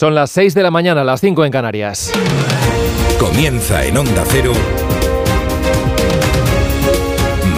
[0.00, 2.10] Son las 6 de la mañana, las 5 en Canarias.
[3.18, 4.52] Comienza en Onda Cero.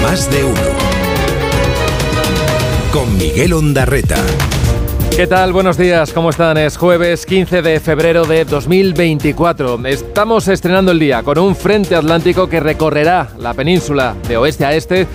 [0.02, 0.60] Más de uno.
[2.92, 4.16] Con Miguel Ondarreta.
[5.14, 5.52] ¿Qué tal?
[5.52, 6.59] Buenos días, ¿cómo están?
[6.59, 9.86] Es jueves 15 de febrero de 2024.
[9.86, 14.74] Estamos estrenando el día con un frente atlántico que recorrerá la península de oeste a
[14.74, 15.06] este,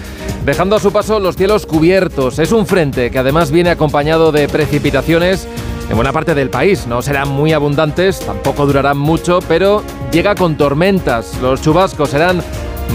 [0.45, 2.39] dejando a su paso los cielos cubiertos.
[2.39, 5.45] Es un frente que además viene acompañado de precipitaciones
[5.89, 6.87] en buena parte del país.
[6.87, 11.37] No serán muy abundantes, tampoco durarán mucho, pero llega con tormentas.
[11.41, 12.41] Los chubascos serán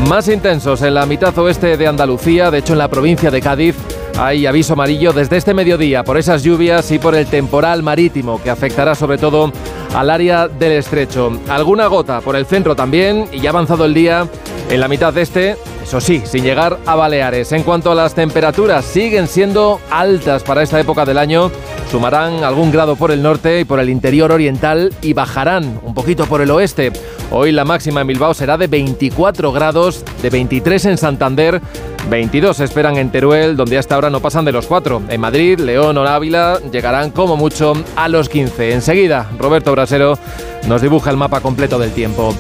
[0.09, 3.77] más intensos en la mitad oeste de Andalucía, de hecho en la provincia de Cádiz.
[4.19, 8.51] Hay aviso amarillo desde este mediodía por esas lluvias y por el temporal marítimo que
[8.51, 9.51] afectará sobre todo
[9.95, 11.41] al área del estrecho.
[11.49, 14.27] Alguna gota por el centro también y ya avanzado el día
[14.73, 17.53] en la mitad de este, eso sí, sin llegar a Baleares.
[17.53, 21.51] En cuanto a las temperaturas, siguen siendo altas para esta época del año.
[21.91, 26.25] Sumarán algún grado por el norte y por el interior oriental y bajarán un poquito
[26.25, 26.91] por el oeste.
[27.31, 31.61] Hoy la máxima en Bilbao será de 24 grados, de 23 en Santander,
[32.09, 35.03] 22 esperan en Teruel, donde hasta ahora no pasan de los 4.
[35.11, 38.73] En Madrid, León o Ávila llegarán como mucho a los 15.
[38.73, 40.19] Enseguida, Roberto Brasero
[40.67, 42.35] nos dibuja el mapa completo del tiempo.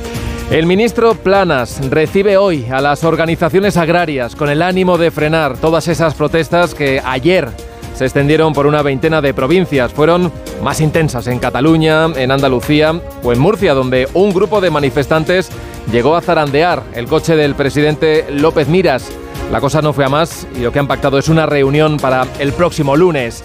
[0.53, 5.89] El ministro Planas recibe hoy a las organizaciones agrarias con el ánimo de frenar todas
[5.89, 7.49] esas protestas que ayer
[7.95, 9.95] se extendieron por una veintena de provincias.
[9.95, 10.31] Fueron
[10.63, 15.49] más intensas en Cataluña, en Andalucía o en Murcia, donde un grupo de manifestantes
[15.91, 19.11] llegó a zarandear el coche del presidente López Miras.
[19.51, 22.27] La cosa no fue a más y lo que han pactado es una reunión para
[22.39, 23.45] el próximo lunes.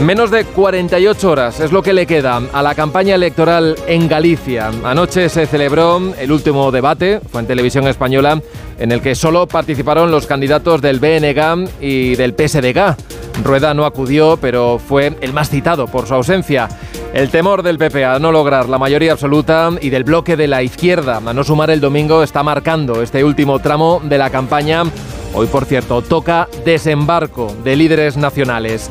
[0.00, 4.72] Menos de 48 horas es lo que le queda a la campaña electoral en Galicia.
[4.82, 8.42] Anoche se celebró el último debate, fue en televisión española,
[8.78, 12.96] en el que solo participaron los candidatos del BNG y del PSDG.
[13.44, 16.68] Rueda no acudió, pero fue el más citado por su ausencia.
[17.12, 20.64] El temor del PP a no lograr la mayoría absoluta y del bloque de la
[20.64, 24.82] izquierda a no sumar el domingo está marcando este último tramo de la campaña.
[25.34, 28.88] Hoy, por cierto, toca desembarco de líderes nacionales.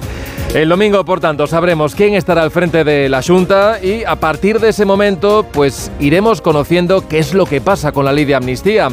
[0.53, 4.59] El domingo, por tanto, sabremos quién estará al frente de la Junta y a partir
[4.59, 8.35] de ese momento, pues iremos conociendo qué es lo que pasa con la ley de
[8.35, 8.89] amnistía.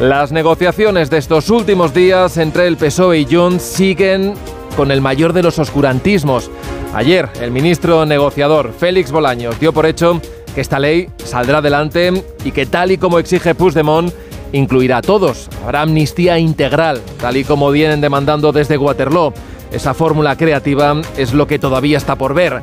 [0.00, 4.34] Las negociaciones de estos últimos días entre el PSOE y Junts siguen
[4.76, 6.50] con el mayor de los oscurantismos.
[6.92, 10.20] Ayer, el ministro negociador Félix Bolaños dio por hecho
[10.54, 14.12] que esta ley saldrá adelante y que tal y como exige Puigdemont,
[14.56, 15.48] incluirá a todos.
[15.62, 19.32] Habrá amnistía integral, tal y como vienen demandando desde Waterloo.
[19.70, 22.62] Esa fórmula creativa es lo que todavía está por ver.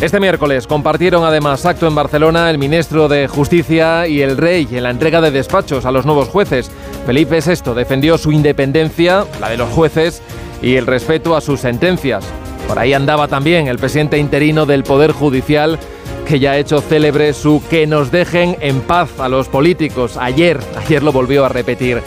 [0.00, 4.82] Este miércoles compartieron además acto en Barcelona el ministro de Justicia y el rey en
[4.82, 6.70] la entrega de despachos a los nuevos jueces.
[7.06, 10.20] Felipe VI defendió su independencia, la de los jueces,
[10.60, 12.24] y el respeto a sus sentencias.
[12.68, 15.78] Por ahí andaba también el presidente interino del Poder Judicial,
[16.24, 20.16] que ya ha hecho célebre su que nos dejen en paz a los políticos.
[20.18, 22.02] Ayer, ayer lo volvió a repetir.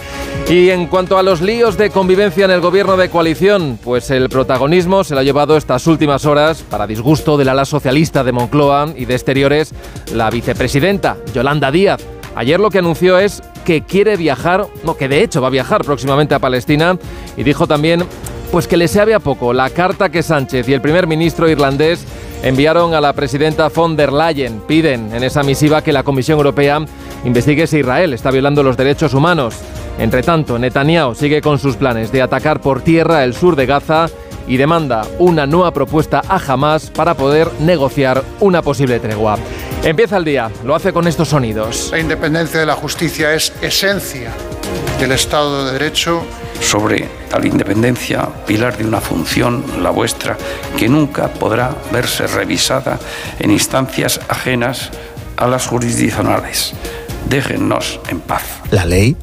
[0.50, 4.30] Y en cuanto a los líos de convivencia en el gobierno de coalición, pues el
[4.30, 8.94] protagonismo se lo ha llevado estas últimas horas, para disgusto del ala socialista de Moncloa
[8.96, 9.74] y de Exteriores,
[10.14, 12.02] la vicepresidenta Yolanda Díaz.
[12.36, 15.84] Ayer lo que anunció es que quiere viajar, no, que de hecho va a viajar
[15.84, 16.98] próximamente a Palestina
[17.36, 18.06] y dijo también
[18.52, 22.06] pues que le sabe a poco la carta que Sánchez y el primer ministro irlandés
[22.44, 24.62] enviaron a la presidenta von der Leyen.
[24.62, 26.84] Piden en esa misiva que la Comisión Europea
[27.24, 29.56] investigue si Israel está violando los derechos humanos.
[30.00, 34.08] Entre tanto, Netanyahu sigue con sus planes de atacar por tierra el sur de Gaza
[34.48, 39.38] y demanda una nueva propuesta a Hamas para poder negociar una posible tregua.
[39.84, 41.90] Empieza el día, lo hace con estos sonidos.
[41.92, 44.32] La independencia de la justicia es esencia
[45.00, 46.24] del Estado de Derecho
[46.62, 50.38] sobre tal independencia, pilar de una función, la vuestra,
[50.78, 53.00] que nunca podrá verse revisada
[53.40, 54.92] en instancias ajenas
[55.38, 56.74] a las jurisdiccionales.
[57.30, 58.44] Déjennos en paz.
[58.72, 59.16] La ley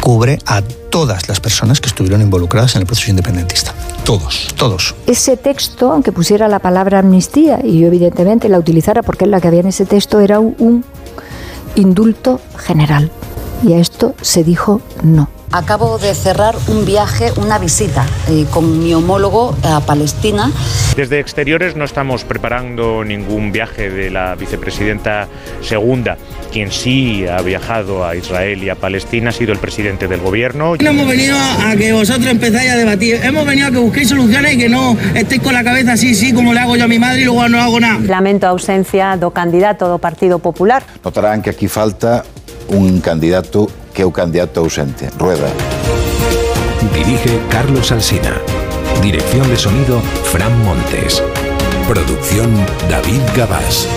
[0.00, 3.74] cubre a todas las personas que estuvieron involucradas en el proceso independentista.
[4.04, 4.94] Todos, todos.
[5.06, 9.48] Ese texto, aunque pusiera la palabra amnistía, y yo evidentemente la utilizara porque la que
[9.48, 10.84] había en ese texto era un
[11.74, 13.10] indulto general.
[13.62, 15.28] Y a esto se dijo no.
[15.50, 20.50] Acabo de cerrar un viaje, una visita eh, con mi homólogo a Palestina.
[20.94, 25.26] Desde exteriores no estamos preparando ningún viaje de la vicepresidenta
[25.62, 26.18] segunda.
[26.52, 30.76] Quien sí ha viajado a Israel y a Palestina ha sido el presidente del gobierno.
[30.76, 33.18] No hemos venido a que vosotros empezáis a debatir.
[33.22, 36.34] Hemos venido a que busquéis soluciones y que no estéis con la cabeza así, sí,
[36.34, 38.00] como le hago yo a mi madre y luego no hago nada.
[38.00, 40.84] Lamento ausencia do candidato do Partido Popular.
[41.02, 42.22] Notarán que aquí falta
[42.68, 45.48] un candidato que o candidato ausente, Rueda.
[46.94, 48.40] Dirige Carlos Alsina.
[49.02, 51.22] Dirección de sonido, Fran Montes.
[51.88, 52.54] Producción
[52.88, 53.88] David Gabás.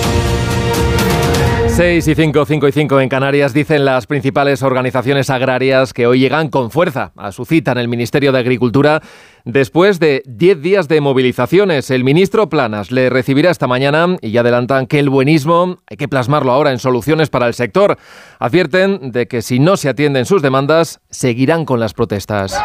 [1.75, 6.19] 6 y 5, 5 y 5 en Canarias dicen las principales organizaciones agrarias que hoy
[6.19, 9.01] llegan con fuerza a su cita en el Ministerio de Agricultura
[9.45, 11.91] después de 10 días de movilizaciones.
[11.91, 16.07] El ministro Planas le recibirá esta mañana y ya adelantan que el buenismo hay que
[16.07, 17.97] plasmarlo ahora en soluciones para el sector.
[18.39, 22.59] Advierten de que si no se atienden sus demandas, seguirán con las protestas.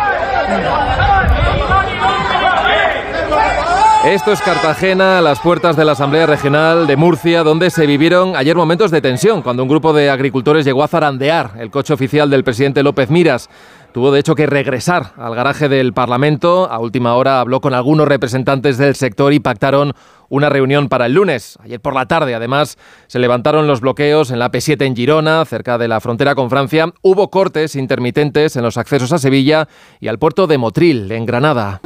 [4.07, 8.37] Esto es Cartagena, a las puertas de la Asamblea Regional de Murcia, donde se vivieron
[8.37, 12.31] ayer momentos de tensión cuando un grupo de agricultores llegó a zarandear el coche oficial
[12.31, 13.51] del presidente López Miras.
[13.97, 16.71] Tuvo de hecho que regresar al garaje del Parlamento.
[16.71, 19.95] A última hora habló con algunos representantes del sector y pactaron
[20.29, 21.59] una reunión para el lunes.
[21.63, 22.77] Ayer por la tarde, además,
[23.07, 26.93] se levantaron los bloqueos en la P7 en Girona, cerca de la frontera con Francia.
[27.01, 29.67] Hubo cortes intermitentes en los accesos a Sevilla
[29.99, 31.81] y al puerto de Motril, en Granada.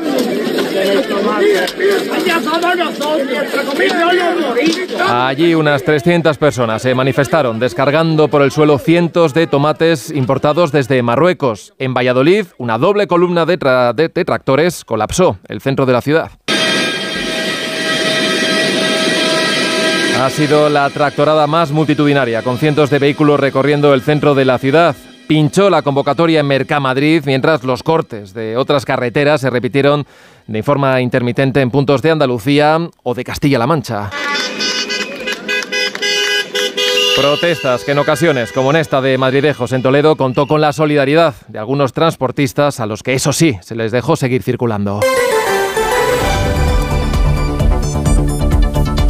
[5.08, 11.02] Allí unas 300 personas se manifestaron descargando por el suelo cientos de tomates importados desde
[11.02, 11.74] Marruecos.
[11.78, 13.56] En Valladolid, una doble columna de,
[13.94, 16.30] de tractores colapsó el centro de la ciudad.
[20.20, 24.58] Ha sido la tractorada más multitudinaria, con cientos de vehículos recorriendo el centro de la
[24.58, 24.94] ciudad
[25.30, 30.04] pinchó la convocatoria en Mercamadrid, mientras los cortes de otras carreteras se repitieron
[30.46, 34.10] de forma intermitente en puntos de Andalucía o de Castilla-La Mancha.
[37.16, 41.34] Protestas que en ocasiones, como en esta de Madridejos en Toledo, contó con la solidaridad
[41.48, 45.00] de algunos transportistas a los que eso sí se les dejó seguir circulando.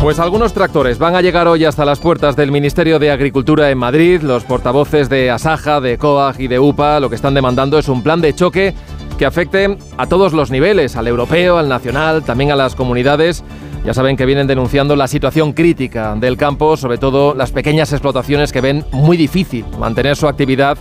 [0.03, 3.77] Pues algunos tractores van a llegar hoy hasta las puertas del Ministerio de Agricultura en
[3.77, 4.23] Madrid.
[4.23, 8.03] Los portavoces de Asaja, de COAG y de UPA lo que están demandando es un
[8.03, 8.75] plan de choque
[9.21, 13.45] que afecte a todos los niveles, al europeo, al nacional, también a las comunidades.
[13.85, 18.51] Ya saben que vienen denunciando la situación crítica del campo, sobre todo las pequeñas explotaciones
[18.51, 20.79] que ven muy difícil mantener su actividad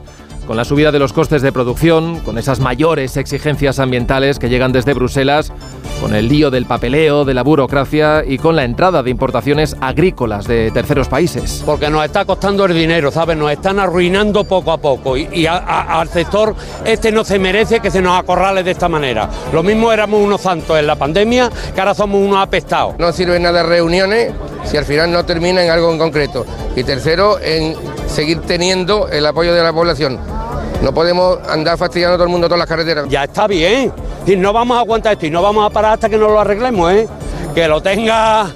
[0.49, 4.71] con la subida de los costes de producción, con esas mayores exigencias ambientales que llegan
[4.71, 5.53] desde Bruselas,
[6.01, 10.47] con el lío del papeleo, de la burocracia y con la entrada de importaciones agrícolas
[10.47, 11.61] de terceros países.
[11.63, 13.37] Porque nos está costando el dinero, ¿sabes?
[13.37, 18.01] Nos están arruinando poco a poco y, al sector este no se merece que se
[18.01, 19.29] nos acorrale de esta manera.
[19.53, 22.95] Lo mismo éramos unos santos en la pandemia que ahora somos unos apestados.
[22.97, 26.43] No sirve nada reuniones si al final no termina en algo en concreto.
[26.75, 27.75] Y tercero, en
[28.07, 30.38] seguir teniendo el apoyo de la población
[30.81, 33.07] no podemos andar fastidiando a todo el mundo todas las carreteras.
[33.09, 33.91] Ya está bien.
[34.25, 36.39] Y no vamos a aguantar esto y no vamos a parar hasta que nos lo
[36.39, 37.07] arreglemos, ¿eh?
[37.53, 38.51] Que lo tenga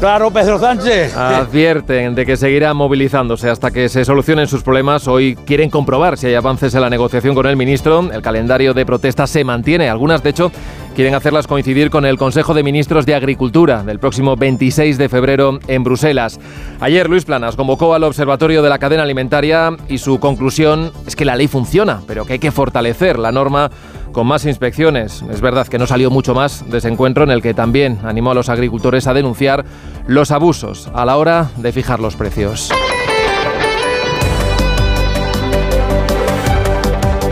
[0.00, 1.16] Claro, Pedro Sánchez.
[1.16, 5.08] Advierten de que seguirá movilizándose hasta que se solucionen sus problemas.
[5.08, 8.08] Hoy quieren comprobar si hay avances en la negociación con el ministro.
[8.12, 9.88] El calendario de protestas se mantiene.
[9.88, 10.52] Algunas, de hecho,
[10.94, 15.58] quieren hacerlas coincidir con el Consejo de Ministros de Agricultura del próximo 26 de febrero
[15.66, 16.38] en Bruselas.
[16.78, 21.24] Ayer Luis Planas convocó al Observatorio de la Cadena Alimentaria y su conclusión es que
[21.24, 23.68] la ley funciona, pero que hay que fortalecer la norma
[24.12, 25.22] con más inspecciones.
[25.30, 28.32] Es verdad que no salió mucho más de ese encuentro en el que también animó
[28.32, 29.64] a los agricultores a denunciar
[30.06, 32.70] los abusos a la hora de fijar los precios.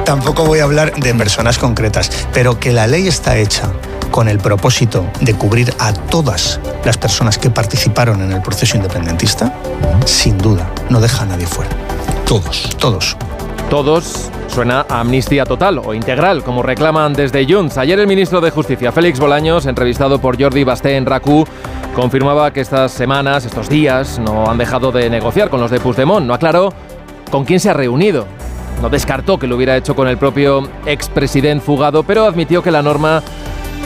[0.05, 3.73] Tampoco voy a hablar de personas concretas, pero que la ley está hecha
[4.13, 9.53] con el propósito de cubrir a todas las personas que participaron en el proceso independentista,
[10.05, 11.71] sin duda, no deja a nadie fuera.
[12.25, 13.17] Todos, todos.
[13.71, 17.79] Todos suena amnistía total o integral, como reclaman desde Junts.
[17.79, 21.45] Ayer el ministro de Justicia, Félix Bolaños, entrevistado por Jordi Basté en RACU,
[21.95, 26.25] confirmaba que estas semanas, estos días, no han dejado de negociar con los de Puigdemont.
[26.25, 26.73] No aclaró
[27.31, 28.27] con quién se ha reunido.
[28.81, 32.83] No descartó que lo hubiera hecho con el propio expresidente fugado, pero admitió que la
[32.83, 33.21] norma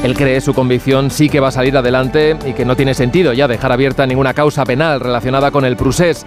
[0.02, 3.32] él cree su convicción sí que va a salir adelante y que no tiene sentido
[3.34, 6.24] ya dejar abierta ninguna causa penal relacionada con el Prusés.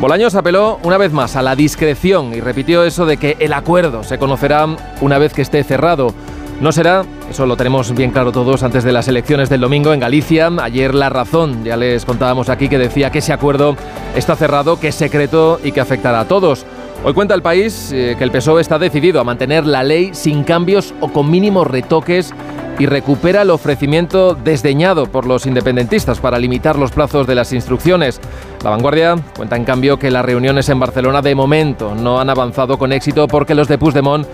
[0.00, 4.04] Bolaños apeló una vez más a la discreción y repitió eso de que el acuerdo
[4.04, 4.66] se conocerá
[5.00, 6.14] una vez que esté cerrado.
[6.60, 10.00] No será, eso lo tenemos bien claro todos antes de las elecciones del domingo en
[10.00, 10.50] Galicia.
[10.60, 13.76] Ayer La Razón, ya les contábamos aquí que decía que ese acuerdo
[14.14, 16.64] está cerrado, que es secreto y que afectará a todos.
[17.04, 20.42] Hoy cuenta el país eh, que el PSOE está decidido a mantener la ley sin
[20.42, 22.34] cambios o con mínimos retoques
[22.78, 28.20] y recupera el ofrecimiento desdeñado por los independentistas para limitar los plazos de las instrucciones.
[28.62, 32.78] La vanguardia cuenta en cambio que las reuniones en Barcelona de momento no han avanzado
[32.78, 34.26] con éxito porque los de Puigdemont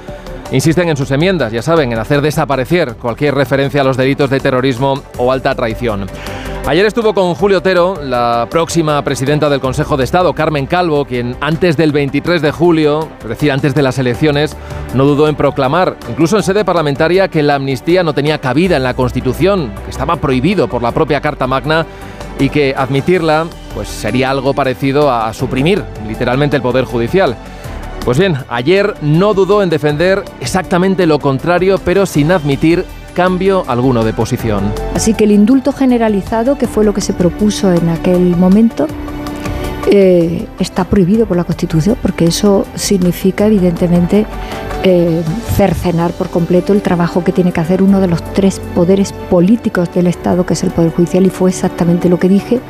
[0.52, 4.40] insisten en sus enmiendas, ya saben, en hacer desaparecer cualquier referencia a los delitos de
[4.40, 6.06] terrorismo o alta traición.
[6.66, 11.36] Ayer estuvo con Julio Otero, la próxima presidenta del Consejo de Estado, Carmen Calvo, quien
[11.42, 14.56] antes del 23 de julio, es decir, antes de las elecciones,
[14.94, 18.82] no dudó en proclamar, incluso en sede parlamentaria, que la amnistía no tenía cabida en
[18.82, 21.84] la Constitución, que estaba prohibido por la propia Carta Magna
[22.38, 27.36] y que admitirla pues sería algo parecido a suprimir literalmente el poder judicial.
[28.04, 32.84] Pues bien, ayer no dudó en defender exactamente lo contrario, pero sin admitir
[33.14, 34.73] cambio alguno de posición.
[34.94, 38.87] Así que el indulto generalizado, que fue lo que se propuso en aquel momento,
[39.90, 44.26] eh, está prohibido por la Constitución, porque eso significa, evidentemente,
[44.82, 45.23] eh,
[45.56, 49.88] cercenar por completo el trabajo que tiene que hacer uno de los tres poderes políticos
[49.94, 52.61] del Estado, que es el Poder Judicial, y fue exactamente lo que dije,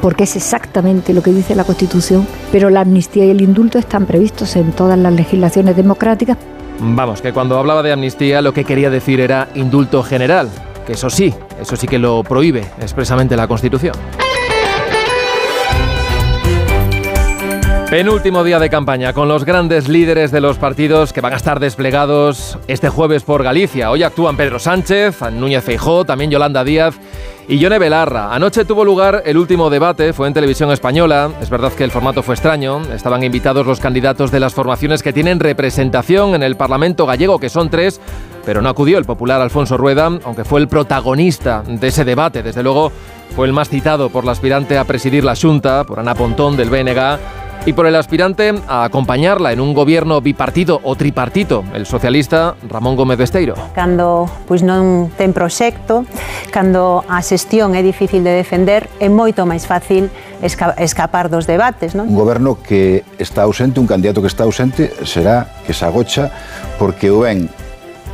[0.00, 4.06] porque es exactamente lo que dice la Constitución, pero la amnistía y el indulto están
[4.06, 6.36] previstos en todas las legislaciones democráticas,
[6.80, 10.50] Vamos, que cuando hablaba de amnistía lo que quería decir era indulto general,
[10.86, 13.94] que eso sí, eso sí que lo prohíbe expresamente la Constitución.
[17.94, 21.60] Penúltimo día de campaña con los grandes líderes de los partidos que van a estar
[21.60, 23.88] desplegados este jueves por Galicia.
[23.92, 26.96] Hoy actúan Pedro Sánchez, Núñez Feijó, también Yolanda Díaz
[27.46, 28.34] y Yone Belarra.
[28.34, 31.30] Anoche tuvo lugar el último debate, fue en televisión española.
[31.40, 32.82] Es verdad que el formato fue extraño.
[32.92, 37.48] Estaban invitados los candidatos de las formaciones que tienen representación en el Parlamento gallego, que
[37.48, 38.00] son tres,
[38.44, 42.42] pero no acudió el popular Alfonso Rueda, aunque fue el protagonista de ese debate.
[42.42, 42.90] Desde luego
[43.36, 46.70] fue el más citado por la aspirante a presidir la Junta, por Ana Pontón del
[46.70, 52.56] BNG y por el aspirante a acompañarla en un gobierno bipartido o tripartito, el socialista
[52.68, 53.54] Ramón Gómez Besteiro.
[53.74, 56.04] Cando pois non ten proxecto,
[56.52, 60.12] cando a xestión é difícil de defender, é moito máis fácil
[60.44, 62.04] esca escapar dos debates, non?
[62.12, 66.28] Un goberno que está ausente, un candidato que está ausente, será que se agocha
[66.76, 67.48] porque o ben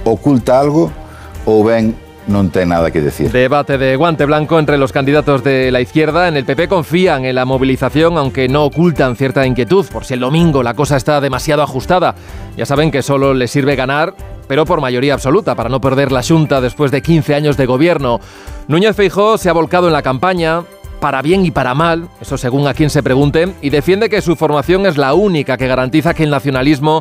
[0.07, 0.95] oculta algo
[1.43, 3.31] ou ben no tiene nada que decir.
[3.31, 6.29] Debate de guante blanco entre los candidatos de la izquierda.
[6.29, 10.21] En el PP confían en la movilización, aunque no ocultan cierta inquietud por si el
[10.21, 12.15] domingo la cosa está demasiado ajustada.
[12.57, 14.15] Ya saben que solo les sirve ganar,
[14.47, 18.21] pero por mayoría absoluta, para no perder la Junta después de 15 años de gobierno.
[18.69, 20.63] Núñez Feijó se ha volcado en la campaña,
[21.01, 24.37] para bien y para mal, eso según a quien se pregunte, y defiende que su
[24.37, 27.01] formación es la única que garantiza que el nacionalismo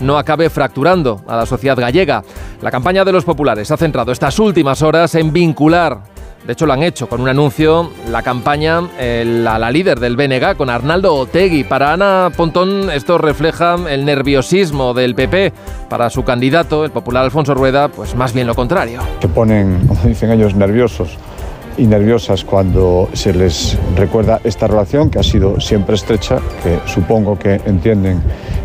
[0.00, 2.22] no acabe fracturando a la sociedad gallega.
[2.62, 6.02] La campaña de los populares ha centrado estas últimas horas en vincular
[6.48, 10.56] de hecho, lo han hecho con un anuncio, la campaña, la, la, líder del BNG,
[10.56, 11.64] con Arnaldo Otegui.
[11.64, 15.52] Para Ana Pontón, esto refleja el nerviosismo del PP.
[15.90, 19.02] Para su candidato, el popular Alfonso Rueda, pues más bien lo contrario.
[19.20, 21.18] Se ponen, dicen ellos, nerviosos
[21.78, 27.38] y nerviosas cuando se les recuerda esta relación que ha sido siempre estrecha, que supongo
[27.38, 28.20] que entienden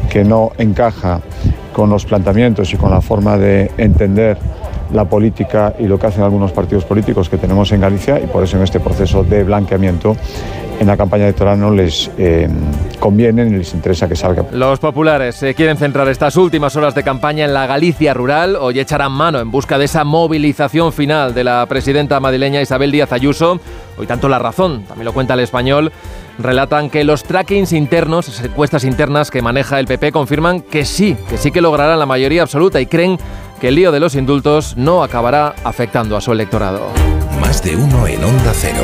[0.09, 1.21] que no encaja
[1.71, 4.37] con los planteamientos y con la forma de entender
[4.93, 8.43] la política y lo que hacen algunos partidos políticos que tenemos en Galicia y por
[8.43, 10.15] eso en este proceso de blanqueamiento
[10.79, 12.47] en la campaña electoral no les eh,
[12.99, 14.45] conviene ni les interesa que salga.
[14.51, 18.55] Los populares se quieren centrar estas últimas horas de campaña en la Galicia rural.
[18.59, 23.11] Hoy echarán mano en busca de esa movilización final de la presidenta madrileña Isabel Díaz
[23.11, 23.59] Ayuso.
[23.97, 25.91] Hoy tanto la razón, también lo cuenta el español,
[26.39, 31.37] relatan que los trackings internos, encuestas internas que maneja el PP, confirman que sí, que
[31.37, 33.17] sí que lograrán la mayoría absoluta y creen
[33.59, 36.87] que el lío de los indultos no acabará afectando a su electorado.
[37.39, 38.83] Más de uno en Onda Cero.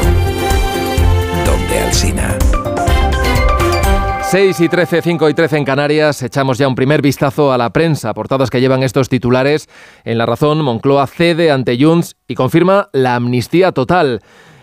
[1.45, 2.37] Donde Alcina.
[4.29, 7.71] 6 y 13, 5 y 13 en Canarias, echamos ya un primer vistazo a la
[7.71, 9.67] prensa, portadas que llevan estos titulares.
[10.03, 14.21] En La Razón, Moncloa cede ante Junts y confirma la amnistía total.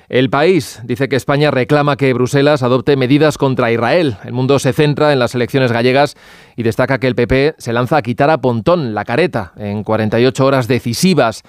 [0.09, 4.17] El país dice que España reclama que Bruselas adopte medidas contra Israel.
[4.25, 6.17] El mundo se centra en las elecciones gallegas
[6.55, 10.45] y destaca que el PP se lanza a quitar a Pontón la careta en 48
[10.45, 11.43] horas decisivas.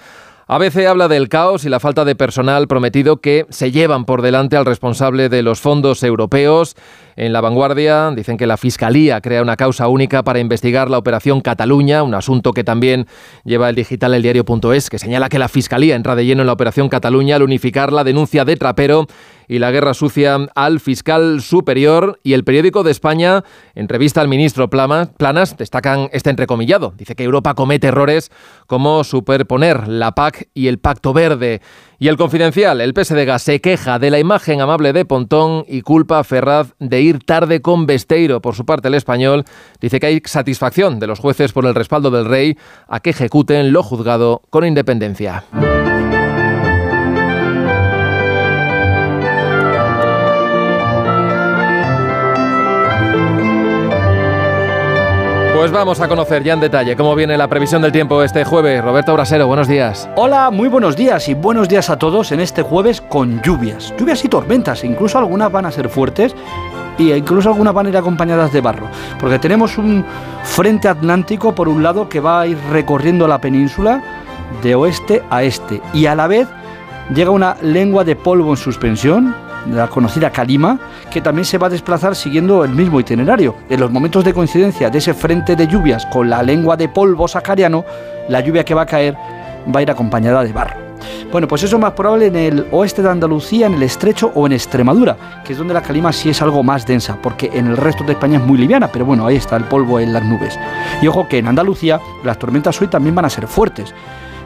[0.50, 4.56] ABC habla del caos y la falta de personal prometido que se llevan por delante
[4.56, 6.74] al responsable de los fondos europeos.
[7.18, 11.40] En la vanguardia dicen que la Fiscalía crea una causa única para investigar la operación
[11.40, 13.08] Cataluña, un asunto que también
[13.44, 16.52] lleva el digital el diario.es, que señala que la Fiscalía entra de lleno en la
[16.52, 19.08] operación Cataluña al unificar la denuncia de Trapero
[19.48, 23.42] y la guerra sucia al fiscal superior y el periódico de España,
[23.74, 26.92] en revista al ministro Planas, destacan este entrecomillado.
[26.96, 28.30] Dice que Europa comete errores
[28.68, 31.62] como superponer la PAC y el Pacto Verde.
[32.00, 36.20] Y el confidencial, el PSDG se queja de la imagen amable de Pontón y culpa
[36.20, 38.40] a Ferraz de ir tarde con Besteiro.
[38.40, 39.44] Por su parte, el español
[39.80, 43.72] dice que hay satisfacción de los jueces por el respaldo del rey a que ejecuten
[43.72, 45.44] lo juzgado con independencia.
[55.58, 58.80] Pues vamos a conocer ya en detalle cómo viene la previsión del tiempo este jueves.
[58.80, 60.08] Roberto Brasero, buenos días.
[60.14, 63.92] Hola, muy buenos días y buenos días a todos en este jueves con lluvias.
[63.98, 66.32] Lluvias y tormentas, incluso algunas van a ser fuertes
[66.96, 68.86] y incluso algunas van a ir acompañadas de barro,
[69.18, 70.04] porque tenemos un
[70.44, 74.00] frente atlántico por un lado que va a ir recorriendo la península
[74.62, 76.46] de oeste a este y a la vez
[77.12, 79.34] llega una lengua de polvo en suspensión,
[79.72, 80.78] la conocida calima,
[81.10, 83.54] que también se va a desplazar siguiendo el mismo itinerario.
[83.68, 87.28] En los momentos de coincidencia de ese frente de lluvias con la lengua de polvo
[87.28, 87.84] sahariano,
[88.28, 89.14] la lluvia que va a caer
[89.74, 90.88] va a ir acompañada de barro.
[91.30, 94.46] Bueno, pues eso es más probable en el oeste de Andalucía, en el estrecho o
[94.46, 97.76] en Extremadura, que es donde la calima sí es algo más densa, porque en el
[97.76, 100.58] resto de España es muy liviana, pero bueno, ahí está el polvo en las nubes.
[101.02, 103.94] Y ojo que en Andalucía las tormentas hoy también van a ser fuertes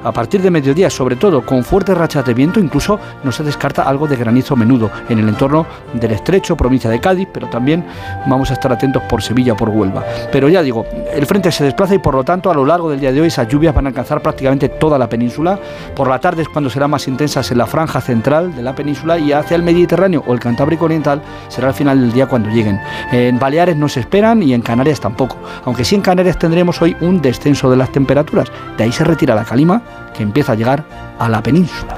[0.05, 3.83] a partir de mediodía, sobre todo con fuertes rachas de viento, incluso no se descarta
[3.83, 7.85] algo de granizo menudo en el entorno del estrecho, provincia de Cádiz, pero también
[8.27, 10.05] vamos a estar atentos por Sevilla, por Huelva.
[10.31, 13.01] Pero ya digo, el frente se desplaza y por lo tanto a lo largo del
[13.01, 15.59] día de hoy esas lluvias van a alcanzar prácticamente toda la península.
[15.95, 19.19] Por la tarde es cuando serán más intensas en la franja central de la península
[19.19, 22.81] y hacia el Mediterráneo o el Cantábrico Oriental será al final del día cuando lleguen.
[23.11, 26.97] En Baleares no se esperan y en Canarias tampoco, aunque sí en Canarias tendremos hoy
[27.01, 28.51] un descenso de las temperaturas.
[28.77, 29.83] De ahí se retira la calima
[30.15, 30.85] que empieza a llegar
[31.19, 31.97] a la península.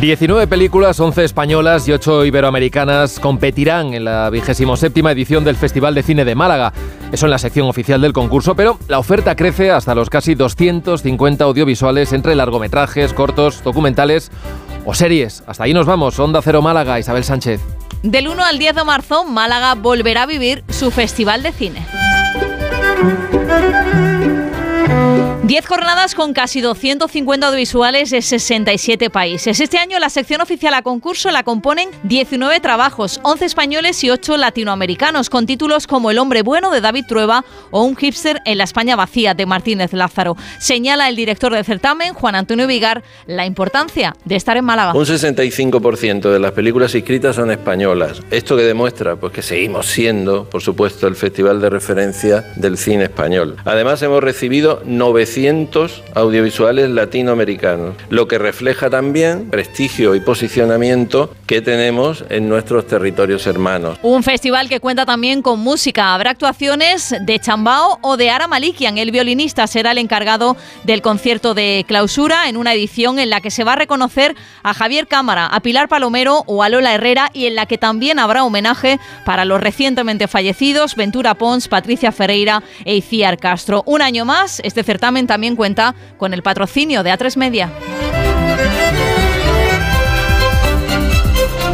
[0.00, 6.04] 19 películas, 11 españolas y 8 iberoamericanas competirán en la 27 edición del Festival de
[6.04, 6.72] Cine de Málaga.
[7.10, 11.44] Eso en la sección oficial del concurso, pero la oferta crece hasta los casi 250
[11.44, 14.30] audiovisuales entre largometrajes, cortos, documentales
[14.84, 15.42] o series.
[15.46, 16.18] Hasta ahí nos vamos.
[16.18, 17.60] Onda Cero Málaga, Isabel Sánchez.
[18.04, 21.86] Del 1 al 10 de marzo, Málaga volverá a vivir su Festival de Cine.
[25.44, 29.58] 10 jornadas con casi 250 audiovisuales de 67 países.
[29.58, 34.36] Este año la sección oficial a concurso la componen 19 trabajos, 11 españoles y 8
[34.36, 38.62] latinoamericanos, con títulos como El hombre bueno de David Trueba o Un hipster en la
[38.62, 40.36] España vacía de Martínez Lázaro.
[40.60, 44.94] Señala el director del certamen, Juan Antonio Vigar, la importancia de estar en Málaga.
[44.94, 48.22] Un 65% de las películas inscritas son españolas.
[48.30, 53.04] Esto que demuestra pues que seguimos siendo, por supuesto, el festival de referencia del cine
[53.04, 53.56] español.
[53.64, 55.31] Además hemos recibido 900
[56.14, 63.98] audiovisuales latinoamericanos, lo que refleja también prestigio y posicionamiento que tenemos en nuestros territorios hermanos.
[64.02, 66.14] Un festival que cuenta también con música.
[66.14, 68.98] Habrá actuaciones de Chambao o de Ara Malikian.
[68.98, 73.50] El violinista será el encargado del concierto de clausura en una edición en la que
[73.50, 77.46] se va a reconocer a Javier Cámara, a Pilar Palomero o a Lola Herrera y
[77.46, 82.96] en la que también habrá homenaje para los recientemente fallecidos Ventura Pons, Patricia Ferreira e
[82.96, 83.82] Iciar Castro.
[83.86, 87.70] Un año más, este certamen también cuenta con el patrocinio de A3 Media.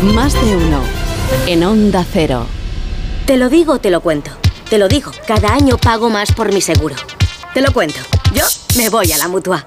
[0.02, 0.82] Más de uno
[1.46, 2.46] en Onda Cero.
[3.26, 4.30] Te lo digo, te lo cuento.
[4.70, 6.94] Te lo digo, cada año pago más por mi seguro.
[7.54, 7.98] Te lo cuento.
[8.34, 8.44] Yo
[8.76, 9.66] me voy a la mutua.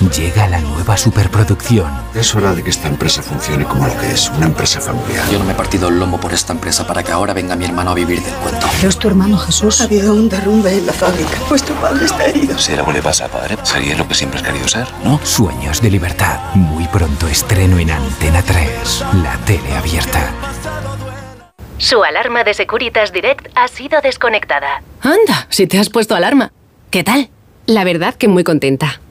[0.00, 1.90] Llega la nueva superproducción.
[2.14, 5.26] Es hora de que esta empresa funcione como lo que es, una empresa familiar.
[5.30, 7.64] Yo no me he partido el lomo por esta empresa para que ahora venga mi
[7.64, 8.66] hermano a vivir del cuento.
[8.76, 9.80] Pero es tu hermano Jesús.
[9.80, 11.38] Ha habido un derrumbe en la fábrica.
[11.48, 12.58] Vuestro padre está herido.
[12.58, 15.18] Si algo le pasa a padre, sería lo que siempre has querido ser, ¿no?
[15.24, 16.40] Sueños de libertad.
[16.54, 20.30] Muy pronto estreno en Antena 3, la tele abierta.
[21.78, 24.82] Su alarma de Securitas Direct ha sido desconectada.
[25.00, 26.52] Anda, si te has puesto alarma.
[26.90, 27.30] ¿Qué tal?
[27.66, 29.00] La verdad que muy contenta.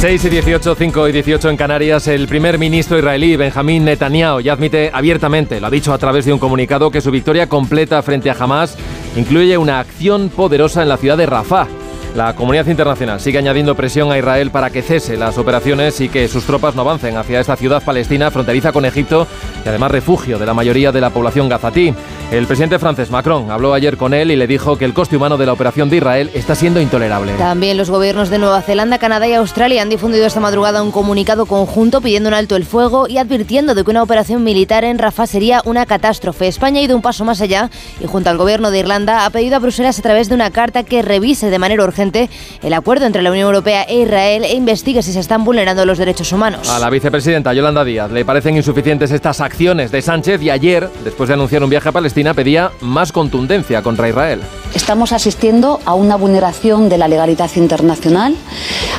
[0.00, 4.54] 6 y 18, 5 y 18 en Canarias, el primer ministro israelí Benjamín Netanyahu ya
[4.54, 8.30] admite abiertamente, lo ha dicho a través de un comunicado, que su victoria completa frente
[8.30, 8.78] a Hamas
[9.14, 11.68] incluye una acción poderosa en la ciudad de Rafah.
[12.16, 16.28] La comunidad internacional sigue añadiendo presión a Israel para que cese las operaciones y que
[16.28, 19.26] sus tropas no avancen hacia esta ciudad palestina fronteriza con Egipto
[19.66, 21.94] y además refugio de la mayoría de la población gazatí.
[22.30, 25.36] El presidente francés Macron habló ayer con él y le dijo que el coste humano
[25.36, 27.32] de la operación de Israel está siendo intolerable.
[27.32, 31.46] También los gobiernos de Nueva Zelanda, Canadá y Australia han difundido esta madrugada un comunicado
[31.46, 35.26] conjunto pidiendo un alto el fuego y advirtiendo de que una operación militar en Rafah
[35.26, 36.46] sería una catástrofe.
[36.46, 37.68] España ha ido un paso más allá
[38.00, 40.84] y junto al gobierno de Irlanda ha pedido a Bruselas a través de una carta
[40.84, 42.30] que revise de manera urgente
[42.62, 45.98] el acuerdo entre la Unión Europea e Israel e investigue si se están vulnerando los
[45.98, 46.70] derechos humanos.
[46.70, 51.26] A la vicepresidenta Yolanda Díaz le parecen insuficientes estas acciones de Sánchez y ayer, después
[51.26, 54.40] de anunciar un viaje a Palestina, pedía más contundencia contra Israel.
[54.74, 58.36] Estamos asistiendo a una vulneración de la legalidad internacional,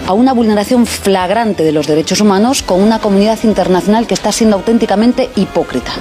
[0.06, 4.58] a una vulneración flagrante de los derechos humanos con una comunidad internacional que está siendo
[4.58, 5.94] auténticamente hipócrita.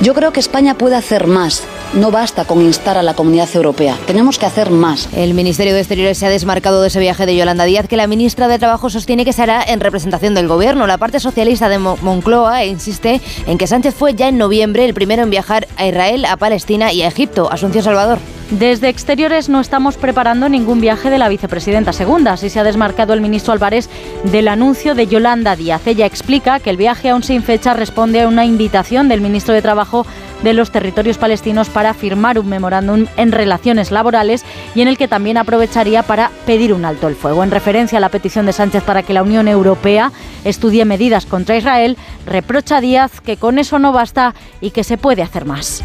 [0.00, 1.62] Yo creo que España puede hacer más.
[1.92, 3.98] No basta con instar a la comunidad europea.
[4.06, 5.10] Tenemos que hacer más.
[5.14, 8.06] El Ministerio de Exteriores se ha desmarcado de ese viaje de Yolanda Díaz, que la
[8.06, 10.86] ministra de Trabajo sostiene que se hará en representación del Gobierno.
[10.86, 15.22] La parte socialista de Moncloa insiste en que Sánchez fue ya en noviembre el primero
[15.22, 16.51] en viajar a Israel, a Palestina
[16.92, 17.50] y a Egipto.
[17.50, 18.18] Asunción Salvador.
[18.58, 22.34] Desde Exteriores no estamos preparando ningún viaje de la vicepresidenta segunda.
[22.34, 23.88] Así se ha desmarcado el ministro Álvarez
[24.24, 25.86] del anuncio de Yolanda Díaz.
[25.86, 29.62] Ella explica que el viaje aún sin fecha responde a una invitación del ministro de
[29.62, 30.06] Trabajo
[30.42, 35.08] de los territorios palestinos para firmar un memorándum en relaciones laborales y en el que
[35.08, 37.42] también aprovecharía para pedir un alto el fuego.
[37.42, 40.12] En referencia a la petición de Sánchez para que la Unión Europea
[40.44, 45.22] estudie medidas contra Israel, reprocha Díaz que con eso no basta y que se puede
[45.22, 45.82] hacer más.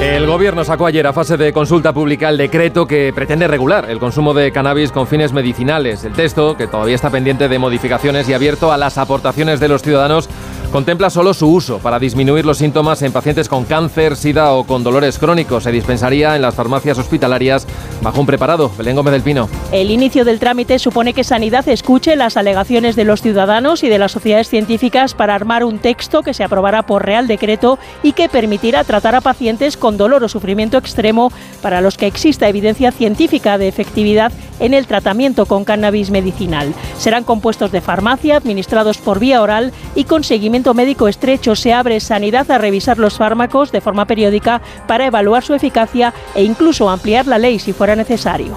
[0.00, 3.98] El gobierno sacó ayer a fase de consulta pública el decreto que pretende regular el
[3.98, 6.04] consumo de cannabis con fines medicinales.
[6.04, 9.82] El texto, que todavía está pendiente de modificaciones y abierto a las aportaciones de los
[9.82, 10.30] ciudadanos,
[10.70, 14.84] contempla solo su uso para disminuir los síntomas en pacientes con cáncer, sida o con
[14.84, 15.64] dolores crónicos.
[15.64, 17.66] Se dispensaría en las farmacias hospitalarias
[18.02, 18.70] bajo un preparado.
[18.78, 19.48] Belén Gómez del Pino.
[19.72, 23.98] El inicio del trámite supone que Sanidad escuche las alegaciones de los ciudadanos y de
[23.98, 28.28] las sociedades científicas para armar un texto que se aprobará por Real Decreto y que
[28.28, 33.58] permitirá tratar a pacientes con dolor o sufrimiento extremo para los que exista evidencia científica
[33.58, 36.74] de efectividad en el tratamiento con cannabis medicinal.
[36.98, 41.56] Serán compuestos de farmacia, administrados por vía oral y con seguimiento médico estrecho.
[41.56, 46.42] Se abre sanidad a revisar los fármacos de forma periódica para evaluar su eficacia e
[46.42, 48.56] incluso ampliar la ley si fuera necesario.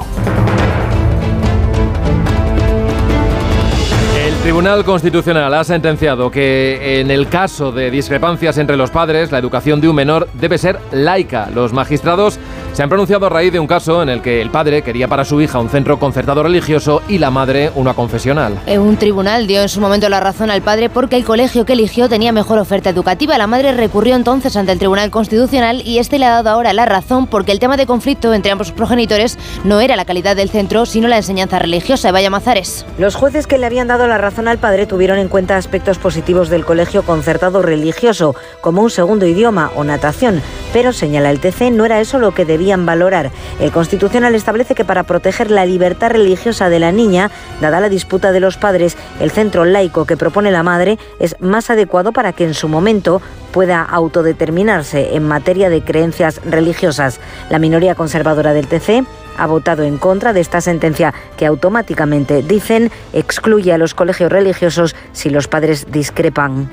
[4.23, 9.37] El Tribunal Constitucional ha sentenciado que en el caso de discrepancias entre los padres, la
[9.37, 11.49] educación de un menor debe ser laica.
[11.53, 12.39] Los magistrados
[12.73, 15.25] se han pronunciado a raíz de un caso en el que el padre quería para
[15.25, 18.59] su hija un centro concertado religioso y la madre una confesional.
[18.67, 22.09] Un tribunal dio en su momento la razón al padre porque el colegio que eligió
[22.09, 23.37] tenía mejor oferta educativa.
[23.37, 26.85] La madre recurrió entonces ante el Tribunal Constitucional y este le ha dado ahora la
[26.85, 30.87] razón porque el tema de conflicto entre ambos progenitores no era la calidad del centro,
[30.87, 32.11] sino la enseñanza religiosa.
[32.11, 32.87] Vaya Mazares.
[32.97, 36.49] Los jueces que le habían dado la razón al padre tuvieron en cuenta aspectos positivos
[36.49, 40.41] del colegio concertado religioso, como un segundo idioma o natación,
[40.73, 43.31] pero señala el TC, no era eso lo que debía valorar.
[43.59, 48.31] El Constitucional establece que para proteger la libertad religiosa de la niña, dada la disputa
[48.31, 52.45] de los padres, el centro laico que propone la madre es más adecuado para que
[52.45, 53.21] en su momento
[53.51, 57.19] pueda autodeterminarse en materia de creencias religiosas.
[57.49, 59.05] La minoría conservadora del TC
[59.37, 64.95] ha votado en contra de esta sentencia que automáticamente, dicen, excluye a los colegios religiosos
[65.11, 66.69] si los padres discrepan.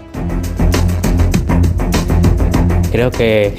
[2.91, 3.55] Creo que,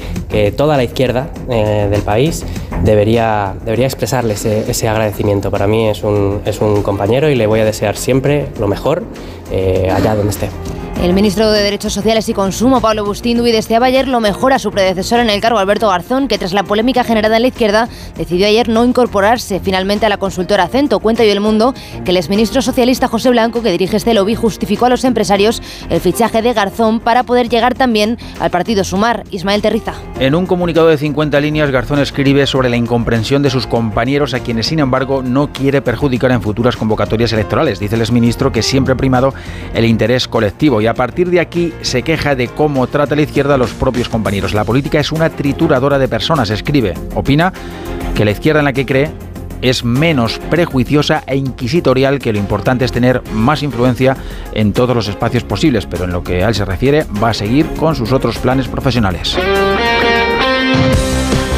[0.56, 2.44] toda la izquierda eh, del país
[2.84, 5.50] debería, debería expresarle ese, agradecimiento.
[5.50, 9.02] Para mí es un, es un compañero y le voy a desear siempre lo mejor
[9.50, 10.48] eh, allá donde esté.
[11.02, 14.70] El ministro de Derechos Sociales y Consumo, Pablo Bustinduy, deseaba ayer lo mejor a su
[14.70, 18.46] predecesor en el cargo, Alberto Garzón, que tras la polémica generada en la izquierda decidió
[18.46, 21.00] ayer no incorporarse finalmente a la consultora Acento.
[21.00, 24.86] Cuenta hoy el mundo que el exministro socialista José Blanco, que dirige este lobby, justificó
[24.86, 25.60] a los empresarios
[25.90, 29.24] el fichaje de Garzón para poder llegar también al partido Sumar.
[29.32, 29.94] Ismael Terriza.
[30.20, 34.38] En un comunicado de 50 líneas, Garzón escribe sobre la incomprensión de sus compañeros, a
[34.38, 37.80] quienes, sin embargo, no quiere perjudicar en futuras convocatorias electorales.
[37.80, 39.34] Dice el exministro que siempre ha primado
[39.74, 43.54] el interés colectivo y a partir de aquí se queja de cómo trata la izquierda
[43.54, 44.52] a los propios compañeros.
[44.52, 46.92] La política es una trituradora de personas, escribe.
[47.14, 47.50] Opina
[48.14, 49.10] que la izquierda en la que cree
[49.62, 54.18] es menos prejuiciosa e inquisitorial que lo importante es tener más influencia
[54.52, 57.34] en todos los espacios posibles, pero en lo que a él se refiere va a
[57.34, 59.38] seguir con sus otros planes profesionales.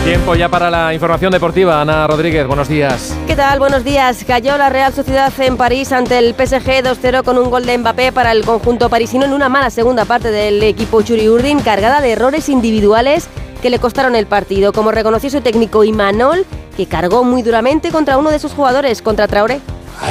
[0.05, 1.81] Tiempo ya para la información deportiva.
[1.81, 3.17] Ana Rodríguez, buenos días.
[3.27, 3.59] ¿Qué tal?
[3.59, 4.23] Buenos días.
[4.27, 8.13] Cayó la Real Sociedad en París ante el PSG 2-0 con un gol de Mbappé
[8.13, 12.13] para el conjunto parisino en una mala segunda parte del equipo Churi Urdin, cargada de
[12.13, 13.31] errores individuales
[13.63, 16.45] que le costaron el partido, como reconoció su técnico Imanol,
[16.77, 19.61] que cargó muy duramente contra uno de sus jugadores, contra Traoré.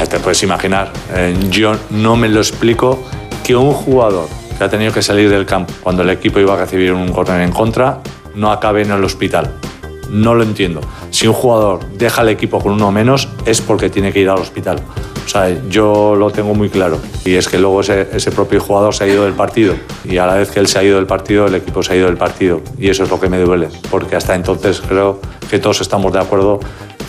[0.09, 2.97] Te puedes imaginar, eh, yo no me lo explico
[3.43, 4.27] que un jugador
[4.57, 7.41] que ha tenido que salir del campo cuando el equipo iba a recibir un córner
[7.41, 7.99] en contra,
[8.33, 9.53] no acabe en el hospital.
[10.13, 10.79] No lo entiendo.
[11.13, 14.39] Si un jugador deja el equipo con uno menos es porque tiene que ir al
[14.39, 14.79] hospital.
[15.23, 16.99] O sea, yo lo tengo muy claro.
[17.23, 19.75] Y es que luego ese, ese, propio jugador se ha ido del partido.
[20.03, 21.95] Y a la vez que él se ha ido del partido, el equipo se ha
[21.97, 22.61] ido del partido.
[22.79, 23.69] Y eso es lo que me duele.
[23.91, 25.21] Porque hasta entonces creo
[25.51, 26.59] que todos estamos de acuerdo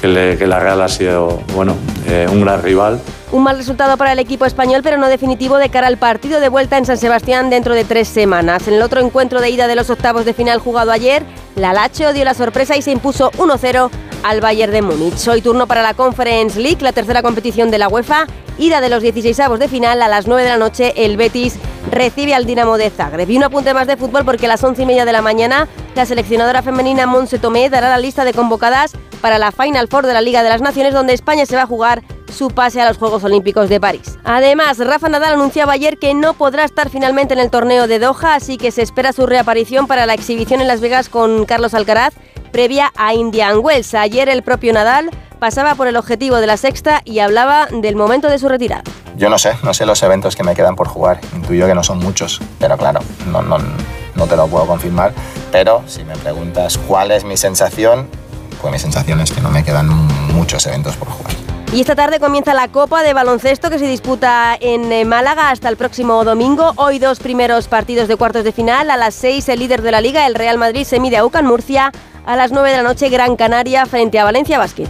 [0.03, 1.75] que, le, que la Real ha sido, bueno,
[2.07, 3.01] eh, un gran rival.
[3.33, 6.51] Un mal resultado para el equipo español, pero no definitivo de cara al partido de
[6.51, 8.69] vuelta en San Sebastián dentro de tres semanas.
[8.69, 11.25] En el otro encuentro de ida de los octavos de final jugado ayer,
[11.57, 13.91] la Lacho dio la sorpresa y se impuso 1-0
[14.23, 15.29] al Bayern de Múnich.
[15.29, 18.27] Hoy turno para la Conference League, la tercera competición de la UEFA.
[18.59, 21.57] Ida de los 16avos de final a las 9 de la noche, el Betis
[21.91, 23.29] recibe al Dinamo de Zagreb.
[23.31, 25.69] Y un apunte más de fútbol porque a las 11 y media de la mañana
[25.95, 30.13] la seleccionadora femenina Monse Tomé dará la lista de convocadas para la Final Four de
[30.13, 32.03] la Liga de las Naciones donde España se va a jugar
[32.33, 34.19] su pase a los Juegos Olímpicos de París.
[34.25, 38.35] Además, Rafa Nadal anunciaba ayer que no podrá estar finalmente en el torneo de Doha,
[38.35, 42.15] así que se espera su reaparición para la exhibición en Las Vegas con Carlos Alcaraz
[42.55, 43.95] previa a Indian Wells.
[43.95, 48.29] Ayer el propio Nadal pasaba por el objetivo de la sexta y hablaba del momento
[48.29, 48.85] de su retirada.
[49.17, 51.19] Yo no sé, no sé los eventos que me quedan por jugar.
[51.35, 55.13] Intuyo que no son muchos, pero claro, no, no, no te lo puedo confirmar.
[55.51, 58.07] Pero si me preguntas cuál es mi sensación,
[58.63, 59.89] pues mi sensación es que no me quedan
[60.33, 61.35] muchos eventos por jugar.
[61.73, 65.69] Y esta tarde comienza la Copa de Baloncesto que se disputa en eh, Málaga hasta
[65.69, 66.73] el próximo domingo.
[66.77, 68.93] Hoy dos primeros partidos de cuartos de final.
[68.93, 71.47] A las seis el líder de la liga, el Real Madrid, se mide a UCAN
[71.47, 71.91] Murcia.
[72.27, 74.89] A las nueve de la noche Gran Canaria frente a Valencia Basket.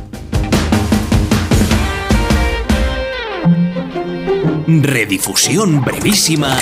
[4.66, 6.57] Redifusión brevísima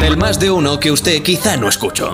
[0.00, 2.12] del más de uno que usted quizá no escuchó.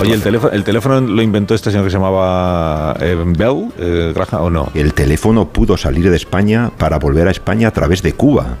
[0.00, 4.12] Oye, ¿el teléfono, el teléfono lo inventó este señor que se llamaba eh, Bell, eh,
[4.12, 4.70] Graham, o no?
[4.74, 8.56] El teléfono pudo salir de España para volver a España a través de Cuba.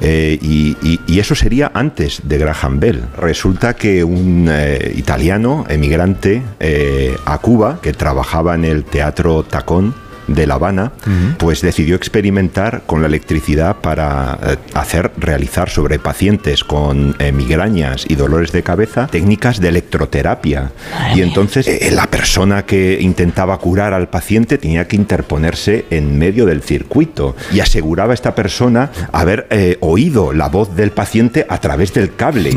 [0.00, 3.02] Eh, y, eso sería antes de Graham Bell.
[3.16, 9.94] Resulta que un eh, italiano emigrante eh, a Cuba, que trabajaba en el Teatro Tacón,
[10.26, 10.92] de La Habana,
[11.38, 18.04] pues decidió experimentar con la electricidad para eh, hacer, realizar sobre pacientes con eh, migrañas
[18.08, 20.72] y dolores de cabeza técnicas de electroterapia.
[21.14, 26.46] Y entonces eh, la persona que intentaba curar al paciente tenía que interponerse en medio
[26.46, 31.58] del circuito y aseguraba a esta persona haber eh, oído la voz del paciente a
[31.58, 32.50] través del cable.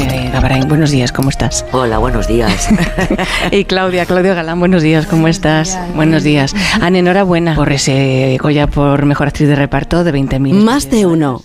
[0.00, 1.64] Eh, Gabarain, buenos días, ¿cómo estás?
[1.72, 2.68] Hola, buenos días.
[3.50, 5.78] y Claudia, Claudio Galán, buenos días, ¿cómo estás?
[5.94, 6.54] buenos días.
[6.80, 10.54] Ana, enhorabuena por ese Goya por Mejor Actriz de Reparto de 20.000.
[10.54, 11.42] Más de uno.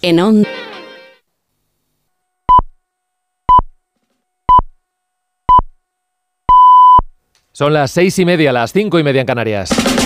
[0.00, 0.46] En on.
[7.52, 9.97] Son las seis y media, las cinco y media en Canarias.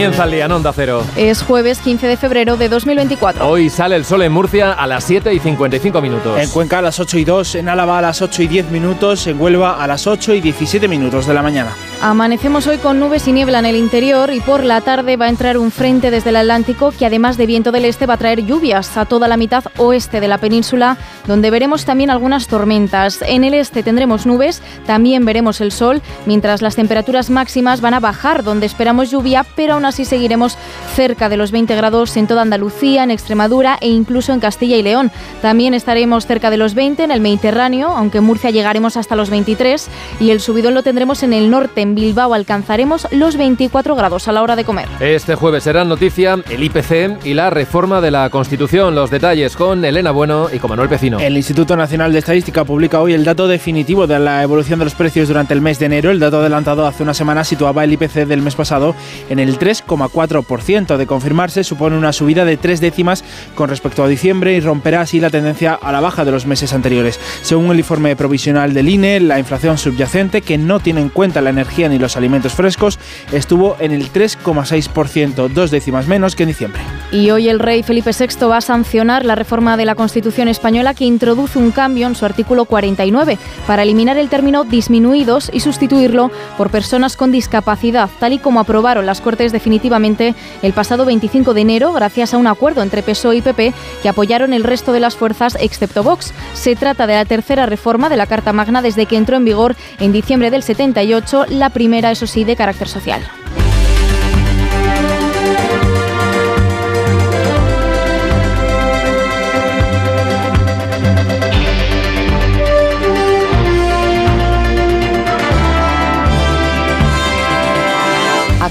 [0.00, 1.04] Comienza el día en Onda Cero.
[1.14, 3.46] Es jueves 15 de febrero de 2024.
[3.46, 6.40] Hoy sale el sol en Murcia a las 7 y 55 minutos.
[6.40, 9.26] En Cuenca a las 8 y 2, en Álava a las 8 y 10 minutos,
[9.26, 11.72] en Huelva a las 8 y 17 minutos de la mañana.
[12.00, 15.28] Amanecemos hoy con nubes y niebla en el interior y por la tarde va a
[15.28, 18.46] entrar un frente desde el Atlántico que además de viento del este va a traer
[18.46, 23.20] lluvias a toda la mitad oeste de la península, donde veremos también algunas tormentas.
[23.20, 28.00] En el este tendremos nubes, también veremos el sol, mientras las temperaturas máximas van a
[28.00, 30.56] bajar, donde esperamos lluvia, pero aún así seguiremos
[30.94, 34.82] cerca de los 20 grados en toda Andalucía, en Extremadura e incluso en Castilla y
[34.82, 35.10] León.
[35.42, 39.30] También estaremos cerca de los 20 en el Mediterráneo, aunque en Murcia llegaremos hasta los
[39.30, 39.88] 23
[40.20, 41.80] y el subidón lo tendremos en el norte.
[41.80, 44.88] En Bilbao alcanzaremos los 24 grados a la hora de comer.
[45.00, 48.94] Este jueves será noticia el IPC y la reforma de la Constitución.
[48.94, 51.18] Los detalles con Elena Bueno y con Manuel Pecino.
[51.18, 54.94] El Instituto Nacional de Estadística publica hoy el dato definitivo de la evolución de los
[54.94, 56.10] precios durante el mes de enero.
[56.10, 58.94] El dato adelantado hace una semana situaba el IPC del mes pasado
[59.28, 60.96] en el 3,4%.
[60.96, 65.20] De confirmarse, supone una subida de tres décimas con respecto a diciembre y romperá así
[65.20, 67.20] la tendencia a la baja de los meses anteriores.
[67.42, 71.50] Según el informe provisional del INE, la inflación subyacente, que no tiene en cuenta la
[71.50, 72.98] energía ni los alimentos frescos,
[73.32, 76.82] estuvo en el 3,6%, dos décimas menos que en diciembre.
[77.12, 80.94] Y hoy el rey Felipe VI va a sancionar la reforma de la Constitución española
[80.94, 86.30] que introduce un cambio en su artículo 49 para eliminar el término disminuidos y sustituirlo
[86.56, 91.60] por personas con discapacidad, tal y como aprobaron las Cortes definitivamente el pasado 25 de
[91.62, 95.16] enero gracias a un acuerdo entre PSOE y PP que apoyaron el resto de las
[95.16, 96.32] fuerzas excepto Vox.
[96.54, 99.74] Se trata de la tercera reforma de la Carta Magna desde que entró en vigor
[99.98, 103.22] en diciembre del 78, la primera, eso sí, de carácter social.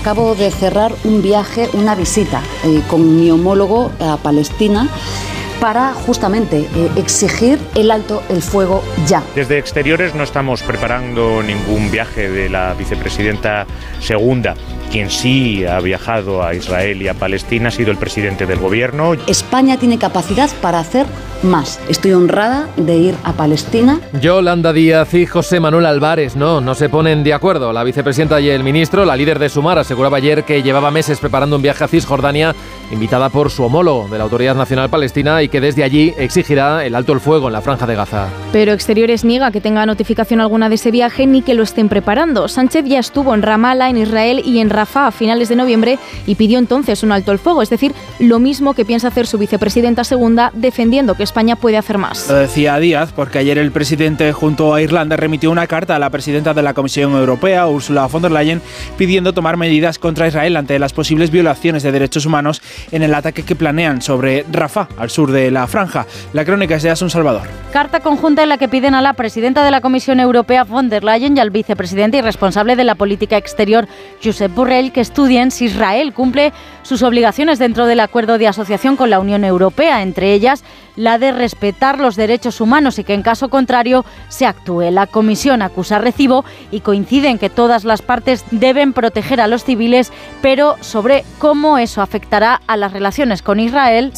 [0.09, 4.89] Acabo de cerrar un viaje, una visita eh, con mi homólogo a Palestina
[5.59, 9.23] para justamente eh, exigir el alto el fuego ya.
[9.35, 13.65] Desde exteriores no estamos preparando ningún viaje de la vicepresidenta
[13.99, 14.55] segunda.
[14.91, 19.13] Quien sí ha viajado a Israel y a Palestina ha sido el presidente del gobierno.
[19.27, 21.05] España tiene capacidad para hacer
[21.43, 21.79] más.
[21.89, 23.99] Estoy honrada de ir a Palestina.
[24.19, 27.71] Yolanda Díaz y José Manuel Álvarez no, no se ponen de acuerdo.
[27.71, 31.55] La vicepresidenta y el ministro, la líder de Sumar, aseguraba ayer que llevaba meses preparando
[31.55, 32.55] un viaje a Cisjordania,
[32.91, 36.95] invitada por su homólogo de la Autoridad Nacional Palestina, y que desde allí exigirá el
[36.95, 38.27] alto el fuego en la franja de Gaza.
[38.51, 42.47] Pero Exteriores niega que tenga notificación alguna de ese viaje ni que lo estén preparando.
[42.47, 46.35] Sánchez ya estuvo en Ramallah, en Israel y en Rafah a finales de noviembre y
[46.35, 50.03] pidió entonces un alto el fuego, es decir, lo mismo que piensa hacer su vicepresidenta
[50.03, 52.29] segunda, defendiendo que España puede hacer más.
[52.29, 56.09] Lo decía Díaz porque ayer el presidente junto a Irlanda remitió una carta a la
[56.09, 58.61] presidenta de la Comisión Europea, Ursula von der Leyen,
[58.97, 63.43] pidiendo tomar medidas contra Israel ante las posibles violaciones de derechos humanos en el ataque
[63.43, 66.05] que planean sobre Rafah, al sur de la franja.
[66.33, 67.47] La crónica es de Asun Salvador.
[67.71, 71.03] Carta conjunta en la que piden a la presidenta de la Comisión Europea, von der
[71.03, 73.87] Leyen, y al vicepresidente y responsable de la política exterior,
[74.23, 76.51] Josep Borrell, que estudien si Israel cumple
[76.83, 80.63] sus obligaciones dentro del acuerdo de asociación con la Unión Europea, entre ellas
[80.95, 84.91] la de respetar los derechos humanos y que en caso contrario se actúe.
[84.91, 89.63] La comisión acusa recibo y coincide en que todas las partes deben proteger a los
[89.63, 90.11] civiles,
[90.41, 94.11] pero sobre cómo eso afectará a las relaciones con Israel.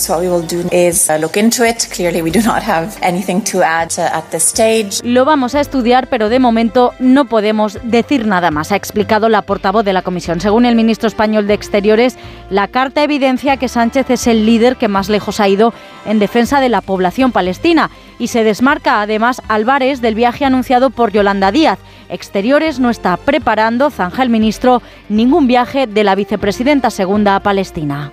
[5.06, 9.44] Lo vamos a estudiar, pero de momento no podemos decir nada más, ha explicado la
[9.44, 10.42] portavoz de la comisión.
[10.42, 12.18] Según el ministro español de Exteriores,
[12.50, 15.74] la carta evidencia que Sánchez es el líder que más lejos ha ido
[16.06, 21.14] en defensa de la población palestina y se desmarca además Álvarez del viaje anunciado por
[21.14, 21.80] Yolanda Díaz.
[22.10, 28.12] Exteriores no está preparando, zanja el ministro, ningún viaje de la vicepresidenta segunda a Palestina.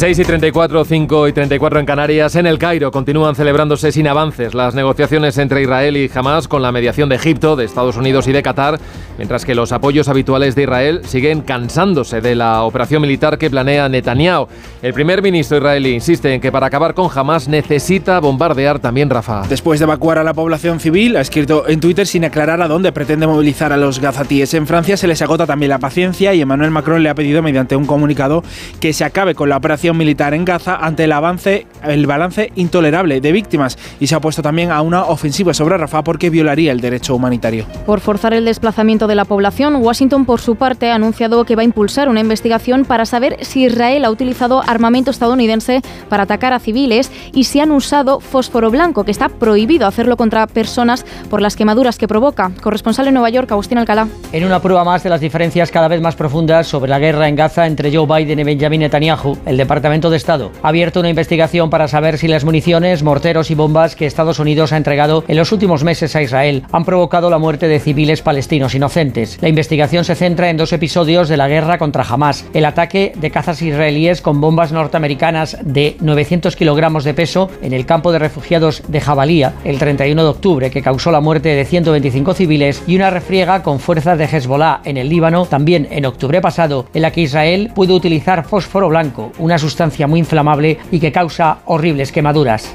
[0.00, 2.34] 6 y 34, 5 y 34 en Canarias.
[2.34, 6.72] En el Cairo continúan celebrándose sin avances las negociaciones entre Israel y Hamas con la
[6.72, 8.80] mediación de Egipto, de Estados Unidos y de Qatar,
[9.18, 13.90] mientras que los apoyos habituales de Israel siguen cansándose de la operación militar que planea
[13.90, 14.48] Netanyahu.
[14.80, 19.48] El primer ministro israelí insiste en que para acabar con Hamas necesita bombardear también Rafah.
[19.48, 22.90] Después de evacuar a la población civil, ha escrito en Twitter sin aclarar a dónde
[22.92, 24.54] pretende movilizar a los gazatíes.
[24.54, 27.76] En Francia se les agota también la paciencia y Emmanuel Macron le ha pedido mediante
[27.76, 28.42] un comunicado
[28.80, 33.20] que se acabe con la operación militar en Gaza ante el avance, el balance intolerable
[33.20, 36.80] de víctimas y se ha puesto también a una ofensiva sobre Rafah porque violaría el
[36.80, 37.66] derecho humanitario.
[37.86, 41.62] Por forzar el desplazamiento de la población, Washington por su parte ha anunciado que va
[41.62, 46.58] a impulsar una investigación para saber si Israel ha utilizado armamento estadounidense para atacar a
[46.58, 51.56] civiles y si han usado fósforo blanco, que está prohibido hacerlo contra personas por las
[51.56, 52.52] quemaduras que provoca.
[52.62, 54.08] Corresponsal en Nueva York, Agustín Alcalá.
[54.32, 57.36] En una prueba más de las diferencias cada vez más profundas sobre la guerra en
[57.36, 61.70] Gaza entre Joe Biden y Benjamin Netanyahu, el Departamento de Estado ha abierto una investigación
[61.70, 65.52] para saber si las municiones, morteros y bombas que Estados Unidos ha entregado en los
[65.52, 69.38] últimos meses a Israel han provocado la muerte de civiles palestinos inocentes.
[69.40, 73.30] La investigación se centra en dos episodios de la guerra contra Hamas, el ataque de
[73.30, 78.82] cazas israelíes con bombas norteamericanas de 900 kilogramos de peso en el campo de refugiados
[78.86, 83.10] de Jabalía el 31 de octubre que causó la muerte de 125 civiles y una
[83.10, 87.22] refriega con fuerzas de Hezbollah en el Líbano también en octubre pasado en la que
[87.22, 89.69] Israel pudo utilizar fósforo blanco, una sustancia
[90.06, 92.70] muy inflamable y que causa horribles quemaduras.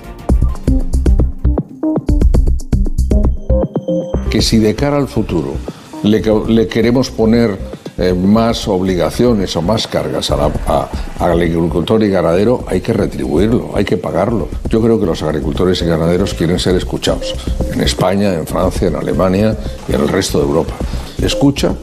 [4.30, 5.54] Que si de cara al futuro
[6.04, 7.58] le, queremos poner
[7.98, 12.92] eh, más obligaciones o más cargas a la- a- al agricultor y ganadero, hay que
[12.92, 14.50] retribuirlo, hay que pagarlo.
[14.70, 17.34] Yo creo que los agricultores y ganaderos quieren ser escuchados
[17.72, 19.56] en España, en Francia, en Alemania
[19.88, 20.74] y en el resto de Europa.
[21.22, 21.74] Escucha,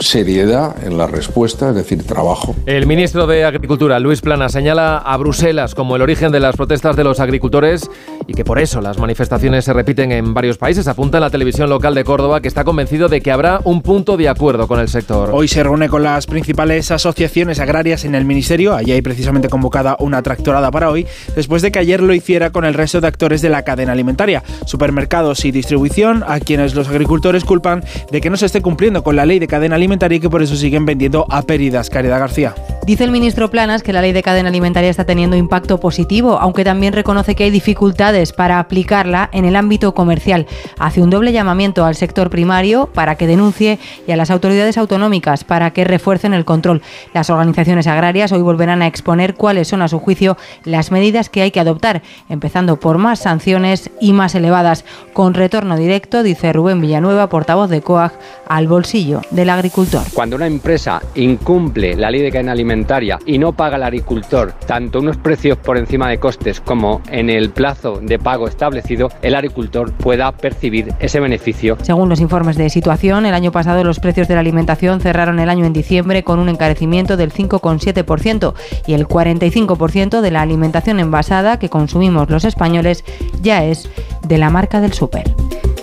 [0.00, 2.54] seriedad en la respuesta, es decir, trabajo.
[2.66, 6.96] El ministro de Agricultura, Luis Plana, señala a Bruselas como el origen de las protestas
[6.96, 7.90] de los agricultores
[8.26, 10.86] y que por eso las manifestaciones se repiten en varios países.
[10.86, 14.16] Apunta en la televisión local de Córdoba que está convencido de que habrá un punto
[14.16, 15.30] de acuerdo con el sector.
[15.32, 18.74] Hoy se reúne con las principales asociaciones agrarias en el Ministerio.
[18.74, 22.64] Allí hay precisamente convocada una tractorada para hoy, después de que ayer lo hiciera con
[22.64, 27.44] el resto de actores de la cadena alimentaria, supermercados y distribución, a quienes los agricultores
[27.44, 30.28] culpan de que no se esté cumpliendo con la ley de cadena alimentaria y que
[30.28, 31.88] por eso siguen vendiendo a pérdidas.
[31.88, 32.54] Caridad García.
[32.86, 36.64] Dice el ministro Planas que la ley de cadena alimentaria está teniendo impacto positivo, aunque
[36.64, 40.46] también reconoce que hay dificultades para aplicarla en el ámbito comercial.
[40.78, 45.44] Hace un doble llamamiento al sector primario para que denuncie y a las autoridades autonómicas
[45.44, 46.82] para que refuercen el control.
[47.12, 51.42] Las organizaciones agrarias hoy volverán a exponer cuáles son, a su juicio, las medidas que
[51.42, 56.80] hay que adoptar, empezando por más sanciones y más elevadas, con retorno directo, dice Rubén
[56.80, 58.12] Villanueva, portavoz de COAG,
[58.48, 60.12] al bolsillo del agricultor.
[60.12, 64.98] Cuando una empresa incumple la ley de cadena alimentaria y no paga al agricultor tanto
[64.98, 69.92] unos precios por encima de costes como en el plazo de pago establecido, el agricultor
[69.92, 71.78] pueda percibir ese beneficio.
[71.82, 75.48] Según los informes de situación, el año pasado los precios de la alimentación cerraron el
[75.48, 78.54] año en diciembre con un encarecimiento del 5,7%
[78.86, 83.04] y el 45% de la alimentación envasada que consumimos los españoles
[83.42, 83.88] ya es
[84.26, 85.34] de la marca del súper.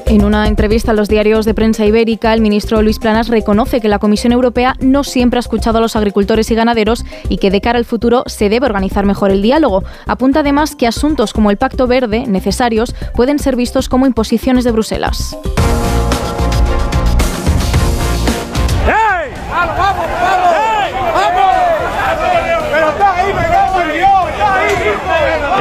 [0.07, 3.87] En una entrevista a los diarios de prensa ibérica, el ministro Luis Planas reconoce que
[3.87, 7.59] la Comisión Europea no siempre ha escuchado a los agricultores y ganaderos y que de
[7.59, 9.83] cara al futuro se debe organizar mejor el diálogo.
[10.05, 14.71] Apunta además que asuntos como el Pacto Verde, necesarios, pueden ser vistos como imposiciones de
[14.71, 15.35] Bruselas.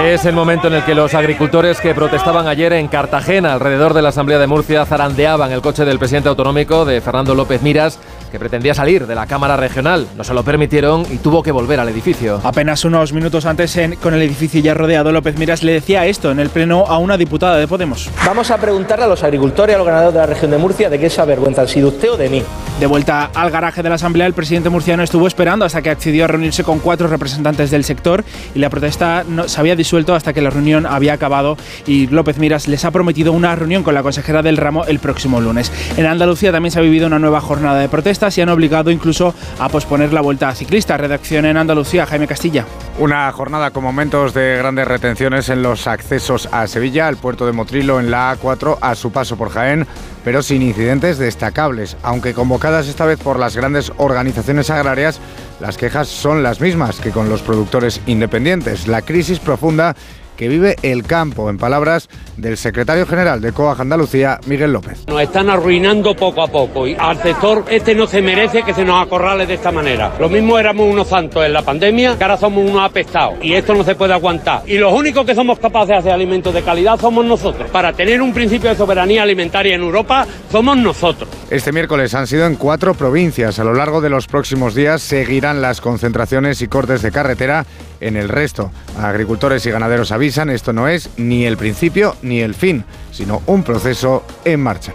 [0.05, 4.03] Es el momento en el que los agricultores que protestaban ayer en Cartagena alrededor de
[4.03, 7.99] la Asamblea de Murcia zarandeaban el coche del presidente autonómico de Fernando López Miras
[8.35, 10.09] que pretendía salir de la Cámara Regional.
[10.17, 12.41] No se lo permitieron y tuvo que volver al edificio.
[12.43, 16.41] Apenas unos minutos antes, con el edificio ya rodeado, López Miras le decía esto en
[16.41, 18.11] el pleno a una diputada de Podemos.
[18.27, 20.91] Vamos a preguntarle a los agricultores y a los ganaderos de la región de Murcia
[20.91, 22.43] de qué se avergüenzan, si de usted o de mí.
[22.81, 26.25] De vuelta al garaje de la Asamblea, el presidente murciano estuvo esperando hasta que accedió
[26.25, 30.33] a reunirse con cuatro representantes del sector y la protesta no, se había disuelto hasta
[30.33, 34.03] que la reunión había acabado y López Miras les ha prometido una reunión con la
[34.03, 35.71] consejera del ramo el próximo lunes.
[35.97, 39.35] En Andalucía también se ha vivido una nueva jornada de protestas y han obligado incluso
[39.61, 40.97] a posponer la vuelta ciclista.
[40.97, 42.67] Redacción en Andalucía, Jaime Castilla.
[42.99, 47.53] Una jornada con momentos de grandes retenciones en los accesos a Sevilla, al puerto de
[47.53, 49.87] Motrilo en la A4, a su paso por Jaén,
[50.25, 51.97] pero sin incidentes destacables.
[52.03, 55.21] Aunque convocadas esta vez por las grandes organizaciones agrarias,
[55.61, 58.89] las quejas son las mismas que con los productores independientes.
[58.89, 59.95] La crisis profunda
[60.37, 65.05] que vive el campo, en palabras del secretario general de COAG Andalucía, Miguel López.
[65.07, 68.85] Nos están arruinando poco a poco y al sector este no se merece que se
[68.85, 70.13] nos acorrale de esta manera.
[70.19, 73.75] Lo mismo éramos unos santos en la pandemia, que ahora somos unos apestados y esto
[73.75, 74.63] no se puede aguantar.
[74.67, 77.71] Y los únicos que somos capaces de hacer alimentos de calidad somos nosotros.
[77.71, 81.29] Para tener un principio de soberanía alimentaria en Europa, somos nosotros.
[81.51, 83.59] Este miércoles han sido en cuatro provincias.
[83.59, 87.67] A lo largo de los próximos días seguirán las concentraciones y cortes de carretera
[88.07, 88.71] en el resto.
[88.99, 93.63] Agricultores y ganaderos avisan, esto no es ni el principio ni el fin, sino un
[93.63, 94.93] proceso en marcha.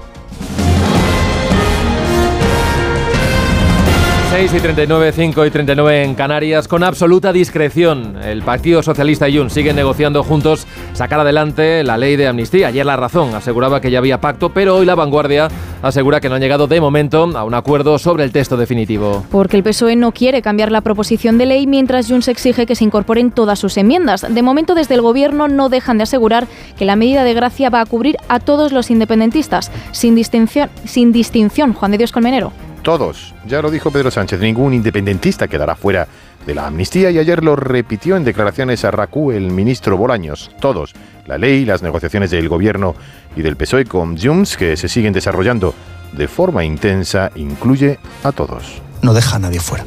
[4.29, 8.15] 6 y 39, 5 y 39 en Canarias, con absoluta discreción.
[8.23, 12.67] El Partido Socialista y Jun siguen negociando juntos sacar adelante la ley de amnistía.
[12.67, 15.47] Ayer La Razón aseguraba que ya había pacto, pero hoy La Vanguardia
[15.81, 19.25] asegura que no han llegado de momento a un acuerdo sobre el texto definitivo.
[19.31, 22.83] Porque el PSOE no quiere cambiar la proposición de ley mientras Junts exige que se
[22.83, 24.27] incorporen todas sus enmiendas.
[24.29, 27.81] De momento, desde el Gobierno no dejan de asegurar que la medida de gracia va
[27.81, 32.53] a cubrir a todos los independentistas, sin distinción, sin distinción Juan de Dios Colmenero.
[32.81, 33.33] Todos.
[33.45, 36.07] Ya lo dijo Pedro Sánchez, ningún independentista quedará fuera
[36.45, 40.49] de la amnistía y ayer lo repitió en declaraciones a RACU el ministro Bolaños.
[40.59, 40.93] Todos.
[41.27, 42.95] La ley, las negociaciones del gobierno
[43.35, 45.75] y del PSOE con Junts, que se siguen desarrollando
[46.13, 48.81] de forma intensa, incluye a todos.
[49.01, 49.85] No deja a nadie fuera.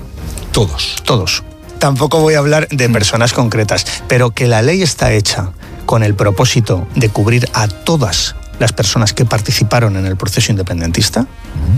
[0.53, 0.97] Todos.
[1.05, 1.43] Todos.
[1.79, 5.51] Tampoco voy a hablar de personas concretas, pero que la ley está hecha
[5.87, 11.27] con el propósito de cubrir a todas las personas que participaron en el proceso independentista,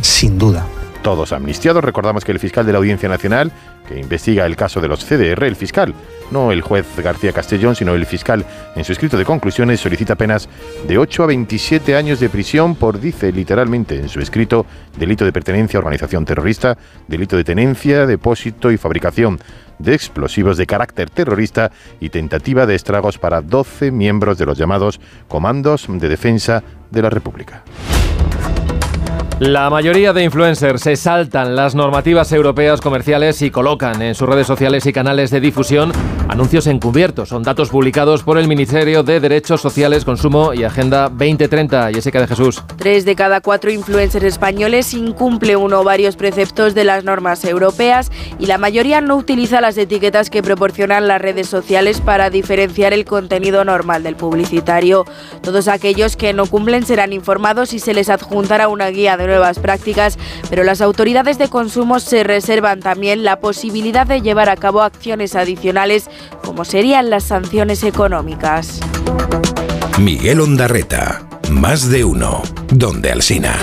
[0.03, 0.67] sin duda
[1.05, 1.85] todos amnistiados.
[1.85, 3.53] Recordamos que el fiscal de la Audiencia Nacional,
[3.87, 5.95] que investiga el caso de los CDR, el fiscal,
[6.31, 8.45] no el juez García Castellón, sino el fiscal,
[8.75, 10.49] en su escrito de conclusiones solicita penas
[10.89, 14.65] de 8 a 27 años de prisión por, dice literalmente en su escrito,
[14.99, 19.39] delito de pertenencia a organización terrorista, delito de tenencia, depósito y fabricación
[19.79, 25.01] de explosivos de carácter terrorista y tentativa de estragos para 12 miembros de los llamados
[25.29, 27.63] Comandos de Defensa de la República.
[29.47, 34.47] La mayoría de influencers se saltan las normativas europeas comerciales y colocan en sus redes
[34.47, 35.93] sociales y canales de difusión
[36.29, 37.29] anuncios encubiertos.
[37.29, 41.93] Son datos publicados por el Ministerio de Derechos Sociales, Consumo y Agenda 2030.
[41.93, 42.63] Jessica de Jesús.
[42.77, 48.11] Tres de cada cuatro influencers españoles incumple uno o varios preceptos de las normas europeas
[48.39, 53.05] y la mayoría no utiliza las etiquetas que proporcionan las redes sociales para diferenciar el
[53.05, 55.05] contenido normal del publicitario.
[55.43, 59.59] Todos aquellos que no cumplen serán informados y se les adjuntará una guía de nuevas
[59.59, 60.17] prácticas,
[60.49, 65.35] pero las autoridades de consumo se reservan también la posibilidad de llevar a cabo acciones
[65.35, 66.09] adicionales
[66.45, 68.81] como serían las sanciones económicas.
[69.99, 71.29] Miguel Ondarreta.
[71.51, 72.43] Más de uno.
[72.69, 73.55] Donde Alsina.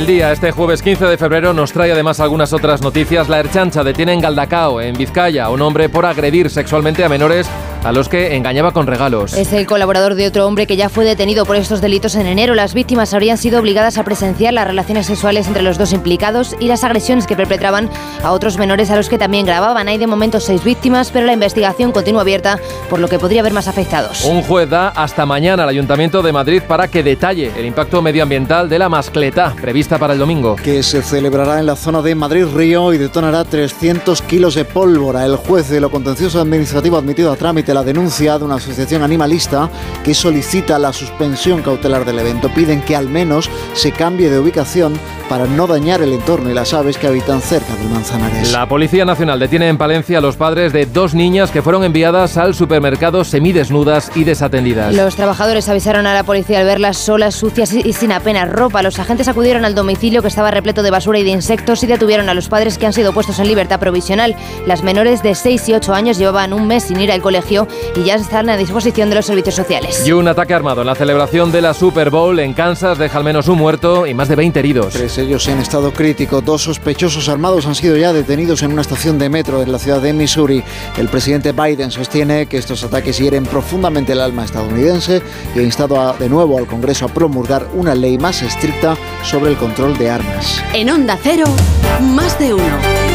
[0.00, 3.28] El día, este jueves 15 de febrero, nos trae además algunas otras noticias.
[3.28, 7.46] La Erchancha detiene en Galdacao, en Vizcaya, a un hombre por agredir sexualmente a menores
[7.84, 9.34] a los que engañaba con regalos.
[9.34, 12.54] Es el colaborador de otro hombre que ya fue detenido por estos delitos en enero.
[12.54, 16.68] Las víctimas habrían sido obligadas a presenciar las relaciones sexuales entre los dos implicados y
[16.68, 17.88] las agresiones que perpetraban
[18.22, 19.88] a otros menores a los que también grababan.
[19.88, 22.58] Hay de momento seis víctimas, pero la investigación continúa abierta,
[22.88, 24.24] por lo que podría haber más afectados.
[24.24, 28.68] Un juez da hasta mañana al Ayuntamiento de Madrid para que detalle el impacto medioambiental
[28.68, 30.56] de la mascleta prevista para el domingo.
[30.56, 35.24] Que se celebrará en la zona de Madrid-Río y detonará 300 kilos de pólvora.
[35.24, 39.68] El juez de lo contencioso administrativo admitido a trámite la denuncia de una asociación animalista
[40.04, 42.48] que solicita la suspensión cautelar del evento.
[42.54, 44.98] Piden que al menos se cambie de ubicación
[45.28, 48.52] para no dañar el entorno y las aves que habitan cerca del Manzanares.
[48.52, 52.36] La Policía Nacional detiene en Palencia a los padres de dos niñas que fueron enviadas
[52.36, 54.94] al supermercado semidesnudas y desatendidas.
[54.94, 58.82] Los trabajadores avisaron a la policía al verlas solas, sucias y sin apenas ropa.
[58.82, 62.28] Los agentes acudieron al domicilio que estaba repleto de basura y de insectos y detuvieron
[62.28, 64.34] a los padres que han sido puestos en libertad provisional.
[64.66, 67.59] Las menores de 6 y 8 años llevaban un mes sin ir al colegio
[67.96, 70.06] y ya están a disposición de los servicios sociales.
[70.06, 73.24] Y un ataque armado en la celebración de la Super Bowl en Kansas deja al
[73.24, 74.92] menos un muerto y más de 20 heridos.
[74.94, 76.40] Tres ellos en estado crítico.
[76.40, 80.00] Dos sospechosos armados han sido ya detenidos en una estación de metro en la ciudad
[80.00, 80.62] de Missouri.
[80.98, 85.22] El presidente Biden sostiene que estos ataques hieren profundamente el alma estadounidense
[85.54, 89.50] y ha instado a- de nuevo al Congreso a promulgar una ley más estricta sobre
[89.50, 90.62] el control de armas.
[90.74, 91.44] En Onda Cero,
[92.00, 93.09] más de uno.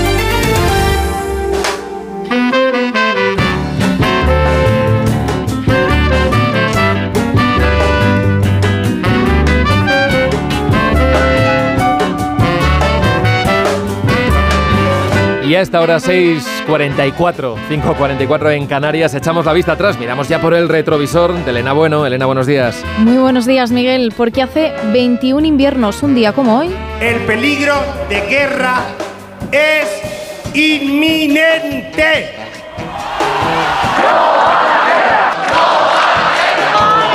[15.48, 20.56] Y a esta hora 6.44, 5.44 en Canarias, echamos la vista atrás, miramos ya por
[20.56, 22.04] el retrovisor de Elena Bueno.
[22.06, 22.84] Elena, buenos días.
[22.98, 27.76] Muy buenos días, Miguel, porque hace 21 inviernos, un día como hoy, El peligro
[28.10, 28.86] de guerra
[29.52, 32.32] es inminente.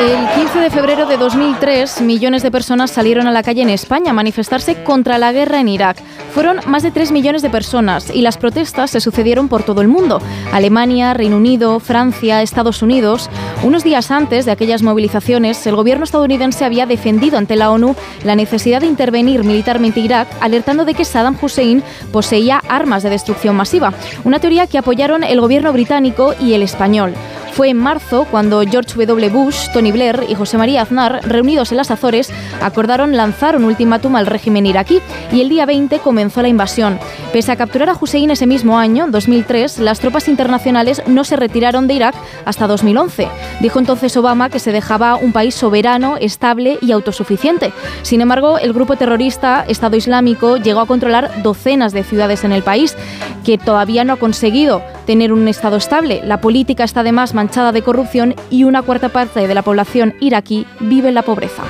[0.00, 4.12] El 15 de febrero de 2003, millones de personas salieron a la calle en España
[4.12, 5.98] a manifestarse contra la guerra en Irak.
[6.32, 9.88] Fueron más de 3 millones de personas y las protestas se sucedieron por todo el
[9.88, 10.22] mundo.
[10.54, 13.28] Alemania, Reino Unido, Francia, Estados Unidos.
[13.62, 17.94] Unos días antes de aquellas movilizaciones, el gobierno estadounidense había defendido ante la ONU
[18.24, 23.54] la necesidad de intervenir militarmente Irak, alertando de que Saddam Hussein poseía armas de destrucción
[23.54, 23.92] masiva.
[24.24, 27.12] Una teoría que apoyaron el gobierno británico y el español.
[27.52, 29.28] Fue en marzo cuando George W.
[29.28, 32.30] Bush, Tony Blair y José María Aznar, reunidos en las Azores,
[32.62, 35.00] acordaron lanzar un ultimátum al régimen iraquí
[35.32, 36.98] y el día 20 comenzó la invasión.
[37.32, 41.86] Pese a capturar a Hussein ese mismo año, 2003, las tropas internacionales no se retiraron
[41.86, 43.28] de Irak hasta 2011.
[43.60, 47.72] Dijo entonces Obama que se dejaba un país soberano, estable y autosuficiente.
[48.02, 52.62] Sin embargo, el grupo terrorista Estado Islámico llegó a controlar docenas de ciudades en el
[52.62, 52.96] país,
[53.44, 56.20] que todavía no ha conseguido tener un Estado estable.
[56.24, 60.68] La política está además manchada de corrupción y una cuarta parte de la población iraquí
[60.78, 61.64] vive en la pobreza.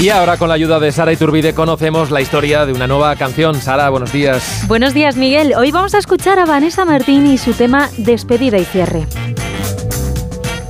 [0.00, 3.60] Y ahora con la ayuda de Sara Iturbide conocemos la historia de una nueva canción.
[3.60, 4.62] Sara, buenos días.
[4.68, 5.54] Buenos días, Miguel.
[5.56, 9.08] Hoy vamos a escuchar a Vanessa Martín y su tema Despedida y cierre.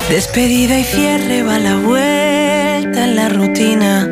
[0.09, 1.76] Despedida y cierre va la
[2.93, 4.07] la rutina.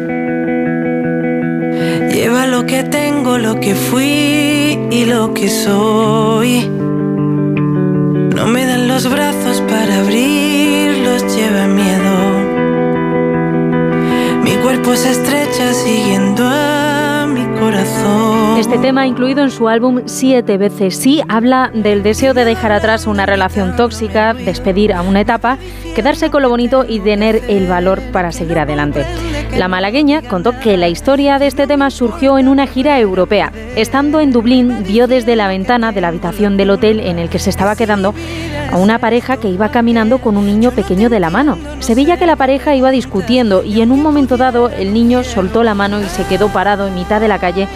[2.13, 6.69] Lleva lo que tengo, lo que fui y lo que soy.
[8.37, 12.17] No me dan los brazos para abrirlos, lleva miedo.
[14.45, 18.42] Mi cuerpo se estrecha siguiendo a mi corazón.
[18.57, 23.07] Este tema, incluido en su álbum Siete veces sí, habla del deseo de dejar atrás
[23.07, 25.59] una relación tóxica, despedir a una etapa,
[25.97, 29.05] quedarse con lo bonito y tener el valor para seguir adelante.
[29.57, 33.53] La malagueña contó que la historia de este tema surgió en una gira europea.
[33.75, 37.39] Estando en Dublín, vio desde la ventana de la habitación del hotel en el que
[37.39, 38.15] se estaba quedando
[38.73, 41.59] a una pareja que iba caminando con un niño pequeño de la mano.
[41.81, 45.63] Se veía que la pareja iba discutiendo y en un momento dado el niño soltó
[45.63, 47.69] la mano y se quedó parado en mitad de la calle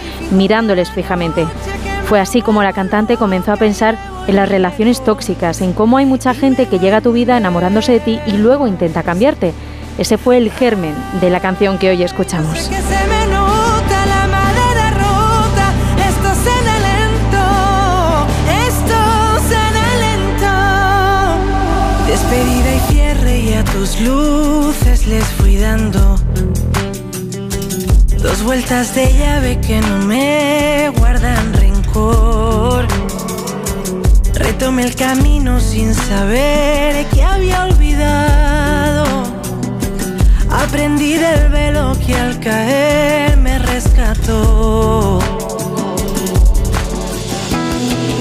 [0.91, 1.45] fijamente.
[2.05, 3.97] Fue así como la cantante comenzó a pensar
[4.27, 7.93] en las relaciones tóxicas, en cómo hay mucha gente que llega a tu vida enamorándose
[7.93, 9.53] de ti y luego intenta cambiarte.
[9.97, 12.69] Ese fue el germen de la canción que hoy escuchamos
[28.27, 32.85] dos vueltas de llave que no me guardan rencor.
[34.33, 39.05] Retomé el camino sin saber que había olvidado.
[40.49, 45.19] Aprendí del velo que al caer me rescató.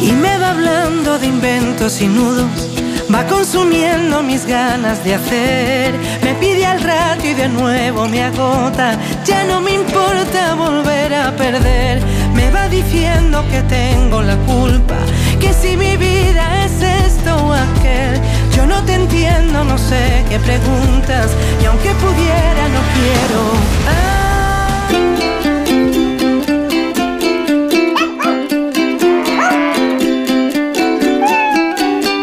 [0.03, 2.66] Y me va hablando de inventos y nudos,
[3.13, 5.95] va consumiendo mis ganas de hacer.
[6.23, 11.35] Me pide al rato y de nuevo me agota, ya no me importa volver a
[11.37, 12.03] perder.
[12.35, 14.97] Me va diciendo que tengo la culpa,
[15.41, 18.21] que si mi vida es esto o aquel.
[18.55, 21.31] Yo no te entiendo, no sé qué preguntas,
[21.63, 23.41] y aunque pudiera, no quiero.
[23.89, 24.17] Ah.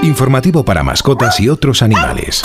[0.04, 2.44] Informativo para mascotas y otros animales.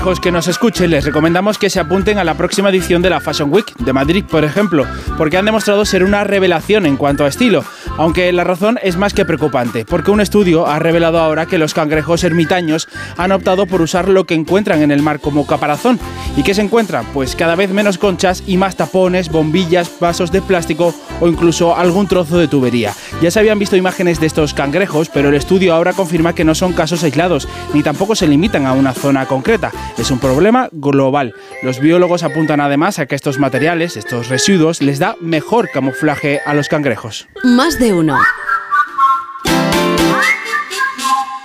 [0.00, 3.52] Que nos escuchen les recomendamos que se apunten a la próxima edición de la Fashion
[3.52, 4.86] Week de Madrid, por ejemplo,
[5.16, 7.64] porque han demostrado ser una revelación en cuanto a estilo,
[7.96, 11.74] aunque la razón es más que preocupante, porque un estudio ha revelado ahora que los
[11.74, 12.88] cangrejos ermitaños
[13.18, 16.00] han optado por usar lo que encuentran en el mar como caparazón.
[16.36, 17.04] ¿Y qué se encuentran?
[17.12, 22.08] Pues cada vez menos conchas y más tapones, bombillas, vasos de plástico o incluso algún
[22.08, 22.94] trozo de tubería.
[23.20, 26.54] Ya se habían visto imágenes de estos cangrejos, pero el estudio ahora confirma que no
[26.54, 29.70] son casos aislados, ni tampoco se limitan a una zona concreta.
[29.98, 31.34] Es un problema global.
[31.62, 36.54] Los biólogos apuntan además a que estos materiales, estos residuos, les da mejor camuflaje a
[36.54, 37.28] los cangrejos.
[37.44, 38.18] Más de uno.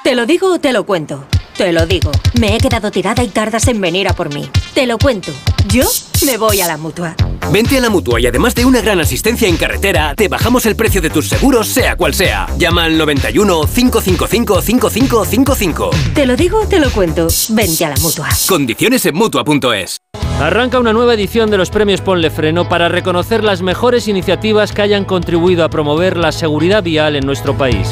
[0.04, 1.26] ¿Te lo digo o te lo cuento?
[1.58, 2.12] Te lo digo.
[2.40, 4.50] Me he quedado tirada y tardas en venir a por mí.
[4.74, 5.32] Te lo cuento.
[5.68, 5.86] Yo
[6.26, 7.16] me voy a la mutua.
[7.52, 10.76] Vente a la mutua y además de una gran asistencia en carretera, te bajamos el
[10.76, 12.48] precio de tus seguros, sea cual sea.
[12.58, 15.90] Llama al 91 555 5555.
[16.14, 17.28] Te lo digo o te lo cuento.
[17.50, 18.30] Vente a la mutua.
[18.48, 19.98] Condiciones en mutua.es.
[20.40, 24.82] Arranca una nueva edición de los premios Ponle Freno para reconocer las mejores iniciativas que
[24.82, 27.88] hayan contribuido a promover la seguridad vial en nuestro país.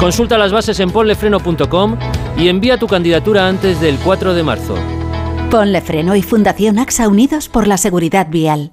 [0.00, 1.98] Consulta las bases en ponlefreno.com
[2.38, 4.74] y envía tu candidatura antes del 4 de marzo.
[5.50, 8.72] Ponle Freno y Fundación AXA Unidos por la Seguridad Vial.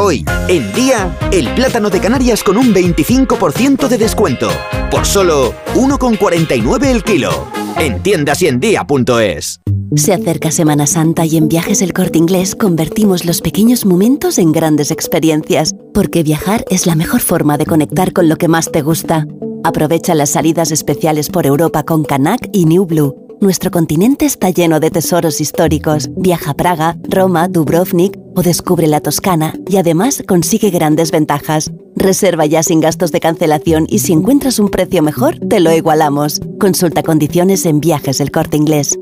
[0.00, 4.48] Hoy, en día, el plátano de Canarias con un 25% de descuento.
[4.92, 7.48] Por solo 1,49 el kilo.
[7.76, 9.60] En tiendas y en día.es.
[9.96, 14.52] Se acerca Semana Santa y en Viajes El Corte Inglés convertimos los pequeños momentos en
[14.52, 18.82] grandes experiencias, porque viajar es la mejor forma de conectar con lo que más te
[18.82, 19.26] gusta.
[19.64, 23.27] Aprovecha las salidas especiales por Europa con Canac y New Blue.
[23.40, 26.10] Nuestro continente está lleno de tesoros históricos.
[26.16, 31.70] Viaja a Praga, Roma, Dubrovnik o descubre la Toscana y además consigue grandes ventajas.
[31.94, 36.40] Reserva ya sin gastos de cancelación y si encuentras un precio mejor, te lo igualamos.
[36.58, 38.98] Consulta condiciones en Viajes El Corte Inglés.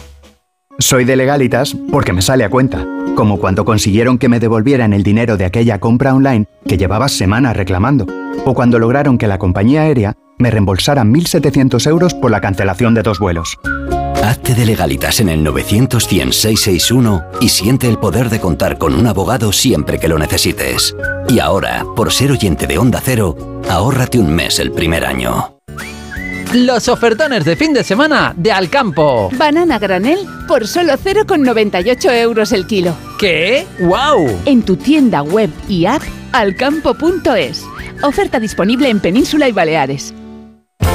[0.80, 5.04] Soy de legalitas porque me sale a cuenta, como cuando consiguieron que me devolvieran el
[5.04, 8.08] dinero de aquella compra online que llevaba semanas reclamando,
[8.46, 13.04] o cuando lograron que la compañía aérea me reembolsara 1.700 euros por la cancelación de
[13.04, 13.60] dos vuelos.
[14.26, 16.10] Hazte de legalitas en el 900
[17.42, 20.96] y siente el poder de contar con un abogado siempre que lo necesites.
[21.30, 25.60] Y ahora, por ser oyente de Onda Cero, ahórrate un mes el primer año.
[26.56, 29.30] Los ofertones de fin de semana de Alcampo.
[29.38, 32.96] Banana granel por solo 0,98 euros el kilo.
[33.20, 33.68] ¿Qué?
[33.80, 34.42] ¡Wow!
[34.46, 36.02] En tu tienda web y app
[36.32, 37.64] alcampo.es.
[38.02, 40.16] Oferta disponible en Península y Baleares.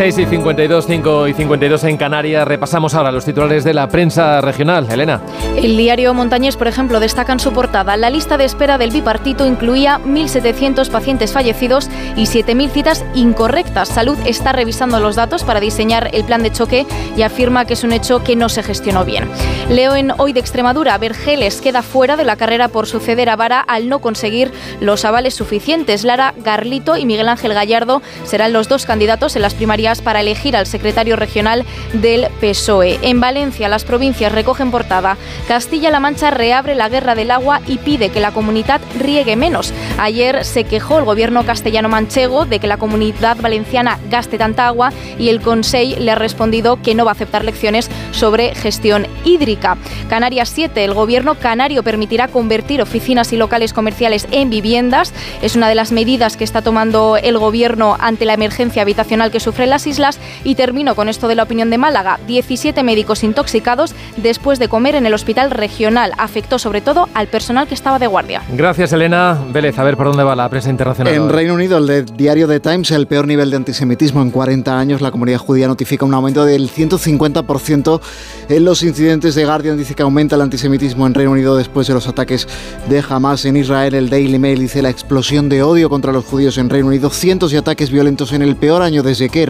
[0.00, 2.48] 6 y 52, 5 y 52 en Canarias.
[2.48, 4.90] Repasamos ahora los titulares de la prensa regional.
[4.90, 5.20] Elena.
[5.56, 9.44] El diario Montañés, por ejemplo, destaca en su portada la lista de espera del bipartito
[9.44, 13.90] incluía 1.700 pacientes fallecidos y 7.000 citas incorrectas.
[13.90, 17.84] Salud está revisando los datos para diseñar el plan de choque y afirma que es
[17.84, 19.28] un hecho que no se gestionó bien.
[19.68, 23.60] Leo en Hoy de Extremadura, Vergeles queda fuera de la carrera por suceder a Vara
[23.60, 26.04] al no conseguir los avales suficientes.
[26.04, 30.56] Lara Garlito y Miguel Ángel Gallardo serán los dos candidatos en las primarias para elegir
[30.56, 32.98] al secretario regional del PSOE.
[33.02, 35.16] En Valencia, las provincias recogen portada.
[35.48, 39.72] Castilla-La Mancha reabre la guerra del agua y pide que la comunidad riegue menos.
[39.98, 45.28] Ayer se quejó el gobierno castellano-manchego de que la comunidad valenciana gaste tanta agua y
[45.28, 49.76] el Consejo le ha respondido que no va a aceptar lecciones sobre gestión hídrica.
[50.08, 50.84] Canarias 7.
[50.84, 55.12] El gobierno canario permitirá convertir oficinas y locales comerciales en viviendas.
[55.42, 59.40] Es una de las medidas que está tomando el gobierno ante la emergencia habitacional que
[59.40, 62.18] sufre la islas y termino con esto de la opinión de Málaga.
[62.26, 66.12] 17 médicos intoxicados después de comer en el hospital regional.
[66.18, 68.42] Afectó sobre todo al personal que estaba de guardia.
[68.52, 69.38] Gracias, Elena.
[69.52, 71.14] Vélez, a ver por dónde va la prensa internacional.
[71.14, 75.00] En Reino Unido, el diario The Times, el peor nivel de antisemitismo en 40 años.
[75.00, 78.00] La comunidad judía notifica un aumento del 150%
[78.48, 79.78] en los incidentes de Guardian.
[79.78, 82.48] Dice que aumenta el antisemitismo en Reino Unido después de los ataques
[82.88, 83.94] de Hamas en Israel.
[83.94, 87.10] El Daily Mail dice la explosión de odio contra los judíos en Reino Unido.
[87.10, 89.46] Cientos de ataques violentos en el peor año desde que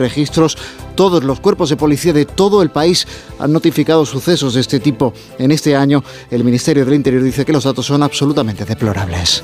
[0.94, 3.06] todos los cuerpos de policía de todo el país
[3.38, 6.02] han notificado sucesos de este tipo en este año.
[6.30, 9.42] El Ministerio del Interior dice que los datos son absolutamente deplorables.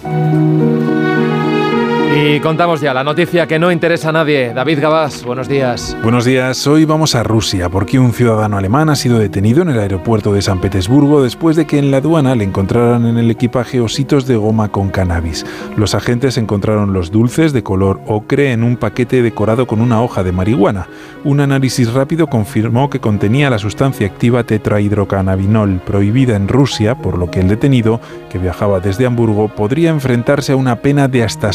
[2.19, 4.55] Y contamos ya la noticia que no interesa a nadie.
[4.55, 5.95] David Gabás, buenos días.
[6.03, 6.67] Buenos días.
[6.67, 10.41] Hoy vamos a Rusia porque un ciudadano alemán ha sido detenido en el aeropuerto de
[10.41, 14.37] San Petersburgo después de que en la aduana le encontraran en el equipaje ositos de
[14.37, 15.45] goma con cannabis.
[15.77, 20.25] Los agentes encontraron los dulces de color ocre en un paquete decorado con una hoja
[20.25, 20.89] de marihuana.
[21.23, 27.31] Un análisis rápido confirmó que contenía la sustancia activa tetrahidrocannabinol, prohibida en Rusia, por lo
[27.31, 28.01] que el detenido,
[28.31, 31.53] que viajaba desde Hamburgo, podría enfrentarse a una pena de hasta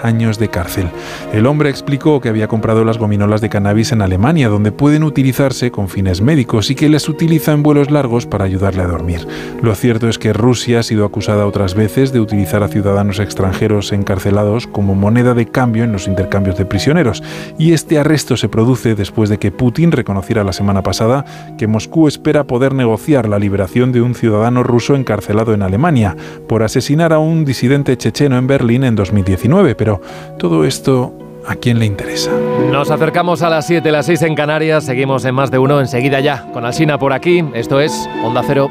[0.00, 0.90] años de cárcel.
[1.32, 5.70] El hombre explicó que había comprado las gominolas de cannabis en Alemania, donde pueden utilizarse
[5.70, 9.26] con fines médicos y que las utiliza en vuelos largos para ayudarle a dormir.
[9.62, 13.92] Lo cierto es que Rusia ha sido acusada otras veces de utilizar a ciudadanos extranjeros
[13.92, 17.22] encarcelados como moneda de cambio en los intercambios de prisioneros,
[17.58, 21.24] y este arresto se produce después de que Putin reconociera la semana pasada
[21.56, 26.16] que Moscú espera poder negociar la liberación de un ciudadano ruso encarcelado en Alemania
[26.46, 30.02] por asesinar a un disidente checheno en Berlín en 2019 pero
[30.38, 31.14] todo esto
[31.48, 32.30] ¿A quién le interesa?
[32.70, 34.84] Nos acercamos a las 7, las 6 en Canarias.
[34.84, 36.44] Seguimos en más de uno enseguida ya.
[36.52, 37.42] Con Alsina por aquí.
[37.54, 38.68] Esto es Onda Cero.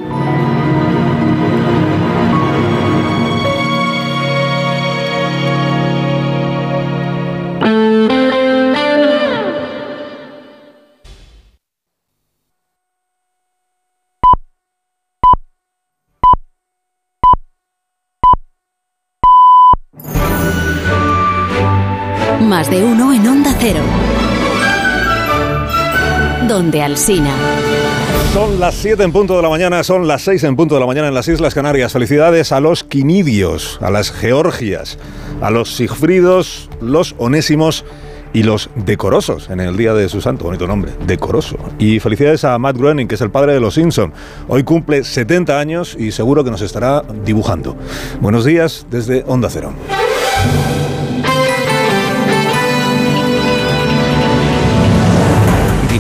[28.31, 30.88] Son las 7 en punto de la mañana, son las 6 en punto de la
[30.88, 31.91] mañana en las Islas Canarias.
[31.91, 34.97] Felicidades a los quinidios, a las georgias,
[35.41, 37.83] a los sigfridos, los onésimos
[38.31, 41.57] y los decorosos en el día de su santo, bonito nombre, decoroso.
[41.77, 44.13] Y felicidades a Matt Groening, que es el padre de los Simpson.
[44.47, 47.75] Hoy cumple 70 años y seguro que nos estará dibujando.
[48.21, 49.73] Buenos días desde Onda Cero.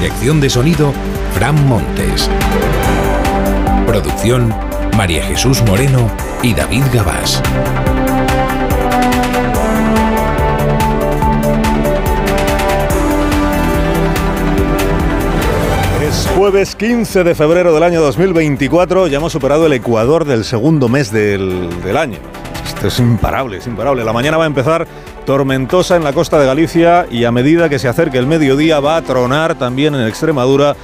[0.07, 0.93] Dirección de sonido,
[1.33, 2.29] Fran Montes.
[3.85, 4.55] Producción,
[4.95, 6.09] María Jesús Moreno
[6.41, 7.43] y David Gabás.
[16.01, 20.87] Es jueves 15 de febrero del año 2024, ya hemos superado el Ecuador del segundo
[20.87, 22.19] mes del, del año.
[22.65, 24.05] Esto es imparable, es imparable.
[24.05, 24.87] La mañana va a empezar
[25.27, 28.95] tormentosa en la costa de Galicia y a medida que se acerque el mediodía va
[28.95, 30.77] a tronar también en Extremadura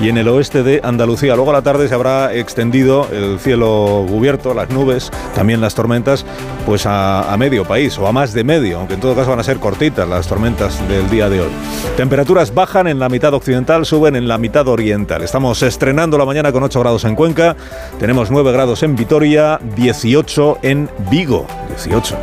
[0.00, 1.36] y en el oeste de Andalucía.
[1.36, 6.24] Luego a la tarde se habrá extendido el cielo cubierto, las nubes, también las tormentas,
[6.64, 9.44] pues a, medio país o a más de medio, aunque en todo caso van a
[9.44, 11.50] ser cortitas las tormentas del día de hoy.
[11.98, 15.22] Temperaturas bajan en la mitad occidental, suben en la mitad oriental.
[15.22, 17.54] Estamos estrenando la mañana con 8 grados en Cuenca,
[17.98, 22.16] tenemos 9 grados en Vitoria, 18 en Vigo, 18.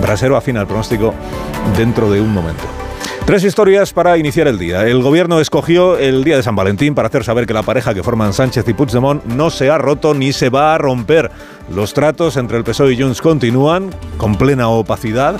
[0.00, 1.14] Brasero afina el pronóstico
[1.76, 2.64] dentro de un momento.
[3.26, 4.86] Tres historias para iniciar el día.
[4.86, 8.02] El gobierno escogió el día de San Valentín para hacer saber que la pareja que
[8.02, 11.30] forman Sánchez y Puigdemont no se ha roto ni se va a romper.
[11.72, 15.38] Los tratos entre el PSOE y Junts continúan con plena opacidad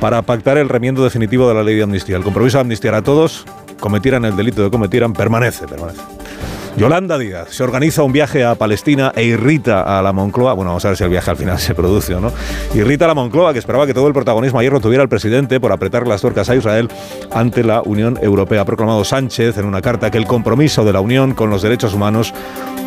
[0.00, 2.16] para pactar el remiendo definitivo de la ley de amnistía.
[2.16, 3.46] El compromiso de amnistiar a todos,
[3.78, 6.19] cometieran el delito que cometieran, permanece, permanece.
[6.76, 10.54] Yolanda Díaz se organiza un viaje a Palestina e irrita a la Moncloa.
[10.54, 12.32] Bueno, vamos a ver si el viaje al final se produce o no.
[12.74, 15.60] Irrita a la Moncloa, que esperaba que todo el protagonismo ayer lo tuviera el presidente
[15.60, 16.88] por apretar las tuercas a Israel
[17.32, 18.62] ante la Unión Europea.
[18.62, 21.94] Ha proclamado Sánchez en una carta que el compromiso de la Unión con los derechos
[21.94, 22.32] humanos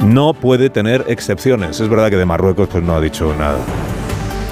[0.02, 1.80] no puede tener excepciones.
[1.80, 3.58] Es verdad que de Marruecos pues, no ha dicho nada.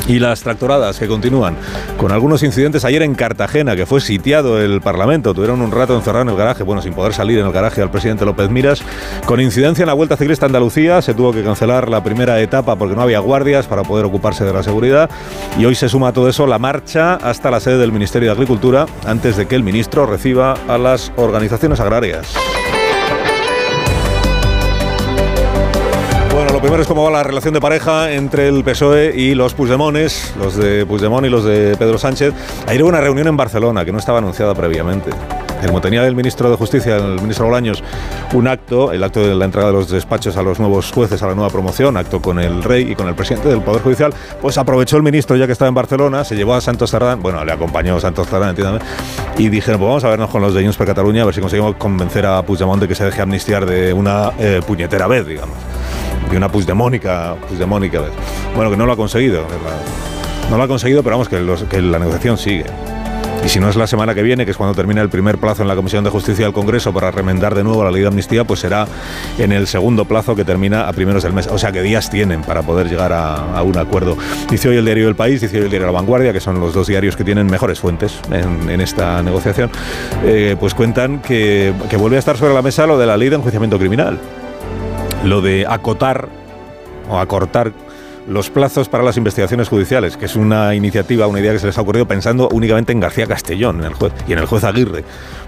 [0.08, 1.56] Y las tractoradas que continúan
[1.98, 5.34] con algunos incidentes ayer en Cartagena, que fue sitiado el Parlamento.
[5.34, 7.92] Tuvieron un rato encerrado en el garaje, bueno, sin poder salir en el garaje al
[7.92, 8.82] presidente López Miras.
[9.26, 12.96] Con incidencia en la Vuelta Ciclista Andalucía, se tuvo que cancelar la primera etapa porque
[12.96, 15.10] no había guardias para poder ocuparse de la seguridad.
[15.58, 18.34] Y hoy se suma a todo eso la marcha hasta la sede del Ministerio de
[18.34, 22.36] Agricultura antes de que el ministro reciba a las organizaciones agrarias.
[26.62, 30.56] Primero es cómo va la relación de pareja entre el PSOE y los Puigdemones, los
[30.56, 32.36] de Puigdemont y los de Pedro Sánchez.
[32.68, 35.10] Ayer hubo una reunión en Barcelona que no estaba anunciada previamente.
[35.66, 37.84] Como tenía el ministro de Justicia, el ministro Bolaños,
[38.34, 41.28] un acto, el acto de la entrega de los despachos a los nuevos jueces a
[41.28, 44.60] la nueva promoción, acto con el rey y con el presidente del Poder Judicial, pues
[44.60, 47.52] aprovechó el ministro ya que estaba en Barcelona, se llevó a Santos Cerdán, bueno, le
[47.52, 48.80] acompañó Santos Cerdán, entiéndame,
[49.38, 51.42] y dijeron, pues vamos a vernos con los de Junts per Cataluña a ver si
[51.42, 55.71] conseguimos convencer a Puigdemont de que se deje amnistiar de una eh, puñetera vez, digamos
[56.30, 57.36] de una puigdemónica
[58.02, 58.12] vez.
[58.56, 59.46] Bueno, que no lo ha conseguido.
[60.50, 62.66] No lo ha conseguido, pero vamos, que, la negociación sigue.
[63.44, 65.64] Y si no es la semana que viene, que es cuando termina el primer plazo
[65.64, 68.44] en la Comisión de Justicia del Congreso para remendar de nuevo la ley de amnistía,
[68.44, 68.86] pues será
[69.40, 71.48] en el segundo plazo que termina a primeros del mes.
[71.48, 74.16] O sea que días tienen para poder llegar a, un acuerdo.
[74.50, 76.74] Dice hoy el diario El País, dice hoy el diario La Vanguardia, que son los
[76.74, 79.72] dos diarios que tienen mejores fuentes en, en esta negociación,
[80.24, 83.30] eh, pues cuentan que, que vuelve a estar sobre la mesa lo de la ley
[83.30, 84.20] de enjuiciamiento criminal
[85.24, 86.30] lo de acotar
[87.10, 87.74] o acortar
[88.28, 91.78] los plazos para las investigaciones judiciales, que es una iniciativa, una idea que se les
[91.78, 95.04] ha ocurrido pensando únicamente en García Castellón en el juez, y en el juez Aguirre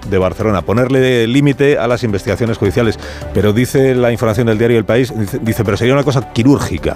[0.09, 0.63] de Barcelona.
[0.63, 2.99] Ponerle límite a las investigaciones judiciales.
[3.33, 6.95] Pero dice la información del diario El País, dice, pero sería una cosa quirúrgica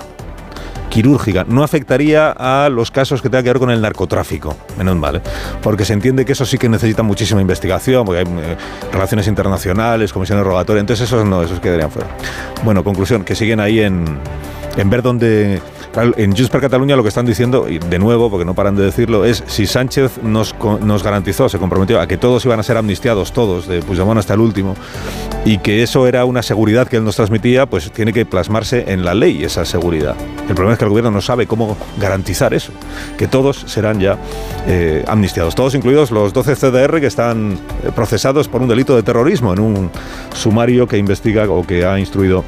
[0.98, 1.46] quirúrgica.
[1.48, 5.22] No afectaría a los casos que tengan que ver con el narcotráfico, menos mal, ¿eh?
[5.62, 8.58] porque se entiende que eso sí que necesita muchísima investigación, porque hay eh,
[8.92, 12.08] relaciones internacionales, comisiones rogatorias, entonces esos no, esos quedarían fuera.
[12.64, 14.06] Bueno, conclusión, que siguen ahí en,
[14.76, 15.62] en ver dónde
[16.18, 18.84] en Junts per Cataluña lo que están diciendo, y de nuevo, porque no paran de
[18.84, 22.78] decirlo, es si Sánchez nos, nos garantizó, se comprometió a que todos iban a ser
[22.78, 24.76] amnistiados, todos, de Puigdemont hasta el último,
[25.46, 29.06] y que eso era una seguridad que él nos transmitía, pues tiene que plasmarse en
[29.06, 30.16] la ley esa seguridad.
[30.42, 32.72] El problema es que el gobierno no sabe cómo garantizar eso,
[33.18, 34.18] que todos serán ya
[34.68, 37.60] eh, amnistiados, todos incluidos los 12 CDR que están
[37.96, 39.92] procesados por un delito de terrorismo en un
[40.34, 42.44] sumario que investiga o que ha instruido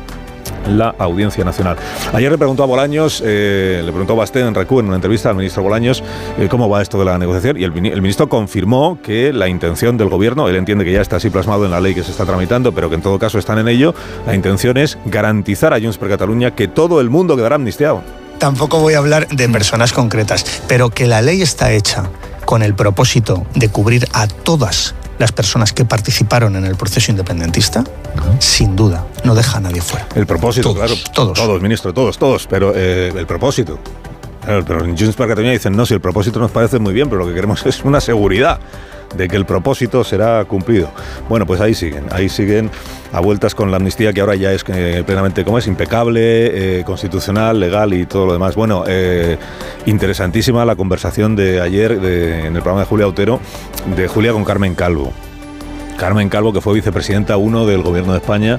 [0.68, 1.78] la Audiencia Nacional.
[2.14, 5.30] Ayer le preguntó a Bolaños, eh, le preguntó a Basté en Recu, en una entrevista
[5.30, 6.04] al ministro Bolaños,
[6.38, 9.98] eh, cómo va esto de la negociación y el, el, ministro confirmó que la intención
[9.98, 12.26] del gobierno, él entiende que ya está así plasmado en la ley que se está
[12.26, 13.94] tramitando, pero que en todo caso están en ello,
[14.26, 18.04] la intención es garantizar a Junts per Cataluña que todo el mundo quedará amnistiado.
[18.40, 22.10] Tampoco voy a hablar de personas concretas, pero que la ley está hecha
[22.46, 27.84] con el propósito de cubrir a todas las personas que participaron en el proceso independentista,
[28.40, 30.08] sin duda, no deja a nadie fuera.
[30.16, 30.96] El propósito, todos, claro.
[31.14, 31.38] Todos.
[31.38, 32.48] Todos, ministro, todos, todos.
[32.48, 33.78] Pero eh, el propósito.
[34.50, 37.08] Claro, pero en Junts per Cataluña dicen, no, si el propósito nos parece muy bien,
[37.08, 38.60] pero lo que queremos es una seguridad
[39.16, 40.90] de que el propósito será cumplido.
[41.30, 42.72] Bueno, pues ahí siguen, ahí siguen
[43.14, 46.84] a vueltas con la amnistía que ahora ya es eh, plenamente como es, impecable, eh,
[46.84, 48.56] constitucional, legal y todo lo demás.
[48.56, 49.38] Bueno, eh,
[49.86, 53.40] interesantísima la conversación de ayer en el programa de Julia Otero,
[53.96, 55.14] de Julia con Carmen Calvo.
[55.96, 58.58] Carmen Calvo, que fue vicepresidenta uno del gobierno de España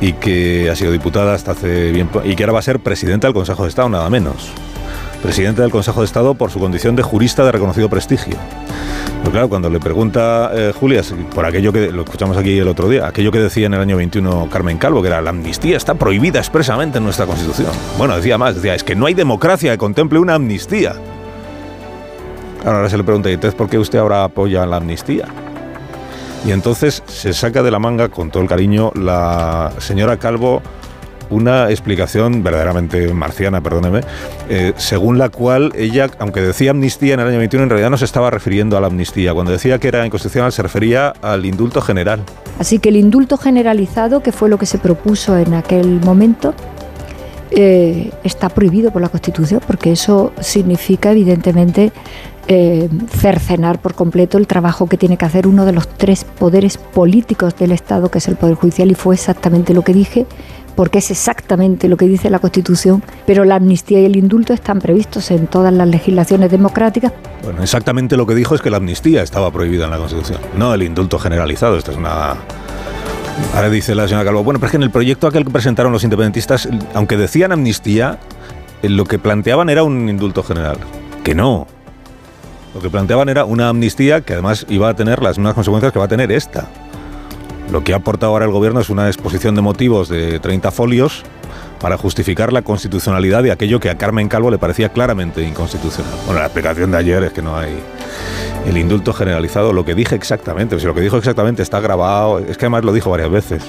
[0.00, 3.26] y que ha sido diputada hasta hace bien y que ahora va a ser presidenta
[3.26, 4.50] del Consejo de Estado, nada menos.
[5.22, 8.36] Presidente del Consejo de Estado por su condición de jurista de reconocido prestigio.
[9.30, 11.02] Claro, cuando le pregunta eh, Julia,
[11.32, 13.96] por aquello que lo escuchamos aquí el otro día, aquello que decía en el año
[13.96, 17.70] 21 Carmen Calvo, que era la amnistía está prohibida expresamente en nuestra Constitución.
[17.96, 20.94] Bueno, decía más, decía, es que no hay democracia que contemple una amnistía.
[22.64, 25.26] Ahora se le pregunta, ¿y entonces por qué usted ahora apoya la amnistía?
[26.44, 30.60] Y entonces se saca de la manga, con todo el cariño, la señora Calvo
[31.30, 34.00] una explicación verdaderamente marciana, perdóneme,
[34.48, 37.98] eh, según la cual ella, aunque decía amnistía en el año 21, en realidad no
[37.98, 39.32] se estaba refiriendo a la amnistía.
[39.32, 42.20] Cuando decía que era inconstitucional se refería al indulto general.
[42.58, 46.54] Así que el indulto generalizado, que fue lo que se propuso en aquel momento,
[47.52, 51.92] eh, está prohibido por la Constitución, porque eso significa, evidentemente,
[52.46, 56.78] eh, cercenar por completo el trabajo que tiene que hacer uno de los tres poderes
[56.78, 60.26] políticos del Estado, que es el Poder Judicial, y fue exactamente lo que dije
[60.74, 64.78] porque es exactamente lo que dice la Constitución, pero la amnistía y el indulto están
[64.78, 67.12] previstos en todas las legislaciones democráticas.
[67.44, 70.74] Bueno, exactamente lo que dijo es que la amnistía estaba prohibida en la Constitución, no
[70.74, 71.76] el indulto generalizado.
[71.76, 72.36] Esto es una
[73.54, 75.92] Ahora dice la señora Calvo, bueno, pero es que en el proyecto aquel que presentaron
[75.92, 78.18] los independentistas, aunque decían amnistía,
[78.82, 80.78] eh, lo que planteaban era un indulto general.
[81.24, 81.66] Que no.
[82.74, 85.98] Lo que planteaban era una amnistía que además iba a tener las mismas consecuencias que
[85.98, 86.68] va a tener esta.
[87.70, 91.22] Lo que ha aportado ahora el gobierno es una exposición de motivos de 30 folios
[91.80, 96.12] para justificar la constitucionalidad de aquello que a Carmen Calvo le parecía claramente inconstitucional.
[96.26, 97.78] Bueno, la explicación de ayer es que no hay
[98.66, 102.58] el indulto generalizado, lo que dije exactamente, si lo que dijo exactamente está grabado, es
[102.58, 103.62] que además lo dijo varias veces.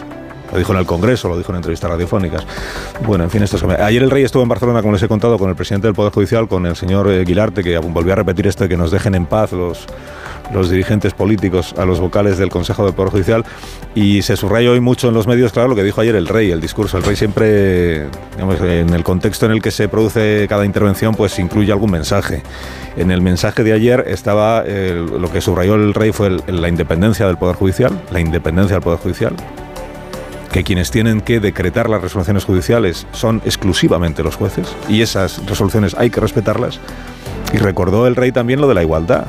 [0.51, 2.45] Lo dijo en el Congreso, lo dijo en entrevistas radiofónicas.
[3.05, 3.63] Bueno, en fin, esto es...
[3.63, 6.11] Ayer el rey estuvo en Barcelona, como les he contado, con el presidente del Poder
[6.11, 9.27] Judicial, con el señor eh, Guilarte, que volvió a repetir esto que nos dejen en
[9.27, 9.87] paz los,
[10.53, 13.45] los dirigentes políticos a los vocales del Consejo del Poder Judicial
[13.95, 16.51] y se subrayó hoy mucho en los medios, claro, lo que dijo ayer el rey,
[16.51, 16.97] el discurso.
[16.97, 21.71] El rey siempre, en el contexto en el que se produce cada intervención, pues incluye
[21.71, 22.43] algún mensaje.
[22.97, 27.27] En el mensaje de ayer estaba, eh, lo que subrayó el rey fue la independencia
[27.27, 29.35] del Poder Judicial, la independencia del Poder Judicial,
[30.51, 35.95] que quienes tienen que decretar las resoluciones judiciales son exclusivamente los jueces y esas resoluciones
[35.97, 36.79] hay que respetarlas.
[37.53, 39.25] Y recordó el rey también lo de la igualdad,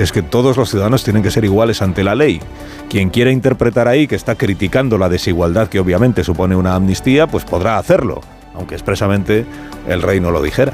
[0.00, 2.40] que es que todos los ciudadanos tienen que ser iguales ante la ley.
[2.88, 7.44] Quien quiera interpretar ahí que está criticando la desigualdad que obviamente supone una amnistía, pues
[7.44, 8.22] podrá hacerlo,
[8.54, 9.44] aunque expresamente
[9.86, 10.72] el rey no lo dijera.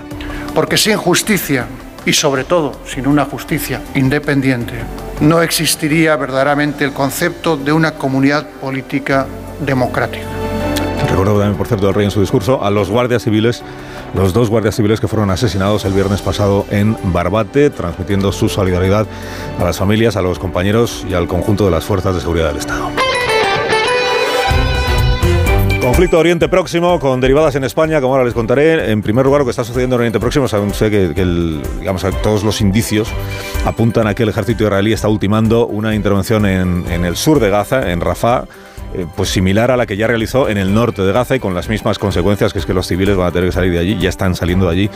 [0.55, 1.67] Porque sin justicia
[2.05, 4.75] y sobre todo sin una justicia independiente,
[5.19, 9.27] no existiría verdaderamente el concepto de una comunidad política
[9.59, 10.27] democrática.
[11.11, 13.65] Recuerdo también, por cierto, el rey en su discurso a los guardias civiles
[14.15, 19.07] los dos guardias civiles que fueron asesinados el viernes pasado en Barbate, transmitiendo su solidaridad
[19.59, 22.59] a las familias, a los compañeros y al conjunto de las fuerzas de seguridad del
[22.59, 22.91] Estado.
[25.81, 28.91] Conflicto Oriente Próximo con derivadas en España, como ahora les contaré.
[28.91, 31.09] En primer lugar, lo que está sucediendo en Oriente Próximo, sé que,
[31.79, 33.09] digamos, todos los indicios
[33.65, 37.51] apuntan a que el ejército israelí está ultimando una intervención en, en el sur de
[37.51, 38.47] Gaza, en Rafah
[38.95, 41.55] eh, pues similar a la que ya realizó en el norte de Gaza y con
[41.55, 43.99] las mismas consecuencias, que es que los civiles van a tener que salir de allí,
[43.99, 44.91] ya están saliendo de allí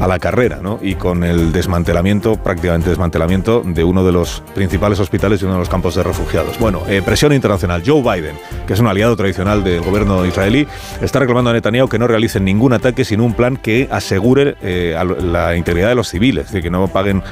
[0.00, 0.78] a la carrera, ¿no?
[0.82, 5.60] Y con el desmantelamiento, prácticamente desmantelamiento, de uno de los principales hospitales y uno de
[5.60, 6.58] los campos de refugiados.
[6.58, 7.82] Bueno, eh, presión internacional.
[7.84, 8.36] Joe Biden,
[8.66, 10.66] que es un aliado tradicional del gobierno israelí,
[11.00, 14.96] está reclamando a Netanyahu que no realicen ningún ataque sin un plan que asegure eh,
[15.20, 17.22] la integridad de los civiles, es decir, que no paguen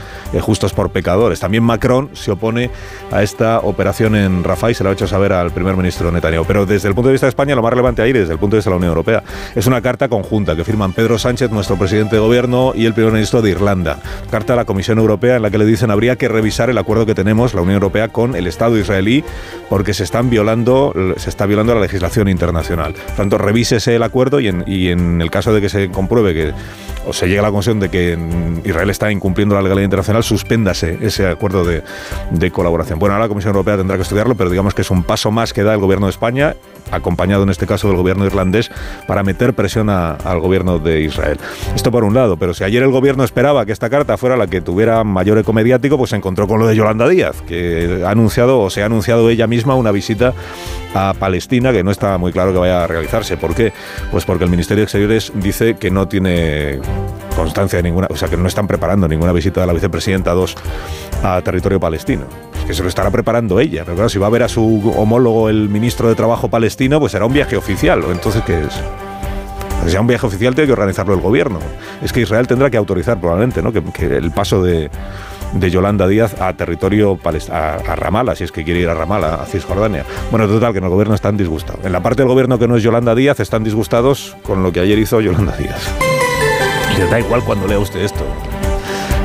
[0.40, 1.40] justos por pecadores.
[1.40, 2.70] También Macron se opone
[3.10, 5.76] a esta operación en Rafah y se lo ha hecho saber al primer
[6.46, 8.56] Pero desde el punto de vista de España, lo más relevante ahí, desde el punto
[8.56, 9.22] de vista de la Unión Europea,
[9.54, 13.12] es una carta conjunta que firman Pedro Sánchez, nuestro presidente de gobierno, y el primer
[13.12, 13.98] ministro de Irlanda.
[14.30, 17.06] Carta a la Comisión Europea en la que le dicen habría que revisar el acuerdo
[17.06, 19.24] que tenemos, la Unión Europea, con el Estado israelí,
[19.68, 22.94] porque se están violando, se está violando la legislación internacional.
[22.94, 24.48] Por tanto, revísese el acuerdo y
[24.88, 26.52] en el caso de que se compruebe que
[27.06, 28.18] o se llegue a la conclusión de que
[28.64, 31.82] Israel está incumpliendo la legalidad internacional, suspéndase ese acuerdo de,
[32.30, 32.98] de colaboración.
[32.98, 35.52] Bueno, ahora la Comisión Europea tendrá que estudiarlo, pero digamos que es un paso más
[35.52, 36.56] que da el gobierno de España,
[36.90, 38.70] acompañado en este caso del gobierno irlandés,
[39.06, 41.38] para meter presión al gobierno de Israel.
[41.74, 44.46] Esto por un lado, pero si ayer el gobierno esperaba que esta carta fuera la
[44.46, 48.10] que tuviera mayor eco mediático, pues se encontró con lo de Yolanda Díaz, que ha
[48.10, 50.32] anunciado o se ha anunciado ella misma una visita
[50.94, 53.36] a Palestina que no está muy claro que vaya a realizarse.
[53.36, 53.72] ¿Por qué?
[54.10, 56.78] Pues porque el Ministerio de Exteriores dice que no tiene
[57.36, 60.54] constancia de ninguna, o sea, que no están preparando ninguna visita de la vicepresidenta 2
[61.22, 62.24] a territorio palestino.
[62.66, 63.84] Que se lo estará preparando ella.
[63.84, 67.12] Pero claro, si va a ver a su homólogo, el ministro de Trabajo palestino, pues
[67.12, 68.02] será un viaje oficial.
[68.10, 68.80] Entonces, ¿qué es?
[69.84, 71.60] Si sea un viaje oficial, tiene que organizarlo el gobierno.
[72.02, 73.72] Es que Israel tendrá que autorizar probablemente ¿no?
[73.72, 74.90] que, el paso de,
[75.70, 77.16] Yolanda Díaz a territorio
[77.52, 80.04] a, a Ramala, si es que quiere ir a Ramala, a Cisjordania.
[80.32, 81.84] Bueno, total, que en el gobierno están disgustados.
[81.84, 84.80] En la parte del gobierno que no es Yolanda Díaz, están disgustados con lo que
[84.80, 86.25] ayer hizo Yolanda Díaz.
[87.04, 88.24] Da igual cuando lea usted esto.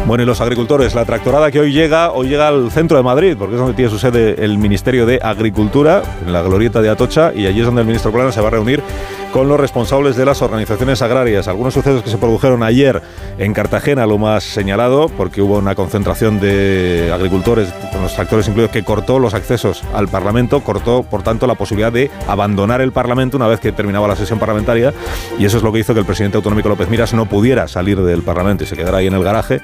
[0.05, 3.36] Bueno, y los agricultores, la tractorada que hoy llega, hoy llega al centro de Madrid,
[3.39, 7.32] porque es donde tiene su sede el Ministerio de Agricultura, en la glorieta de Atocha,
[7.34, 8.84] y allí es donde el ministro Plana se va a reunir
[9.32, 11.48] con los responsables de las organizaciones agrarias.
[11.48, 13.02] Algunos sucesos que se produjeron ayer
[13.38, 18.72] en Cartagena, lo más señalado, porque hubo una concentración de agricultores, con los tractores incluidos,
[18.72, 23.38] que cortó los accesos al Parlamento, cortó, por tanto, la posibilidad de abandonar el Parlamento
[23.38, 24.94] una vez que terminaba la sesión parlamentaria,
[25.40, 28.02] y eso es lo que hizo que el presidente autonómico López Miras no pudiera salir
[28.02, 29.62] del Parlamento y se quedara ahí en el garaje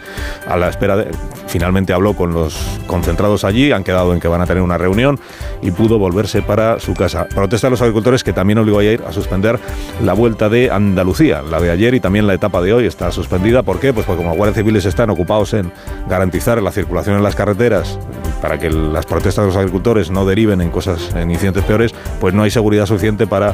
[0.48, 1.08] a la espera de...
[1.48, 2.58] Finalmente habló con los
[2.88, 5.20] concentrados allí, han quedado en que van a tener una reunión
[5.62, 7.26] y pudo volverse para su casa.
[7.28, 9.57] Protesta de los agricultores que también obligó ayer a suspender
[10.04, 11.42] la vuelta de Andalucía.
[11.42, 13.64] La de ayer y también la etapa de hoy está suspendida.
[13.64, 13.94] ¿Por qué?
[13.94, 15.72] Pues porque como guardias civiles están ocupados en
[16.08, 18.00] garantizar la circulación en las carreteras
[18.42, 22.34] para que las protestas de los agricultores no deriven en cosas, en incidentes peores, pues
[22.34, 23.54] no hay seguridad suficiente para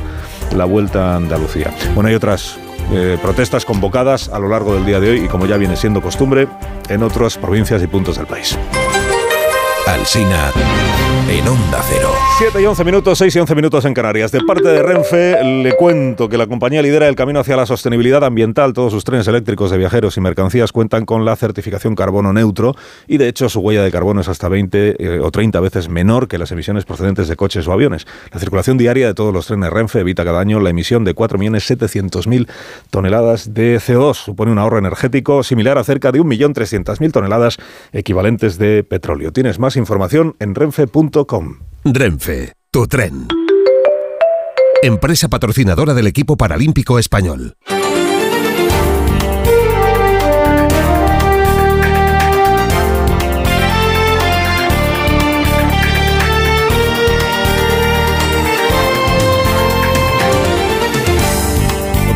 [0.56, 1.74] la vuelta a Andalucía.
[1.96, 2.58] Bueno, hay otras
[2.92, 6.02] eh, protestas convocadas a lo largo del día de hoy y como ya viene siendo
[6.02, 6.48] costumbre
[6.90, 8.58] en otras provincias y puntos del país.
[9.88, 10.52] Alsina
[11.30, 12.10] en Onda Cero.
[12.38, 14.32] 7 y 11 minutos, 6 y 11 minutos en Canarias.
[14.32, 18.24] De parte de Renfe, le cuento que la compañía lidera el camino hacia la sostenibilidad
[18.24, 18.74] ambiental.
[18.74, 22.76] Todos sus trenes eléctricos de viajeros y mercancías cuentan con la certificación carbono neutro
[23.08, 26.28] y, de hecho, su huella de carbono es hasta 20 eh, o 30 veces menor
[26.28, 28.06] que las emisiones procedentes de coches o aviones.
[28.32, 32.48] La circulación diaria de todos los trenes Renfe evita cada año la emisión de 4.700.000
[32.90, 34.16] toneladas de CO2.
[34.16, 37.58] Supone un ahorro energético similar a cerca de 1.300.000 toneladas
[37.92, 39.32] equivalentes de petróleo.
[39.32, 41.13] Tienes más información en renfe.com.
[41.84, 43.28] Renfe, tu tren.
[44.82, 47.56] Empresa patrocinadora del equipo paralímpico español.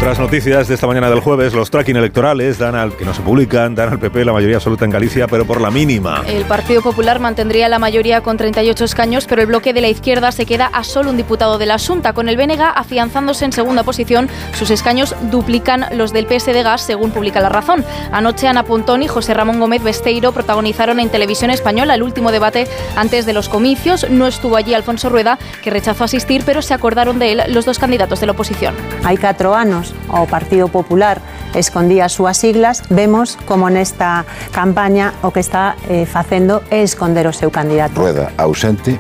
[0.07, 3.21] Otras noticias de esta mañana del jueves, los tracking electorales dan al que no se
[3.21, 6.23] publican, dan al PP la mayoría absoluta en Galicia, pero por la mínima.
[6.25, 10.31] El Partido Popular mantendría la mayoría con 38 escaños, pero el bloque de la izquierda
[10.31, 12.13] se queda a solo un diputado de la Junta.
[12.13, 16.83] Con el BNG afianzándose en segunda posición, sus escaños duplican los del PS de Gas,
[16.83, 17.83] según publica La Razón.
[18.13, 22.65] Anoche Ana Pontón y José Ramón Gómez Besteiro protagonizaron en televisión española el último debate
[22.95, 24.09] antes de los comicios.
[24.09, 27.77] No estuvo allí Alfonso Rueda, que rechazó asistir, pero se acordaron de él los dos
[27.77, 28.73] candidatos de la oposición.
[29.03, 31.21] Hay cuatro años o Partido Popular
[31.55, 37.27] escondía as súas siglas, vemos como nesta campaña o que está eh, facendo é esconder
[37.27, 37.99] o seu candidato.
[37.99, 38.99] Rueda ausente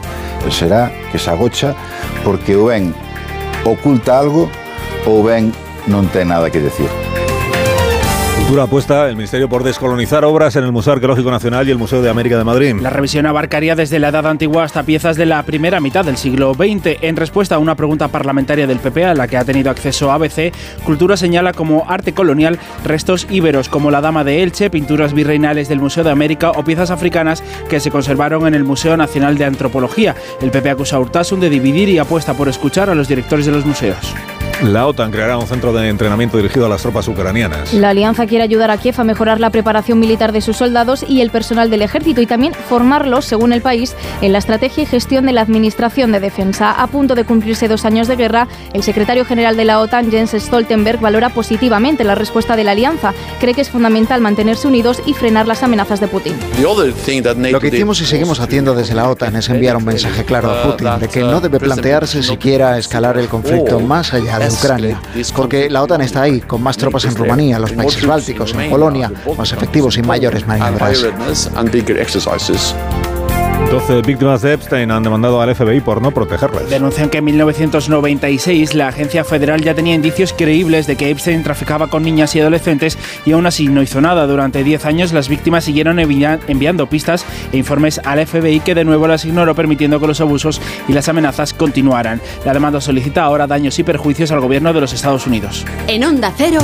[0.49, 1.75] será que se agocha
[2.23, 2.95] porque o ben
[3.65, 4.49] oculta algo
[5.05, 5.51] ou ben
[5.87, 7.06] non ten nada que decir.
[8.37, 12.01] Cultura apuesta el Ministerio por descolonizar obras en el Museo Arqueológico Nacional y el Museo
[12.01, 12.75] de América de Madrid.
[12.79, 16.53] La revisión abarcaría desde la Edad Antigua hasta piezas de la primera mitad del siglo
[16.53, 16.97] XX.
[17.01, 20.53] En respuesta a una pregunta parlamentaria del PP a la que ha tenido acceso ABC,
[20.85, 25.81] Cultura señala como arte colonial restos íberos como la Dama de Elche, pinturas virreinales del
[25.81, 30.15] Museo de América o piezas africanas que se conservaron en el Museo Nacional de Antropología.
[30.41, 33.51] El PP acusa a Urtasun de dividir y apuesta por escuchar a los directores de
[33.51, 34.15] los museos.
[34.63, 37.75] La OTAN creará un centro de entrenamiento dirigido a las tropas ucranianas.
[37.75, 41.21] La alianza quiere ayudar a Kiev a mejorar la preparación militar de sus soldados y
[41.21, 45.27] el personal del ejército y también formarlos, según el país, en la estrategia y gestión
[45.27, 46.71] de la Administración de Defensa.
[46.71, 50.31] A punto de cumplirse dos años de guerra, el secretario general de la OTAN, Jens
[50.31, 53.13] Stoltenberg, valora positivamente la respuesta de la alianza.
[53.39, 56.33] Cree que es fundamental mantenerse unidos y frenar las amenazas de Putin.
[56.59, 60.63] Lo que hicimos y seguimos haciendo desde la OTAN es enviar un mensaje claro a
[60.63, 65.01] Putin de que no debe plantearse siquiera escalar el conflicto más allá de Ucrania,
[65.35, 69.11] porque la OTAN está ahí, con más tropas en Rumanía, los países bálticos, en Polonia,
[69.37, 71.07] más efectivos y mayores maniobras.
[73.71, 76.69] 12 víctimas de Epstein han demandado al FBI por no protegerlas.
[76.69, 81.87] Denuncian que en 1996 la agencia federal ya tenía indicios creíbles de que Epstein traficaba
[81.87, 84.25] con niñas y adolescentes y aún así no hizo nada.
[84.25, 88.85] Durante 10 años las víctimas siguieron envi- enviando pistas e informes al FBI que de
[88.85, 92.21] nuevo las ignoró permitiendo que los abusos y las amenazas continuaran.
[92.45, 95.65] La demanda solicita ahora daños y perjuicios al gobierno de los Estados Unidos.
[95.87, 96.61] En Onda Cero,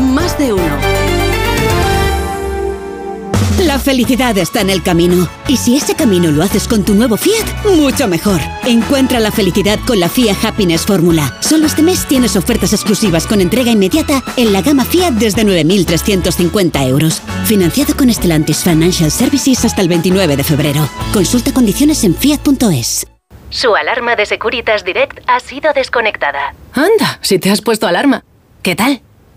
[0.00, 0.62] más de uno.
[3.72, 5.26] La felicidad está en el camino.
[5.48, 8.38] Y si ese camino lo haces con tu nuevo Fiat, mucho mejor.
[8.66, 11.38] Encuentra la felicidad con la Fiat Happiness Fórmula.
[11.40, 16.86] Solo este mes tienes ofertas exclusivas con entrega inmediata en la gama Fiat desde 9.350
[16.86, 17.22] euros.
[17.46, 20.86] Financiado con Stellantis Financial Services hasta el 29 de febrero.
[21.14, 23.06] Consulta condiciones en fiat.es.
[23.48, 26.54] Su alarma de Securitas Direct ha sido desconectada.
[26.74, 28.22] Anda, si te has puesto alarma.
[28.60, 29.00] ¿Qué tal?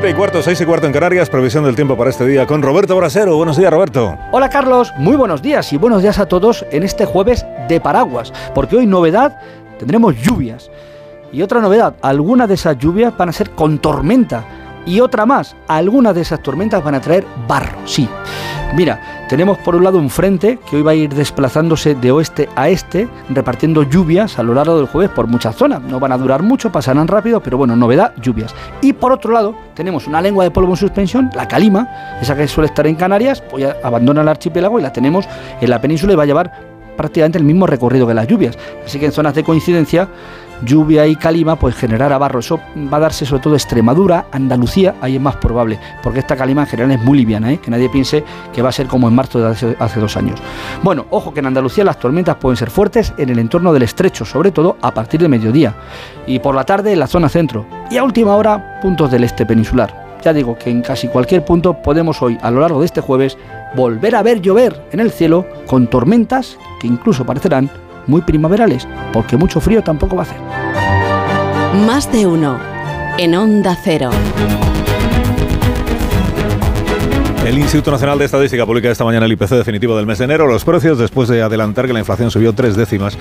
[0.00, 2.62] 7 y cuarto, 6 y cuarto en Canarias, previsión del tiempo para este día con
[2.62, 3.36] Roberto Brasero.
[3.36, 4.16] Buenos días, Roberto.
[4.32, 4.90] Hola, Carlos.
[4.96, 8.86] Muy buenos días y buenos días a todos en este jueves de paraguas, porque hoy
[8.86, 9.38] novedad
[9.78, 10.70] tendremos lluvias.
[11.34, 14.42] Y otra novedad, algunas de esas lluvias van a ser con tormenta.
[14.86, 18.08] Y otra más, algunas de esas tormentas van a traer barro, sí.
[18.74, 22.48] Mira, tenemos por un lado un frente que hoy va a ir desplazándose de oeste
[22.54, 25.82] a este, repartiendo lluvias a lo largo del jueves por muchas zonas.
[25.82, 28.54] No van a durar mucho, pasarán rápido, pero bueno, novedad, lluvias.
[28.80, 31.88] Y por otro lado, tenemos una lengua de polvo en suspensión, la calima,
[32.20, 35.28] esa que suele estar en Canarias, pues abandona el archipiélago y la tenemos
[35.60, 36.52] en la península y va a llevar
[36.96, 38.56] prácticamente el mismo recorrido que las lluvias.
[38.84, 40.08] Así que en zonas de coincidencia
[40.64, 42.40] lluvia y calima, pues generará barro.
[42.40, 42.60] Eso
[42.92, 46.66] va a darse sobre todo Extremadura, Andalucía, ahí es más probable, porque esta calima en
[46.68, 47.58] general es muy liviana, ¿eh?
[47.58, 50.40] que nadie piense que va a ser como en marzo de hace, hace, dos años.
[50.82, 54.24] Bueno, ojo que en Andalucía las tormentas pueden ser fuertes en el entorno del estrecho,
[54.24, 55.74] sobre todo a partir de mediodía,
[56.26, 59.46] y por la tarde en la zona centro, y a última hora puntos del este
[59.46, 60.10] peninsular.
[60.22, 63.38] Ya digo que en casi cualquier punto podemos hoy, a lo largo de este jueves,
[63.74, 67.70] volver a ver llover en el cielo con tormentas que incluso parecerán
[68.06, 70.40] muy primaverales, porque mucho frío tampoco va a hacer.
[71.86, 72.58] Más de uno
[73.18, 74.10] en Onda Cero.
[77.44, 80.46] El Instituto Nacional de Estadística publica esta mañana el IPC definitivo del mes de enero.
[80.46, 83.16] Los precios, después de adelantar que la inflación subió tres décimas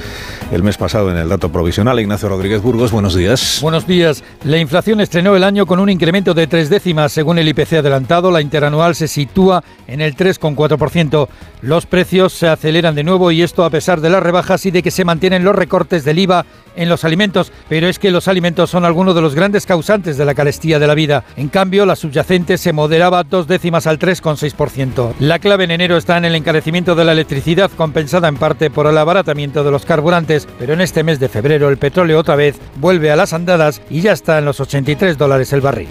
[0.52, 2.02] el mes pasado en el dato provisional.
[2.02, 3.60] Ignacio Rodríguez Burgos, buenos días.
[3.62, 4.22] Buenos días.
[4.44, 7.14] La inflación estrenó el año con un incremento de tres décimas.
[7.14, 11.30] Según el IPC adelantado, la interanual se sitúa en el 3,4%.
[11.62, 14.84] Los precios se aceleran de nuevo y esto a pesar de las rebajas y de
[14.84, 17.52] que se mantienen los recortes del IVA en los alimentos.
[17.68, 20.88] Pero es que los alimentos son algunos de los grandes causantes de la carestía de
[20.88, 21.24] la vida.
[21.38, 25.14] En cambio, la subyacente se moderaba dos décimas al 3,6%.
[25.20, 28.88] La clave en enero está en el encarecimiento de la electricidad, compensada en parte por
[28.88, 32.60] el abaratamiento de los carburantes, pero en este mes de febrero el petróleo otra vez
[32.78, 35.90] vuelve a las andadas y ya está en los 83 dólares el barril.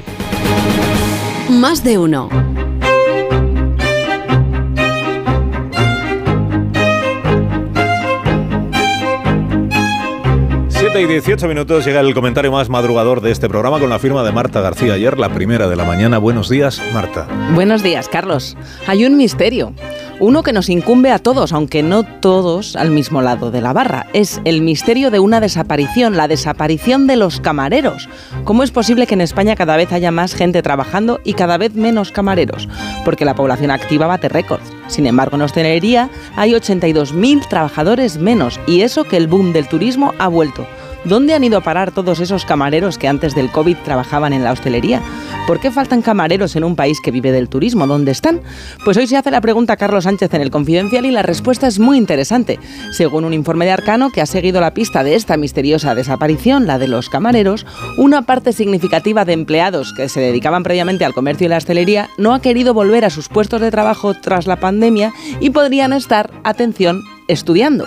[1.48, 2.28] Más de uno.
[10.90, 14.23] 7 y 18 minutos llega el comentario más madrugador de este programa con la firma
[14.24, 16.16] de Marta García ayer, la primera de la mañana.
[16.16, 17.28] Buenos días, Marta.
[17.52, 18.56] Buenos días, Carlos.
[18.86, 19.74] Hay un misterio.
[20.20, 24.07] Uno que nos incumbe a todos, aunque no todos al mismo lado de la barra.
[24.12, 28.09] Es el misterio de una desaparición, la desaparición de los camareros.
[28.43, 31.74] ¿Cómo es posible que en España cada vez haya más gente trabajando y cada vez
[31.74, 32.69] menos camareros?
[33.05, 34.73] Porque la población activa bate récords.
[34.89, 40.15] Sin embargo, en hostelería hay 82.000 trabajadores menos y eso que el boom del turismo
[40.19, 40.66] ha vuelto.
[41.05, 44.53] ¿Dónde han ido a parar todos esos camareros que antes del COVID trabajaban en la
[44.53, 45.01] hostelería?
[45.47, 47.87] ¿Por qué faltan camareros en un país que vive del turismo?
[47.87, 48.41] ¿Dónde están?
[48.85, 51.66] Pues hoy se hace la pregunta a Carlos Sánchez en el Confidencial y la respuesta
[51.66, 52.59] es muy interesante.
[52.91, 56.79] Según un informe de Arcano que ha seguido la pista de esta misteriosa desaparición, la
[56.79, 57.65] de los camareros,
[57.97, 62.35] una parte significativa de empleados que se dedicaban previamente al comercio y la hostelería no
[62.35, 67.03] ha querido volver a sus puestos de trabajo tras la pandemia y podrían estar, atención,
[67.29, 67.87] estudiando.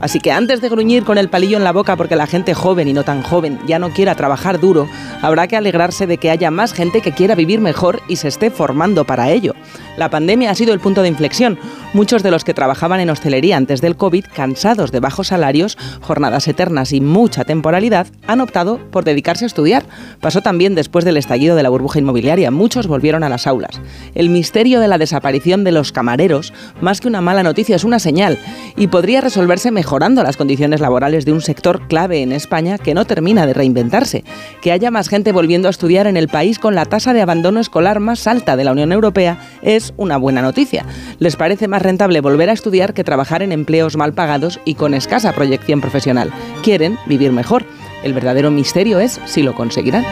[0.00, 2.88] Así que antes de gruñir con el palillo en la boca porque la gente joven
[2.88, 4.88] y no tan joven ya no quiera trabajar duro,
[5.20, 8.50] habrá que alegrarse de que haya más gente que quiera vivir mejor y se esté
[8.50, 9.54] formando para ello.
[9.96, 11.58] La pandemia ha sido el punto de inflexión.
[11.92, 16.48] Muchos de los que trabajaban en hostelería antes del COVID, cansados de bajos salarios, jornadas
[16.48, 19.84] eternas y mucha temporalidad, han optado por dedicarse a estudiar.
[20.20, 22.50] Pasó también después del estallido de la burbuja inmobiliaria.
[22.50, 23.80] Muchos volvieron a las aulas.
[24.14, 27.98] El misterio de la desaparición de los camareros, más que una mala noticia, es una
[27.98, 28.38] señal
[28.76, 33.06] y podría resolverse mejorando las condiciones laborales de un sector clave en España que no
[33.06, 34.22] termina de reinventarse.
[34.62, 37.58] Que haya más gente volviendo a estudiar en el país con la tasa de abandono
[37.58, 40.86] escolar más alta de la Unión Europea es una buena noticia.
[41.18, 44.94] Les parece más rentable volver a estudiar que trabajar en empleos mal pagados y con
[44.94, 46.30] escasa proyección profesional.
[46.62, 47.64] Quieren vivir mejor.
[48.04, 50.04] El verdadero misterio es si lo conseguirán.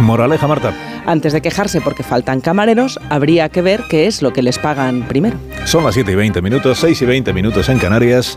[0.00, 0.74] Moraleja, Marta.
[1.06, 5.06] Antes de quejarse porque faltan camareros, habría que ver qué es lo que les pagan
[5.06, 5.38] primero.
[5.66, 8.36] Son las 7 y 20 minutos, 6 y 20 minutos en Canarias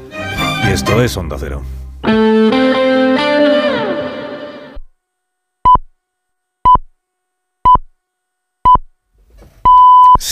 [0.64, 1.62] y esto es Onda Cero.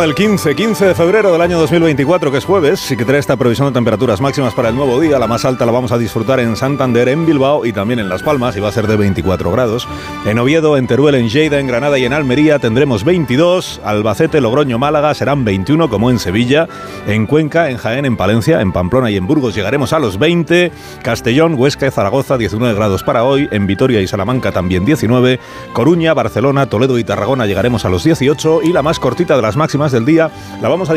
[0.00, 3.36] Del 15, 15 de febrero del año 2024, que es jueves, y que trae esta
[3.36, 5.18] previsión de temperaturas máximas para el nuevo día.
[5.18, 8.22] La más alta la vamos a disfrutar en Santander, en Bilbao y también en Las
[8.22, 9.86] Palmas, y va a ser de 24 grados.
[10.24, 13.82] En Oviedo, en Teruel, en Lleida, en Granada y en Almería tendremos 22.
[13.84, 16.68] Albacete, Logroño, Málaga serán 21, como en Sevilla.
[17.06, 20.72] En Cuenca, en Jaén, en Palencia, en Pamplona y en Burgos llegaremos a los 20.
[21.02, 23.46] Castellón, Huesca y Zaragoza, 19 grados para hoy.
[23.52, 25.38] En Vitoria y Salamanca también 19.
[25.74, 28.62] Coruña, Barcelona, Toledo y Tarragona llegaremos a los 18.
[28.62, 30.30] Y la más cortita de las máximas del día
[30.60, 30.94] la vamos a,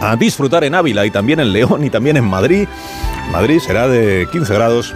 [0.00, 2.68] a disfrutar en Ávila y también en León y también en Madrid.
[3.32, 4.94] Madrid será de 15 grados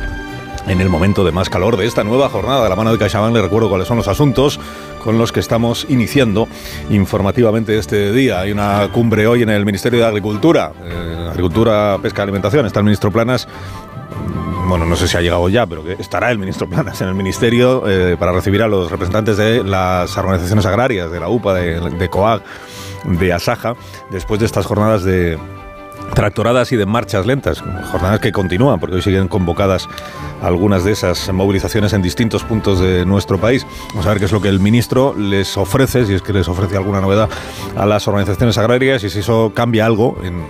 [0.67, 2.65] en el momento de más calor de esta nueva jornada.
[2.65, 4.61] De la mano de CaixaBank le recuerdo cuáles son los asuntos
[5.03, 6.49] con los que estamos iniciando
[6.91, 8.41] informativamente este día.
[8.41, 12.67] Hay una cumbre hoy en el Ministerio de Agricultura, eh, Agricultura, Pesca y Alimentación.
[12.67, 13.49] Está el ministro Planas
[14.69, 17.15] bueno, no sé si ha llegado ya, pero que estará el ministro Planas en el
[17.15, 21.91] ministerio eh, para recibir a los representantes de las organizaciones agrarias, de la UPA, de,
[21.91, 22.41] de COAG,
[23.05, 23.75] de Asaja,
[24.11, 25.39] después de estas jornadas de
[26.15, 27.63] tractoradas y de marchas lentas,
[27.93, 29.89] jornadas que continúan, porque hoy siguen convocadas
[30.43, 33.67] algunas de esas movilizaciones en distintos puntos de nuestro país.
[33.91, 36.49] Vamos a ver qué es lo que el ministro les ofrece, si es que les
[36.49, 37.29] ofrece alguna novedad
[37.77, 40.45] a las organizaciones agrarias y si eso cambia algo en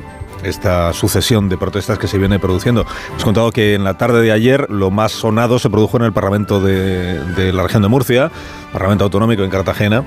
[0.45, 2.87] esta sucesión de protestas que se viene produciendo.
[3.11, 6.13] Hemos contado que en la tarde de ayer lo más sonado se produjo en el
[6.13, 8.31] Parlamento de, la región de Murcia,
[8.73, 10.05] Parlamento Autonómico en Cartagena,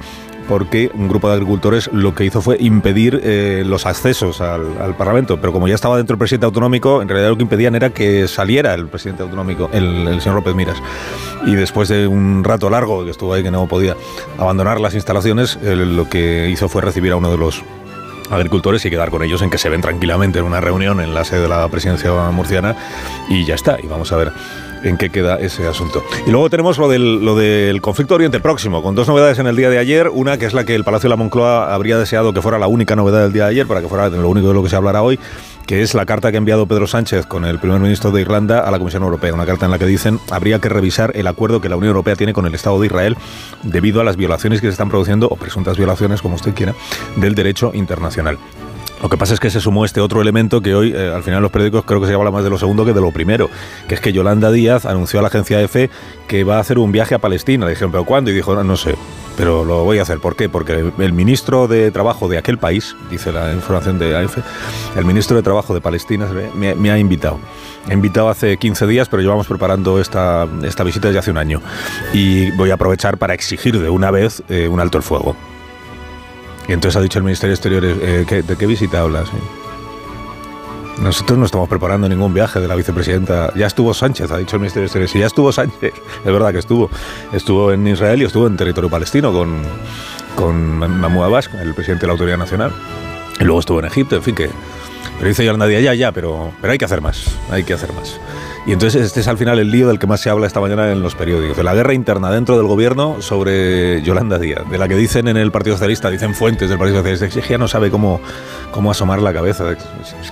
[0.47, 5.39] porque un grupo de agricultores lo que hizo fue impedir eh, los accesos al, Parlamento.
[5.39, 8.27] Pero como ya estaba dentro el presidente autonómico, en realidad lo que impedían era que
[8.27, 10.77] saliera el presidente autonómico, el, señor López Miras.
[11.45, 13.95] Y después de un rato largo que estuvo ahí, que no podía
[14.37, 17.63] abandonar las instalaciones, lo que hizo fue recibir a uno de los
[18.29, 21.23] agricultores y quedar con ellos en que se ven tranquilamente en una reunión en la
[21.23, 22.75] sede de la presidencia murciana
[23.29, 23.77] y ya está.
[23.81, 24.31] Y vamos a ver
[24.83, 26.03] en qué queda ese asunto.
[26.27, 29.77] Y luego tenemos lo del, conflicto Oriente Próximo, con dos novedades en el día de
[29.79, 30.09] ayer.
[30.09, 32.67] Una que es la que el Palacio de la Moncloa habría deseado que fuera la
[32.67, 34.75] única novedad del día de ayer, para que fuera lo único de lo que se
[34.75, 35.19] hablará hoy
[35.65, 38.59] que es la carta que ha enviado Pedro Sánchez con el primer ministro de Irlanda
[38.59, 39.33] a la Comisión Europea.
[39.33, 42.15] Una carta en la que dicen habría que revisar el acuerdo que la Unión Europea
[42.15, 43.17] tiene con el Estado de Israel
[43.63, 46.73] debido a las violaciones que se están produciendo, o presuntas violaciones, como usted quiera,
[47.15, 48.37] del derecho internacional.
[49.03, 51.41] Lo que pasa es que se sumó este otro elemento que hoy, eh, al final,
[51.41, 53.49] los periódicos creo que se habla más de lo segundo que de lo primero,
[53.89, 55.89] que es que Yolanda Díaz anunció a la agencia EFE
[56.25, 57.65] que va a hacer un viaje a Palestina.
[57.65, 58.31] Le dijeron, ¿pero cuándo?
[58.31, 58.95] Y dijo, no, sé,
[59.35, 60.19] pero lo voy a hacer.
[60.19, 60.47] ¿Por qué?
[60.47, 64.37] Porque el ministro de Trabajo de aquel país, dice la información de AF,
[64.95, 67.39] el ministro de Trabajo de Palestina me, ha invitado.
[67.89, 71.61] He invitado hace 15 días, pero llevamos preparando esta, esta visita desde hace un año.
[72.13, 75.35] Y voy a aprovechar para exigir de una vez eh, un alto el fuego.
[76.67, 79.29] Y entonces ha dicho el Ministerio de Exteriores, eh, ¿de qué visita hablas?
[81.01, 83.51] Nosotros no estamos preparando ningún viaje de la vicepresidenta.
[83.55, 85.11] Ya estuvo Sánchez, ha dicho el Ministerio de Exteriores.
[85.11, 85.93] Sí, ya estuvo Sánchez.
[86.25, 86.89] Es verdad que estuvo.
[87.33, 89.61] Estuvo en Israel y estuvo en territorio palestino con,
[90.35, 92.71] con Mahmoud Abbas, el presidente de la Autoridad Nacional.
[93.39, 94.49] Y luego estuvo en Egipto, en fin, que...
[95.17, 97.25] Pero dice Yolanda ya, ya, pero, pero hay que hacer más.
[97.49, 98.19] Hay que hacer más.
[98.65, 100.89] Y entonces este es al final el lío del que más se habla esta mañana
[100.89, 104.87] en los periódicos, de la guerra interna dentro del gobierno sobre Yolanda Díaz, de la
[104.87, 107.91] que dicen en el Partido Socialista, dicen fuentes del Partido Socialista, que ya no sabe
[107.91, 108.21] cómo,
[108.71, 109.75] cómo asomar la cabeza.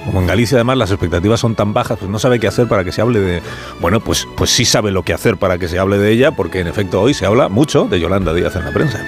[0.05, 2.85] Como en Galicia además las expectativas son tan bajas, pues no sabe qué hacer para
[2.85, 3.41] que se hable de...
[3.81, 6.61] Bueno, pues, pues sí sabe lo que hacer para que se hable de ella, porque
[6.61, 9.05] en efecto hoy se habla mucho de Yolanda Díaz en la prensa.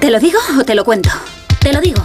[0.00, 1.10] ¿Te lo digo o te lo cuento?
[1.58, 2.04] Te lo digo.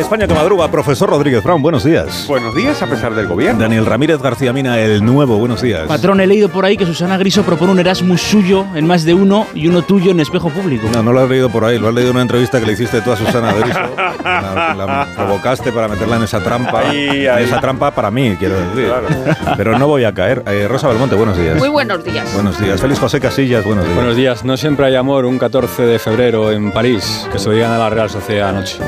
[0.00, 2.26] España que madruga, profesor Rodríguez Brown, buenos días.
[2.28, 3.60] Buenos días, a pesar del gobierno.
[3.60, 5.86] Daniel Ramírez García Mina, el nuevo, buenos días.
[5.86, 9.14] Patrón, he leído por ahí que Susana Griso propone un Erasmus suyo en más de
[9.14, 10.88] uno y uno tuyo en espejo público.
[10.92, 12.72] No, no lo has leído por ahí, lo has leído en una entrevista que le
[12.74, 13.78] hiciste tú a Susana Griso.
[14.24, 16.80] la, provocaste para meterla en esa trampa.
[16.80, 17.26] Ahí.
[17.26, 18.86] En esa trampa para mí, quiero decir.
[18.86, 19.08] Claro.
[19.56, 20.42] Pero no voy a caer.
[20.46, 21.56] Eh, Rosa Belmonte, buenos días.
[21.56, 22.32] Muy buenos días.
[22.34, 22.80] Buenos días.
[22.80, 23.96] Feliz José Casillas, buenos días.
[23.96, 24.44] Buenos días.
[24.44, 27.78] No siempre hay amor un 14 de febrero en París, que se lo digan a
[27.78, 28.78] la Real Sociedad anoche.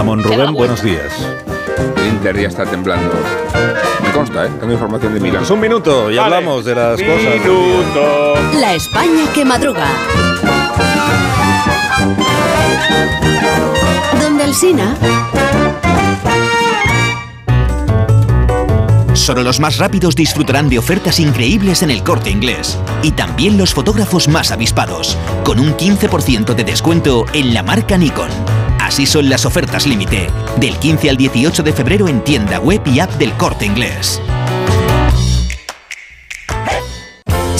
[0.00, 1.12] Amon Rubén, buenos días.
[1.98, 3.12] El Inter ya está temblando.
[4.02, 4.50] Me consta, ¿eh?
[4.58, 5.40] Tengo información de Milán.
[5.40, 6.36] Pues un minuto y Vale.
[6.36, 7.16] hablamos de las cosas.
[7.22, 7.52] del día.
[7.52, 8.34] Minuto.
[8.58, 9.84] La España que madruga.
[14.22, 14.96] Donde el Sina.
[19.12, 22.78] Solo los más rápidos disfrutarán de ofertas increíbles en el corte inglés.
[23.02, 28.30] Y también los fotógrafos más avispados, con un 15% de descuento en la marca Nikon.
[28.90, 30.26] Así son las ofertas límite,
[30.56, 34.20] del 15 al 18 de febrero en tienda web y app del corte inglés.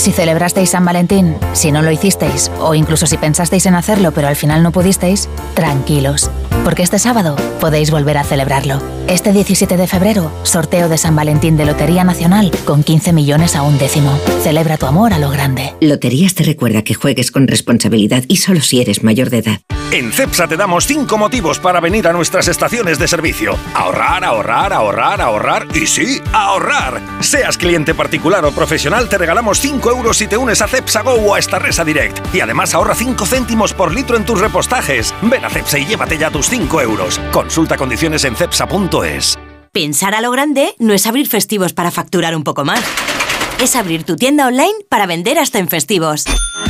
[0.00, 4.28] Si celebrasteis San Valentín, si no lo hicisteis, o incluso si pensasteis en hacerlo pero
[4.28, 6.30] al final no pudisteis, tranquilos,
[6.64, 8.80] porque este sábado podéis volver a celebrarlo.
[9.08, 13.62] Este 17 de febrero, sorteo de San Valentín de Lotería Nacional con 15 millones a
[13.62, 14.18] un décimo.
[14.42, 15.74] Celebra tu amor a lo grande.
[15.82, 19.60] Loterías te recuerda que juegues con responsabilidad y solo si eres mayor de edad.
[19.92, 23.56] En CEPSA te damos 5 motivos para venir a nuestras estaciones de servicio.
[23.74, 27.00] Ahorrar, ahorrar, ahorrar, ahorrar y sí, ahorrar.
[27.18, 31.12] Seas cliente particular o profesional, te regalamos 5 euros si te unes a CEPSA Go
[31.12, 32.34] o a Estarresa Direct.
[32.34, 35.14] Y además ahorra 5 céntimos por litro en tus repostajes.
[35.22, 37.20] Ven a CEPSA y llévate ya tus 5 euros.
[37.32, 39.38] Consulta condiciones en cepsa.es.
[39.72, 42.80] Pensar a lo grande no es abrir festivos para facturar un poco más.
[43.60, 46.24] Es abrir tu tienda online para vender hasta en festivos.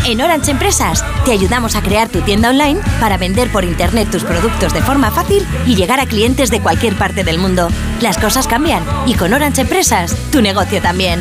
[0.06, 4.24] En Orange Empresas te ayudamos a crear tu tienda online para vender por internet tus
[4.24, 7.68] productos de forma fácil y llegar a clientes de cualquier parte del mundo.
[8.00, 11.20] Las cosas cambian y con Orange Empresas tu negocio también.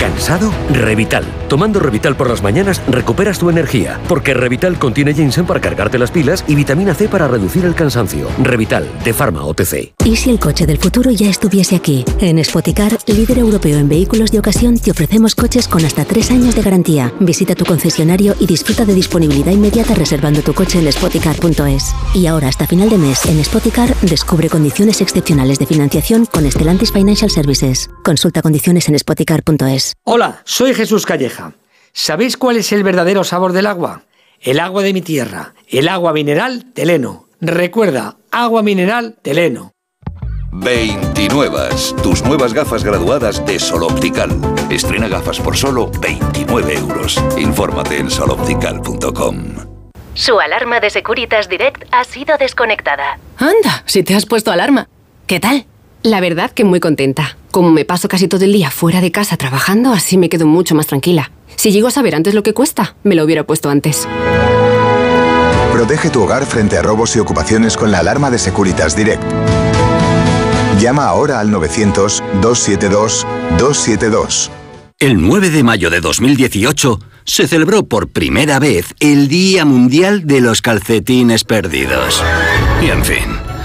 [0.00, 0.52] ¿Cansado?
[0.72, 1.24] Revital.
[1.48, 6.10] Tomando Revital por las mañanas recuperas tu energía, porque Revital contiene ginseng para cargarte las
[6.10, 8.28] pilas y vitamina C para reducir el cansancio.
[8.42, 9.94] Revital, de Pharma OTC.
[10.04, 12.04] ¿Y si el coche del futuro ya estuviese aquí?
[12.20, 16.54] En Spoticar, líder europeo en vehículos de ocasión, te ofrecemos coches con hasta 3 años
[16.54, 17.12] de garantía.
[17.20, 21.94] Visita tu concesionario y disfruta de disponibilidad inmediata reservando tu coche en spoticar.es.
[22.14, 26.92] Y ahora, hasta final de mes, en Spoticar, descubre condiciones excepcionales de financiación con Stellantis
[26.92, 27.90] Financial Services.
[28.02, 29.85] Consulta condiciones en spoticar.es.
[30.04, 31.52] Hola, soy Jesús Calleja.
[31.92, 34.02] ¿Sabéis cuál es el verdadero sabor del agua?
[34.40, 37.26] El agua de mi tierra, el agua mineral Teleno.
[37.40, 39.72] Recuerda, agua mineral Teleno.
[40.52, 41.68] 29.
[42.02, 44.30] Tus nuevas gafas graduadas de Sol Optical.
[44.70, 47.22] Estrena gafas por solo 29 euros.
[47.36, 49.36] Infórmate en soloptical.com.
[50.14, 53.18] Su alarma de Securitas Direct ha sido desconectada.
[53.36, 54.88] Anda, si te has puesto alarma.
[55.26, 55.66] ¿Qué tal?
[56.06, 57.36] La verdad que muy contenta.
[57.50, 60.76] Como me paso casi todo el día fuera de casa trabajando, así me quedo mucho
[60.76, 61.32] más tranquila.
[61.56, 64.06] Si llego a saber antes lo que cuesta, me lo hubiera puesto antes.
[65.72, 69.24] Protege tu hogar frente a robos y ocupaciones con la alarma de Securitas Direct.
[70.78, 74.50] Llama ahora al 900-272-272.
[75.00, 80.40] El 9 de mayo de 2018 se celebró por primera vez el Día Mundial de
[80.40, 82.22] los Calcetines Perdidos.
[82.80, 83.24] Y en fin,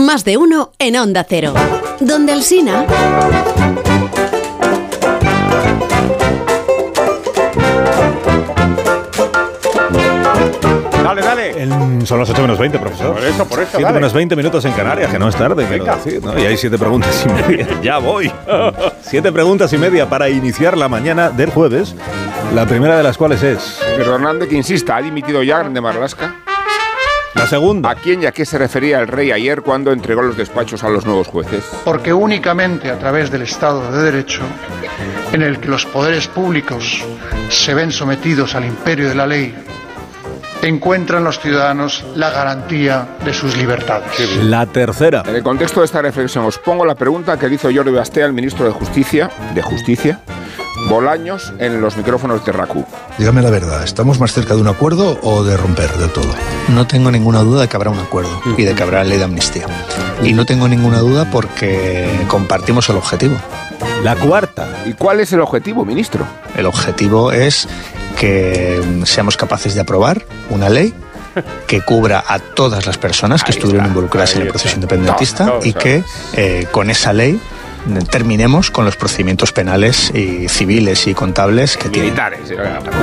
[0.00, 1.52] Más de uno en Onda Cero.
[2.00, 2.86] Donde el Sina.
[11.02, 11.62] Dale, dale.
[11.62, 13.14] En- son las 8 menos 20, profesor.
[13.14, 13.94] Por eso, por eso, 7 dale.
[13.94, 15.96] menos 20 minutos en Canarias, que no es tarde, quiero Venga.
[15.96, 16.38] decir, ¿no?
[16.38, 17.66] Y hay 7 preguntas y media.
[17.82, 18.30] ya voy.
[19.02, 21.94] 7 preguntas y media para iniciar la mañana del jueves.
[22.54, 23.78] La primera de las cuales es.
[23.96, 26.34] Pedro Hernández que insista, ¿ha dimitido ya Grande Marlaska?
[27.34, 27.90] La segunda.
[27.90, 30.88] ¿A quién y a qué se refería el rey ayer cuando entregó los despachos a
[30.88, 31.64] los nuevos jueces?
[31.84, 34.42] Porque únicamente a través del Estado de Derecho,
[35.32, 37.04] en el que los poderes públicos
[37.48, 39.54] se ven sometidos al imperio de la ley,
[40.62, 44.36] encuentran los ciudadanos la garantía de sus libertades.
[44.44, 45.22] La tercera.
[45.26, 48.22] En el contexto de esta reflexión os pongo la pregunta que le hizo Jordi Basté
[48.22, 50.20] al ministro de Justicia, de Justicia,
[50.88, 52.84] Bolaños, en los micrófonos de RACU.
[53.18, 56.32] Dígame la verdad, ¿estamos más cerca de un acuerdo o de romper del todo?
[56.68, 59.24] No tengo ninguna duda de que habrá un acuerdo y de que habrá ley de
[59.24, 59.66] amnistía.
[60.22, 63.36] Y no tengo ninguna duda porque compartimos el objetivo.
[64.02, 64.68] La cuarta.
[64.86, 66.26] ¿Y cuál es el objetivo, ministro?
[66.56, 67.68] El objetivo es
[68.18, 70.94] que seamos capaces de aprobar una ley
[71.66, 76.02] que cubra a todas las personas que estuvieron involucradas en el proceso independentista y que
[76.34, 77.40] eh, con esa ley
[78.10, 82.10] terminemos con los procedimientos penales y civiles y contables que tienen.
[82.12, 82.40] Militares.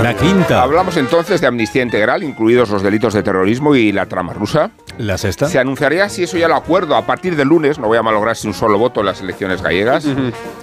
[0.03, 0.61] La quinta.
[0.61, 4.71] Hablamos entonces de amnistía integral, incluidos los delitos de terrorismo y la trama rusa.
[4.97, 5.47] La sexta.
[5.47, 8.35] Se anunciaría si eso ya lo acuerdo a partir del lunes, no voy a malograr
[8.35, 10.05] sin un solo voto en las elecciones gallegas.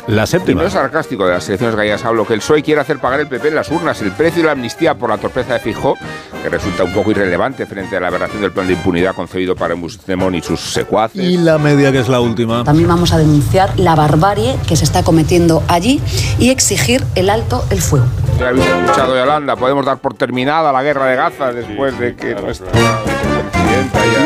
[0.07, 0.63] La Y séptima.
[0.63, 3.29] no es sarcástico de las elecciones gallegas, hablo que el PSOE quiere hacer pagar el
[3.29, 5.97] PP en las urnas el precio de la amnistía por la torpeza de Fijó,
[6.43, 9.75] que resulta un poco irrelevante frente a la aberración del plan de impunidad concebido para
[9.77, 11.23] Puigdemont y sus secuaces.
[11.23, 12.65] Y la media, que es la última.
[12.65, 15.99] También vamos a denunciar la barbarie que se está cometiendo allí
[16.39, 18.05] y exigir el alto el fuego.
[18.39, 22.35] Ya habéis escuchado, Yolanda, podemos dar por terminada la guerra de Gaza después de que
[22.35, 22.67] nuestra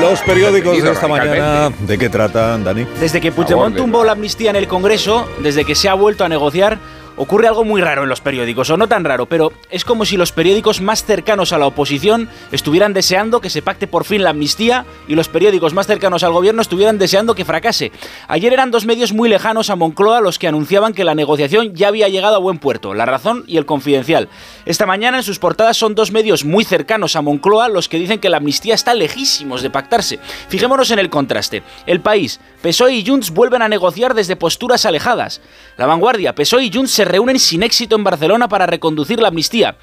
[0.00, 2.86] Los periódicos de esta mañana, ¿de qué tratan, Dani?
[2.98, 6.28] Desde que Puigdemont tumbó la amnistía en el Congreso, desde que se ha vuelto a
[6.28, 6.78] negociar,
[7.18, 10.16] ocurre algo muy raro en los periódicos, o no tan raro, pero es como si
[10.16, 14.30] los periódicos más cercanos a la oposición estuvieran deseando que se pacte por fin la
[14.30, 17.92] amnistía y los periódicos más cercanos al gobierno estuvieran deseando que fracase.
[18.28, 21.88] Ayer eran dos medios muy lejanos a Moncloa los que anunciaban que la negociación ya
[21.88, 24.28] había llegado a buen puerto, La Razón y El Confidencial.
[24.64, 28.20] Esta mañana en sus portadas son dos medios muy cercanos a Moncloa los que dicen
[28.20, 30.20] que la amnistía está lejísimos de pactarse.
[30.48, 31.64] Fijémonos en el contraste.
[31.86, 35.40] El país, PSOE y Junts vuelven a negociar desde posturas alejadas.
[35.76, 39.76] La vanguardia, PSOE y Junts se reúnen sin éxito en Barcelona para reconducir la amnistía.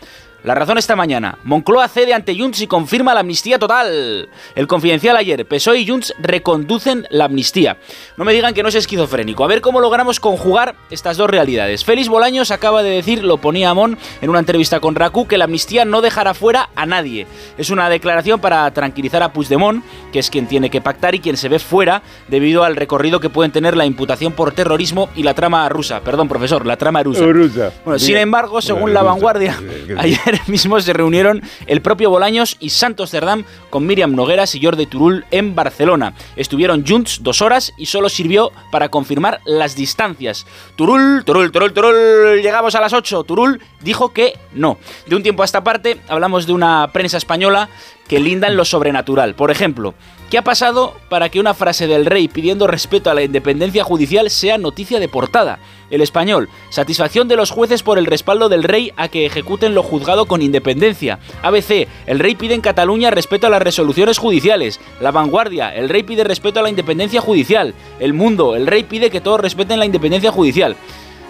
[0.46, 1.40] La razón esta mañana.
[1.44, 4.30] Moncloa cede ante Junts y confirma la amnistía total.
[4.54, 5.44] El confidencial ayer.
[5.44, 7.78] PSOE y Junts reconducen la amnistía.
[8.16, 9.44] No me digan que no es esquizofrénico.
[9.44, 11.84] A ver cómo logramos conjugar estas dos realidades.
[11.84, 15.46] Félix Bolaños acaba de decir, lo ponía Amón en una entrevista con Raku, que la
[15.46, 17.26] amnistía no dejará fuera a nadie.
[17.58, 21.38] Es una declaración para tranquilizar a Puigdemont, que es quien tiene que pactar y quien
[21.38, 25.34] se ve fuera debido al recorrido que pueden tener la imputación por terrorismo y la
[25.34, 26.02] trama rusa.
[26.02, 27.26] Perdón, profesor, la trama rusa.
[27.26, 27.72] Rusa.
[27.84, 29.60] Bueno, sin embargo, según Bueno, la vanguardia,
[29.98, 34.86] ayer mismo se reunieron el propio Bolaños y Santos Cerdán con Miriam Nogueras y Jordi
[34.86, 36.14] Turul en Barcelona.
[36.36, 40.46] Estuvieron junts dos horas y solo sirvió para confirmar las distancias.
[40.76, 43.24] Turul, Turul, Turul, Turul, llegamos a las 8.
[43.24, 44.78] Turul dijo que no.
[45.06, 47.70] De un tiempo a esta parte hablamos de una prensa española
[48.08, 49.36] que linda en lo sobrenatural.
[49.36, 49.94] Por ejemplo,
[50.30, 54.30] ¿qué ha pasado para que una frase del rey pidiendo respeto a la independencia judicial
[54.30, 55.60] sea noticia de portada?
[55.90, 59.84] El español, satisfacción de los jueces por el respaldo del rey a que ejecuten lo
[59.84, 61.20] juzgado con independencia.
[61.44, 64.80] ABC, el rey pide en Cataluña respeto a las resoluciones judiciales.
[65.00, 67.74] La vanguardia, el rey pide respeto a la independencia judicial.
[68.00, 70.76] El mundo, el rey pide que todos respeten la independencia judicial.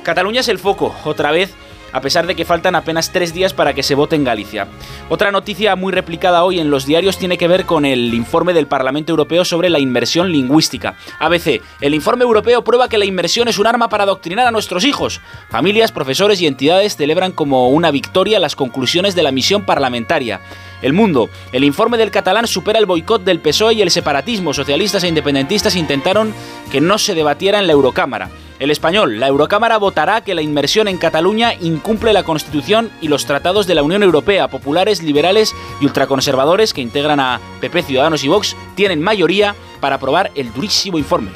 [0.04, 1.54] Cataluña es el foco, otra vez
[1.96, 4.68] a pesar de que faltan apenas tres días para que se vote en Galicia.
[5.08, 8.68] Otra noticia muy replicada hoy en los diarios tiene que ver con el informe del
[8.68, 10.98] Parlamento Europeo sobre la inmersión lingüística.
[11.20, 14.84] ABC, el informe europeo prueba que la inmersión es un arma para adoctrinar a nuestros
[14.84, 15.22] hijos.
[15.50, 20.42] Familias, profesores y entidades celebran como una victoria las conclusiones de la misión parlamentaria.
[20.82, 21.30] El Mundo.
[21.52, 24.54] El informe del catalán supera el boicot del PSOE y el separatismo.
[24.54, 26.34] Socialistas e independentistas intentaron
[26.72, 28.30] que no se debatiera en la Eurocámara.
[28.58, 33.26] El español, la Eurocámara votará que la inmersión en Cataluña incumple la Constitución y los
[33.26, 34.48] tratados de la Unión Europea.
[34.48, 40.32] Populares, liberales y ultraconservadores que integran a PP, Ciudadanos y Vox tienen mayoría para aprobar
[40.36, 41.32] el durísimo informe.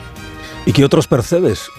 [0.66, 1.70] ¿Y qué otros percebes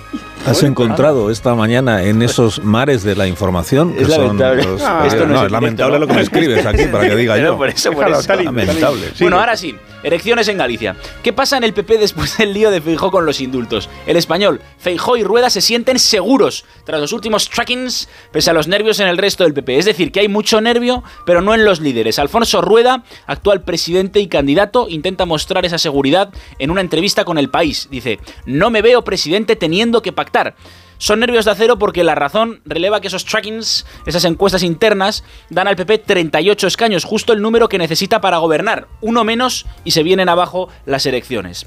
[0.47, 3.95] has encontrado esta mañana en esos mares de la información?
[3.99, 4.65] Es que son lamentable.
[4.65, 5.99] los- Ah, esto no no, es es lamentable ¿no?
[6.01, 7.57] lo que me escribes aquí para que diga Pero yo.
[7.59, 8.35] por eso, por eso.
[8.35, 9.13] Lamentable.
[9.21, 10.97] Bueno, ahora sí, elecciones en Galicia.
[11.23, 13.89] ¿Qué pasa en el PP después del lío de Feijó con los indultos?
[14.07, 18.67] El español, Feijó y Rueda se sienten seguros tras los últimos trackings, pese a los
[18.67, 19.79] nervios en el resto del PP.
[19.79, 22.19] Es decir, que hay mucho nervio, pero no en los líderes.
[22.19, 27.51] Alfonso Rueda, actual presidente y candidato, intenta mostrar esa seguridad en una entrevista con El
[27.51, 27.89] País.
[27.91, 30.55] Dice, no me veo presidente teniendo que pactar.
[30.99, 35.67] Son nervios de acero porque la razón releva que esos trackings, esas encuestas internas, dan
[35.67, 38.87] al PP 38 escaños, justo el número que necesita para gobernar.
[39.01, 41.67] Uno menos y se vienen abajo las elecciones.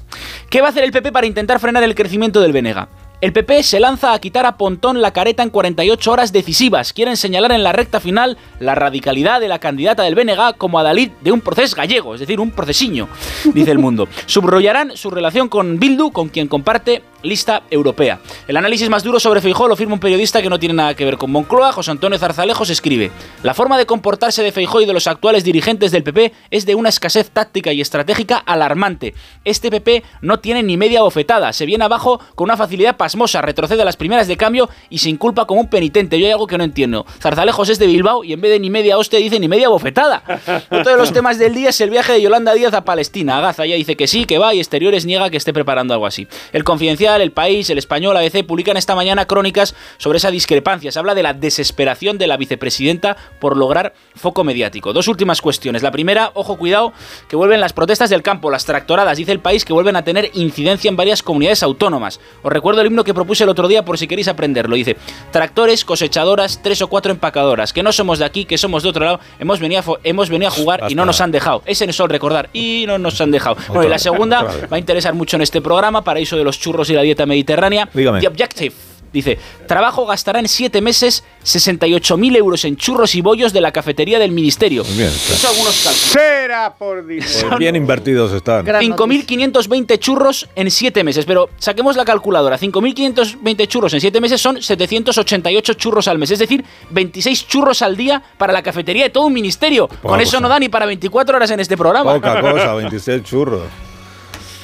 [0.50, 2.88] ¿Qué va a hacer el PP para intentar frenar el crecimiento del Benega?
[3.24, 6.92] El PP se lanza a quitar a Pontón la careta en 48 horas decisivas.
[6.92, 11.10] Quieren señalar en la recta final la radicalidad de la candidata del BNG como adalid
[11.22, 13.08] de un proceso gallego, es decir, un procesiño,
[13.54, 14.08] dice el mundo.
[14.26, 18.20] Subrollarán su relación con Bildu, con quien comparte lista europea.
[18.46, 21.04] El análisis más duro sobre Feijó lo firma un periodista que no tiene nada que
[21.04, 23.10] ver con Moncloa, José Antonio Zarzalejos escribe:
[23.42, 26.74] La forma de comportarse de Feijó y de los actuales dirigentes del PP es de
[26.74, 29.14] una escasez táctica y estratégica alarmante.
[29.44, 32.96] Este PP no tiene ni media bofetada, se viene abajo con una facilidad
[33.42, 36.18] retrocede a las primeras de cambio y se inculpa como un penitente.
[36.18, 37.06] Yo hay algo que no entiendo.
[37.20, 40.22] Zarzalejos es de Bilbao y en vez de ni media hostia dice ni media bofetada.
[40.70, 43.40] Otro de los temas del día es el viaje de Yolanda Díaz a Palestina.
[43.40, 46.26] Gaza ya dice que sí, que va y Exteriores niega que esté preparando algo así.
[46.52, 50.90] El confidencial el País, El Español, ABC publican esta mañana crónicas sobre esa discrepancia.
[50.90, 54.92] Se habla de la desesperación de la vicepresidenta por lograr foco mediático.
[54.92, 55.82] Dos últimas cuestiones.
[55.82, 56.92] La primera, ojo, cuidado,
[57.28, 60.30] que vuelven las protestas del campo, las tractoradas, dice el país, que vuelven a tener
[60.34, 62.20] incidencia en varias comunidades autónomas.
[62.42, 64.76] Os recuerdo el himno que propuse el otro día por si queréis aprenderlo.
[64.76, 64.96] Dice,
[65.30, 69.04] tractores, cosechadoras, tres o cuatro empacadoras, que no somos de aquí, que somos de otro
[69.04, 71.62] lado, hemos venido a, hemos venido a jugar y no nos han dejado.
[71.66, 72.48] Ese es el recordar.
[72.52, 73.56] Y no nos han dejado.
[73.68, 76.90] Bueno, y la segunda va a interesar mucho en este programa, paraíso de los churros
[76.90, 77.88] y la dieta mediterránea.
[77.92, 78.20] Dígame.
[78.20, 78.93] The Objective.
[79.14, 79.38] Dice,
[79.68, 84.32] trabajo gastará en siete meses 68.000 euros en churros y bollos de la cafetería del
[84.32, 84.82] ministerio.
[84.82, 85.08] Muy bien.
[85.08, 86.10] Eso algunos cálculos.
[86.10, 87.44] Será por Dios.
[87.48, 88.66] Pues bien invertidos están.
[88.66, 91.24] 5.520 churros en 7 meses.
[91.26, 92.58] Pero saquemos la calculadora.
[92.58, 96.32] 5.520 churros en 7 meses son 788 churros al mes.
[96.32, 99.88] Es decir, 26 churros al día para la cafetería de todo un ministerio.
[100.02, 100.40] Con eso cosa.
[100.40, 102.14] no da ni para 24 horas en este programa.
[102.14, 103.62] Poca cosa, 26 churros.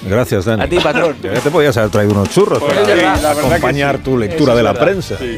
[0.02, 0.62] Gracias, Dani.
[0.62, 1.16] A ti, patrón.
[1.22, 4.02] Ya te podías haber traído unos churros Pues para acompañar sí.
[4.04, 4.86] tu lectura Eso de la verdad.
[4.86, 5.18] prensa.
[5.18, 5.36] Sí.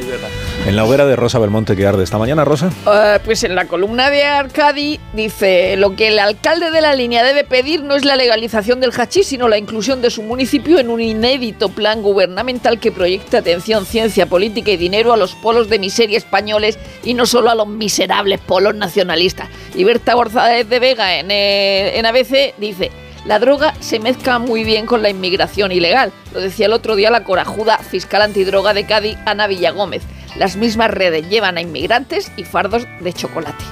[0.65, 2.69] En la hoguera de Rosa Belmonte que arde esta mañana, Rosa.
[2.87, 7.23] Eh, pues en la columna de Arcadi dice, lo que el alcalde de la línea
[7.23, 10.89] debe pedir no es la legalización del hachís, sino la inclusión de su municipio en
[10.89, 15.79] un inédito plan gubernamental que proyecte atención, ciencia, política y dinero a los polos de
[15.79, 19.49] miseria españoles y no solo a los miserables polos nacionalistas.
[19.75, 22.91] Y Berta González de Vega en, eh, en ABC dice,
[23.25, 26.11] la droga se mezcla muy bien con la inmigración ilegal.
[26.33, 30.03] Lo decía el otro día la corajuda fiscal antidroga de Cádiz, Ana Villagómez.
[30.35, 33.63] Las mismas redes llevan a inmigrantes y fardos de chocolate.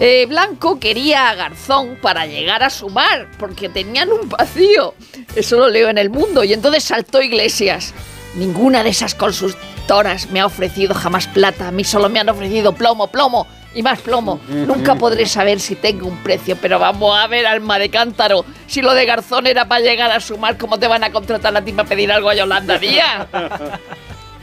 [0.00, 4.94] Eh, Blanco quería a Garzón para llegar a su mar, porque tenían un vacío.
[5.34, 6.44] Eso lo leo en el mundo.
[6.44, 7.94] Y entonces saltó Iglesias.
[8.34, 9.14] Ninguna de esas
[9.86, 11.68] consultoras me ha ofrecido jamás plata.
[11.68, 14.40] A mí solo me han ofrecido plomo, plomo y más plomo.
[14.48, 18.44] Nunca podré saber si tengo un precio, pero vamos a ver, alma de cántaro.
[18.66, 21.56] Si lo de Garzón era para llegar a su mar, ¿cómo te van a contratar
[21.56, 23.28] a ti para pedir algo a Yolanda Díaz?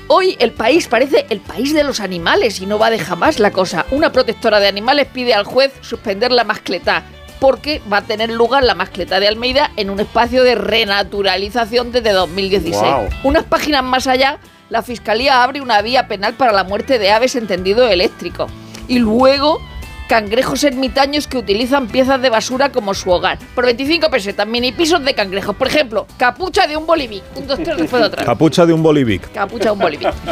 [0.07, 3.51] Hoy el país parece el país de los animales y no va de jamás la
[3.51, 3.85] cosa.
[3.91, 7.03] Una protectora de animales pide al juez suspender la mascletá
[7.39, 12.11] porque va a tener lugar la mascleta de Almeida en un espacio de renaturalización desde
[12.11, 12.75] 2016.
[12.77, 13.09] Guau.
[13.23, 14.39] Unas páginas más allá,
[14.73, 18.47] la Fiscalía abre una vía penal para la muerte de aves en tendido eléctrico.
[18.87, 19.61] Y luego,
[20.09, 23.37] cangrejos ermitaños que utilizan piezas de basura como su hogar.
[23.53, 25.55] Por 25 pesetas, mini pisos de cangrejos.
[25.55, 27.21] Por ejemplo, capucha de un bolivic.
[27.35, 28.25] Un, dos, tres, después de otra.
[28.25, 29.31] Capucha de un bolivic.
[29.31, 30.11] Capucha de un bolivic.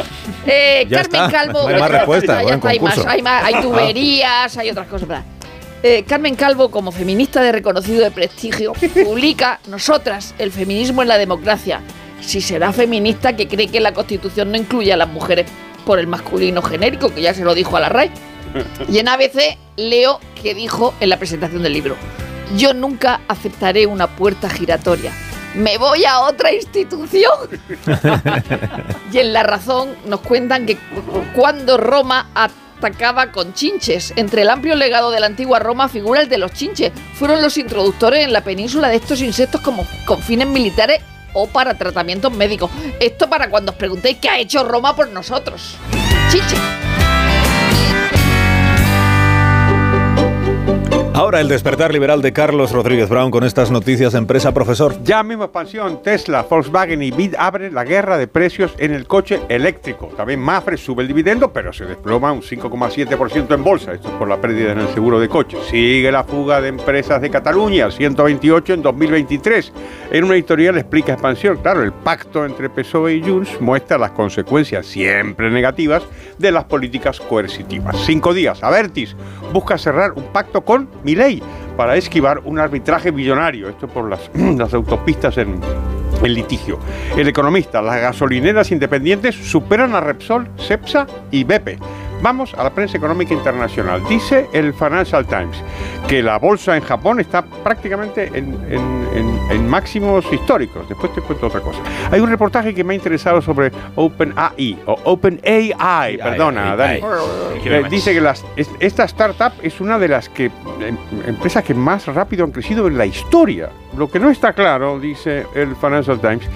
[0.48, 1.30] Eh, Carmen está.
[1.30, 1.62] Calvo.
[1.62, 3.04] No hay más respuesta, Ya buen está, hay, concurso.
[3.04, 5.08] más, hay, más, hay tuberías, hay otras cosas.
[5.08, 5.26] ¿verdad?
[5.84, 8.74] Eh, Carmen Calvo, como feminista de reconocido de prestigio,
[9.04, 11.82] publica Nosotras, el feminismo en la democracia.
[12.22, 15.48] Si será feminista que cree que la Constitución no incluye a las mujeres
[15.86, 18.12] por el masculino genérico, que ya se lo dijo a la RAI.
[18.90, 21.96] Y en ABC leo que dijo en la presentación del libro,
[22.58, 25.12] yo nunca aceptaré una puerta giratoria.
[25.56, 27.32] Me voy a otra institución.
[29.12, 30.78] Y en La Razón nos cuentan que
[31.36, 36.30] cuando Roma atacaba con chinches, entre el amplio legado de la antigua Roma figura el
[36.30, 36.94] de los chinches.
[37.16, 41.02] Fueron los introductores en la península de estos insectos como con fines militares
[41.34, 42.70] o para tratamientos médicos.
[43.00, 45.78] Esto para cuando os preguntéis qué ha hecho Roma por nosotros.
[46.30, 46.60] Chinches.
[51.14, 54.96] Ahora el despertar liberal de Carlos Rodríguez Brown con estas noticias de empresa, profesor.
[55.04, 59.42] Ya mismo expansión, Tesla, Volkswagen y Bid abren la guerra de precios en el coche
[59.50, 60.08] eléctrico.
[60.16, 63.92] También Mafre sube el dividendo, pero se desploma un 5,7% en bolsa.
[63.92, 65.58] Esto es por la pérdida en el seguro de coche.
[65.70, 69.74] Sigue la fuga de empresas de Cataluña, 128 en 2023.
[70.12, 71.58] En una editorial explica expansión.
[71.58, 76.04] Claro, el pacto entre PSOE y Junts muestra las consecuencias siempre negativas
[76.38, 77.98] de las políticas coercitivas.
[78.06, 78.64] Cinco días.
[78.64, 79.14] Avertis
[79.52, 81.42] busca cerrar un pacto con Milei
[81.78, 83.70] para esquivar un arbitraje billonario.
[83.70, 85.60] Esto por las, las autopistas en,
[86.24, 86.80] en litigio.
[87.18, 91.78] El economista, las gasolineras independientes superan a Repsol, Cepsa y Bepe.
[92.22, 94.04] Vamos a la prensa económica internacional.
[94.08, 95.64] Dice el Financial Times
[96.08, 100.88] que la bolsa en Japón está prácticamente en, máximos históricos.
[100.90, 101.80] Después te cuento otra cosa.
[102.12, 107.00] Hay un reportaje que me ha interesado sobre OpenAI o OpenAI, perdona, Dani.
[107.64, 112.44] Eh, dice que esta startup es una de las que, em, empresas que más rápido
[112.44, 113.70] han crecido en la historia.
[113.98, 116.50] Lo que no está claro, dice el Financial Times,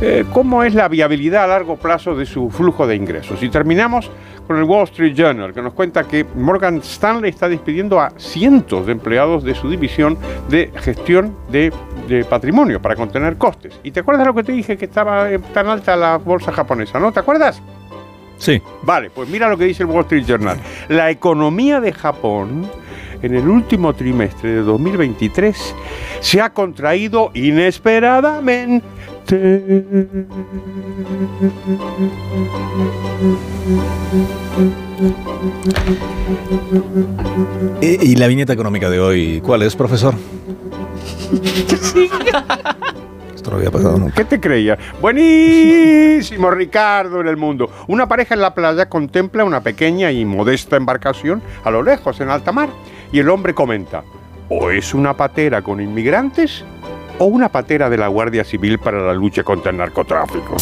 [0.00, 3.42] eh, cómo es la viabilidad a largo plazo de su flujo de ingresos.
[3.42, 4.10] Y terminamos
[4.50, 8.84] con el Wall Street Journal, que nos cuenta que Morgan Stanley está despidiendo a cientos
[8.84, 10.18] de empleados de su división
[10.48, 11.72] de gestión de,
[12.28, 13.78] patrimonio para contener costes.
[13.84, 17.12] ¿Y te acuerdas lo que te dije que estaba tan alta la bolsa japonesa, no?
[17.12, 17.62] ¿Te acuerdas?
[18.38, 18.60] Sí.
[18.82, 20.58] Vale, pues mira lo que dice el Wall Street Journal.
[20.88, 22.68] La economía de Japón
[23.22, 25.74] en el último trimestre de 2023
[26.20, 28.86] se ha contraído inesperadamente
[37.80, 40.14] ¿Y, la viñeta económica de hoy cuál es, profesor?
[43.34, 44.14] Esto no había pasado nunca.
[44.16, 44.78] ¿Qué te creías?
[45.00, 47.70] Buenísimo, Ricardo, en el mundo.
[47.86, 52.30] Una pareja en la playa contempla una pequeña y modesta embarcación a lo lejos, en
[52.30, 52.68] alta mar.
[53.12, 54.04] Y el hombre comenta,
[54.48, 56.64] o es una patera con inmigrantes
[57.18, 60.56] o una patera de la Guardia Civil para la lucha contra el narcotráfico.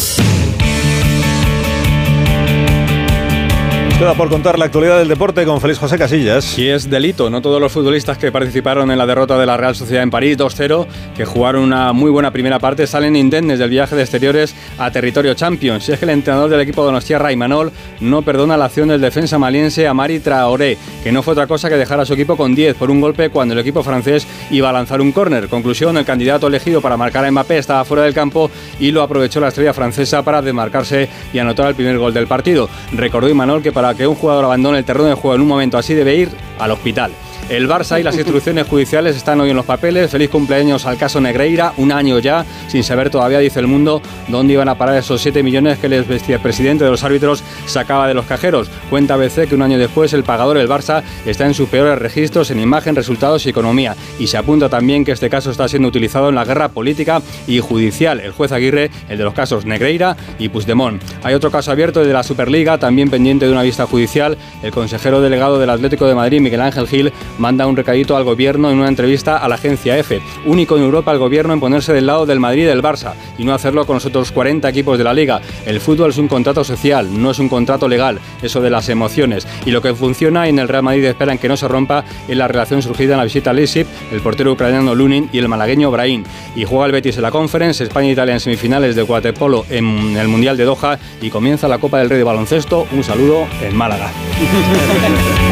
[3.99, 6.57] Queda por contar la actualidad del deporte con Félix José Casillas.
[6.57, 9.75] Y es delito, no todos los futbolistas que participaron en la derrota de la Real
[9.75, 13.97] Sociedad en París 2-0, que jugaron una muy buena primera parte, salen indemnes del viaje
[13.97, 15.83] de exteriores a territorio Champions.
[15.83, 19.37] Si es que el entrenador del equipo Donostierra, Imanol, no perdona la acción del defensa
[19.37, 22.77] maliense Amari Traoré, que no fue otra cosa que dejar a su equipo con 10
[22.77, 25.49] por un golpe cuando el equipo francés iba a lanzar un córner.
[25.49, 28.49] Conclusión, el candidato elegido para marcar a Mbappé estaba fuera del campo
[28.79, 32.69] y lo aprovechó la estrella francesa para desmarcarse y anotar el primer gol del partido.
[32.93, 35.77] Recordó Imanol que para que un jugador abandone el terreno de juego en un momento
[35.77, 36.29] así debe ir
[36.59, 37.11] al hospital.
[37.49, 40.11] El Barça y las instrucciones judiciales están hoy en los papeles.
[40.11, 44.53] Feliz cumpleaños al caso Negreira, un año ya, sin saber todavía, dice el mundo, dónde
[44.53, 48.27] iban a parar esos 7 millones que el presidente de los árbitros sacaba de los
[48.27, 48.69] cajeros.
[48.91, 52.51] Cuenta ABC que un año después el pagador, el Barça, está en sus peores registros
[52.51, 53.95] en imagen, resultados y economía.
[54.19, 57.61] Y se apunta también que este caso está siendo utilizado en la guerra política y
[57.61, 58.19] judicial.
[58.19, 61.01] El juez Aguirre, el de los casos Negreira y Puigdemont.
[61.23, 64.37] Hay otro caso abierto, de la Superliga, también pendiente de una vista judicial.
[64.61, 68.69] El consejero delegado del Atlético de Madrid, Miguel Ángel Gil, manda un recadito al gobierno
[68.69, 70.21] en una entrevista a la agencia EFE.
[70.45, 73.45] Único en Europa el gobierno en ponerse del lado del Madrid y del Barça y
[73.45, 75.41] no hacerlo con los otros 40 equipos de la liga.
[75.65, 79.47] El fútbol es un contrato social, no es un contrato legal, eso de las emociones.
[79.65, 82.47] Y lo que funciona en el Real Madrid esperan que no se rompa es la
[82.47, 86.23] relación surgida en la visita a Leipzig, el portero ucraniano Lunin y el malagueño Brahim.
[86.55, 90.17] Y juega el Betis en la Conference, España e Italia en semifinales de waterpolo en
[90.17, 92.87] el Mundial de Doha y comienza la Copa del Rey de Baloncesto.
[92.91, 94.11] Un saludo en Málaga.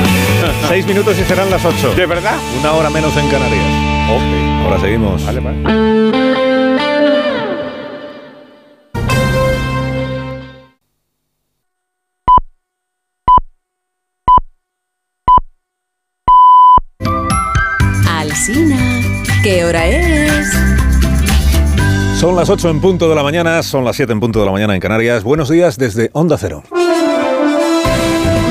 [0.67, 1.93] Seis minutos y serán las ocho.
[1.95, 2.37] ¿De verdad?
[2.59, 3.65] Una hora menos en Canarias.
[4.09, 5.25] Ok, ahora seguimos.
[5.25, 6.67] Vale, vale.
[18.07, 18.77] Alsina,
[19.43, 20.47] ¿qué hora es?
[22.19, 24.51] Son las 8 en punto de la mañana, son las 7 en punto de la
[24.51, 25.23] mañana en Canarias.
[25.23, 26.63] Buenos días desde Onda Cero.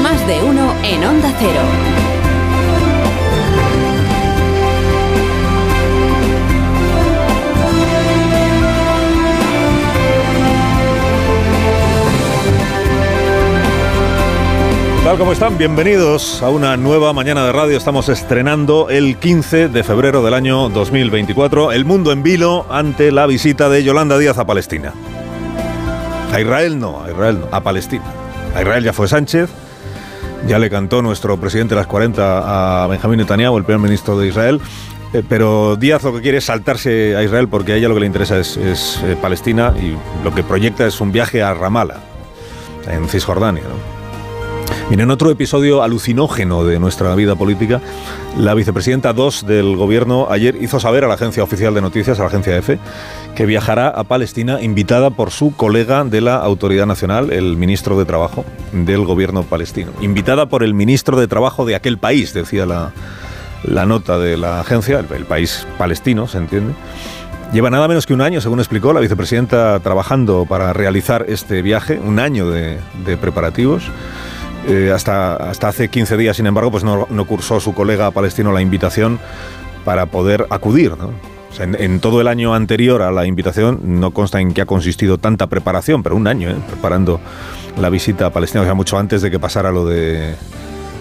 [0.03, 1.96] Más de uno en Onda Cero.
[15.07, 15.57] Tal como están?
[15.57, 17.79] Bienvenidos a una nueva mañana de radio.
[17.79, 23.29] Estamos estrenando el 15 de febrero del año 2024 El mundo en vilo ante la
[23.29, 24.93] visita de Yolanda Díaz a Palestina.
[26.33, 28.03] A Israel no, a Israel no, a Palestina.
[28.57, 29.49] A Israel ya fue Sánchez,
[30.49, 34.61] ya le cantó nuestro presidente las 40 a Benjamín Netanyahu, el primer ministro de Israel.
[35.13, 38.01] Eh, pero Díaz lo que quiere es saltarse a Israel porque a ella lo que
[38.01, 42.01] le interesa es, eh, Palestina y lo que proyecta es un viaje a Ramallah,
[42.91, 43.63] en Cisjordania.
[43.63, 43.96] ¿no?
[44.91, 47.81] En otro episodio alucinógeno de nuestra vida política,
[48.37, 52.23] la vicepresidenta 2 del gobierno ayer hizo saber a la agencia oficial de noticias, a
[52.23, 52.79] la agencia EFE,
[53.35, 58.05] que viajará a Palestina invitada por su colega de la Autoridad Nacional, el ministro de
[58.05, 59.93] Trabajo del gobierno palestino.
[60.01, 64.99] Invitada por el ministro de Trabajo de aquel país, decía la, nota de la agencia,
[64.99, 66.75] el, país palestino, ¿se entiende?
[67.53, 72.01] Lleva nada menos que un año, según explicó la vicepresidenta, trabajando para realizar este viaje,
[72.03, 72.79] un año de
[73.21, 73.85] preparativos.
[74.69, 78.63] Eh, hasta, hasta hace 15 días, sin embargo, pues no, cursó su colega palestino la
[78.63, 79.19] invitación
[79.85, 80.93] para poder acudir.
[80.93, 84.63] O sea, en, en todo el año anterior a la invitación no consta en qué
[84.63, 86.57] ha consistido tanta preparación, pero un año, ¿eh?
[86.67, 87.21] preparando
[87.79, 90.35] la visita a Palestina, o sea, mucho antes de que pasara lo de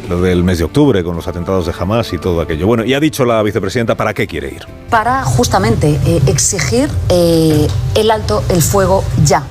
[0.10, 2.68] lo del mes de octubre con los atentados de Hamas y todo aquello.
[2.68, 4.66] Bueno, y ha dicho la vicepresidenta para qué quiere ir.
[4.90, 9.44] Para justamente eh, exigir eh, el alto el fuego ya.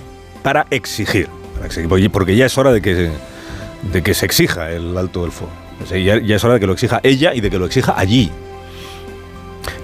[0.42, 3.10] Para exigir, para exigir, porque ya es hora de que,
[3.92, 5.52] de que se exija el alto del fuego.
[5.90, 8.30] Ya, es hora de que lo exija ella y de que lo exija allí.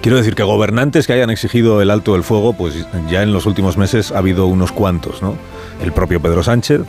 [0.01, 3.45] Quiero decir que gobernantes que hayan exigido el alto del fuego, pues ya en los
[3.45, 5.35] últimos meses ha habido unos cuantos, ¿no?
[5.83, 6.81] El propio Pedro Sánchez,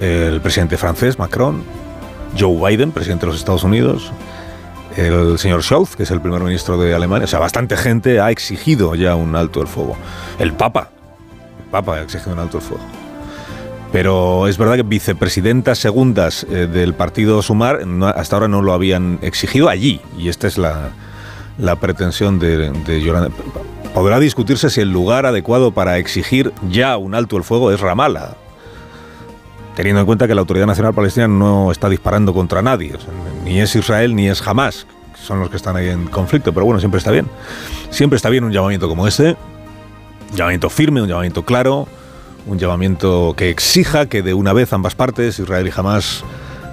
[0.00, 1.62] el presidente francés Macron,
[2.38, 4.10] Joe Biden, presidente de los Estados Unidos,
[4.96, 7.24] el señor Scholz, que es el primer ministro de Alemania.
[7.24, 9.96] O sea, bastante gente ha exigido ya un alto del fuego.
[10.38, 10.90] El Papa,
[11.64, 13.01] el Papa ha exigido un alto del fuego.
[13.92, 18.72] Pero es verdad que vicepresidentas segundas eh, del partido Sumar no- hasta ahora no lo
[18.72, 20.00] habían exigido allí.
[20.18, 20.90] Y esta es la,
[21.80, 23.28] pretensión de, de Yolanda.
[23.92, 28.34] Podrá discutirse si el lugar adecuado para exigir ya un alto el fuego es Ramallah.
[29.76, 32.94] Teniendo en cuenta que la Autoridad Nacional Palestina no está disparando contra nadie.
[33.44, 34.86] Ni es Israel ni es Hamas,
[35.22, 36.52] son los que están ahí en conflicto.
[36.54, 37.26] Pero bueno, siempre está bien.
[37.90, 39.36] Siempre está bien un llamamiento como este.
[40.30, 41.86] Un llamamiento firme, un llamamiento claro
[42.46, 46.24] un llamamiento que exija que de una vez ambas partes, Israel y Hamas,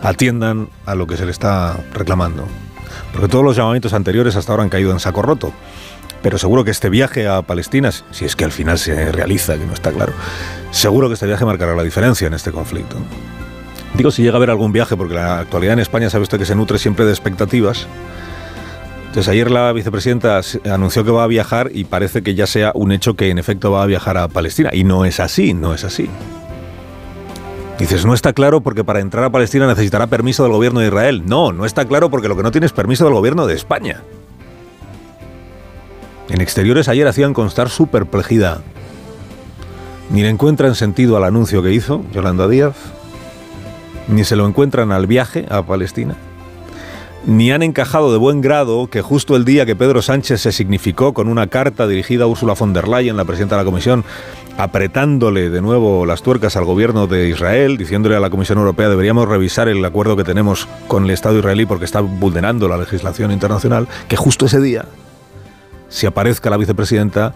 [0.01, 2.45] atiendan a lo que se le está reclamando.
[3.11, 5.53] Porque todos los llamamientos anteriores hasta ahora han caído en saco roto.
[6.21, 9.65] Pero seguro que este viaje a Palestina, si es que al final se realiza, que
[9.65, 10.13] no está claro,
[10.71, 12.97] seguro que este viaje marcará la diferencia en este conflicto.
[13.93, 16.45] Digo si llega a haber algún viaje, porque la actualidad en España sabe usted que
[16.45, 17.87] se nutre siempre de expectativas.
[19.10, 20.40] Entonces ayer la vicepresidenta
[20.72, 23.72] anunció que va a viajar y parece que ya sea un hecho que en efecto
[23.72, 24.69] va a viajar a Palestina.
[24.72, 26.07] Y no es así, no es así.
[27.80, 31.23] Dices, no está claro porque para entrar a Palestina necesitará permiso del gobierno de Israel.
[31.26, 34.03] No, no está claro porque lo que no tiene es permiso del gobierno de España.
[36.30, 38.61] En exteriores ayer hacían constar su perplejidad.
[40.11, 42.76] Ni le encuentran sentido al anuncio que hizo Yolanda Díaz,
[44.07, 46.15] ni se lo encuentran al viaje a Palestina
[47.25, 51.13] ni han encajado de buen grado que justo el día que Pedro Sánchez se significó
[51.13, 54.03] con una carta dirigida a Ursula von der Leyen, la presidenta de la Comisión,
[54.57, 59.27] apretándole de nuevo las tuercas al gobierno de Israel, diciéndole a la Comisión Europea deberíamos
[59.27, 63.87] revisar el acuerdo que tenemos con el Estado israelí porque está vulnerando la legislación internacional,
[64.07, 64.85] que justo ese día
[65.89, 67.33] se aparezca la vicepresidenta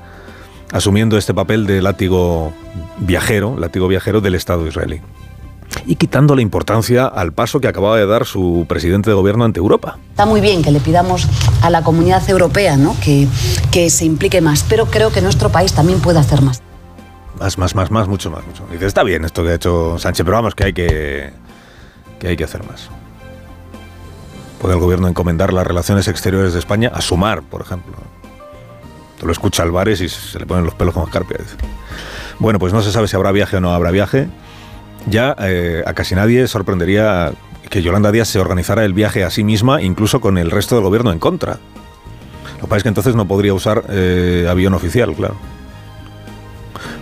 [0.71, 2.53] asumiendo este papel de látigo
[2.99, 5.01] viajero, látigo viajero del Estado israelí
[5.85, 9.59] y quitando la importancia al paso que acababa de dar su presidente de gobierno ante
[9.59, 9.97] Europa.
[10.09, 11.27] Está muy bien que le pidamos
[11.61, 12.95] a la comunidad europea ¿no?
[13.03, 13.27] que,
[13.71, 16.61] que se implique más, pero creo que nuestro país también puede hacer más.
[17.39, 18.63] Más, más, más, más, mucho más, mucho.
[18.71, 21.33] Dice, está bien esto que ha hecho Sánchez, pero vamos, que hay que,
[22.19, 22.89] que hay que hacer más.
[24.61, 27.93] Puede el gobierno encomendar las relaciones exteriores de España a sumar, por ejemplo.
[29.19, 31.37] Te lo escucha Álvarez y se le ponen los pelos como escarpia.
[31.37, 31.55] dice.
[32.39, 34.29] Bueno, pues no se sabe si habrá viaje o no habrá viaje.
[35.07, 37.31] Ya eh, a casi nadie sorprendería
[37.69, 40.83] que Yolanda Díaz se organizara el viaje a sí misma, incluso con el resto del
[40.83, 41.59] gobierno en contra.
[42.55, 45.35] Lo que pasa es que entonces no podría usar eh, avión oficial, claro.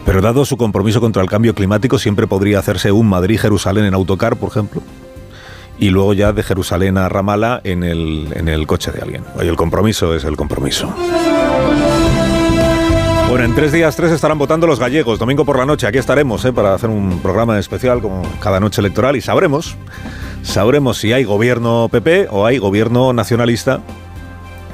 [0.06, 4.38] Pero dado su compromiso contra el cambio climático, siempre podría hacerse un Madrid-Jerusalén en autocar,
[4.38, 4.82] por ejemplo,
[5.78, 9.24] y luego ya de Jerusalén a Ramallah en el, en el coche de alguien.
[9.36, 10.94] Oye, el compromiso es el compromiso.
[13.42, 15.18] En tres días tres estarán votando los gallegos.
[15.18, 16.54] Domingo por la noche, aquí estaremos ¿eh?
[16.54, 19.76] para hacer un programa especial como cada noche electoral y sabremos,
[20.44, 23.82] sabremos si hay gobierno PP o hay gobierno nacionalista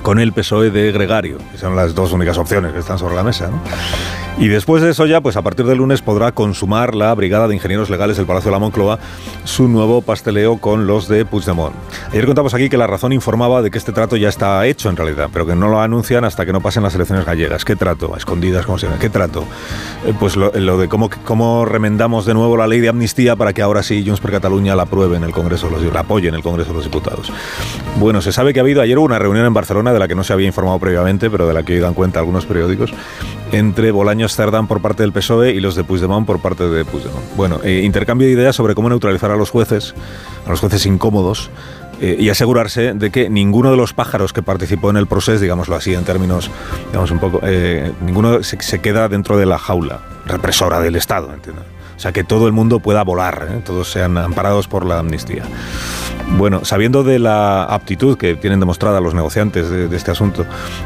[0.07, 3.49] con el PSOE de Gregario, son las dos únicas opciones que están sobre la mesa.
[4.39, 7.55] Y después de eso ya, pues a partir del lunes podrá consumar la Brigada de
[7.55, 8.99] Ingenieros Legales del Palacio de la Moncloa
[9.45, 11.73] su nuevo pasteleo con los de Puigdemont.
[12.11, 14.95] Ayer contamos aquí que la razón informaba de que este trato ya está hecho en
[14.95, 17.65] realidad, pero que no lo anuncian hasta que no pasen las elecciones gallegas.
[17.65, 18.13] ¿Qué trato?
[18.13, 18.99] A escondidas, como se llama.
[18.99, 19.43] ¿Qué trato?
[20.05, 23.63] Eh, pues lo, de cómo, cómo remendamos de nuevo la ley de amnistía para que
[23.63, 26.75] ahora sí Junts per Cataluña la apruebe en el Congreso, apoye en el Congreso de
[26.75, 27.33] los Diputados.
[27.95, 30.23] Bueno, se sabe que ha habido ayer una reunión en Barcelona de la que no
[30.23, 32.93] se había informado previamente, pero de la que hoy dan cuenta algunos periódicos,
[33.51, 37.25] entre Bolaños Cerdán por parte del PSOE y los de Puigdemont por parte de Puigdemont.
[37.35, 39.95] Bueno, eh, intercambio de ideas sobre cómo neutralizar a los jueces,
[40.45, 41.49] a los jueces incómodos,
[41.99, 45.75] eh, y asegurarse de que ninguno de los pájaros que participó en el proceso, digámoslo
[45.75, 46.51] así en términos,
[46.87, 51.33] digamos un poco, eh, ninguno se, se queda dentro de la jaula represora del Estado,
[51.33, 51.76] ¿entiendes?
[51.97, 53.61] O sea, que todo el mundo pueda volar, ¿eh?
[53.65, 55.43] todos sean amparados por la amnistía.
[56.37, 60.45] Bueno, sabiendo de la aptitud que tienen demostrada los negociantes de, este asunto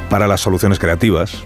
[0.10, 1.44] para las soluciones creativas,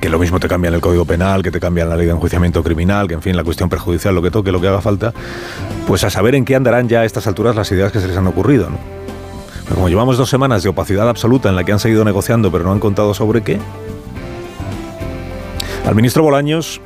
[0.00, 2.62] que lo mismo te cambian el Código Penal, que te cambian la ley de enjuiciamiento
[2.62, 5.12] criminal, que en fin, la cuestión perjudicial, lo que toque, lo que haga falta,
[5.86, 8.16] pues a saber en qué andarán ya a estas alturas las ideas que se les
[8.16, 8.70] han ocurrido.
[9.64, 12.64] Pero como llevamos dos semanas de opacidad absoluta en la que han seguido negociando pero
[12.64, 13.58] no han contado sobre qué,
[15.84, 16.80] Al ministro Bolaños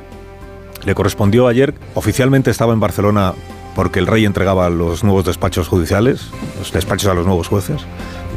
[0.85, 3.33] le correspondió ayer, oficialmente estaba en Barcelona
[3.75, 7.81] porque el rey entregaba los nuevos despachos judiciales, los despachos a los nuevos jueces.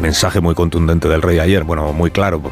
[0.02, 2.42] Mensaje muy contundente del rey ayer, bueno, muy claro.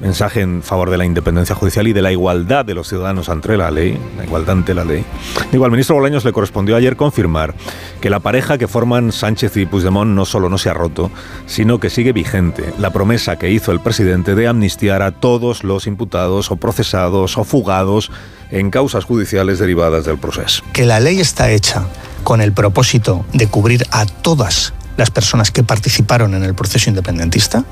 [0.00, 3.56] Mensaje en favor de la independencia judicial y de la igualdad de los ciudadanos ante
[3.56, 5.04] la ley, la igualdad ante la ley.
[5.50, 7.54] Digo, al ministro Bolaños le correspondió ayer confirmar
[8.00, 11.10] que la pareja que forman Sánchez y Puigdemont no solo no se ha roto,
[11.46, 15.86] sino que sigue vigente la promesa que hizo el presidente de amnistiar a todos los
[15.86, 18.10] imputados o procesados o fugados
[18.50, 20.62] en causas judiciales derivadas del proceso.
[20.72, 21.84] Que la ley está hecha
[22.22, 27.64] con el propósito de cubrir a todas las personas que participaron en el proceso independentista,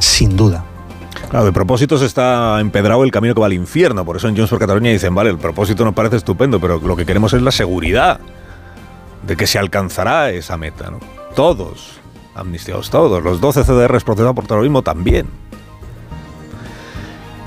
[0.00, 0.64] sin duda.
[1.30, 4.04] Claro, de propósitos está empedrado el camino que va al infierno.
[4.04, 6.96] Por eso en Junts por Cataluña dicen, vale, el propósito nos parece estupendo, pero lo
[6.96, 8.18] que queremos es la seguridad
[9.24, 10.90] de que se alcanzará esa meta.
[10.90, 10.98] ¿no?
[11.36, 12.00] Todos,
[12.34, 15.28] amnistiados todos, los 12 CDRs procesados por terrorismo también.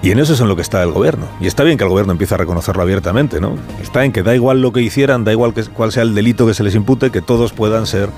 [0.01, 1.27] Y en eso es en lo que está el gobierno.
[1.41, 3.57] Y está bien que el gobierno empiece a reconocerlo abiertamente, ¿no?
[3.81, 6.53] Está en que da igual lo que hicieran, da igual cuál sea el delito que
[6.53, 8.09] se les impute, que todos puedan ser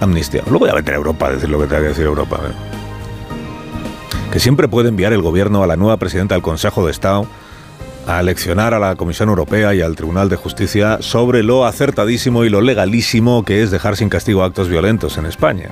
[0.00, 0.48] amnistiados.
[0.48, 2.40] Luego voy a meter a Europa a decir lo que tenga que decir Europa.
[2.44, 2.87] ¿eh?
[4.32, 7.26] Que siempre puede enviar el gobierno a la nueva presidenta del Consejo de Estado
[8.06, 12.48] a leccionar a la Comisión Europea y al Tribunal de Justicia sobre lo acertadísimo y
[12.48, 15.70] lo legalísimo que es dejar sin castigo actos violentos en España.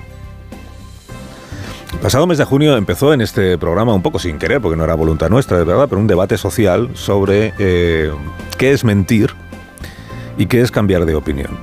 [1.92, 4.84] El pasado mes de junio empezó en este programa, un poco sin querer, porque no
[4.84, 8.12] era voluntad nuestra, de verdad, pero un debate social sobre eh,
[8.58, 9.30] qué es mentir
[10.36, 11.56] y qué es cambiar de opinión.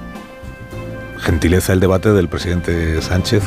[1.19, 3.43] Gentileza el debate del presidente Sánchez,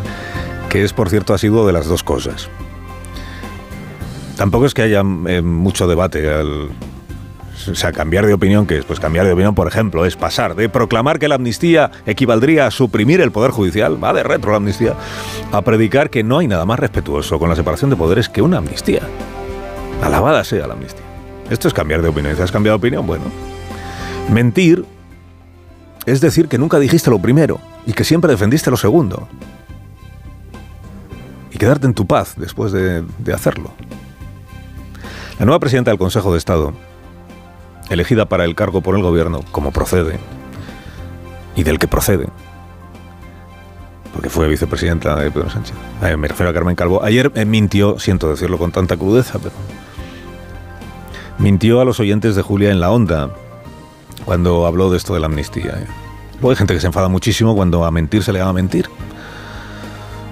[0.68, 2.48] que es, por cierto, ha sido de las dos cosas.
[4.36, 6.68] Tampoco es que haya eh, mucho debate al,
[7.70, 8.84] o sea, cambiar de opinión, que es?
[8.84, 12.70] Pues cambiar de opinión, por ejemplo, es pasar de proclamar que la amnistía equivaldría a
[12.70, 14.94] suprimir el poder judicial, va de retro la amnistía,
[15.52, 18.58] a predicar que no hay nada más respetuoso con la separación de poderes que una
[18.58, 19.02] amnistía.
[20.02, 21.04] Alabada sea la amnistía.
[21.50, 22.36] Esto es cambiar de opinión.
[22.40, 23.06] ¿Has cambiado de opinión?
[23.06, 23.24] Bueno.
[24.30, 24.84] Mentir
[26.04, 29.28] es decir que nunca dijiste lo primero y que siempre defendiste lo segundo.
[31.52, 33.72] Y quedarte en tu paz después de, de hacerlo.
[35.38, 36.72] La nueva presidenta del Consejo de Estado,
[37.90, 40.18] elegida para el cargo por el gobierno, como procede,
[41.54, 42.28] y del que procede,
[44.14, 45.74] porque fue vicepresidenta de Pedro Sánchez.
[46.02, 47.02] Eh, me refiero a Carmen Calvo.
[47.04, 49.54] Ayer eh, mintió, siento decirlo con tanta crudeza, pero
[51.38, 53.30] mintió a los oyentes de Julia en la onda
[54.24, 55.72] cuando habló de esto de la amnistía.
[55.76, 55.86] eh.
[56.34, 58.88] Luego hay gente que se enfada muchísimo cuando a mentir se le llama mentir.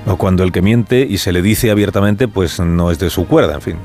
[0.06, 3.26] O cuando el que miente y se le dice abiertamente, pues no es de su
[3.26, 3.76] cuerda, en fin.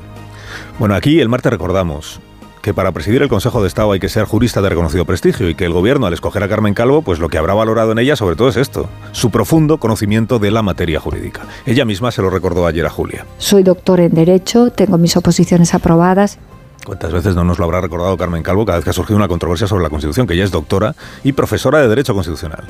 [0.80, 2.20] Bueno, aquí el martes recordamos
[2.62, 5.54] que para presidir el Consejo de Estado hay que ser jurista de reconocido prestigio y
[5.54, 8.16] que el gobierno al escoger a Carmen Calvo, pues lo que habrá valorado en ella
[8.16, 11.42] sobre todo es esto, su profundo conocimiento de la materia jurídica.
[11.66, 13.26] Ella misma se lo recordó ayer a Julia.
[13.36, 16.38] Soy doctor en Derecho, tengo mis oposiciones aprobadas.
[16.86, 19.28] ¿Cuántas veces no nos lo habrá recordado Carmen Calvo cada vez que ha surgido una
[19.28, 22.64] controversia sobre la Constitución, que ella es doctora y profesora de Derecho Constitucional?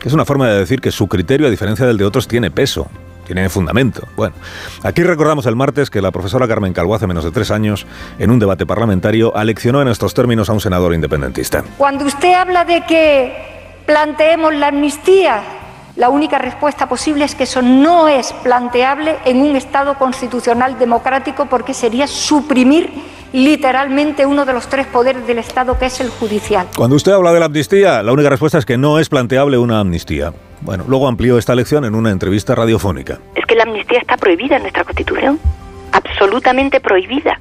[0.00, 2.50] Que es una forma de decir que su criterio, a diferencia del de otros, tiene
[2.50, 2.88] peso,
[3.28, 4.08] tiene fundamento.
[4.16, 4.34] Bueno,
[4.82, 7.86] aquí recordamos el martes que la profesora Carmen Calvo hace menos de tres años,
[8.18, 11.62] en un debate parlamentario, aleccionó en estos términos a un senador independentista.
[11.76, 15.42] Cuando usted habla de que planteemos la amnistía,
[15.96, 21.46] la única respuesta posible es que eso no es planteable en un Estado constitucional democrático
[21.46, 22.90] porque sería suprimir
[23.32, 26.66] literalmente uno de los tres poderes del Estado que es el judicial.
[26.76, 29.80] Cuando usted habla de la amnistía, la única respuesta es que no es planteable una
[29.80, 30.32] amnistía.
[30.60, 33.18] Bueno, luego amplió esta lección en una entrevista radiofónica.
[33.34, 35.38] Es que la amnistía está prohibida en nuestra Constitución,
[35.92, 37.40] absolutamente prohibida.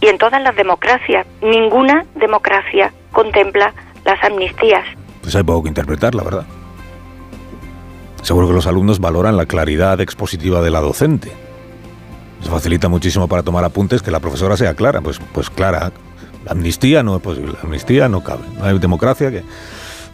[0.00, 4.84] Y en todas las democracias, ninguna democracia contempla las amnistías.
[5.22, 6.46] Pues hay poco que interpretar, la verdad.
[8.22, 11.32] Seguro que los alumnos valoran la claridad expositiva de la docente.
[12.42, 15.00] Se facilita muchísimo para tomar apuntes que la profesora sea clara.
[15.00, 15.92] Pues, pues clara,
[16.44, 18.42] la amnistía no es posible, la amnistía no cabe.
[18.56, 19.42] No hay democracia que...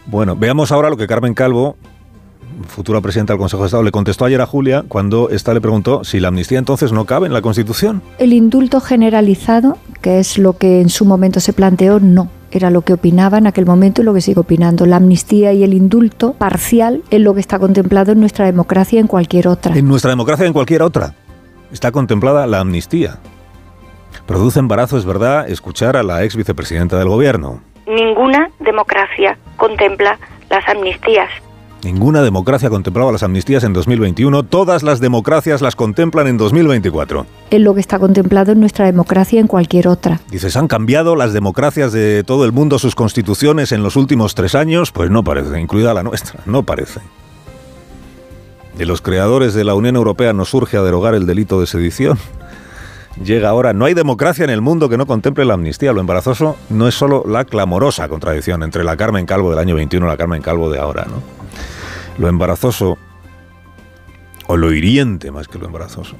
[0.07, 1.77] Bueno, veamos ahora lo que Carmen Calvo,
[2.67, 6.03] futura presidenta del Consejo de Estado, le contestó ayer a Julia cuando ésta le preguntó
[6.03, 8.01] si la amnistía entonces no cabe en la Constitución.
[8.17, 12.29] El indulto generalizado, que es lo que en su momento se planteó, no.
[12.51, 14.85] Era lo que opinaba en aquel momento y lo que sigue opinando.
[14.85, 18.99] La amnistía y el indulto parcial es lo que está contemplado en nuestra democracia y
[19.01, 19.75] en cualquier otra.
[19.75, 21.13] En nuestra democracia y en cualquier otra
[21.71, 23.19] está contemplada la amnistía.
[24.25, 27.61] Produce embarazo, es verdad, escuchar a la ex vicepresidenta del gobierno.
[27.85, 30.17] Ninguna democracia contempla
[30.49, 31.29] las amnistías.
[31.85, 37.27] Ninguna democracia contemplaba las amnistías en 2021, todas las democracias las contemplan en 2024.
[37.51, 40.19] Es lo que está contemplado en nuestra democracia en cualquier otra.
[40.31, 44.55] Dices, ¿han cambiado las democracias de todo el mundo sus constituciones en los últimos tres
[44.55, 44.91] años?
[44.91, 47.01] Pues no parece, incluida la nuestra, no parece.
[48.75, 52.17] De los creadores de la Unión Europea nos surge a derogar el delito de sedición.
[53.23, 53.73] Llega ahora.
[53.73, 55.93] No hay democracia en el mundo que no contemple la amnistía.
[55.93, 60.05] Lo embarazoso no es solo la clamorosa contradicción entre la Carmen Calvo del año 21
[60.05, 61.21] y la Carmen Calvo de ahora, ¿no?
[62.17, 62.97] Lo embarazoso,
[64.47, 66.15] o lo hiriente más que lo embarazoso,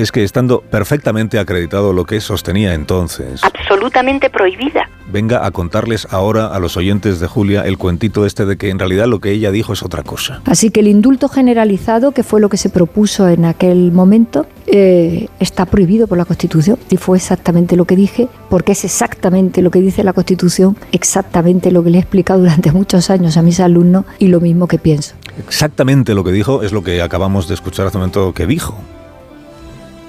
[0.00, 4.88] es que estando perfectamente acreditado lo que sostenía entonces, Absolutamente prohibida.
[5.12, 8.78] venga a contarles ahora a los oyentes de Julia el cuentito este de que en
[8.78, 10.40] realidad lo que ella dijo es otra cosa.
[10.46, 15.28] Así que el indulto generalizado, que fue lo que se propuso en aquel momento, eh,
[15.40, 16.78] está prohibido por la Constitución.
[16.90, 21.70] Y fue exactamente lo que dije, porque es exactamente lo que dice la Constitución, exactamente
[21.70, 24.78] lo que le he explicado durante muchos años a mis alumnos y lo mismo que
[24.78, 25.14] pienso.
[25.46, 28.78] Exactamente lo que dijo es lo que acabamos de escuchar hace un momento que dijo.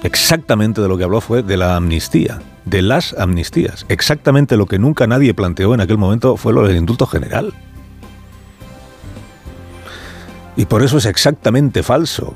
[0.04, 3.86] Exactamente de lo que habló fue de la amnistía, de las amnistías.
[3.88, 7.54] Exactamente lo que nunca nadie planteó en aquel momento fue lo del indulto general.
[10.56, 12.36] Y por eso es exactamente falso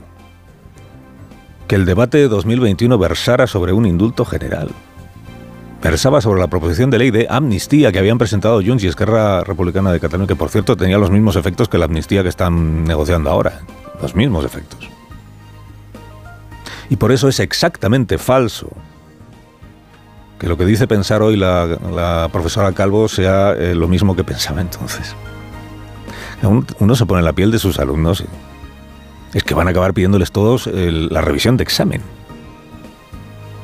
[1.67, 4.69] que el debate de 2021 versara sobre un indulto general.
[5.81, 9.91] Versaba sobre la proposición de ley de amnistía que habían presentado Junts y Esquerra Republicana
[9.91, 13.29] de Cataluña, que por cierto tenía los mismos efectos que la amnistía que están negociando
[13.29, 13.61] ahora.
[14.01, 14.94] Los mismos efectos.
[16.89, 18.69] Y por eso es exactamente falso
[20.39, 24.23] que lo que dice pensar hoy la, la profesora Calvo sea eh, lo mismo que
[24.23, 25.15] pensaba entonces.
[26.43, 28.23] Uno, uno se pone en la piel de sus alumnos.
[29.33, 32.01] Es que van a acabar pidiéndoles todos el- la revisión de examen.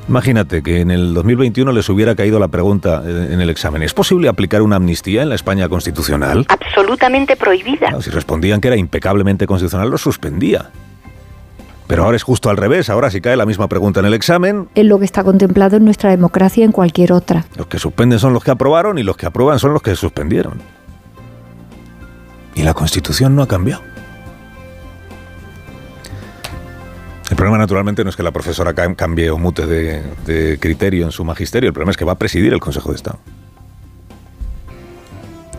[0.10, 3.94] Imagínate que en el 2021 les hubiera caído la pregunta eh, en el examen, ¿es
[3.94, 6.46] posible aplicar una amnistía en la España constitucional?
[6.50, 8.02] Absolutamente prohibida.
[8.02, 10.72] Si respondían que era impecablemente constitucional, lo suspendía.
[11.92, 14.70] Pero ahora es justo al revés, ahora si cae la misma pregunta en el examen,
[14.76, 17.44] Es lo que está contemplado en nuestra democracia y en cualquier otra.
[17.58, 20.62] los que suspenden son los que aprobaron y los que aprueban son los que suspendieron.
[22.56, 23.82] Y la Constitución no ha cambiado.
[27.30, 31.04] El problema naturalmente no es que la profesora cam- cambie o mute de, de criterio
[31.06, 33.20] en su magisterio, el problema es que va a presidir el Consejo de Estado.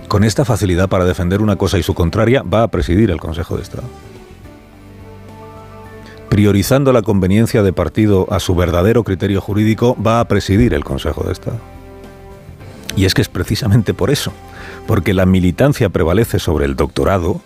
[0.09, 3.57] Con esta facilidad para defender una cosa y su contraria, va a presidir el Consejo
[3.57, 3.85] de Estado.
[6.33, 11.25] Priorizando la conveniencia de partido a su verdadero criterio jurídico, va a presidir el Consejo
[11.25, 11.59] de Estado.
[12.97, 14.33] Y es que es precisamente por eso,
[14.87, 17.43] porque la militancia prevalece sobre el doctorado,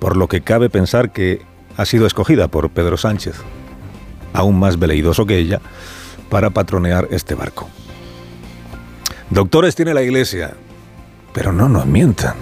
[0.00, 1.42] por lo que cabe pensar que
[1.76, 3.36] ha sido escogida por Pedro Sánchez,
[4.32, 5.60] aún más veleidoso que ella,
[6.30, 7.68] para patronear este barco.
[9.30, 10.54] Doctores tiene la Iglesia,
[11.32, 12.34] pero no nos mientan.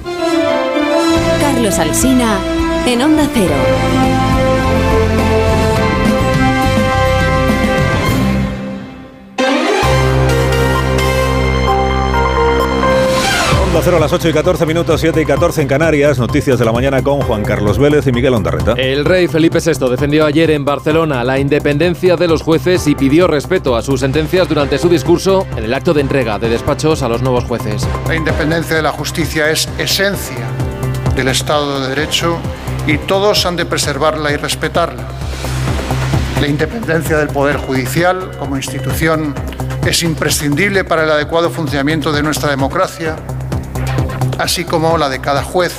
[1.38, 2.38] Carlos Alsina
[2.86, 4.17] en Onda Cero.
[13.88, 16.18] Cero a las 8 y 14 minutos, 7 y 14 en Canarias.
[16.18, 18.74] Noticias de la mañana con Juan Carlos Vélez y Miguel Ondarreta.
[18.74, 23.26] El rey Felipe VI defendió ayer en Barcelona la independencia de los jueces y pidió
[23.26, 27.08] respeto a sus sentencias durante su discurso en el acto de entrega de despachos a
[27.08, 27.88] los nuevos jueces.
[28.06, 30.44] La independencia de la justicia es esencia
[31.16, 32.36] del Estado de Derecho
[32.86, 35.08] y todos han de preservarla y respetarla.
[36.42, 39.34] La independencia del Poder Judicial como institución
[39.86, 43.16] es imprescindible para el adecuado funcionamiento de nuestra democracia,
[44.38, 45.74] así como la de cada juez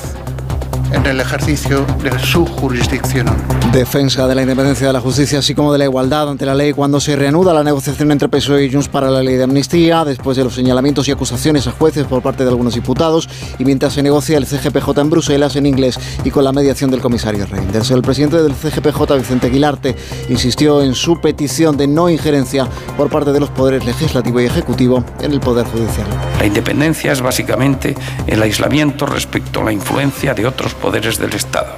[0.91, 3.27] en el ejercicio de su jurisdicción.
[3.71, 6.73] Defensa de la independencia de la justicia, así como de la igualdad ante la ley
[6.73, 10.37] cuando se reanuda la negociación entre PSOE y Junts para la ley de amnistía, después
[10.37, 13.29] de los señalamientos y acusaciones a jueces por parte de algunos diputados
[13.59, 17.01] y mientras se negocia el CGPJ en Bruselas en inglés y con la mediación del
[17.01, 17.91] comisario Reinders.
[17.91, 19.95] El presidente del CGPJ, Vicente Aguilarte,
[20.29, 22.67] insistió en su petición de no injerencia
[22.97, 26.07] por parte de los poderes legislativo y ejecutivo en el Poder Judicial.
[26.39, 27.95] La independencia es básicamente
[28.27, 31.73] el aislamiento respecto a la influencia de otros poderes del Estado.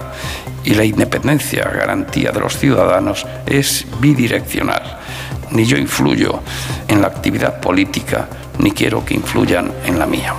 [0.63, 4.99] Y la independencia, garantía de los ciudadanos, es bidireccional.
[5.51, 6.41] Ni yo influyo
[6.87, 8.27] en la actividad política,
[8.61, 10.33] ni quiero que influyan en la mía.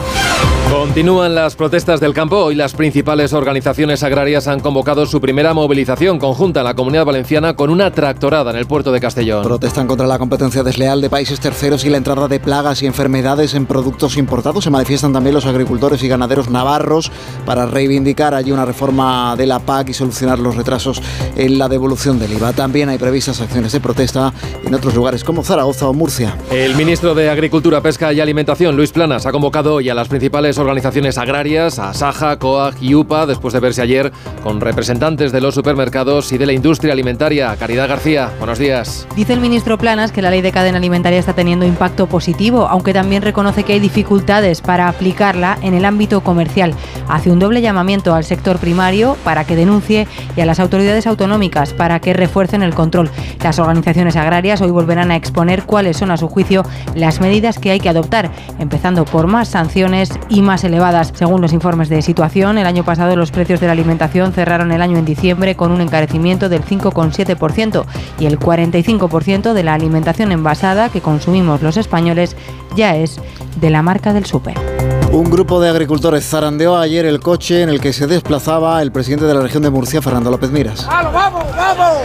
[0.71, 6.19] Continúan las protestas del campo y las principales organizaciones agrarias han convocado su primera movilización
[6.19, 9.43] conjunta en la Comunidad Valenciana con una tractorada en el puerto de Castellón.
[9.43, 13.55] Protestan contra la competencia desleal de países terceros y la entrada de plagas y enfermedades
[13.55, 14.65] en productos importados.
[14.65, 17.11] Se manifiestan también los agricultores y ganaderos navarros
[17.45, 21.03] para reivindicar allí una reforma de la PAC y solucionar los retrasos
[21.37, 22.53] en la devolución del IVA.
[22.53, 24.33] También hay previstas acciones de protesta
[24.65, 26.37] en otros lugares como Zaragoza o Murcia.
[26.51, 30.59] El ministro de Agricultura, Pesca y Alimentación, Luis Planas, ha convocado hoy a las principales
[30.59, 34.13] organizaciones agrarias, Asaja, COAG y UPA, después de verse ayer
[34.43, 37.55] con representantes de los supermercados y de la industria alimentaria.
[37.57, 39.07] Caridad García, buenos días.
[39.17, 42.93] Dice el ministro Planas que la ley de cadena alimentaria está teniendo impacto positivo, aunque
[42.93, 46.75] también reconoce que hay dificultades para aplicarla en el ámbito comercial.
[47.09, 50.07] Hace un doble llamamiento al sector primario para que denuncie
[50.37, 53.11] y a las autoridades autonómicas para que refuercen el control.
[53.43, 56.63] Las organizaciones agrarias hoy volverán a exponer cuáles son a su juicio
[56.95, 61.13] las medidas que hay que adoptar, empezando por más sanciones y más elevadas.
[61.15, 64.83] Según los informes de situación, el año pasado los precios de la alimentación cerraron el
[64.83, 67.85] año en diciembre con un encarecimiento del 5,7%
[68.19, 72.37] y el 45% de la alimentación envasada que consumimos los españoles
[72.77, 73.21] ya es
[73.61, 75.02] de la marca del súper.
[75.13, 79.27] Un grupo de agricultores zarandeó ayer el coche en el que se desplazaba el presidente
[79.27, 80.87] de la región de Murcia, Fernando López Miras.
[80.87, 81.99] ¡Vamos, vamos, vamos!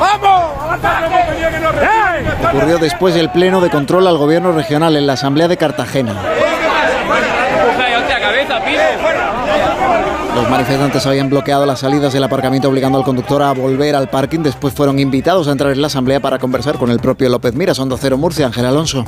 [0.00, 0.42] ¡Vamos!
[2.54, 6.14] Ocurrió después del pleno de control al gobierno regional en la Asamblea de Cartagena.
[10.36, 14.38] Los manifestantes habían bloqueado las salidas del aparcamiento obligando al conductor a volver al parking.
[14.38, 17.80] Después fueron invitados a entrar en la asamblea para conversar con el propio López Miras.
[17.80, 19.04] Onda Cero Murcia, Ángel Alonso.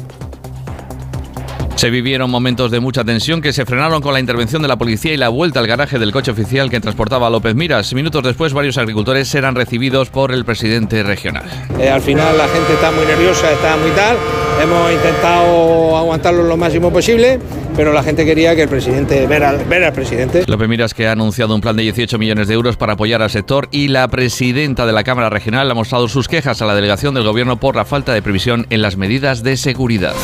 [1.84, 5.12] Se vivieron momentos de mucha tensión que se frenaron con la intervención de la policía
[5.12, 7.92] y la vuelta al garaje del coche oficial que transportaba a López Miras.
[7.92, 11.44] Minutos después, varios agricultores eran recibidos por el presidente regional.
[11.78, 14.16] Eh, al final la gente está muy nerviosa, está muy tal.
[14.62, 17.38] Hemos intentado aguantarlo lo máximo posible,
[17.76, 20.44] pero la gente quería que el presidente, ver al, ver al presidente.
[20.46, 23.30] López Miras que ha anunciado un plan de 18 millones de euros para apoyar al
[23.30, 27.14] sector y la presidenta de la Cámara Regional ha mostrado sus quejas a la delegación
[27.14, 30.14] del gobierno por la falta de previsión en las medidas de seguridad.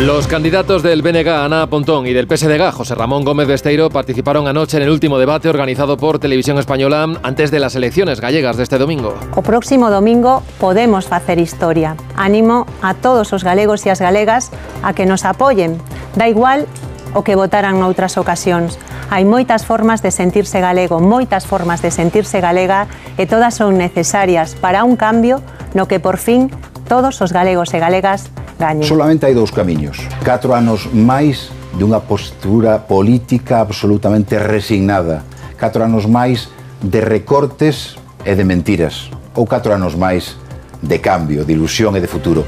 [0.00, 4.76] Los candidatos del BNG, Ana Pontón, y del PSDG, José Ramón Gómez Besteiro, participaron anoche
[4.76, 8.78] en el último debate organizado por Televisión Española antes de las elecciones gallegas de este
[8.78, 9.14] domingo.
[9.34, 11.96] O próximo domingo podemos facer historia.
[12.16, 14.50] Ánimo a todos os galegos e as galegas
[14.82, 15.78] a que nos apoyen.
[16.16, 16.66] Da igual
[17.14, 18.78] o que votaran noutras ocasións.
[19.08, 24.52] Hai moitas formas de sentirse galego, moitas formas de sentirse galega e todas son necesarias
[24.60, 25.40] para un cambio
[25.74, 26.50] no que por fin
[26.88, 28.88] todos os galegos e galegas gañen.
[28.88, 30.00] Solamente hai dous camiños.
[30.24, 35.22] Catro anos máis dunha postura política absolutamente resignada.
[35.60, 36.48] Catro anos máis
[36.80, 39.12] de recortes e de mentiras.
[39.36, 40.40] Ou catro anos máis
[40.80, 42.42] de cambio, de ilusión e de futuro.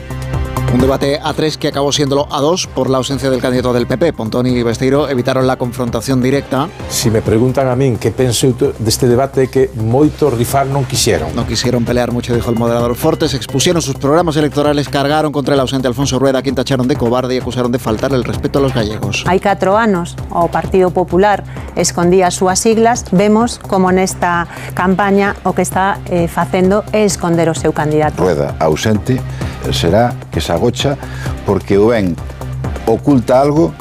[0.73, 3.89] Un debate a tres que acabó siéndolo a dos por la ausencia del candidato del
[3.89, 4.13] PP.
[4.13, 6.69] Pontón y Besteiro evitaron la confrontación directa.
[6.89, 11.35] Si me preguntan a min que penso deste debate que moitos rifar non quixeron.
[11.35, 13.35] No quisieron pelear mucho, dijo el moderador Fortes.
[13.35, 17.35] Expusieron sus programas electorales, cargaron contra el ausente Alfonso Rueda, a quien tacharon de cobarde
[17.35, 19.27] y acusaron de faltar el respeto a los gallegos.
[19.27, 21.43] Hai catro anos o Partido Popular
[21.75, 24.47] escondía súas siglas, vemos como nesta
[24.79, 28.23] campaña o que está eh, facendo é esconder o seu candidato.
[28.23, 29.19] Rueda ausente
[29.73, 30.97] será que se agocha
[31.45, 32.17] porque ou ben
[32.87, 33.75] oculta algo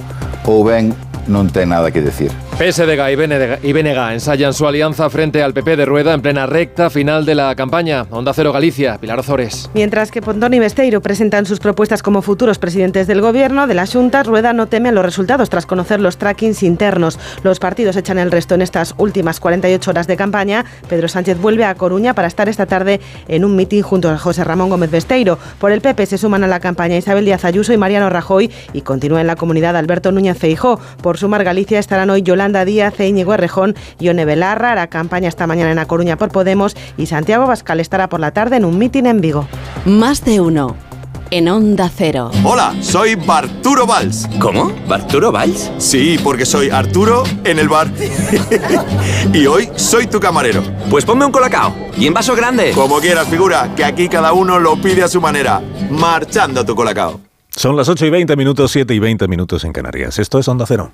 [0.46, 0.92] ou ben
[1.28, 2.49] non ten nada que decir.
[2.60, 6.90] PSDG y BNG, y ensayan su alianza frente al PP de Rueda en plena recta
[6.90, 8.06] final de la campaña.
[8.10, 9.70] Onda Cero Galicia, Pilar Ozores.
[9.74, 13.88] Mientras que Pontón y Besteiro presentan sus propuestas como futuros presidentes del gobierno, de la
[13.88, 17.18] Junta, Rueda no teme a los resultados tras conocer los trackings internos.
[17.44, 20.66] Los partidos echan el resto en estas últimas 48 horas de campaña.
[20.90, 23.00] Pedro Sánchez vuelve a Coruña para estar esta tarde
[23.30, 25.40] en un mitin junto a José Ramón Gómez Besteiro.
[25.60, 28.82] Por el PP se suman a la campaña Isabel Díaz Ayuso y Mariano Rajoy y
[28.82, 30.78] continúa en la comunidad Alberto Núñez Feijó.
[31.02, 35.48] Por sumar Galicia estarán hoy Yolanda Díaz e Íñigo Errejón, Ione Belarra hará campaña esta
[35.48, 38.78] mañana en A Coruña por Podemos y Santiago Bascal estará por la tarde en un
[38.78, 39.48] mitin en Vigo.
[39.86, 40.76] Más de uno.
[41.32, 42.32] En Onda Cero.
[42.44, 44.28] Hola, soy Barturo Valls.
[44.40, 44.72] ¿Cómo?
[44.88, 45.72] ¿Barturo Valls?
[45.78, 47.88] Sí, porque soy Arturo en el bar.
[49.34, 50.64] y hoy soy tu camarero.
[50.90, 51.76] Pues ponme un colacao.
[51.96, 52.72] ¿Y en vaso grande?
[52.74, 55.62] Como quieras, figura, que aquí cada uno lo pide a su manera.
[55.92, 57.20] Marchando tu colacao.
[57.50, 60.18] Son las 8 y 20 minutos, 7 y 20 minutos en Canarias.
[60.18, 60.94] Esto es Onda Cero.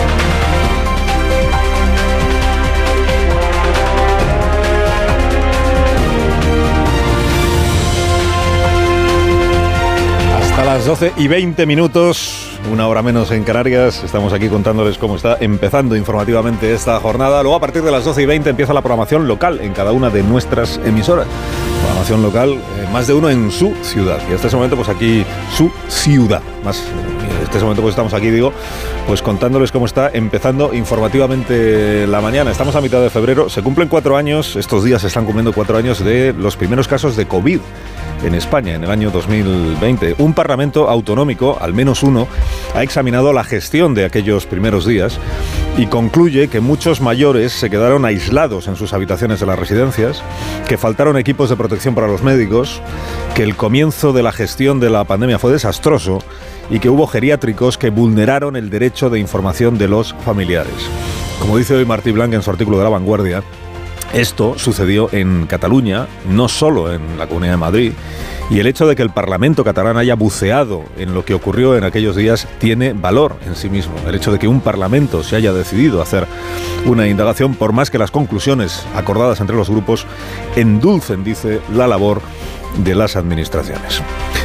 [10.77, 15.35] Las 12 y 20 minutos, una hora menos en Canarias, estamos aquí contándoles cómo está
[15.41, 17.43] empezando informativamente esta jornada.
[17.43, 20.09] Luego a partir de las 12 y 20 empieza la programación local en cada una
[20.09, 21.27] de nuestras emisoras.
[21.91, 24.19] Programación local, eh, más de uno en su ciudad.
[24.29, 26.41] Y hasta ese momento, pues aquí, su ciudad.
[26.63, 26.81] Más,
[27.37, 28.53] en este momento, pues estamos aquí, digo,
[29.07, 32.51] pues contándoles cómo está empezando informativamente la mañana.
[32.51, 35.77] Estamos a mitad de febrero, se cumplen cuatro años, estos días se están cumpliendo cuatro
[35.77, 37.59] años de los primeros casos de COVID
[38.23, 40.15] en España en el año 2020.
[40.19, 42.27] Un parlamento autonómico, al menos uno,
[42.75, 45.17] ha examinado la gestión de aquellos primeros días
[45.77, 50.21] y concluye que muchos mayores se quedaron aislados en sus habitaciones de las residencias,
[50.67, 52.81] que faltaron equipos de protección para los médicos,
[53.35, 56.19] que el comienzo de la gestión de la pandemia fue desastroso
[56.69, 60.73] y que hubo geriátricos que vulneraron el derecho de información de los familiares.
[61.39, 63.43] Como dice hoy Martí Blanc en su artículo de La Vanguardia,
[64.13, 67.91] esto sucedió en Cataluña, no solo en la Comunidad de Madrid,
[68.49, 71.85] y el hecho de que el Parlamento catalán haya buceado en lo que ocurrió en
[71.85, 73.93] aquellos días tiene valor en sí mismo.
[74.05, 76.27] El hecho de que un Parlamento se haya decidido hacer
[76.85, 80.05] una indagación, por más que las conclusiones acordadas entre los grupos
[80.55, 82.21] endulcen, dice, la labor
[82.77, 84.01] de las administraciones.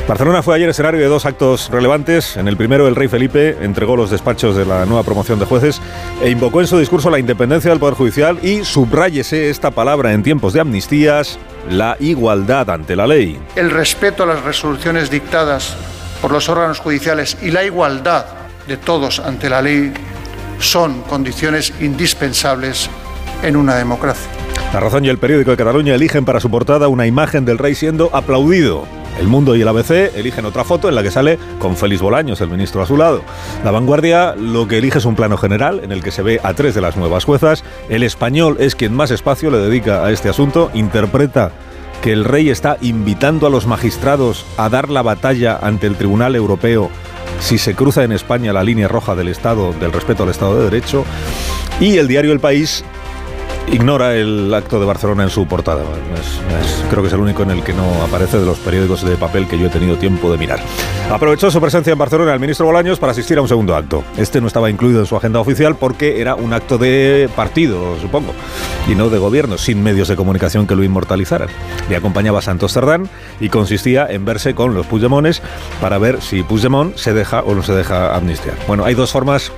[0.09, 2.37] Barcelona fue ayer escenario de dos actos relevantes.
[2.37, 5.81] En el primero, el rey Felipe entregó los despachos de la nueva promoción de jueces
[6.23, 10.23] e invocó en su discurso la independencia del Poder Judicial y subráyese esta palabra en
[10.23, 11.39] tiempos de amnistías,
[11.69, 13.39] la igualdad ante la ley.
[13.57, 15.77] El respeto a las resoluciones dictadas
[16.23, 18.27] por los órganos judiciales y la igualdad
[18.69, 19.93] de todos ante la ley
[20.59, 22.89] son condiciones indispensables
[23.43, 24.46] en una democracia.
[24.73, 27.75] La Razón y el periódico de Cataluña eligen para su portada una imagen del rey
[27.75, 28.85] siendo aplaudido.
[29.19, 32.41] El Mundo y el ABC eligen otra foto en la que sale con Félix Bolaños,
[32.43, 33.23] el ministro a su lado.
[33.65, 36.53] La Vanguardia lo que elige es un plano general en el que se ve a
[36.53, 37.65] tres de las nuevas juezas.
[37.89, 41.53] El español es quien más espacio le dedica a este asunto, interpreta
[42.03, 46.37] que el rey está invitando a los magistrados a dar la batalla ante el Tribunal
[46.37, 46.91] Europeo
[47.41, 50.65] si se cruza en España la línea roja del Estado, del respeto al Estado de
[50.65, 51.05] Derecho.
[51.81, 52.85] Y el diario El País
[53.73, 55.83] ignora el acto de Barcelona en su portada.
[56.91, 59.47] creo que es el único en el que no aparece de los periódicos de papel
[59.47, 60.61] que yo he tenido tiempo de mirar.
[61.11, 64.05] Aprovechó su presencia en Barcelona el ministro Bolaños para asistir a un segundo acto.
[64.17, 68.33] Este no estaba incluido en su agenda oficial porque era un acto de partido, supongo,
[68.89, 71.49] y no de gobierno, sin medios de comunicación que lo inmortalizaran.
[71.89, 73.09] Le acompañaba Santos Cerdán
[73.41, 75.43] y consistía en verse con los Puigdemones
[75.81, 78.57] para ver si Puigdemont se deja o no se deja amnistiar.
[78.67, 79.53] Bueno, hay dos formas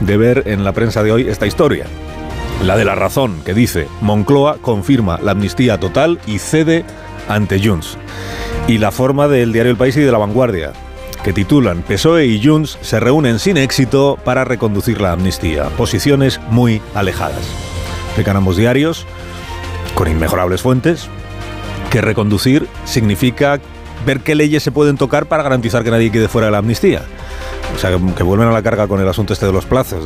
[0.00, 1.86] de ver en la prensa de hoy esta historia.
[2.62, 6.84] La de la razón, que dice, Moncloa confirma la amnistía total y cede
[7.28, 7.96] ante Junts.
[8.66, 10.72] Y la forma del diario El País y de La Vanguardia,
[11.22, 15.64] que titulan PSOE y Junts se reúnen sin éxito para reconducir la amnistía.
[15.76, 17.42] Posiciones muy alejadas.
[18.16, 19.06] Pecan ambos diarios,
[19.94, 21.08] con inmejorables fuentes,
[21.90, 23.60] que reconducir significa
[24.04, 27.02] ver qué leyes se pueden tocar para garantizar que nadie quede fuera de la amnistía.
[27.78, 30.04] O sea, que, vuelven a la carga con el asunto este de los plazos,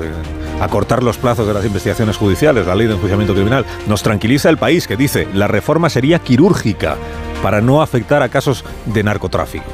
[0.60, 3.64] acortar los plazos de las investigaciones judiciales, la ley de enjuiciamiento criminal.
[3.86, 6.98] Nos tranquiliza el país que dice la reforma sería quirúrgica
[7.42, 9.64] para no afectar a casos de narcotráfico.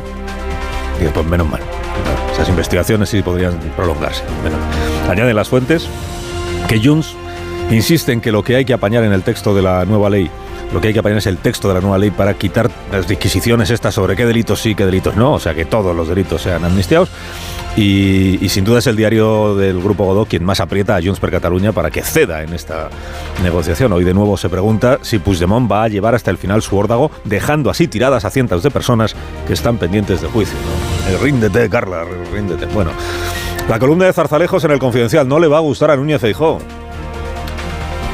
[1.05, 1.61] Y pues menos mal.
[2.33, 4.23] Esas investigaciones sí podrían prolongarse.
[5.11, 5.89] Añaden las fuentes
[6.69, 7.17] que Junts
[7.69, 10.31] insiste en que lo que hay que apañar en el texto de la nueva ley
[10.73, 13.09] lo que hay que apañar es el texto de la nueva ley para quitar las
[13.09, 16.43] disquisiciones estas sobre qué delitos sí, qué delitos no, o sea, que todos los delitos
[16.43, 17.09] sean amnistiados.
[17.77, 21.31] Y, sin duda es el diario del Grupo Godó quien más aprieta a Junts per
[21.31, 22.89] Cataluña para que ceda en esta
[23.43, 23.93] negociación.
[23.93, 27.11] Hoy de nuevo se pregunta si Puigdemont va a llevar hasta el final su órdago,
[27.25, 29.15] dejando así tiradas a cientos de personas
[29.47, 30.57] que están pendientes de juicio.
[30.59, 31.19] ¿no?
[31.19, 32.67] ríndete, Carla, ríndete.
[32.67, 32.91] Bueno,
[33.69, 36.59] la columna de Zarzalejos en el Confidencial no le va a gustar a Núñez Feijóo.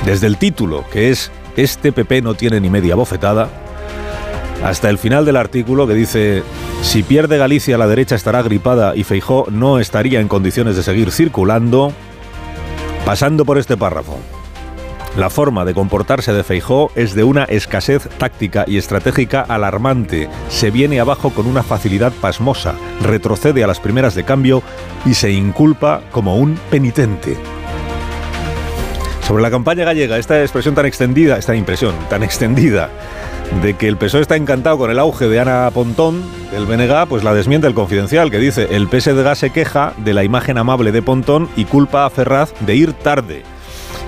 [0.05, 3.48] Desde el título, que es Este PP no tiene ni media bofetada,
[4.62, 6.43] hasta el final del artículo que dice
[6.82, 11.10] si pierde Galicia la derecha estará gripada y Feijó no estaría en condiciones de seguir
[11.10, 11.93] circulando,
[13.05, 14.18] pasando por este párrafo.
[15.16, 20.28] La forma de comportarse de Feijó es de una escasez táctica y estratégica alarmante.
[20.48, 24.62] Se viene abajo con una facilidad pasmosa, retrocede a las primeras de cambio
[25.06, 27.36] y se inculpa como un penitente.
[29.26, 32.90] Sobre la campaña gallega, esta expresión tan extendida, esta impresión tan extendida
[33.62, 37.24] de que el PSOE está encantado con el auge de Ana Pontón, del BNG, pues
[37.24, 41.02] la desmiente el confidencial, que dice, el PSDG se queja de la imagen amable de
[41.02, 43.42] Pontón y culpa a Ferraz de ir tarde.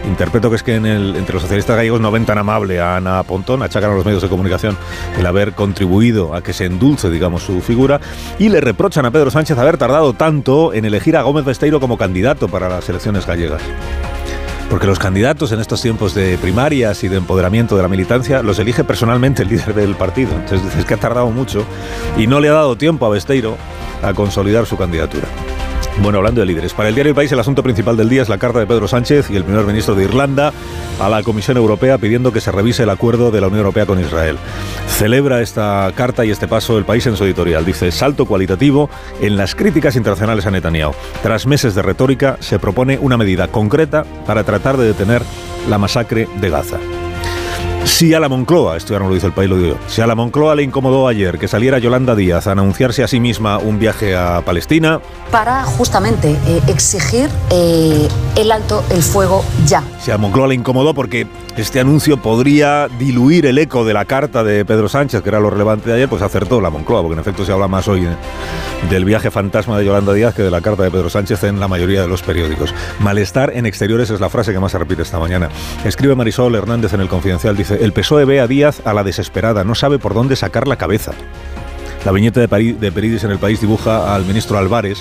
[0.07, 3.63] Interpreto que es que entre los socialistas gallegos no ven tan amable a Ana Pontón,
[3.63, 4.77] achacan a los medios de comunicación
[5.19, 8.01] el haber contribuido a que se endulce, digamos, su figura,
[8.39, 11.99] y le reprochan a Pedro Sánchez haber tardado tanto en elegir a Gómez Besteiro como
[11.99, 13.63] candidato para las elecciones gallegas.
[14.71, 18.59] Porque los candidatos en estos tiempos de primarias y de empoderamiento de la militancia los
[18.59, 20.33] elige personalmente el líder del partido.
[20.33, 21.65] Entonces dices que ha tardado mucho
[22.17, 23.57] y no le ha dado tiempo a Besteiro
[24.03, 25.29] a consolidar su candidatura.
[26.03, 28.29] Bueno, hablando de líderes, para el diario El País el asunto principal del día es
[28.29, 30.53] la carta de Pedro Sánchez y el primer ministro de Irlanda
[31.01, 33.99] a la Comisión Europea pidiendo que se revise el acuerdo de la Unión Europea con
[33.99, 34.37] Israel.
[34.89, 37.65] Celebra esta carta y este paso el país en su editorial.
[37.65, 38.89] Dice, salto cualitativo
[39.21, 40.93] en las críticas internacionales a Netanyahu.
[41.23, 45.23] Tras meses de retórica, se propone una medida concreta para tratar de detener
[45.69, 46.79] la masacre de Gaza.
[47.87, 50.03] Si a la Moncloa, esto ya no lo dice el país, lo digo yo, si
[50.03, 53.59] a la Moncloa le incomodó ayer que saliera Yolanda Díaz a anunciarse a sí misma
[53.59, 55.01] un viaje a Palestina,
[55.31, 59.83] para justamente eh, exigir eh, el alto el fuego ya.
[60.01, 61.27] Si a Moncloa le incomodó porque
[61.57, 65.49] este anuncio podría diluir el eco de la carta de Pedro Sánchez, que era lo
[65.49, 68.17] relevante de ayer, pues acertó la Moncloa, porque en efecto se habla más hoy eh,
[68.91, 71.67] del viaje fantasma de Yolanda Díaz que de la carta de Pedro Sánchez en la
[71.67, 72.75] mayoría de los periódicos.
[73.01, 75.49] Malestar en exteriores es la frase que más se repite esta mañana.
[75.85, 79.65] Escribe Marisol Hernández en el Confidencial, dice, el PSOE ve a Díaz a la desesperada,
[79.65, 81.13] no sabe por dónde sacar la cabeza.
[82.05, 84.99] La viñeta de, Pari- de Peridis en el país dibuja al ministro Álvarez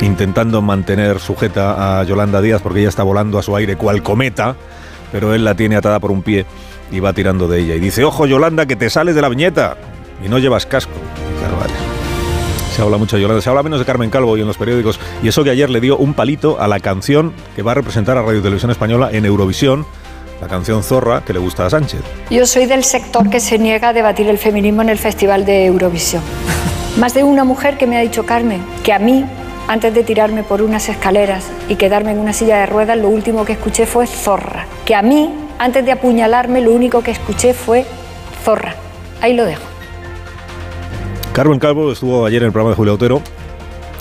[0.00, 4.56] intentando mantener sujeta a Yolanda Díaz porque ella está volando a su aire cual cometa,
[5.12, 6.46] pero él la tiene atada por un pie
[6.90, 7.74] y va tirando de ella.
[7.74, 9.76] Y dice, ojo Yolanda, que te sales de la viñeta
[10.24, 10.92] y no llevas casco.
[12.74, 14.98] Se habla mucho de Yolanda, se habla menos de Carmen Calvo hoy en los periódicos.
[15.22, 18.16] Y eso que ayer le dio un palito a la canción que va a representar
[18.16, 19.84] a Radio y Televisión Española en Eurovisión,
[20.40, 22.00] la canción Zorra que le gusta a Sánchez.
[22.30, 25.66] Yo soy del sector que se niega a debatir el feminismo en el Festival de
[25.66, 26.22] Eurovisión.
[26.98, 29.24] Más de una mujer que me ha dicho, Carmen, que a mí,
[29.68, 33.44] antes de tirarme por unas escaleras y quedarme en una silla de ruedas, lo último
[33.44, 34.66] que escuché fue zorra.
[34.84, 37.84] Que a mí, antes de apuñalarme, lo único que escuché fue
[38.44, 38.74] zorra.
[39.20, 39.62] Ahí lo dejo.
[41.32, 43.22] Carmen Calvo estuvo ayer en el programa de Julio Otero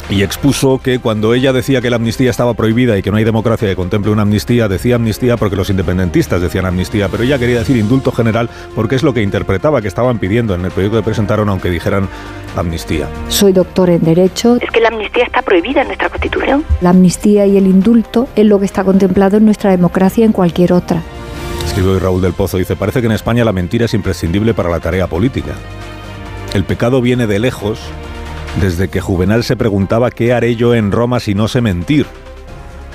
[0.10, 3.23] y expuso que cuando ella decía que la amnistía estaba prohibida y que no hay
[3.23, 7.60] democracia que contemple una amnistía, decía amnistía porque los independentistas decían amnistía, pero ella quería
[7.60, 11.03] decir indulto general porque es lo que interpretaba que estaban pidiendo en el proyecto que
[11.03, 12.10] presentaron aunque dijeran
[12.56, 13.07] amnistía.
[13.27, 14.57] Soy doctor en Derecho.
[14.60, 16.65] Es que la amnistía está prohibida en nuestra Constitución.
[16.81, 20.31] La amnistía y el indulto es lo que está contemplado en nuestra democracia y en
[20.31, 21.03] cualquier otra.
[21.65, 24.69] Escribió hoy Raúl del Pozo, dice, parece que en España la mentira es imprescindible para
[24.69, 25.53] la tarea política.
[26.53, 27.80] El pecado viene de lejos,
[28.60, 32.06] desde que Juvenal se preguntaba qué haré yo en Roma si no sé mentir.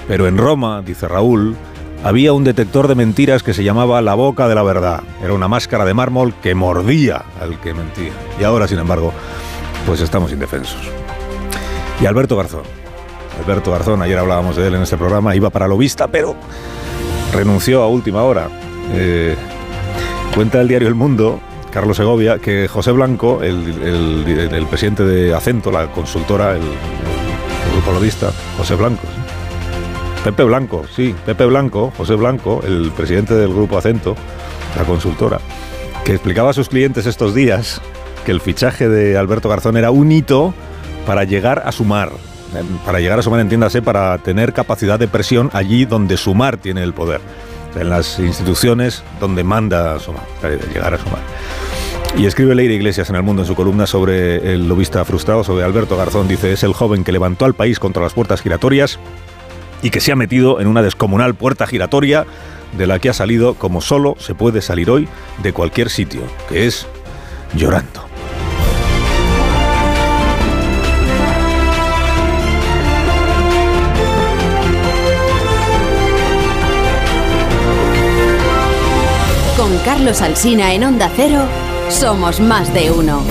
[0.07, 1.57] Pero en Roma, dice Raúl,
[2.03, 5.03] había un detector de mentiras que se llamaba la boca de la verdad.
[5.23, 8.13] Era una máscara de mármol que mordía al que mentía.
[8.39, 9.13] Y ahora, sin embargo,
[9.87, 10.81] pues estamos indefensos.
[12.01, 12.65] Y Alberto Garzón.
[13.43, 16.37] Alberto Garzón, ayer hablábamos de él en este programa, iba para lo vista, pero
[17.33, 18.49] renunció a última hora.
[18.93, 19.35] Eh,
[20.35, 21.41] cuenta el diario El Mundo,
[21.75, 26.63] Carlos Segovia, que José Blanco, el, el- presidente de Acento, la consultora, el,
[27.73, 29.03] grupo lobista, José Blanco.
[30.23, 34.15] Pepe Blanco, sí, Pepe Blanco, José Blanco, el presidente del grupo Acento,
[34.77, 35.41] la consultora,
[36.05, 37.81] que explicaba a sus clientes estos días
[38.25, 40.55] que el fichaje de Alberto Garzón era un hito
[41.07, 42.11] para llegar a sumar.
[42.87, 46.95] Para llegar a sumar, entiéndase, para tener capacidad de presión allí donde sumar tiene el
[46.95, 47.21] poder.
[47.75, 51.19] En las instituciones donde manda sumar, eh, llegar a sumar.
[52.17, 55.65] Y escribe Leire Iglesias en El Mundo en su columna sobre el lobista frustrado, sobre
[55.65, 56.29] Alberto Garzón.
[56.29, 59.01] Dice, es el joven que levantó al país contra las puertas giratorias
[59.83, 62.25] y que se ha metido en una descomunal puerta giratoria
[62.79, 65.09] de la que ha salido como solo se puede salir hoy
[65.43, 66.87] de cualquier sitio, que es
[67.55, 68.05] llorando.
[79.57, 81.47] Con Carlos Alsina en Onda Cero,
[81.95, 83.23] somos más de uno.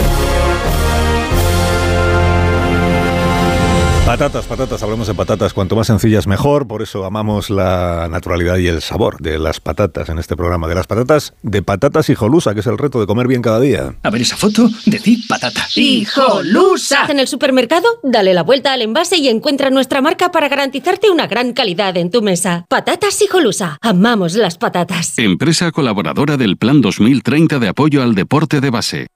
[4.05, 8.67] Patatas, patatas, hablamos de patatas, cuanto más sencillas mejor, por eso amamos la naturalidad y
[8.67, 12.59] el sabor de las patatas en este programa, de las patatas de patatas hijolusa, que
[12.59, 13.95] es el reto de comer bien cada día.
[14.03, 15.65] A ver esa foto, decid patata.
[15.75, 17.05] ¡Hijolusa!
[17.07, 21.27] En el supermercado, dale la vuelta al envase y encuentra nuestra marca para garantizarte una
[21.27, 22.65] gran calidad en tu mesa.
[22.67, 23.77] Patatas Hijolusa.
[23.81, 25.17] Amamos las patatas.
[25.17, 29.07] Empresa colaboradora del Plan 2030 de apoyo al deporte de base.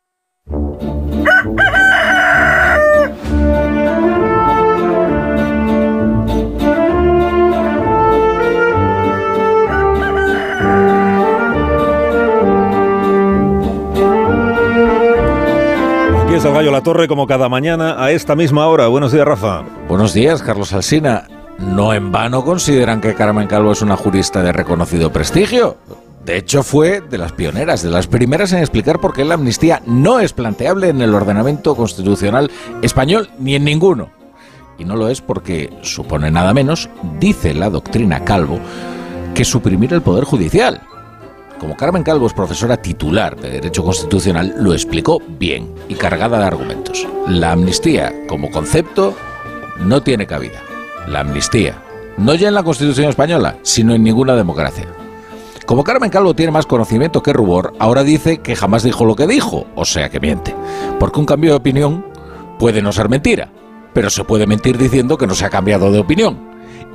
[16.53, 18.87] Gallo La Torre, como cada mañana a esta misma hora.
[18.87, 19.63] Buenos días, Rafa.
[19.87, 21.27] Buenos días, Carlos Alsina.
[21.59, 25.77] No en vano consideran que Carmen Calvo es una jurista de reconocido prestigio.
[26.23, 29.81] De hecho, fue de las pioneras, de las primeras en explicar por qué la amnistía
[29.85, 32.51] no es planteable en el ordenamiento constitucional
[32.81, 34.09] español ni en ninguno.
[34.77, 38.59] Y no lo es porque supone nada menos, dice la doctrina Calvo,
[39.33, 40.81] que suprimir el Poder Judicial.
[41.59, 46.45] Como Carmen Calvo es profesora titular de Derecho Constitucional, lo explicó bien y cargada de
[46.45, 47.07] argumentos.
[47.27, 49.15] La amnistía como concepto
[49.79, 50.61] no tiene cabida.
[51.07, 51.81] La amnistía.
[52.17, 54.85] No ya en la Constitución española, sino en ninguna democracia.
[55.65, 59.25] Como Carmen Calvo tiene más conocimiento que rubor, ahora dice que jamás dijo lo que
[59.25, 60.55] dijo, o sea que miente.
[60.99, 62.05] Porque un cambio de opinión
[62.59, 63.51] puede no ser mentira,
[63.93, 66.37] pero se puede mentir diciendo que no se ha cambiado de opinión.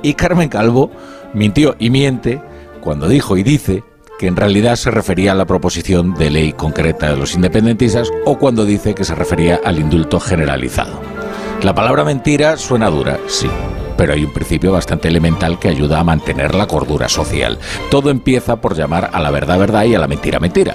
[0.01, 0.89] Y Carmen Calvo
[1.33, 2.41] mintió y miente
[2.81, 3.83] cuando dijo y dice
[4.23, 8.39] que en realidad se refería a la proposición de ley concreta de los independentistas o
[8.39, 11.01] cuando dice que se refería al indulto generalizado.
[11.61, 13.49] La palabra mentira suena dura, sí,
[13.97, 17.59] pero hay un principio bastante elemental que ayuda a mantener la cordura social.
[17.91, 20.73] Todo empieza por llamar a la verdad verdad y a la mentira mentira.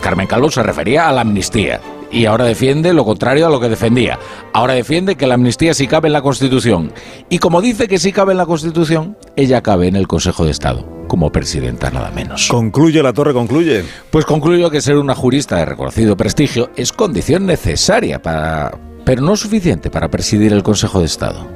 [0.00, 1.80] Carmen Calvo se refería a la amnistía
[2.12, 4.18] y ahora defiende lo contrario a lo que defendía.
[4.52, 6.92] Ahora defiende que la amnistía sí cabe en la Constitución.
[7.28, 10.50] Y como dice que sí cabe en la Constitución, ella cabe en el Consejo de
[10.50, 12.48] Estado, como presidenta nada menos.
[12.48, 13.84] Concluye la torre, concluye.
[14.10, 18.78] Pues concluyo que ser una jurista de reconocido prestigio es condición necesaria para...
[19.04, 21.48] pero no suficiente para presidir el Consejo de Estado.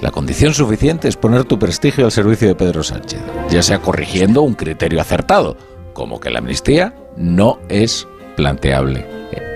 [0.00, 3.20] La condición suficiente es poner tu prestigio al servicio de Pedro Sánchez,
[3.50, 5.58] ya sea corrigiendo un criterio acertado,
[5.92, 8.06] como que la amnistía no es
[8.40, 9.04] planteable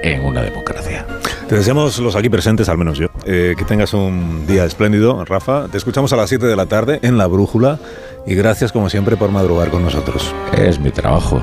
[0.03, 1.07] en una democracia.
[1.49, 5.69] Te deseamos los aquí presentes, al menos yo, eh, que tengas un día espléndido, Rafa.
[5.69, 7.79] Te escuchamos a las 7 de la tarde en La Brújula
[8.27, 10.35] y gracias como siempre por madrugar con nosotros.
[10.55, 11.43] Es mi trabajo.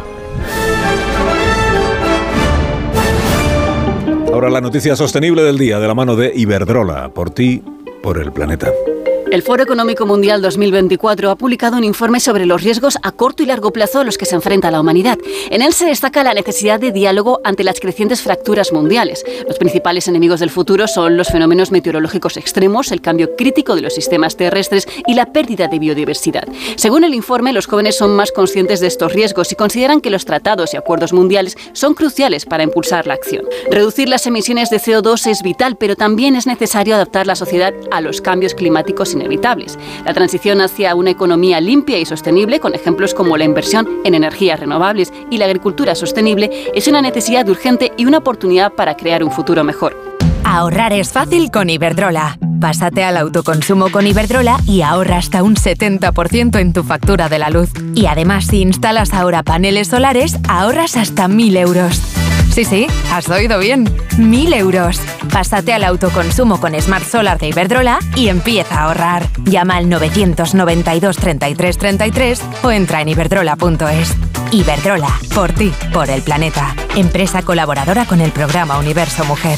[4.31, 7.63] Ahora la noticia sostenible del día de la mano de Iberdrola, por ti,
[8.03, 8.71] por el planeta.
[9.31, 13.45] El Foro Económico Mundial 2024 ha publicado un informe sobre los riesgos a corto y
[13.45, 15.17] largo plazo a los que se enfrenta la humanidad.
[15.49, 19.23] En él se destaca la necesidad de diálogo ante las crecientes fracturas mundiales.
[19.47, 23.95] Los principales enemigos del futuro son los fenómenos meteorológicos extremos, el cambio crítico de los
[23.95, 26.49] sistemas terrestres y la pérdida de biodiversidad.
[26.75, 30.25] Según el informe, los jóvenes son más conscientes de estos riesgos y consideran que los
[30.25, 33.45] tratados y acuerdos mundiales son cruciales para impulsar la acción.
[33.69, 38.01] Reducir las emisiones de CO2 es vital, pero también es necesario adaptar la sociedad a
[38.01, 39.79] los cambios climáticos inevitables.
[40.05, 44.59] La transición hacia una economía limpia y sostenible, con ejemplos como la inversión en energías
[44.59, 49.31] renovables y la agricultura sostenible, es una necesidad urgente y una oportunidad para crear un
[49.31, 49.95] futuro mejor.
[50.43, 52.37] Ahorrar es fácil con Iberdrola.
[52.59, 57.49] Pásate al autoconsumo con Iberdrola y ahorra hasta un 70% en tu factura de la
[57.49, 57.71] luz.
[57.95, 62.20] Y además, si instalas ahora paneles solares, ahorras hasta 1.000 euros.
[62.51, 63.85] Sí, sí, has oído bien.
[64.17, 64.99] 1.000 euros.
[65.31, 69.29] Pásate al autoconsumo con Smart Solar de Iberdrola y empieza a ahorrar.
[69.45, 74.15] Llama al 992 33 33 o entra en iberdrola.es.
[74.51, 76.75] Iberdrola, por ti, por el planeta.
[76.95, 79.57] Empresa colaboradora con el programa Universo Mujer.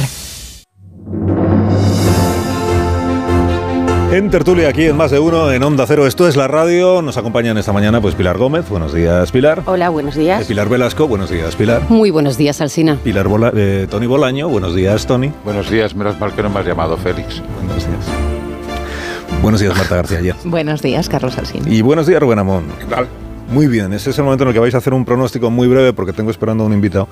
[4.14, 7.02] En tertulia aquí en Más de Uno, en Onda Cero, esto es la radio.
[7.02, 8.70] Nos acompañan esta mañana pues Pilar Gómez.
[8.70, 9.64] Buenos días, Pilar.
[9.66, 10.44] Hola, buenos días.
[10.44, 11.08] Eh, Pilar Velasco.
[11.08, 11.82] Buenos días, Pilar.
[11.90, 13.00] Muy buenos días, Alsina.
[13.04, 14.50] Pilar Bola, eh, Tony Bolaño.
[14.50, 15.32] Buenos días, Tony.
[15.44, 17.42] Buenos días, menos mal que no me has llamado Félix.
[17.56, 18.06] Buenos días.
[19.42, 20.36] Buenos días, Marta García ayer.
[20.44, 21.68] buenos días, Carlos Alsina.
[21.68, 22.66] Y buenos días, Rubén Amón.
[22.78, 23.08] ¿Qué tal?
[23.50, 25.68] Muy bien, ese es el momento en el que vais a hacer un pronóstico muy
[25.68, 27.08] breve porque tengo esperando a un invitado.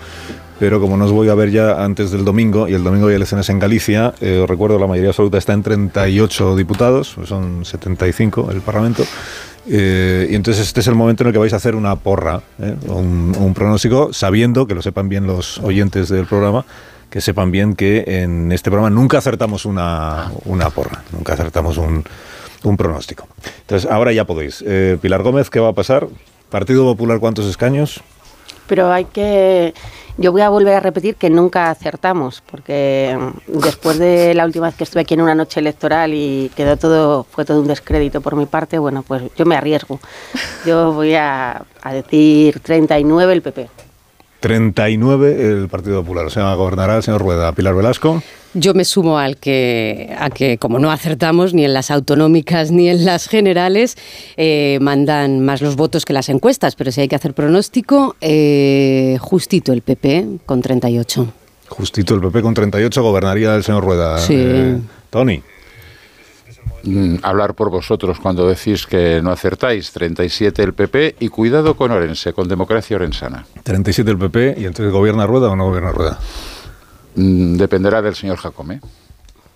[0.61, 3.15] Pero como no os voy a ver ya antes del domingo, y el domingo hay
[3.15, 8.51] elecciones en Galicia, eh, os recuerdo la mayoría absoluta está en 38 diputados, son 75
[8.51, 9.03] el Parlamento.
[9.67, 12.43] Eh, y entonces este es el momento en el que vais a hacer una porra,
[12.61, 16.63] eh, un, pronóstico, sabiendo, que lo sepan bien los oyentes del programa,
[17.09, 22.03] que sepan bien que en este programa nunca acertamos una, una porra, nunca acertamos un,
[22.61, 23.27] un pronóstico.
[23.61, 24.63] Entonces, ahora ya podéis.
[24.67, 26.07] Eh, Pilar Gómez, ¿qué va a pasar?
[26.51, 27.99] Partido Popular, ¿cuántos escaños?
[28.67, 29.73] Pero hay que...
[30.17, 34.67] Yo voy a volver a repetir que nunca acertamos, porque mm, después de la última
[34.67, 38.21] vez que estuve aquí en una noche electoral y quedó todo, fue todo un descrédito
[38.21, 39.99] por mi parte, bueno, pues yo me arriesgo.
[40.65, 43.69] Yo voy a, a decir 39 el PP.
[44.41, 46.25] 39 el Partido Popular.
[46.25, 47.53] O sea, gobernará el señor Rueda.
[47.53, 48.21] Pilar Velasco.
[48.53, 52.89] Yo me sumo al que, a que, como no acertamos ni en las autonómicas ni
[52.89, 53.97] en las generales,
[54.35, 59.17] eh, mandan más los votos que las encuestas, pero si hay que hacer pronóstico, eh,
[59.21, 61.27] justito el PP con 38.
[61.69, 64.17] Justito el PP con 38 gobernaría el señor Rueda.
[64.17, 64.35] Sí.
[64.35, 64.77] Eh,
[65.09, 65.41] Tony.
[66.83, 69.91] Mm, hablar por vosotros cuando decís que no acertáis.
[69.91, 73.45] 37 el PP y cuidado con Orense, con democracia orensana.
[73.63, 76.19] 37 el PP y entonces gobierna Rueda o no gobierna Rueda.
[77.15, 78.79] Mm, dependerá del señor Jacome.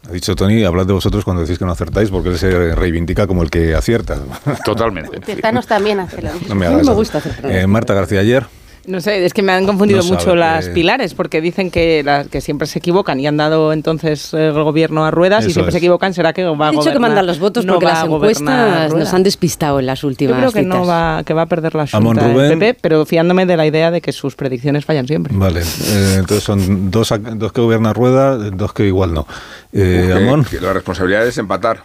[0.07, 3.25] Ha dicho Tony, hablad de vosotros cuando decís que no acertáis, porque él se reivindica
[3.25, 4.19] como el que acierta.
[4.63, 5.19] Totalmente.
[5.19, 6.47] Tezanos también hace lo mismo.
[6.49, 6.95] No me A mí hagas me eso.
[6.99, 8.45] gusta hacer Eh, Marta García ayer.
[8.87, 10.71] No sé, es que me han confundido No mucho las eh.
[10.71, 14.53] pilares, porque dicen que, las que siempre se equivocan y han dado entonces eh, el
[14.63, 15.73] gobierno a ruedas y Eso siempre es.
[15.73, 16.93] se equivocan, será que va a He dicho gobernar.
[16.93, 20.07] que mandan los votos no porque las gobernar encuestas nos han despistado en las Yo
[20.07, 20.89] últimas creo que no citas.
[20.89, 22.51] va, que va a perder la Junta Rubén.
[22.51, 25.33] el PP, pero fiándome de la idea de que sus predicciones fallan siempre.
[25.35, 29.27] Vale, eh, entonces son dos, dos que gobierna Rueda, dos que igual no.
[29.73, 30.45] Eh, Que- Amón.
[30.45, 31.83] que la responsabilidad es empatar.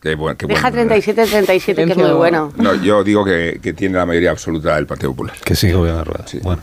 [0.00, 2.52] Qué bueno, qué Deja 37-37, que es muy bueno.
[2.56, 5.34] No, yo digo que, que, tiene la mayoría absoluta del Partido Popular.
[5.42, 6.26] Que sí, gobierna Rueda.
[6.26, 6.38] Sí.
[6.42, 6.60] Bueno,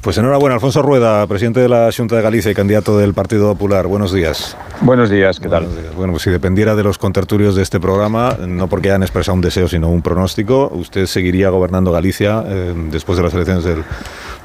[0.00, 3.88] pues enhorabuena, Alfonso Rueda, presidente de la Junta de Galicia y candidato del Partido Popular.
[3.88, 4.56] Buenos días.
[4.80, 5.66] Buenos días, ¿qué tal?
[5.96, 9.40] Bueno, pues si dependiera de los contertulios de este programa, no porque hayan expresado un
[9.40, 13.82] deseo, sino un pronóstico, usted seguiría gobernando Galicia eh, después de las elecciones del,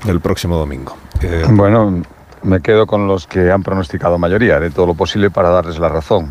[0.05, 0.97] del próximo domingo.
[1.21, 2.01] Eh, bueno,
[2.43, 4.57] me quedo con los que han pronosticado mayoría.
[4.57, 6.29] Haré todo lo posible para darles la razón.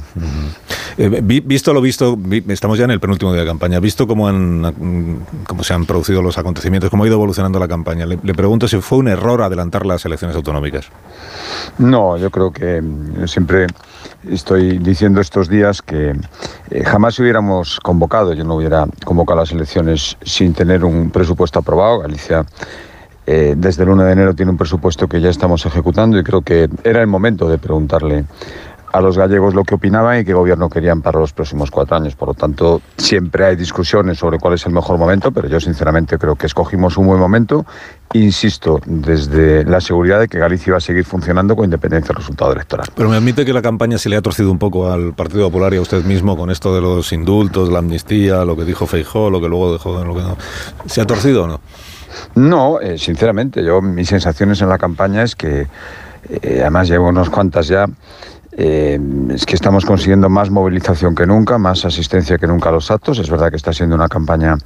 [0.99, 2.19] Eh, visto lo visto,
[2.49, 3.81] estamos ya en el penúltimo día de campaña.
[3.81, 8.07] Visto cómo, han, cómo se han producido los acontecimientos, cómo ha ido evolucionando la campaña,
[8.07, 10.89] le, pregunto si fue un error adelantar las elecciones autonómicas.
[11.79, 13.67] No, yo creo que mm, siempre
[14.29, 16.15] estoy diciendo estos días que
[16.71, 22.01] eh, jamás hubiéramos convocado, yo no hubiera convocado las elecciones sin tener un presupuesto aprobado.
[22.01, 22.45] Galicia
[23.27, 26.43] eh, desde el 1 de enero tiene un presupuesto que ya estamos ejecutando y creo
[26.43, 28.25] que era el momento de preguntarle
[28.93, 32.15] a los gallegos lo que opinaban y qué gobierno querían para los próximos cuatro años.
[32.17, 36.19] Por lo tanto, siempre hay discusiones sobre cuál es el mejor momento, pero yo sinceramente
[36.19, 37.65] creo que escogimos un buen momento.
[38.13, 42.53] Insisto, desde la seguridad de que Galicia va a seguir funcionando con independencia del resultado
[42.53, 42.89] electoral.
[42.95, 45.73] Pero me admite que la campaña se le ha torcido un poco al Partido Popular
[45.75, 49.31] y a usted mismo con esto de los indultos, la amnistía, lo que dijo Feijó,
[49.31, 50.37] lo que luego dejó, lo que no.
[50.87, 51.61] ¿Se ha torcido o no?
[52.35, 55.67] No, eh, sinceramente, yo mis sensaciones en la campaña es que,
[56.29, 57.87] eh, además llevo unos cuantas ya,
[58.53, 58.99] eh,
[59.31, 63.19] es que estamos consiguiendo más movilización que nunca, más asistencia que nunca a los actos.
[63.19, 64.57] Es verdad que está siendo una campaña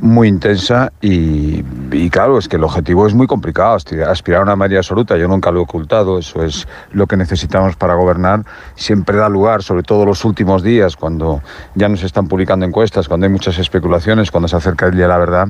[0.00, 1.62] muy intensa y,
[2.10, 5.50] claro, es que el objetivo es muy complicado, aspirar a una mayoría absoluta, yo nunca
[5.50, 8.44] lo he ocultado, eso es lo que necesitamos para gobernar,
[8.74, 11.42] siempre da lugar, sobre todo los últimos días, cuando
[11.74, 15.08] ya no se están publicando encuestas, cuando hay muchas especulaciones, cuando se acerca el día
[15.08, 15.48] la verdad,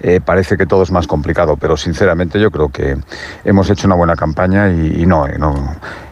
[0.00, 2.96] eh, parece que todo es más complicado, pero sinceramente yo creo que
[3.44, 5.54] hemos hecho una buena campaña y, no, eh, no,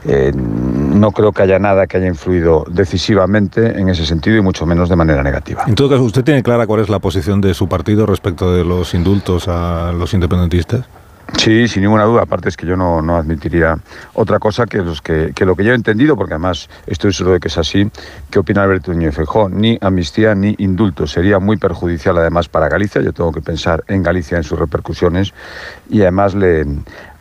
[0.04, 4.66] eh, no creo que haya nada que haya influido decisivamente en ese sentido y mucho
[4.66, 5.64] menos de manera negativa.
[5.66, 8.62] En todo caso, ¿usted tiene clara cuál es la posición de su partido respecto de
[8.62, 10.86] los indultos a los independentistas?
[11.36, 12.22] Sí, sin ninguna duda.
[12.22, 13.76] Aparte es que yo no, no admitiría
[14.12, 17.34] otra cosa que, los que, que, lo que yo he entendido, porque además estoy seguro
[17.34, 17.90] de que es así,
[18.30, 21.08] que opina Alberto Núñez Feijóo, ni amnistía ni indulto.
[21.08, 23.02] Sería muy perjudicial además para Galicia.
[23.02, 25.34] Yo tengo que pensar en Galicia, en sus repercusiones.
[25.90, 26.64] Y además le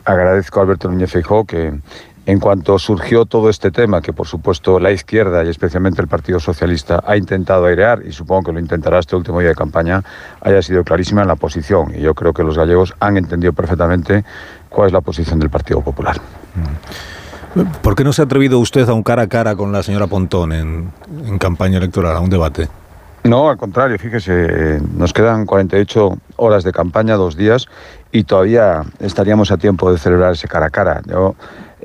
[0.05, 1.73] agradezco a Alberto Núñez Feijóo que
[2.25, 6.39] en cuanto surgió todo este tema, que por supuesto la izquierda y especialmente el Partido
[6.39, 10.03] Socialista ha intentado airear, y supongo que lo intentará este último día de campaña,
[10.41, 11.93] haya sido clarísima en la posición.
[11.95, 14.23] Y yo creo que los gallegos han entendido perfectamente
[14.69, 16.17] cuál es la posición del Partido Popular.
[17.81, 20.07] ¿Por qué no se ha atrevido usted a un cara a cara con la señora
[20.07, 20.91] Pontón en,
[21.25, 22.67] en campaña electoral, a un debate?
[23.23, 27.67] No, al contrario, fíjese, nos quedan 48 horas de campaña, dos días,
[28.11, 31.01] y todavía estaríamos a tiempo de celebrar ese cara a cara.
[31.05, 31.35] Yo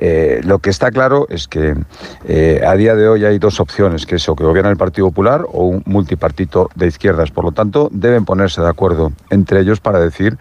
[0.01, 1.75] eh, lo que está claro es que
[2.23, 5.07] eh, a día de hoy hay dos opciones, que es o que gobierna el Partido
[5.07, 7.31] Popular o un multipartito de izquierdas.
[7.31, 10.37] Por lo tanto, deben ponerse de acuerdo entre ellos para decir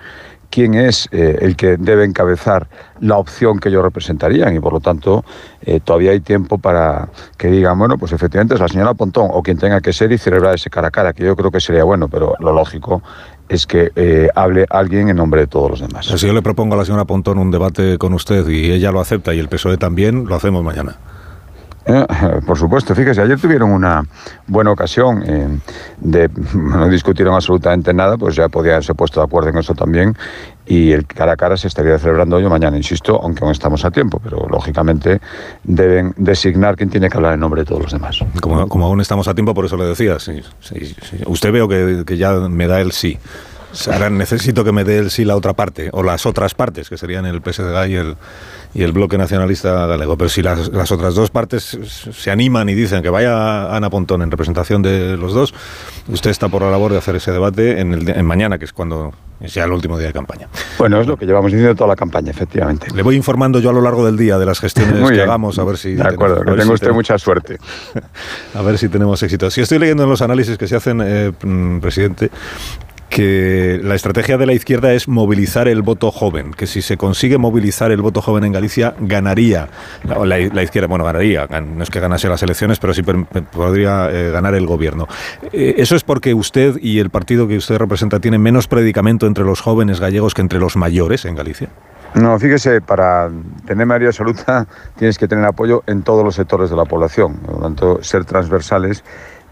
[0.51, 2.69] quién es eh, el que debe encabezar
[3.01, 5.25] la opción que ellos representarían y por lo tanto
[5.85, 9.59] todavía hay tiempo para que digan, bueno, pues efectivamente es la señora Pontón o quien
[9.59, 12.09] tenga que ser y celebrar ese cara a cara, que yo creo que sería bueno,
[12.09, 13.03] pero lo lógico
[13.49, 16.07] es que eh, hable alguien en nombre de todos los demás.
[16.07, 19.01] Si yo le propongo a la señora Pontón un debate con usted y ella lo
[19.01, 20.97] acepta y el PSOE también, lo hacemos mañana.
[21.87, 22.07] Eh,
[22.47, 24.05] por supuesto, fíjese, ayer tuvieron una
[24.47, 25.59] buena ocasión eh,
[25.99, 30.15] de, no discutieron absolutamente nada, pues ya podían haberse puesto de acuerdo en eso también
[30.69, 33.85] y el cara a cara se estaría celebrando hoy o mañana, insisto, aunque aún estamos
[33.87, 35.19] a tiempo, pero lógicamente
[35.65, 38.19] deben designar quién tiene que hablar en nombre de todos los demás.
[38.41, 40.43] Como, aún estamos a tiempo, por eso le decía, sí,
[41.27, 43.19] usted veo que, ya me da el sí.
[43.91, 46.99] Ahora necesito que me dé el sí la otra parte, o las otras partes, que
[46.99, 48.17] serían el PSDG y el,
[48.75, 50.19] y el bloque nacionalista galego.
[50.19, 51.79] Pero si las, las, otras dos partes
[52.13, 55.55] se animan y dicen que vaya Ana Pontón en representación de los dos,
[56.09, 58.73] usted está por la labor de hacer ese debate en, el, en mañana, que es
[58.73, 59.13] cuando
[59.47, 60.49] sea el último día de campaña.
[60.79, 62.89] Bueno, es lo que llevamos diciendo toda la campaña, efectivamente.
[62.93, 65.65] Le voy informando yo a lo largo del día de las gestiones que hagamos, a
[65.65, 65.95] ver si...
[65.95, 67.59] De acuerdo, que tenga usted mucha suerte.
[68.55, 69.51] a ver si tenemos éxito.
[69.51, 72.31] Si estoy leyendo en los análisis que se hacen, eh, mm, presidente,
[73.09, 77.39] que la estrategia de la izquierda es movilizar el voto joven, que si se consigue
[77.39, 79.69] movilizar el voto joven en Galicia, ganaría
[80.05, 84.55] la, izquierda, bueno, ganaría, no es que ganase las elecciones, pero sí podría eh, ganar
[84.55, 85.09] el gobierno.
[85.53, 89.45] Eh, ¿Eso es porque usted y el partido que usted representa tienen menos predicamento entre
[89.45, 91.69] los jóvenes gallegos que entre los mayores en Galicia?
[92.15, 93.31] No, fíjese, para
[93.67, 97.57] tener mayoría absoluta tienes que tener apoyo en todos los sectores de la población, por
[97.57, 99.05] lo tanto, ser transversales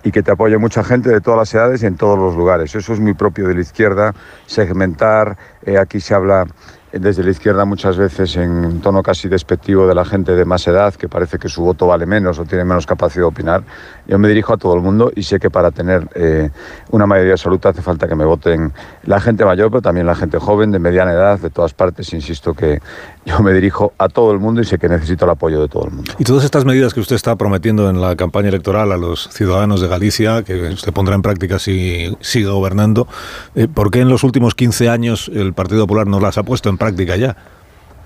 [0.07, 2.73] y que te apoye mucha gente de todas las edades y en todos los lugares.
[2.77, 4.15] Eso es muy propio de la izquierda,
[4.47, 6.47] segmentar, eh, aquí se habla
[6.93, 10.95] desde la izquierda muchas veces en tono casi despectivo de la gente de más edad,
[10.95, 13.63] que parece que su voto vale menos o tiene menos capacidad de opinar.
[14.07, 16.51] Yo me dirijo a todo el mundo y sé que para tener eh,
[16.91, 18.73] una mayoría absoluta hace falta que me voten
[19.05, 22.13] la gente mayor, pero también la gente joven, de mediana edad, de todas partes.
[22.13, 22.81] Insisto que
[23.27, 25.87] yo me dirijo a todo el mundo y sé que necesito el apoyo de todo
[25.87, 26.13] el mundo.
[26.19, 29.81] Y todas estas medidas que usted está prometiendo en la campaña electoral a los ciudadanos
[29.81, 33.09] de Galicia, que usted pondrá en práctica si sigue gobernando,
[33.55, 36.69] eh, ¿por qué en los últimos 15 años el Partido Popular no las ha puesto
[36.69, 37.37] en práctica ya?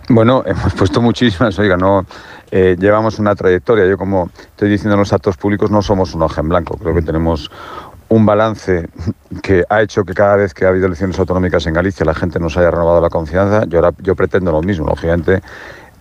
[0.08, 2.04] Bueno, hemos puesto muchísimas, oiga, no
[2.50, 3.86] eh, llevamos una trayectoria.
[3.86, 6.76] Yo, como estoy diciendo en los actos públicos, no somos un hoja en blanco.
[6.76, 7.50] Creo que tenemos
[8.08, 8.88] un balance
[9.40, 12.40] que ha hecho que cada vez que ha habido elecciones autonómicas en Galicia la gente
[12.40, 13.64] nos haya renovado la confianza.
[13.66, 15.42] Yo, ahora, yo pretendo lo mismo, lógicamente.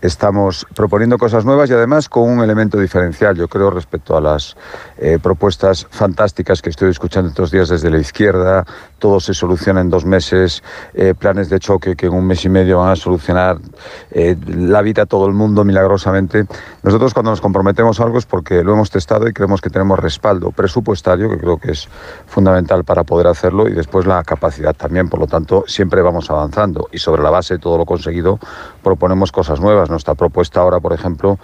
[0.01, 4.55] Estamos proponiendo cosas nuevas y además con un elemento diferencial, yo creo, respecto a las
[4.97, 8.65] eh, propuestas fantásticas que estoy escuchando estos días desde la izquierda,
[8.99, 10.63] todo se soluciona en dos meses,
[10.93, 13.57] eh, planes de choque que en un mes y medio van a solucionar
[14.11, 16.45] eh, la vida a todo el mundo milagrosamente.
[16.83, 19.97] Nosotros cuando nos comprometemos a algo es porque lo hemos testado y creemos que tenemos
[19.97, 21.87] respaldo presupuestario, que creo que es
[22.27, 25.09] fundamental para poder hacerlo, y después la capacidad también.
[25.09, 28.39] Por lo tanto, siempre vamos avanzando y sobre la base de todo lo conseguido
[28.83, 29.89] proponemos cosas nuevas.
[29.89, 31.39] Nuestra propuesta ahora, por ejemplo,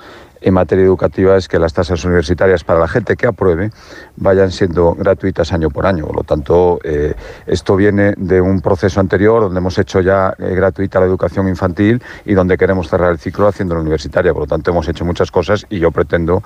[0.46, 3.72] en materia educativa es que las tasas universitarias para la gente que apruebe
[4.16, 6.06] vayan siendo gratuitas año por año.
[6.06, 7.16] Por lo tanto, eh,
[7.48, 12.00] esto viene de un proceso anterior donde hemos hecho ya eh, gratuita la educación infantil
[12.26, 14.34] y donde queremos cerrar el ciclo haciendo la universitaria.
[14.34, 16.44] Por lo tanto, hemos hecho muchas cosas y yo pretendo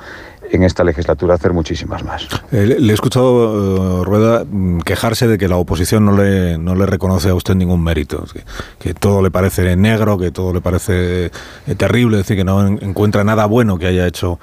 [0.51, 2.27] en esta legislatura hacer muchísimas más.
[2.51, 6.85] Eh, le he escuchado, Rueda, mm, quejarse de que la oposición no le, no le
[6.85, 8.43] reconoce a usted ningún mérito, que,
[8.79, 11.31] que todo le parece negro, que todo le parece
[11.77, 14.39] terrible, es decir, que no encuentra nada bueno que haya hecho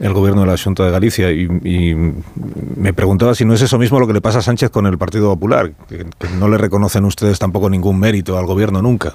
[0.00, 1.94] el gobierno de la Junta de Galicia y,
[2.76, 4.98] me preguntaba si no es eso mismo lo que le pasa a Sánchez con el
[4.98, 6.06] Partido Popular, que,
[6.38, 9.14] no le reconocen ustedes tampoco ningún mérito al gobierno nunca.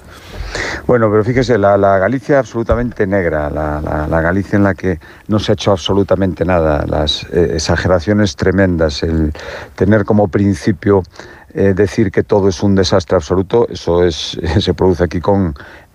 [0.86, 4.98] Bueno, pero fíjese, la, Galicia absolutamente negra, la, Galicia en la que
[5.28, 9.32] no se ha hecho absolutamente nada, las eh, exageraciones tremendas, el
[9.74, 11.02] tener como principio
[11.56, 15.54] eh, decir que todo es un desastre absoluto, eso es, se produce aquí con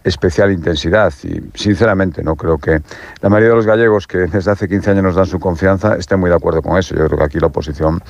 [0.10, 2.82] especial intensidad y sinceramente no creo que
[3.22, 6.20] la mayoría de los gallegos que desde hace 15 años nos dan su confianza estén
[6.20, 6.96] muy de acuerdo con eso.
[6.96, 8.02] Yo creo que aquí la oposición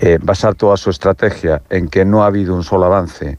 [0.00, 3.38] eh, basar toda su estrategia en que no ha habido un solo avance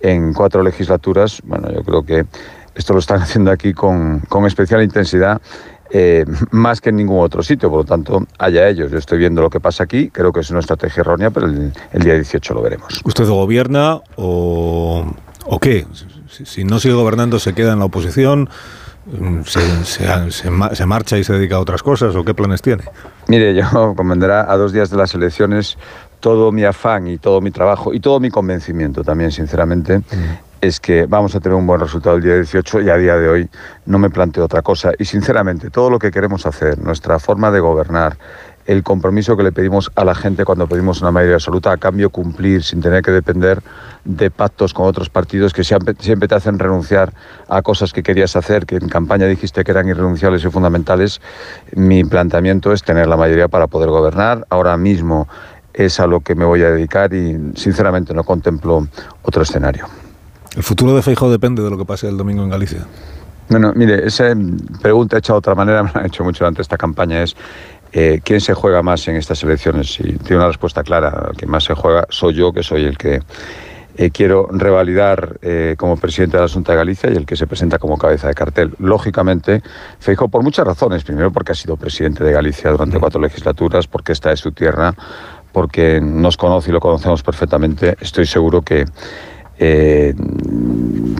[0.00, 2.26] en cuatro legislaturas, bueno, yo creo que
[2.74, 5.40] esto lo están haciendo aquí con, con especial intensidad
[5.94, 7.68] eh, más que en ningún otro sitio.
[7.68, 8.90] Por lo tanto, haya ellos.
[8.90, 10.08] Yo estoy viendo lo que pasa aquí.
[10.08, 13.02] Creo que es una estrategia errónea, pero el, el día 18 lo veremos.
[13.04, 15.04] ¿Usted gobierna o,
[15.44, 15.86] o qué?
[16.44, 18.48] Si, no sigue gobernando, se queda en la oposición.
[19.04, 22.84] Mm, se, marcha y se dedica a otras cosas o qué planes tiene?
[23.26, 25.76] Mire, yo convendrá a dos días de las elecciones
[26.20, 30.02] todo mi afán y todo mi trabajo y todo mi convencimiento también, sinceramente, mm.
[30.60, 33.28] es que vamos a tener un buen resultado el día 18 y a día de
[33.28, 33.50] hoy
[33.86, 34.92] no me planteo otra cosa.
[34.98, 38.16] Y sinceramente, todo lo que queremos hacer, nuestra forma de gobernar,
[38.66, 42.10] el compromiso que le pedimos a la gente cuando pedimos una mayoría absoluta, a cambio
[42.10, 43.62] cumplir sin tener que depender
[44.04, 47.12] de pactos con otros partidos que siempre, te hacen renunciar
[47.48, 51.20] a cosas que querías hacer, que en campaña dijiste que eran irrenunciables y fundamentales.
[51.74, 54.46] Mi planteamiento es tener la mayoría para poder gobernar.
[54.50, 55.28] Ahora mismo
[55.74, 58.86] es a lo que me voy a dedicar y sinceramente no contemplo
[59.22, 59.86] otro escenario.
[60.56, 62.86] ¿El futuro de Feijóo depende de lo que pase el domingo en Galicia?
[63.48, 64.32] Bueno, mire, esa
[64.80, 67.36] pregunta hecha de otra manera, me la han hecho mucho durante esta campaña, es
[67.92, 70.00] eh, ¿quién se juega más en estas elecciones?
[70.00, 72.96] Y tiene una respuesta clara, el que más se juega soy yo, que soy el
[72.96, 73.20] que
[73.98, 77.46] eh, quiero revalidar eh, como presidente de la Junta de Galicia y el que se
[77.46, 78.72] presenta como cabeza de cartel.
[78.78, 79.62] Lógicamente,
[80.00, 81.04] Feijóo por muchas razones.
[81.04, 84.94] Primero, porque ha sido presidente de Galicia durante cuatro legislaturas, porque esta es su tierra,
[85.52, 87.96] porque nos conoce y lo conocemos perfectamente.
[88.00, 88.86] Estoy seguro que
[89.64, 90.12] eh,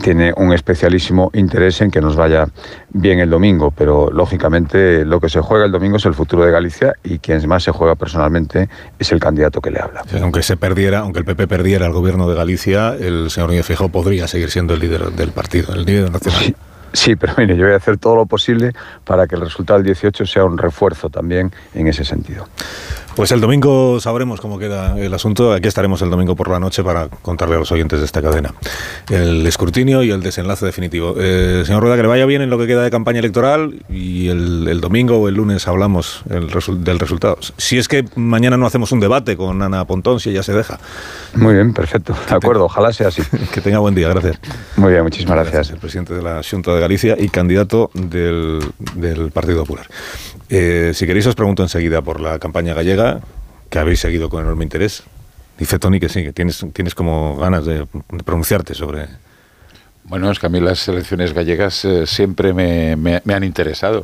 [0.03, 2.45] tiene un especialísimo interés en que nos vaya
[2.89, 6.51] bien el domingo, pero lógicamente lo que se juega el domingo es el futuro de
[6.51, 8.67] Galicia y quien más se juega personalmente
[8.99, 10.03] es el candidato que le habla.
[10.21, 13.87] aunque se perdiera, aunque el PP perdiera el gobierno de Galicia, el señor Núñez Feijóo
[13.87, 16.53] podría seguir siendo el líder del partido, el líder nacional.
[16.91, 17.15] Sí.
[17.15, 18.73] pero mire, yo voy a hacer todo lo posible
[19.05, 22.45] para que el resultado del 18 sea un refuerzo también en ese sentido.
[23.15, 25.53] Pues el domingo sabremos cómo queda el asunto.
[25.53, 28.53] Aquí estaremos el domingo por la noche para contarle a los oyentes de esta cadena
[29.09, 31.15] el escrutinio y el desenlace definitivo.
[31.17, 34.29] Eh, señor Rueda, que le vaya bien en lo que queda de campaña electoral y
[34.29, 37.37] el, domingo o el lunes hablamos del resultado.
[37.57, 40.79] Si es que mañana no hacemos un debate con Ana Pontón, si ella se deja.
[41.35, 42.15] Muy bien, perfecto.
[42.27, 43.21] De acuerdo, ojalá sea así.
[43.53, 44.39] que tenga buen día, gracias.
[44.75, 45.69] Muy bien, muchísimas gracias.
[45.69, 48.61] El presidente de la Junta de Galicia y candidato del,
[49.33, 49.87] Partido Popular.
[50.55, 53.21] Eh, si queréis os pregunto enseguida por la campaña gallega
[53.69, 55.01] que habéis seguido con enorme interés.
[55.57, 57.87] Dice Tony que sí, que tienes, tienes como ganas de,
[58.23, 59.07] pronunciarte sobre...
[60.03, 64.03] Bueno, es que a mí las elecciones gallegas eh, siempre me, me- me han interesado.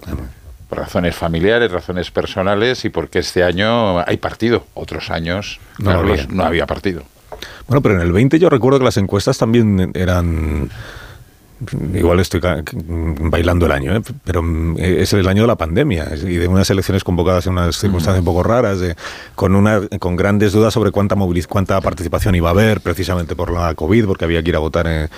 [0.69, 4.65] Por razones familiares, razones personales y porque este año hay partido.
[4.75, 6.35] Otros años, No Carlos, había.
[6.35, 7.03] no había partido.
[7.67, 10.69] Bueno, pero en el 20 yo recuerdo que las encuestas también eran...
[11.93, 12.39] Igual estoy
[12.81, 14.01] bailando el año, ¿eh?
[14.23, 17.77] pero mm, es el año de la pandemia y de unas elecciones convocadas en unas
[17.77, 18.95] circunstancias un poco raras, de-
[19.35, 23.51] con una con grandes dudas sobre cuánta moviliz cuánta participación iba a haber, precisamente por
[23.51, 25.09] la COVID, porque había que ir a votar en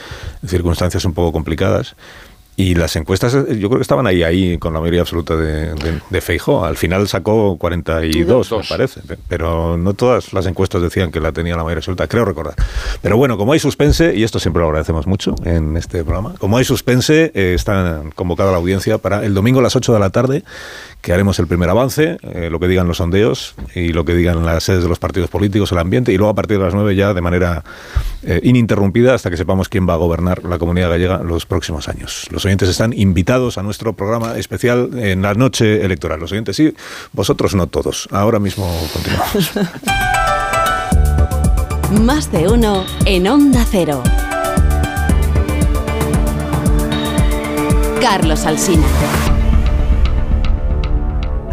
[0.48, 1.96] circunstancias un poco complicadas.
[2.58, 5.74] Y las encuestas, eh, yo creo que estaban ahí, ahí, con la mayoría absoluta de,
[5.74, 6.64] de, de Feijóo.
[6.66, 9.02] Al final sacó 42, me parece.
[9.02, 12.56] pe- Pero no todas las encuestas decían que la tenía la mayoría absoluta, creo recordar.
[13.02, 16.58] Pero bueno, como hay suspense, y esto siempre lo agradecemos mucho en este programa, como
[16.58, 20.10] hay suspense, eh, está convocada la audiencia para el domingo a las 8 de la
[20.10, 20.44] tarde,
[21.02, 24.46] que haremos el primer avance, eh, lo que digan los sondeos y lo que digan
[24.46, 26.96] las sedes de los partidos políticos, el ambiente, y luego a partir de las 9
[26.96, 27.64] ya de manera
[28.24, 32.28] eh, ininterrumpida hasta que sepamos quién va a gobernar la comunidad gallega los próximos años.
[32.32, 36.20] Los oyentes están invitados a nuestro programa especial en la noche electoral.
[36.20, 36.74] Los oyentes sí,
[37.14, 38.08] vosotros no todos.
[38.12, 39.52] Ahora mismo continuamos.
[42.06, 44.02] Más de uno en Onda Cero.
[48.02, 48.88] Carlos Alsina.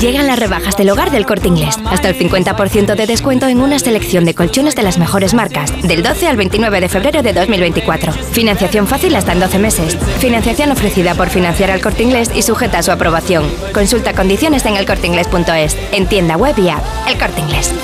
[0.00, 1.76] Llegan las rebajas del hogar del corte inglés.
[1.84, 5.70] Hasta el 50% de descuento en una selección de colchones de las mejores marcas.
[5.86, 8.12] Del 12 al 29 de febrero de 2024.
[8.12, 9.98] Financiación fácil hasta en 12 meses.
[10.20, 13.44] Financiación ofrecida por financiar al corte inglés y sujeta a su aprobación.
[13.74, 15.76] Consulta condiciones en elcorteinglés.es.
[15.92, 16.82] En tienda web y app.
[17.06, 17.74] El corte inglés.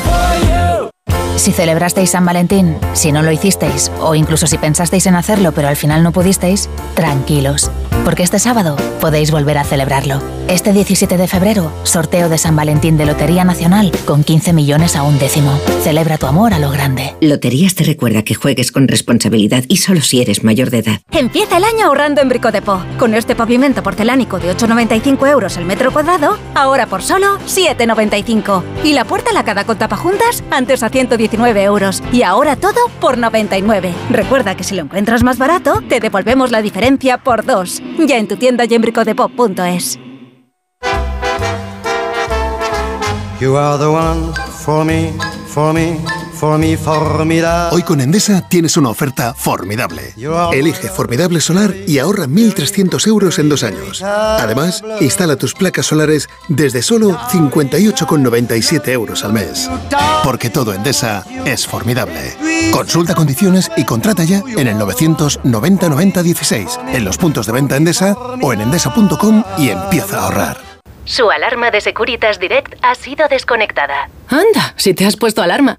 [1.39, 5.68] Si celebrasteis San Valentín, si no lo hicisteis, o incluso si pensasteis en hacerlo pero
[5.68, 7.70] al final no pudisteis, tranquilos,
[8.05, 10.20] porque este sábado podéis volver a celebrarlo.
[10.49, 15.02] Este 17 de febrero, sorteo de San Valentín de Lotería Nacional con 15 millones a
[15.02, 15.52] un décimo.
[15.83, 17.15] Celebra tu amor a lo grande.
[17.20, 21.00] Loterías te recuerda que juegues con responsabilidad y solo si eres mayor de edad.
[21.12, 22.81] Empieza el año ahorrando en Brico Depot.
[22.97, 28.62] Con este pavimento porcelánico de 8,95 euros el metro cuadrado, ahora por solo 7,95.
[28.84, 30.89] Y la puerta lacada con tapajuntas, antes a
[31.28, 32.02] 119 euros.
[32.12, 33.92] Y ahora todo por 99.
[34.10, 37.82] Recuerda que si lo encuentras más barato, te devolvemos la diferencia por dos.
[37.98, 38.82] Ya en tu tienda y en
[45.73, 47.76] me, for me, formidable.
[47.76, 50.15] Hoy con Endesa tienes una oferta formidable.
[50.52, 54.02] Elige Formidable Solar y ahorra 1.300 euros en dos años.
[54.02, 59.68] Además, instala tus placas solares desde solo 58,97 euros al mes.
[60.23, 62.36] Porque todo Endesa es formidable.
[62.70, 67.76] Consulta condiciones y contrata ya en el 990 90 16, en los puntos de venta
[67.76, 70.58] Endesa o en endesa.com y empieza a ahorrar.
[71.05, 74.10] Su alarma de Securitas Direct ha sido desconectada.
[74.28, 75.78] Anda, si te has puesto alarma.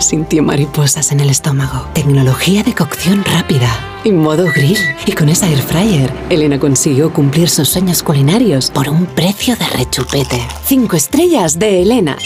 [0.00, 1.86] Sintió mariposas en el estómago.
[1.92, 3.68] Tecnología de cocción rápida.
[4.02, 4.78] Y modo grill.
[5.04, 9.66] Y con esa air fryer, Elena consiguió cumplir sus sueños culinarios por un precio de
[9.66, 10.40] rechupete.
[10.64, 12.16] Cinco estrellas de Elena.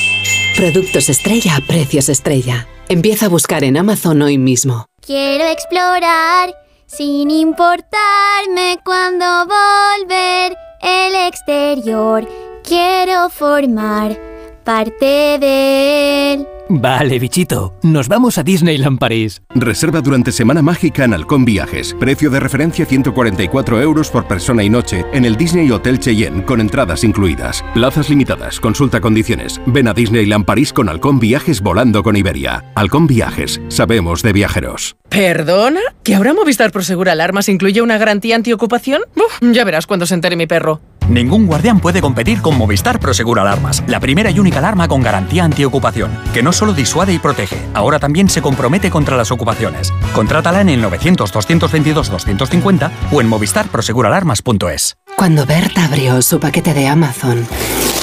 [0.57, 2.69] Productos estrella a precios estrella.
[2.89, 4.87] Empieza a buscar en Amazon hoy mismo.
[5.05, 6.55] Quiero explorar
[6.87, 12.29] sin importarme cuando volver el exterior.
[12.63, 14.17] Quiero formar
[14.65, 16.54] parte de él.
[16.69, 17.75] Vale, bichito.
[17.83, 19.43] Nos vamos a Disneyland París.
[19.55, 21.95] Reserva durante Semana Mágica en Halcón Viajes.
[22.01, 26.61] Precio de referencia 144 euros por persona y noche en el Disney Hotel Cheyenne con
[26.61, 27.63] entradas incluidas.
[27.75, 28.61] Plazas limitadas.
[28.61, 29.61] Consulta condiciones.
[29.67, 32.65] Ven a Disneyland París con Halcón Viajes volando con Iberia.
[32.75, 33.61] Halcón Viajes.
[33.69, 34.97] Sabemos de viajeros.
[35.11, 35.81] ¿Perdona?
[36.03, 39.03] ¿Que ahora Movistar Prosegur Alarmas incluye una garantía antiocupación?
[39.15, 40.81] Uf, ya verás cuando se entere mi perro.
[41.09, 45.45] Ningún guardián puede competir con Movistar Prosegur Alarmas, la primera y única alarma con garantía
[45.45, 49.93] antiocupación, que no solo disuade y protege, ahora también se compromete contra las ocupaciones.
[50.15, 54.97] Contrátala en el 900-222-250 o en movistarproseguralarmas.es.
[55.17, 57.47] Cuando Berta abrió su paquete de Amazon,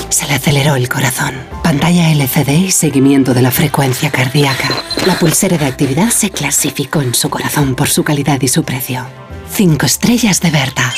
[0.10, 1.34] se le aceleró el corazón.
[1.64, 4.70] Pantalla LCD y seguimiento de la frecuencia cardíaca.
[5.08, 9.06] La pulsera de actividad se clasificó en su corazón por su calidad y su precio.
[9.50, 10.94] Cinco estrellas de Berta.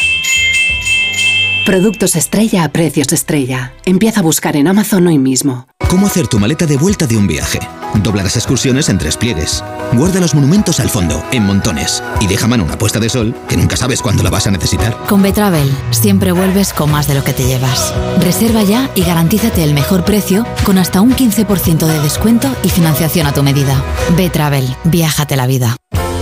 [1.66, 3.72] Productos estrella a precios estrella.
[3.86, 5.66] Empieza a buscar en Amazon hoy mismo.
[5.90, 7.60] ¿Cómo hacer tu maleta de vuelta de un viaje?
[8.04, 9.64] Dobla las excursiones en tres pliegues.
[9.94, 12.04] Guarda los monumentos al fondo, en montones.
[12.20, 14.98] Y deja mano una puesta de sol que nunca sabes cuándo la vas a necesitar.
[15.08, 17.94] Con Betravel siempre vuelves con más de lo que te llevas.
[18.20, 23.26] Reserva ya y garantízate el mejor precio con hasta un 15% de descuento y financiación
[23.26, 23.82] a tu medida.
[24.18, 25.78] Betravel, viájate la vida.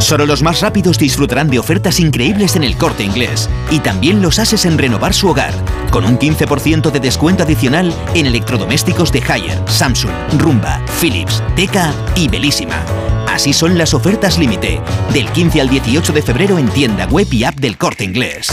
[0.00, 3.48] Solo los más rápidos disfrutarán de ofertas increíbles en el corte inglés.
[3.70, 5.54] Y también los ases en renovar su hogar,
[5.90, 12.28] con un 15% de descuento adicional en electrodomésticos de Haier, Samsung, Rumba, Philips, Teca y
[12.28, 12.82] Belísima.
[13.28, 14.80] Así son las ofertas límite,
[15.12, 18.48] del 15 al 18 de febrero en tienda web y app del corte inglés.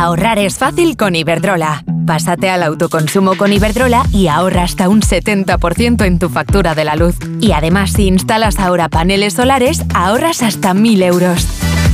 [0.00, 1.84] Ahorrar es fácil con Iberdrola.
[2.06, 6.96] Pásate al autoconsumo con Iberdrola y ahorra hasta un 70% en tu factura de la
[6.96, 7.16] luz.
[7.38, 11.46] Y además, si instalas ahora paneles solares, ahorras hasta 1.000 euros.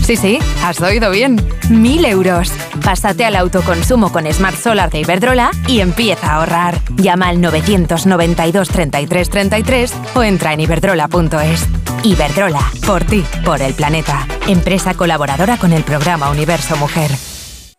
[0.03, 1.37] Sí, sí, has oído bien.
[1.69, 2.53] 1.000 euros.
[2.85, 6.81] Pásate al autoconsumo con Smart Solar de Iberdrola y empieza a ahorrar.
[6.95, 11.67] Llama al 992 33 33 o entra en iberdrola.es.
[12.05, 14.29] Iberdrola, por ti, por el planeta.
[14.47, 17.11] Empresa colaboradora con el programa Universo Mujer.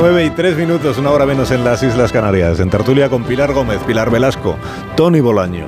[0.00, 2.60] Nueve y tres minutos, una hora menos en las Islas Canarias.
[2.60, 4.56] En tertulia con Pilar Gómez, Pilar Velasco,
[4.96, 5.66] Tony Bolaño,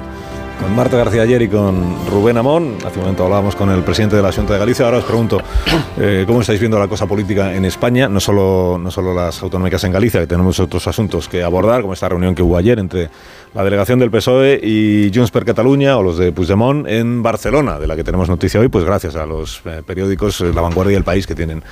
[0.60, 2.76] con Marta García ayer y con Rubén Amón.
[2.86, 4.84] Hace un momento hablábamos con el presidente de la Junta de Galicia.
[4.84, 5.42] Ahora os pregunto,
[5.98, 8.08] eh, ¿cómo estáis viendo la cosa política en España?
[8.08, 11.92] No solo, no solo las autonómicas en Galicia, que tenemos otros asuntos que abordar, como
[11.92, 13.10] esta reunión que hubo ayer entre
[13.54, 17.86] la delegación del PSOE y Junts per Catalunya o los de Puigdemont en Barcelona, de
[17.86, 20.96] la que tenemos noticia hoy, pues gracias a los eh, periódicos eh, La Vanguardia y
[20.96, 21.62] El País que tienen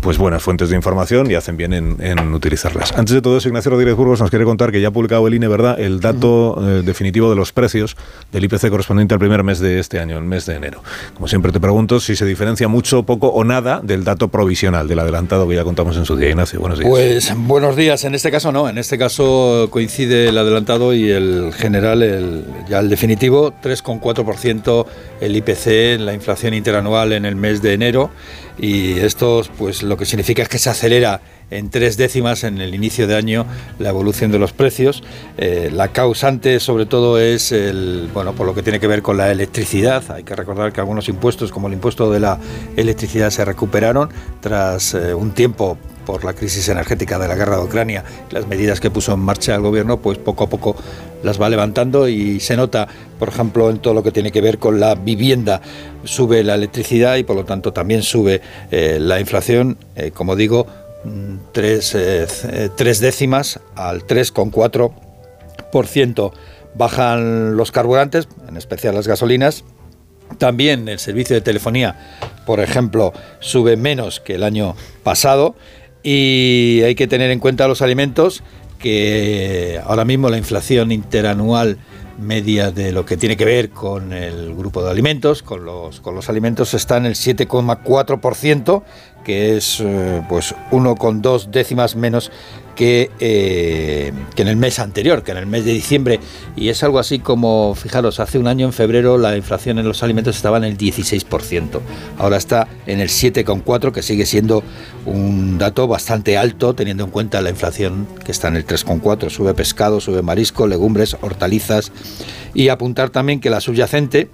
[0.00, 2.92] pues buenas fuentes de información y hacen bien en, en utilizarlas.
[2.92, 5.34] Antes de todo eso, Ignacio Rodríguez Burgos nos quiere contar que ya ha publicado el
[5.34, 7.96] INE, ¿verdad?, el dato eh, definitivo de los precios
[8.30, 10.82] del IPC correspondiente al primer mes de este año, el mes de enero.
[11.14, 15.00] Como siempre te pregunto si se diferencia mucho, poco o nada del dato provisional, del
[15.00, 16.28] adelantado que ya contamos en su día.
[16.28, 16.88] Ignacio, buenos días.
[16.88, 18.04] Pues buenos días.
[18.04, 21.15] En este caso no, en este caso coincide el adelantado y el
[21.56, 24.86] general, el, ya el definitivo, 3,4%
[25.20, 28.10] el IPC, la inflación interanual en el mes de enero
[28.58, 31.20] y esto pues lo que significa es que se acelera
[31.50, 33.46] en tres décimas en el inicio de año
[33.78, 35.02] la evolución de los precios.
[35.36, 39.16] Eh, la causante sobre todo es el, bueno, por lo que tiene que ver con
[39.16, 40.02] la electricidad.
[40.10, 42.38] Hay que recordar que algunos impuestos, como el impuesto de la
[42.76, 44.08] electricidad, se recuperaron
[44.40, 48.80] tras eh, un tiempo por la crisis energética de la guerra de Ucrania, las medidas
[48.80, 50.74] que puso en marcha el gobierno, pues poco a poco
[51.22, 54.58] las va levantando y se nota, por ejemplo, en todo lo que tiene que ver
[54.58, 55.60] con la vivienda.
[56.04, 60.66] Sube la electricidad y por lo tanto también sube eh, la inflación, eh, como digo,
[61.04, 62.26] mm, tres, eh,
[62.76, 66.32] tres décimas al 3,4%.
[66.74, 69.64] Bajan los carburantes, en especial las gasolinas,
[70.38, 71.96] también el servicio de telefonía,
[72.44, 75.56] por ejemplo, sube menos que el año pasado
[76.08, 78.44] y hay que tener en cuenta los alimentos
[78.78, 81.78] que ahora mismo la inflación interanual
[82.16, 86.14] media de lo que tiene que ver con el grupo de alimentos, con los, con
[86.14, 88.82] los alimentos, está en el 7,4%,
[89.24, 92.30] que es eh, pues 1,2 décimas menos
[92.76, 96.20] que, eh, que en el mes anterior, que en el mes de diciembre.
[96.54, 100.02] Y es algo así como, fijaros, hace un año en febrero la inflación en los
[100.02, 101.80] alimentos estaba en el 16%.
[102.18, 104.62] Ahora está en el 7,4%, que sigue siendo
[105.06, 109.30] un dato bastante alto teniendo en cuenta la inflación que está en el 3,4%.
[109.30, 111.90] Sube pescado, sube marisco, legumbres, hortalizas.
[112.54, 114.28] Y apuntar también que la subyacente,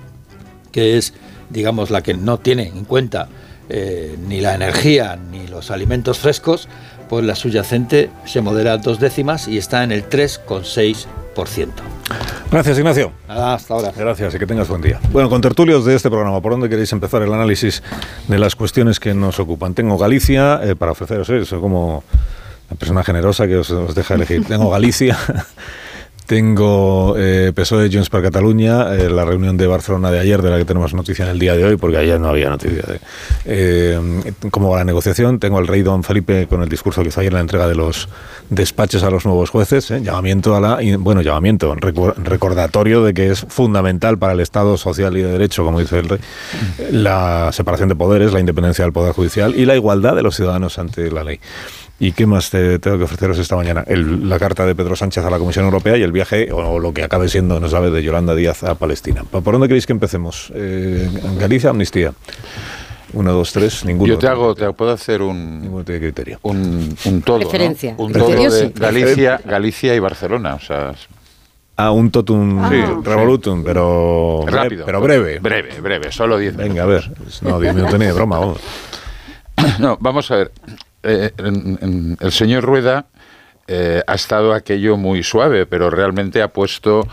[0.72, 1.14] que es,
[1.48, 3.28] digamos, la que no tiene en cuenta
[3.68, 6.68] eh, ni la energía ni los alimentos frescos,
[7.12, 11.68] pues la subyacente se modera dos décimas y está en el 3,6%.
[12.50, 13.12] Gracias, Ignacio.
[13.28, 13.92] hasta ahora.
[13.94, 14.98] Gracias y que tengas buen día.
[15.10, 17.82] Bueno, con tertulios de este programa, ¿por dónde queréis empezar el análisis
[18.28, 19.74] de las cuestiones que nos ocupan?
[19.74, 22.02] Tengo Galicia eh, para ofreceros eso, como
[22.70, 24.46] la persona generosa que os, os deja elegir.
[24.46, 25.18] Tengo Galicia.
[26.26, 30.58] Tengo eh, PSOE Junts per Cataluña, eh, la reunión de Barcelona de ayer, de la
[30.58, 32.82] que tenemos noticia en el día de hoy, porque ayer no había noticia.
[32.82, 33.00] De,
[33.44, 35.40] eh, ¿Cómo va la negociación?
[35.40, 37.74] Tengo al rey don Felipe con el discurso que hizo ayer en la entrega de
[37.74, 38.08] los
[38.50, 39.90] despachos a los nuevos jueces.
[39.90, 40.00] ¿eh?
[40.00, 40.78] Llamamiento a la.
[40.98, 45.80] Bueno, llamamiento, recordatorio de que es fundamental para el Estado social y de derecho, como
[45.80, 46.20] dice el rey,
[46.90, 50.78] la separación de poderes, la independencia del Poder Judicial y la igualdad de los ciudadanos
[50.78, 51.40] ante la ley.
[52.02, 53.84] ¿Y qué más te tengo que ofreceros esta mañana?
[53.86, 57.04] la carta de Pedro Sánchez a la Comisión Europea y el viaje, o, lo que
[57.04, 59.22] acabe siendo, no sabe, de Yolanda Díaz a Palestina.
[59.22, 60.52] ¿Por dónde queréis que empecemos?
[60.52, 61.08] Eh,
[61.38, 62.12] ¿Galicia amnistía?
[63.12, 64.12] Uno, dos, tres, ninguno.
[64.12, 65.84] Yo te hago, te puedo hacer un.
[65.86, 66.40] criterio.
[66.42, 67.38] Un, un todo.
[67.38, 67.94] Referencia.
[67.96, 70.56] Un todo de Galicia, Galicia y Barcelona.
[70.56, 70.94] O sea.
[71.76, 72.68] Ah, un totum
[73.04, 74.44] revolutum, pero.
[74.44, 74.86] Rápido.
[74.86, 75.38] Pero breve.
[75.38, 77.12] Breve, breve, solo diez Venga, a ver.
[77.42, 78.40] No, diez minutos ni de broma.
[78.40, 78.58] Vamos.
[79.78, 80.52] No, vamos a ver.
[81.02, 81.32] Eh,
[82.20, 83.06] el señor Rueda
[83.66, 87.06] eh, ha estado aquello muy suave, pero realmente ha puesto,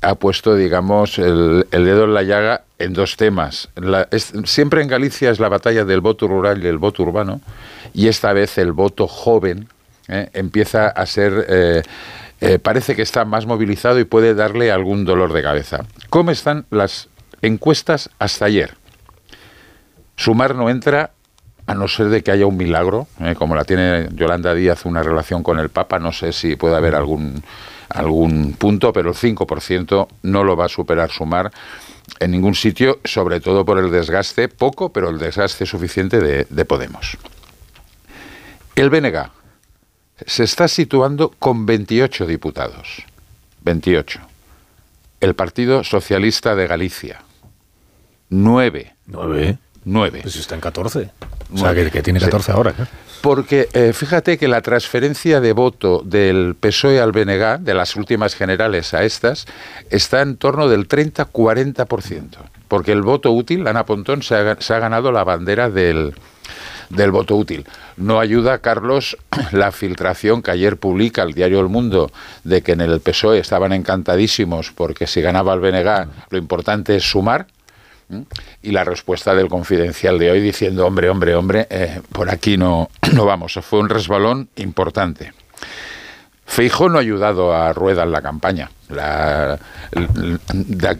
[0.00, 3.68] ha puesto digamos, el, dedo en la llaga en dos temas.
[4.44, 7.40] siempre en Galicia es la batalla del voto rural y el voto urbano,
[7.94, 9.68] y esta vez el voto joven
[10.08, 11.84] eh, empieza a ser...
[12.62, 15.84] parece que está más movilizado y puede darle algún dolor de cabeza.
[16.10, 17.08] ¿Cómo están las
[17.40, 18.74] encuestas hasta ayer?
[20.16, 21.12] Sumar no entra
[21.66, 23.34] a no ser de que haya un milagro, ¿eh?
[23.36, 26.94] como la tiene Yolanda Díaz, una relación con el Papa, no sé si puede haber
[26.94, 27.42] algún,
[27.88, 31.52] algún punto, pero el 5% no lo va a superar sumar
[32.18, 36.64] en ningún sitio, sobre todo por el desgaste, poco, pero el desgaste suficiente de, de
[36.64, 37.16] Podemos.
[38.74, 39.30] El BNG
[40.26, 43.04] se está situando con 28 diputados.
[43.62, 44.20] 28.
[45.20, 47.22] El Partido Socialista de Galicia.
[48.30, 48.94] 9.
[49.06, 49.58] 9.
[49.84, 50.20] 9.
[50.22, 51.10] Pues está en 14.
[51.54, 52.74] O sea, que, tiene 14 ahora.
[53.20, 58.34] Porque eh, fíjate que la transferencia de voto del PSOE al BNG, de las últimas
[58.34, 59.46] generales a estas,
[59.90, 62.36] está en torno del 30-40%.
[62.68, 66.14] Porque el voto útil, Ana Pontón, se ha, ganado la bandera del,
[66.88, 67.66] del voto útil.
[67.96, 69.16] No ayuda, Carlos,
[69.52, 72.10] la filtración que ayer publica el diario El Mundo
[72.44, 77.04] de que en el PSOE estaban encantadísimos porque si ganaba el BNG lo importante es
[77.04, 77.46] sumar
[78.62, 82.90] y la respuesta del confidencial de hoy diciendo, hombre, hombre, hombre, eh, por aquí no,
[83.14, 83.58] no vamos.
[83.62, 85.32] Fue un resbalón importante.
[86.44, 88.70] Feijo no ha ayudado a Rueda en la campaña.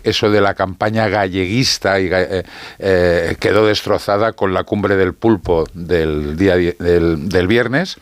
[0.05, 2.43] eso de la campaña galleguista y, eh,
[2.79, 7.99] eh, quedó destrozada con la cumbre del pulpo del, día, del, del viernes,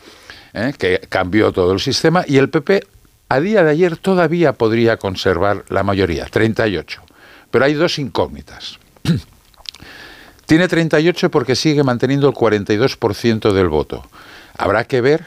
[0.77, 2.83] que cambió todo el sistema, y el PP
[3.31, 7.01] a día de ayer todavía podría conservar la mayoría, 38.
[7.49, 8.77] Pero hay dos incógnitas.
[10.45, 14.05] Tiene 38 porque sigue manteniendo el 42% del voto.
[14.57, 15.25] Habrá que ver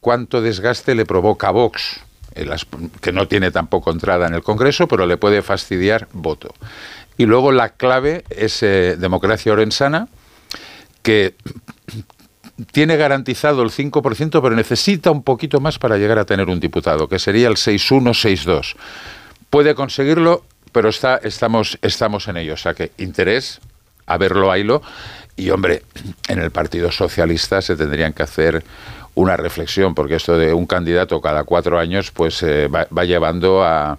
[0.00, 2.00] cuánto desgaste le provoca Vox,
[3.00, 6.54] que no tiene tampoco entrada en el Congreso, pero le puede fastidiar voto.
[7.18, 10.08] Y luego la clave es eh, Democracia Orensana,
[11.02, 11.34] que
[12.72, 17.08] tiene garantizado el 5%, pero necesita un poquito más para llegar a tener un diputado,
[17.08, 18.74] que sería el 6-1-6-2.
[19.50, 22.54] Puede conseguirlo pero está, estamos, estamos en ello.
[22.54, 23.60] O sea que interés
[24.06, 24.82] a verlo, lo
[25.36, 25.82] Y hombre,
[26.28, 28.64] en el Partido Socialista se tendrían que hacer
[29.14, 33.62] una reflexión, porque esto de un candidato cada cuatro años, pues eh, va, va llevando
[33.62, 33.98] a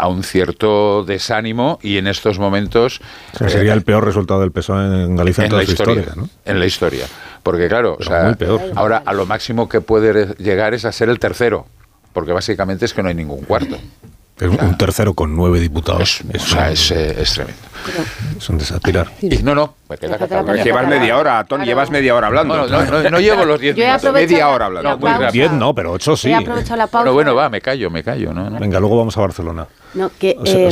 [0.00, 3.02] a un cierto desánimo y en estos momentos...
[3.34, 6.28] sería el peor resultado del PSOE en Galicia en, toda la historia, ¿no?
[6.46, 7.04] En la historia.
[7.42, 8.34] Porque claro, o sea,
[8.76, 11.66] ahora a lo máximo que puede llegar es a ser el tercero,
[12.14, 13.76] porque básicamente es que no hay ningún cuarto.
[14.48, 16.20] Un tercero con nueve diputados.
[16.32, 17.60] Es, o sea, es, eh, es tremendo.
[18.38, 19.12] Es un desaspirar.
[19.42, 22.56] No, no, me queda Llevas media hora, Tony, llevas media hora hablando.
[22.68, 24.12] No, no, no, llevo los diez minutos.
[24.12, 24.96] Media hora hablando.
[24.96, 26.32] No, diez no, pero ocho sí.
[26.92, 28.32] Bueno, bueno, va, me callo, me callo.
[28.32, 28.50] ¿no?
[28.58, 29.66] Venga, luego vamos a Barcelona.
[29.92, 30.68] No, que eh,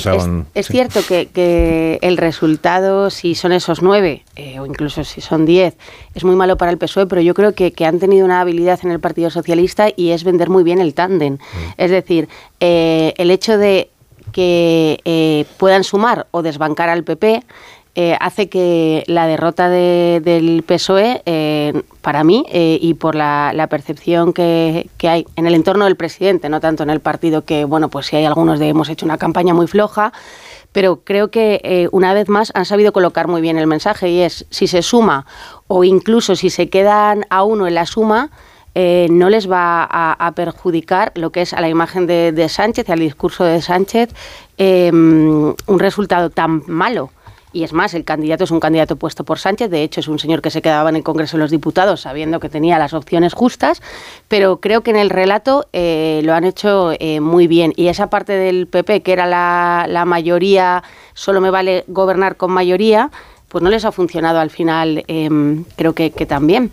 [0.55, 5.77] es, cierto que, el resultado, si son esos nueve, eh, o incluso si son diez,
[6.15, 8.93] es muy malo para el PSOE, pero yo creo que, han tenido una habilidad en
[8.93, 11.35] el Partido Socialista y es vender muy bien el tándem.
[11.35, 11.39] Mm.
[11.79, 12.29] Es decir,
[12.61, 13.91] eh, el hecho de
[14.31, 17.43] que puedan sumar o desbancar al PP
[18.01, 24.33] eh, hace que la derrota del PSOE, eh, para mí, eh, y por la, percepción
[24.33, 28.07] que, hay en el entorno del presidente, no tanto en el partido, que, bueno, pues
[28.07, 30.13] si hay algunos de hemos hecho una campaña muy floja,
[30.71, 34.47] pero creo que una vez más han sabido colocar muy bien el mensaje y es,
[34.49, 35.27] si se suma
[35.67, 38.31] o incluso si se quedan a uno en la suma,
[38.77, 42.93] no les va a, perjudicar lo que es a la imagen de, de Sánchez y
[42.93, 44.11] al discurso de Sánchez
[44.61, 47.11] un resultado tan malo
[47.53, 50.19] y es más, el candidato es un candidato puesto por Sánchez, de hecho es un
[50.19, 53.35] señor que se quedaba en el Congreso de los Diputados sabiendo que tenía las opciones
[53.35, 53.83] justas,
[54.29, 57.73] pero creo que en el relato eh, lo han hecho eh, muy bien.
[57.77, 60.83] Y esa parte del PP, que era la, mayoría,
[61.15, 63.11] solo me vale gobernar con mayoría,
[63.49, 66.71] pues no les ha funcionado al final, em, creo que también.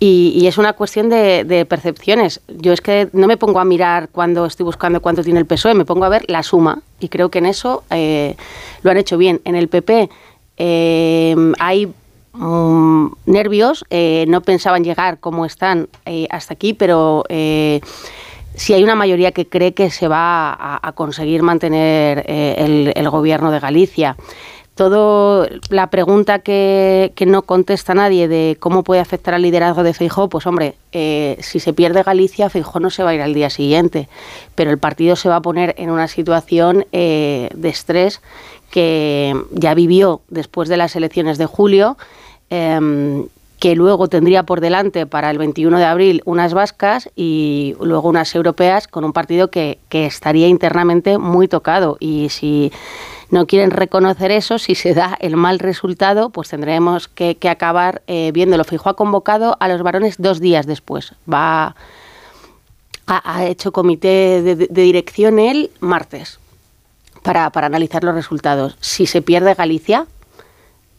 [0.00, 2.40] Y, es una cuestión de, percepciones.
[2.48, 5.74] Yo es que no me pongo a mirar cuando estoy buscando cuánto tiene el PSOE,
[5.74, 6.82] me pongo a ver la suma.
[7.00, 8.36] Y creo que en eso eh,
[8.82, 9.40] lo han hecho bien.
[9.44, 10.10] En el PP
[10.58, 11.92] eh, hay
[12.32, 15.88] mm, nervios, eh, no pensaban llegar como están
[16.30, 22.24] hasta aquí, pero si hay una mayoría que cree que se va a, conseguir mantener
[22.28, 24.16] el, gobierno de Galicia
[24.74, 30.28] todo la pregunta que, no contesta nadie de cómo puede afectar al liderazgo de Feijó,
[30.28, 33.50] pues hombre, eh, si se pierde Galicia, Feijó no se va a ir al día
[33.50, 34.08] siguiente,
[34.54, 38.20] pero el partido se va a poner en una situación eh, de estrés
[38.70, 41.96] que ya vivió después de las elecciones de julio.
[42.50, 43.26] Em,
[43.60, 48.34] que luego tendría por delante para el 21 de abril unas vascas y luego unas
[48.34, 51.96] europeas con un partido que, que estaría internamente muy tocado.
[51.98, 52.72] Y si
[53.34, 58.30] no quieren reconocer eso, si se da el mal resultado, pues tendremos que, acabar eh,
[58.32, 58.62] viéndolo.
[58.62, 61.14] Fijo ha convocado a los varones dos días después.
[61.30, 61.74] Va
[63.06, 66.38] ha, hecho comité de, dirección el martes
[67.22, 68.76] para, analizar los resultados.
[68.80, 70.06] Si se pierde Galicia,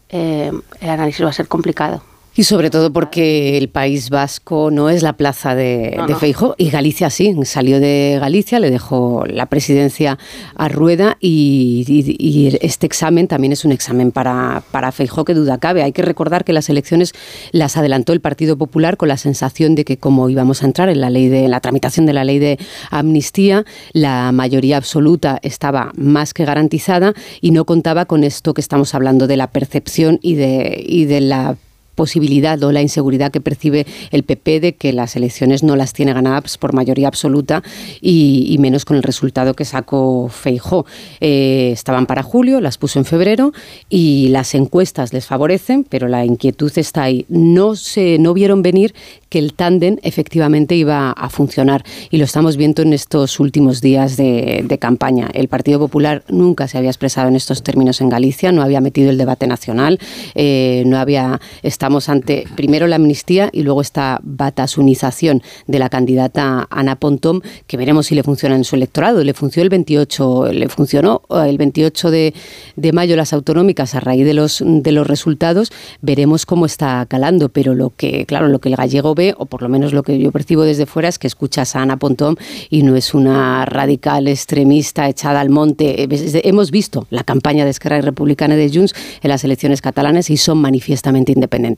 [0.10, 2.04] eh, el análisis va a ser complicado.
[2.38, 7.10] Y sobre todo porque el País Vasco no es la plaza de, Feijo y Galicia
[7.10, 10.18] sí, salió de Galicia, le dejó la presidencia
[10.56, 15.84] a Rueda y, este examen también es un examen para, para Feijo que duda cabe.
[15.84, 17.14] Hay que recordar que las elecciones
[17.52, 21.00] las adelantó el Partido Popular con la sensación de que como íbamos a entrar en
[21.00, 22.60] la ley de la tramitación de la ley de
[22.92, 28.94] amnistía, la mayoría absoluta estaba más que garantizada y no contaba con esto que estamos
[28.94, 31.56] hablando de la percepción y de, y de la
[31.96, 36.14] posibilidad o la inseguridad que percibe el PP de que las elecciones no las tiene
[36.14, 37.64] ganadas por mayoría absoluta
[38.02, 40.86] y, menos con el resultado que sacó Feijó.
[41.22, 43.54] Eh, estaban para julio, las puso en febrero
[43.90, 47.26] y las encuestas les favorecen, pero la inquietud está ahí.
[47.30, 48.94] No se no vieron venir
[49.30, 54.18] que el tándem efectivamente iba a funcionar y lo estamos viendo en estos últimos días
[54.18, 55.30] de, campaña.
[55.34, 59.10] El Partido Popular nunca se había expresado en estos términos en Galicia, no había metido
[59.10, 60.00] el debate nacional,
[60.36, 61.40] eh, no había
[61.86, 67.78] estamos ante primero la amnistía y luego esta batasunización de la candidata Ana Pontón, que
[67.78, 69.24] veremos si le funciona en su electorado.
[69.24, 72.34] Le funcionó el 28, le funcionó eh, el 28 de,
[72.76, 75.72] de mayo las autonómicas a raíz de los de los resultados.
[76.02, 79.62] Veremos cómo está calando, pero lo que claro, lo que el gallego ve o por
[79.62, 82.36] lo menos lo que yo percibo desde fuera es que escuchas a Ana Pontón
[82.72, 86.08] y no es una radical extremista echada al monte.
[86.50, 90.58] Hemos visto la campaña de Esquerra Republicana de Junts en las elecciones catalanas y son
[90.58, 91.75] manifiestamente independientes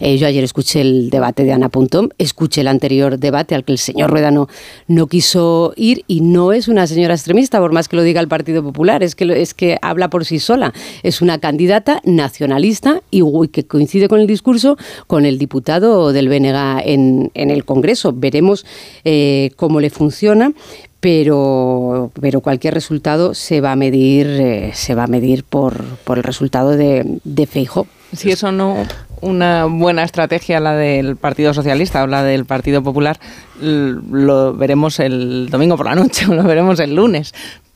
[0.00, 3.72] eh, yo ayer escuché el debate de Ana Puntón, escuché el anterior debate al que
[3.72, 7.96] el señor Rueda no, quiso ir y no es una señora extremista, por más que
[7.96, 10.72] lo diga el Partido Popular, es que, es que habla por sí sola.
[11.02, 16.82] Es una candidata nacionalista y que coincide con el discurso con el diputado del BNG
[16.84, 18.12] en, el Congreso.
[18.12, 18.64] Veremos
[19.04, 20.52] eh, cómo le funciona,
[21.00, 26.18] pero, pero cualquier resultado se va a medir, eh, se va a medir por, por
[26.18, 27.86] el resultado de, de Feijo.
[28.12, 28.76] Si eso no
[29.22, 33.18] una buena estrategia la del Partido Socialista o la del Partido Popular,
[33.60, 37.32] lo veremos el domingo por la noche o lo veremos el lunes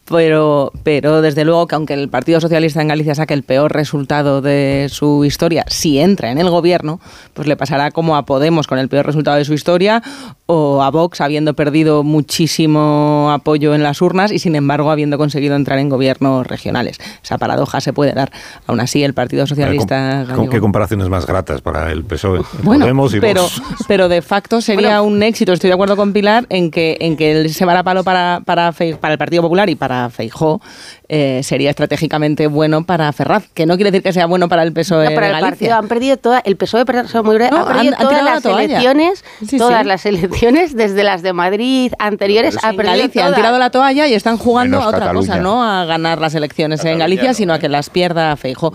[0.09, 4.41] pero, pero desde luego que aunque el Partido Socialista en Galicia saque el peor resultado
[4.41, 7.01] de su historia, si entra en el gobierno,
[7.35, 10.03] pues le pasará como a Podemos con el peor resultado de su historia
[10.47, 15.57] o a Vox habiendo perdido muchísimo apoyo en las urnas y sin embargo habiendo conseguido
[15.57, 16.99] entrar en gobiernos regionales.
[17.23, 18.31] Esa paradoja se puede dar.
[18.67, 20.25] Aún así, el Partido Socialista...
[20.35, 22.43] ¿Con, qué comparaciones más gratas para el PSOE?
[22.63, 23.47] Bueno, Podemos y pero,
[23.89, 27.49] pero de facto sería un éxito, estoy de acuerdo con Pilar, en que, en que
[27.49, 30.61] se va a palo para, para, para el Partido Popular y para Feijó
[31.09, 34.73] eh, sería estratégicamente bueno para Ferraz, que no quiere decir que sea bueno para el
[34.73, 36.85] PSOE para el partido han perdido toda, el PSOE
[37.23, 39.25] muy breve, ha perdido todas las elecciones,
[39.57, 44.09] todas las elecciones desde las de Madrid anteriores ha perdido Galicia han tirado la toalla
[44.09, 47.59] y están jugando a otra cosa, no a ganar las elecciones en Galicia, sino a
[47.59, 48.73] que las pierda Feijó.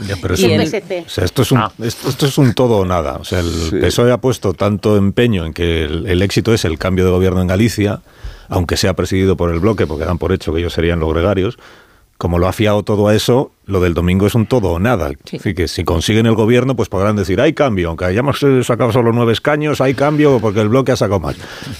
[1.17, 1.71] esto es un ah.
[1.83, 5.53] esto, es un todo o nada, o sea, el PSOE ha puesto tanto empeño en
[5.53, 8.01] que el éxito es el cambio de gobierno en Galicia
[8.51, 11.57] aunque sea presidido por el bloque, porque dan por hecho que ellos serían los gregarios,
[12.17, 15.09] como lo ha fiado todo a eso, lo del domingo es un todo o nada.
[15.33, 18.91] Así que si consiguen el gobierno, pues podrán decir, hay cambio, aunque hayamos eh, sacado
[18.91, 21.37] solo nueve escaños, hay cambio porque el bloque ha sacado más.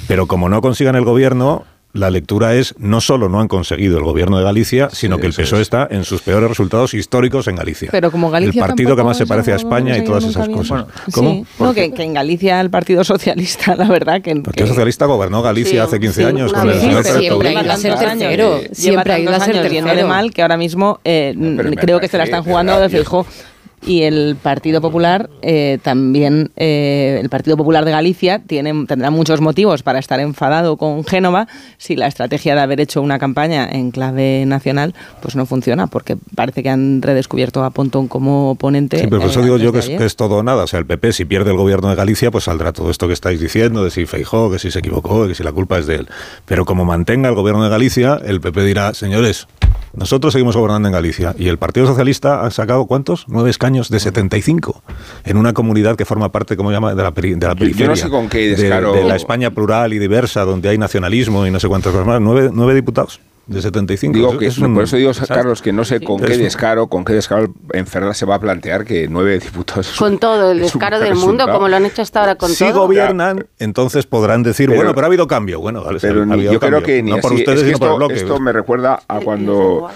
[0.08, 4.04] Pero como no consigan el gobierno, la lectura es no solo no han conseguido el
[4.04, 7.90] gobierno de Galicia, sino que el PSOE está en sus peores resultados históricos en Galicia.
[7.92, 10.86] Pero como Galicia el partido que más se parece a España y todas esas cosas.
[11.12, 11.46] ¿Cómo?
[11.60, 14.32] No, que, en Galicia el Partido Socialista, la verdad que...
[14.32, 17.78] El Partido Socialista gobernó Galicia hace 15 años con el señor Siempre ha ido a
[17.78, 18.62] ser tercero.
[18.72, 19.96] Siempre ha ido a ser tercero.
[19.96, 21.36] de mal que ahora mismo eh,
[21.80, 23.26] creo que se la están jugando de fijo
[23.84, 29.42] y el Partido Popular eh, también, eh, el Partido Popular de Galicia tiene, tendrá muchos
[29.42, 33.92] motivos para estar enfadado con Génova si la estrategia de haber hecho una campaña en
[33.92, 39.00] clave nacional pues no funciona, porque parece que han redescubierto a Pontón como oponente.
[39.00, 40.64] Sí, pero por eso digo yo que es, todo o nada.
[40.64, 43.14] O sea, el PP, si pierde el gobierno de Galicia, pues saldrá todo esto que
[43.14, 45.96] estáis diciendo, de si Feijó, que si se equivocó, que si la culpa es de
[45.96, 46.08] él.
[46.46, 49.48] Pero como mantenga el gobierno de Galicia, el PP dirá, señores,
[49.94, 53.26] nosotros seguimos gobernando en Galicia y el Partido Socialista ha sacado ¿cuántos?
[53.28, 54.84] Nueve escaños de 75
[55.26, 57.88] en una comunidad que forma parte, como llama, de la, de la periferia.
[57.88, 58.94] no sé con qué descaro...
[58.94, 62.22] de, la España plural y diversa, donde hay nacionalismo y no sé cuántas cosas más.
[62.22, 64.14] Nueve, nueve diputados de 75.
[64.14, 67.54] Digo que por eso digo, Carlos, que no sé con qué descaro, con qué descaro
[67.74, 69.92] en Ferraz se va a plantear que nueve diputados.
[70.00, 72.68] Con todo el descaro del mundo, como lo han hecho hasta ahora con si todo.
[72.68, 75.60] Si gobiernan, entonces podrán decir, bueno, pero ha habido cambio.
[75.60, 78.16] Bueno, vale, pero yo creo que ni no por ustedes, sino por el bloque.
[78.16, 79.90] Esto me recuerda a cuando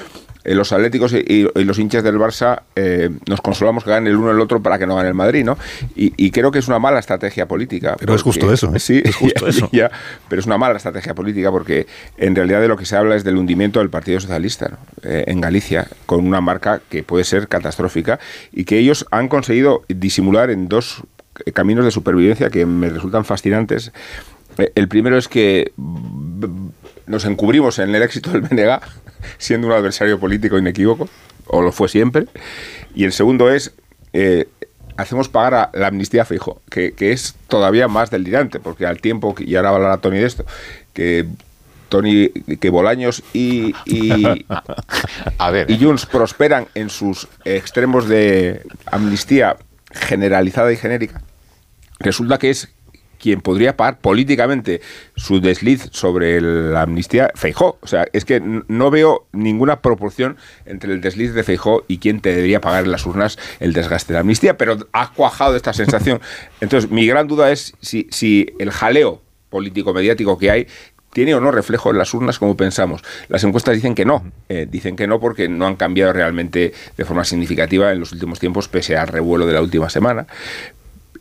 [0.46, 4.32] eh, los atléticos y, los hinchas del Barça eh, nos consolamos que ganen el uno
[4.32, 5.58] el otro para que no gane el Madrid, ¿no?
[5.96, 7.96] Y, creo que es una mala estrategia política.
[7.98, 8.80] Pero es justo eso, ¿eh?
[8.80, 9.70] Sí, es justo eso.
[10.30, 13.24] pero es una mala estrategia política porque en realidad de lo que se habla es
[13.24, 18.20] del hundimiento del Partido Socialista en Galicia, con una marca que puede ser catastrófica
[18.52, 21.04] y que ellos han conseguido disimular en dos
[21.54, 23.92] caminos de supervivencia que me resultan fascinantes.
[24.76, 25.74] El primero es que
[27.08, 28.80] nos encubrimos en el éxito del BNG
[29.38, 31.10] siendo un adversario político inequívoco,
[31.48, 32.26] o lo fue siempre.
[32.94, 33.74] Y el segundo es,
[34.14, 34.48] eh,
[34.98, 39.56] hacemos pagar a la amnistía fijo, que, es todavía más delirante, porque al tiempo, y
[39.56, 40.46] ahora hablará Tony de esto,
[40.94, 41.26] que
[41.90, 44.38] Tony, que Bolaños y, y,
[45.38, 45.70] a ver.
[45.70, 49.58] y Junts prosperan en sus extremos de amnistía
[49.92, 51.22] generalizada y genérica,
[52.00, 52.70] resulta que es
[53.20, 54.82] quien podría pagar políticamente
[55.16, 57.78] su desliz sobre la amnistía, Feijó.
[57.82, 62.22] O sea, es que no veo ninguna proporción entre el desliz de Feijó y quien
[62.22, 65.74] te debería pagar en las urnas el desgaste de la amnistía, pero ha cuajado esta
[65.74, 66.22] sensación.
[66.62, 70.68] Entonces, mi gran duda es si, si el jaleo político-mediático que hay
[71.16, 73.02] tiene o no reflejo en las urnas como pensamos.
[73.30, 77.06] Las encuestas dicen que no, eh, dicen que no porque no han cambiado realmente de
[77.06, 80.28] forma significativa en los últimos tiempos, pese al revuelo de la última semana.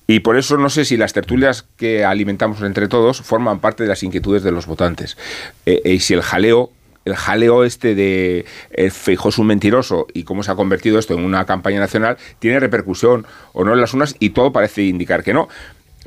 [0.07, 3.89] Y por eso no sé si las tertulias que alimentamos entre todos forman parte de
[3.89, 5.17] las inquietudes de los votantes.
[5.65, 6.71] Eh, y si el jaleo
[7.05, 11.25] el jaleo este de eh, es un mentiroso y cómo se ha convertido esto en
[11.25, 15.35] una campaña nacional tiene repercusión o no en las urnas y todo parece indicar que
[15.35, 15.49] no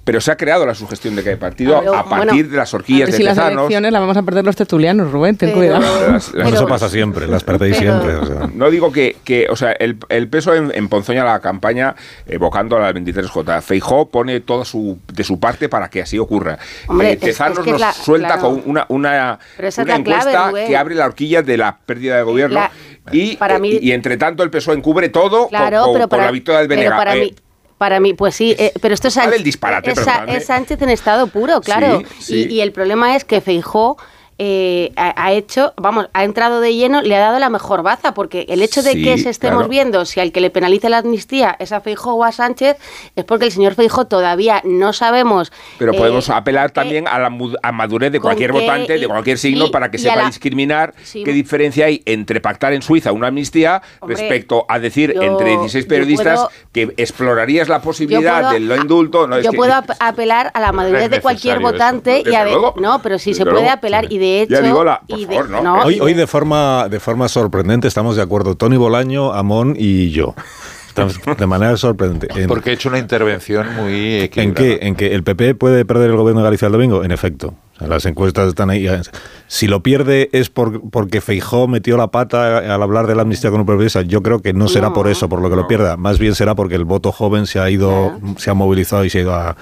[0.08, 3.11] pero se ha creado la sugestión de que hay partido a, partir de las horquillas
[3.11, 6.16] de si las elecciones las vamos a perder los tertulianos, Rubén, ten cuidado.
[6.16, 8.14] eso pasa siempre, las perdéis siempre.
[8.53, 11.94] No digo que, que, o sea, el, el peso en, Ponzoña la campaña
[12.26, 13.61] evocando a la 23J.
[13.61, 16.58] Feijó pone todo su, de su parte para que así ocurra.
[16.88, 19.40] Hombre, Tezanos nos suelta con una, una,
[19.77, 22.61] una encuesta que abre la horquilla de la pérdida de gobierno.
[23.11, 26.95] y, para mí, y, entre tanto el PSOE encubre todo con, la victoria del BNG.
[26.95, 27.34] Para mí,
[28.14, 29.45] pues sí, eh, pero esto es, Sánchez,
[30.27, 32.01] es, Sánchez en estado puro, claro.
[32.27, 33.97] Y, el problema es que Feijó
[34.40, 38.45] eh, ha, hecho, vamos, ha entrado de lleno, le ha dado la mejor baza, porque
[38.49, 41.72] el hecho de que se estemos viendo si al que le penalice la amnistía es
[41.72, 42.77] a Feijóo o a Sánchez,
[43.16, 45.51] es porque el señor Feijóo todavía no sabemos.
[45.80, 47.30] Pero podemos apelar también a la
[47.72, 52.40] madurez de cualquier votante, de cualquier signo, para que sepa discriminar qué diferencia hay entre
[52.40, 58.51] pactar en Suiza una amnistía respecto a decir entre 16 periodistas que explorarías la posibilidad
[58.51, 59.27] del no indulto.
[59.41, 63.33] yo puedo apelar a la madurez de cualquier votante y a ver, no, pero si
[63.33, 64.57] se puede apelar y de hecho
[66.01, 70.35] hoy, de forma de forma sorprendente estamos de acuerdo Tony Bolaño, Amón y yo
[71.38, 72.47] de manera sorprendente.
[72.47, 74.43] Porque he hecho una intervención muy equilibrada.
[74.43, 74.88] ¿En qué?
[74.88, 77.03] ¿En que el PP puede perder el gobierno de Galicia el domingo?
[77.03, 77.53] En efecto.
[77.80, 78.88] las encuestas están ahí.
[79.47, 83.51] Si lo pierde es por, porque Feijó metió la pata al hablar de la amnistía
[83.51, 84.01] con un progresista.
[84.01, 85.97] Yo creo que no será por eso, por lo que lo pierda.
[85.97, 89.19] Más bien será porque el voto joven se ha ido, se ha movilizado y se
[89.19, 89.56] ha ido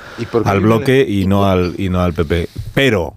[0.46, 2.48] al bloque y no al, y no al PP.
[2.74, 3.16] Pero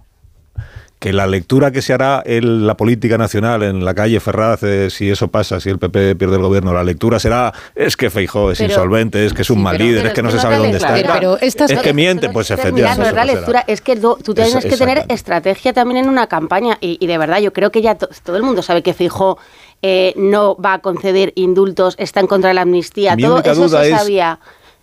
[0.99, 4.89] que la lectura que se hará en la política nacional, en la calle Ferraz, eh,
[4.89, 8.51] si eso pasa, si el PP pierde el gobierno, la lectura será es que Feijó
[8.51, 10.97] es insolvente, es que es un mal líder, es que no se sabe dónde está.
[11.39, 13.01] es que miente, pues efectivamente.
[13.01, 16.77] No es la lectura, es que tú tienes que tener estrategia también en una campaña
[16.81, 19.37] y, de verdad yo creo que ya todo el mundo sabe que Feijó
[19.81, 23.89] eh, no va a conceder indultos, está en contra de la amnistía, todo eso se
[23.89, 24.39] sabía.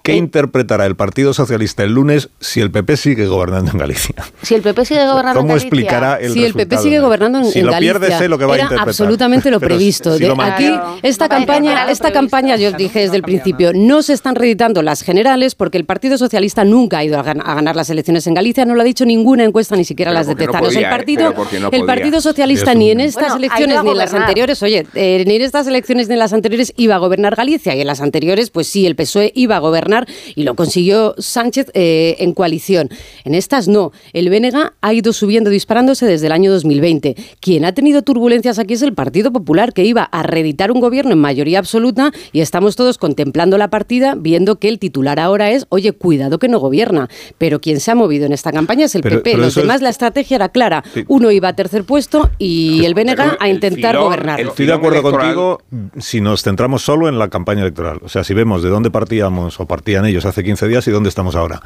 [0.06, 4.14] ¿Qué interpretará el Partido Socialista el lunes si el PP sigue gobernando en Galicia?
[4.40, 5.66] Si el PP sigue gobernando en Galicia.
[5.66, 8.54] explicará el Si el PP sigue gobernando en, si lo pierde, sé lo que va
[8.54, 8.88] a interpretar.
[8.88, 10.12] absolutamente lo previsto.
[10.12, 15.02] Aquí, esta campaña, esta campaña, yo dije desde el principio, no se están reeditando las
[15.02, 18.76] generales porque el Partido Socialista nunca ha ido a, ganar las elecciones en Galicia, no
[18.76, 20.76] lo ha dicho ninguna encuesta, ni siquiera las de Tezanos.
[20.76, 20.88] el ¿eh?
[20.88, 21.34] Partido,
[21.72, 25.42] el Partido Socialista ni en estas elecciones ni en las anteriores, oye, eh, ni en
[25.42, 28.68] estas elecciones ni en las anteriores iba a gobernar Galicia y en las anteriores, pues
[28.68, 29.95] sí, el PSOE iba a gobernar
[30.34, 32.90] y lo consiguió siguió Sánchez eh, en coalición.
[33.24, 33.92] En estas no.
[34.12, 37.16] El Bénega ha ido subiendo, disparándose desde el año 2020.
[37.40, 41.12] Quien ha tenido turbulencias aquí es el Partido Popular, que iba a reeditar un gobierno
[41.12, 45.64] en mayoría absoluta y estamos todos contemplando la partida, viendo que el titular ahora es,
[45.70, 47.08] oye, cuidado que no gobierna.
[47.38, 49.38] Pero quien se ha movido en esta campaña es el PP.
[49.38, 50.84] Los demás, la estrategia era clara.
[51.08, 54.40] Uno iba a tercer puesto y el Bénega a intentar gobernar.
[54.42, 55.62] Estoy de acuerdo contigo
[55.98, 58.00] si nos centramos solo en la campaña electoral.
[58.04, 61.08] O sea, si vemos de dónde partíamos o partían ellos hace 15 días y dónde
[61.08, 61.62] estamos ahora.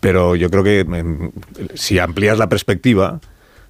[0.00, 1.30] Pero yo creo que em,
[1.74, 3.20] si amplías la perspectiva,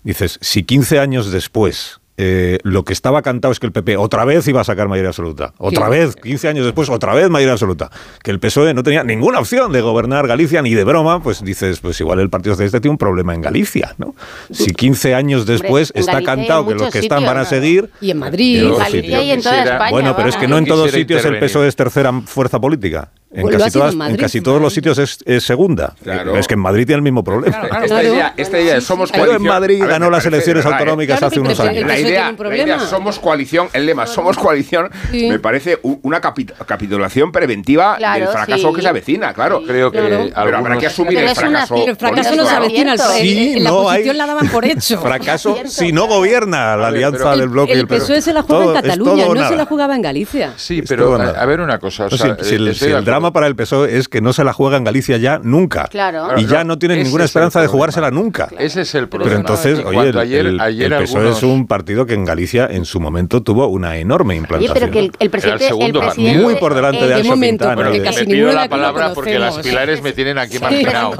[0.02, 4.24] dices, si 15 años después eh, lo que estaba cantado es que el PP otra
[4.24, 5.52] vez iba a sacar mayoría absoluta.
[5.58, 7.90] Otra vez, 15 años después, otra vez mayoría absoluta.
[8.22, 11.80] Que el PSOE no tenía ninguna opción de gobernar Galicia ni de broma, pues dices,
[11.80, 14.14] pues igual el Partido Socialista tiene un problema en Galicia, ¿no?
[14.52, 17.90] Si 15 años después está cantado que los que están van a seguir...
[18.00, 19.90] Y en Madrid, en Galicia y en toda España.
[19.90, 23.10] Bueno, pero es que no en todos sitios el PSOE es tercera fuerza política.
[23.34, 25.94] En casi, todos los sitios es, segunda.
[26.36, 27.68] Es que en Madrid tiene el mismo problema.
[27.82, 29.42] esta, idea, esta idea somos coalición.
[29.42, 31.84] en Madrid ganó las elecciones autonómicas hace unos años.
[31.86, 38.72] La idea, somos coalición, el lema somos coalición, me parece una capitulación preventiva del fracaso
[38.72, 39.62] que se avecina, claro.
[39.66, 41.76] Creo que pero habrá que asumir el fracaso.
[41.86, 45.00] el fracaso no se avecina, en la posición la daban por hecho.
[45.00, 48.72] Fracaso si no gobierna la alianza del bloque y el PSOE se la juega en
[48.74, 50.52] Cataluña, no se la jugaba en Galicia.
[50.56, 52.08] Sí, pero a ver una cosa.
[52.10, 55.38] Si el drama para el PSOE es que no se la juega en Galicia ya
[55.42, 55.88] nunca.
[56.36, 58.48] Y ya no tiene ninguna esperanza de jugársela nunca.
[58.58, 59.30] Ese es el problema.
[59.30, 63.66] Pero entonces, oye, el, PSOE es un partido que en Galicia en su momento tuvo
[63.68, 64.74] una enorme implantación.
[64.74, 67.74] pero que el, presidente, el muy por delante de Alfonso Quintana.
[67.74, 71.14] Porque casi me pido la palabra porque las pilares me tienen aquí marginado.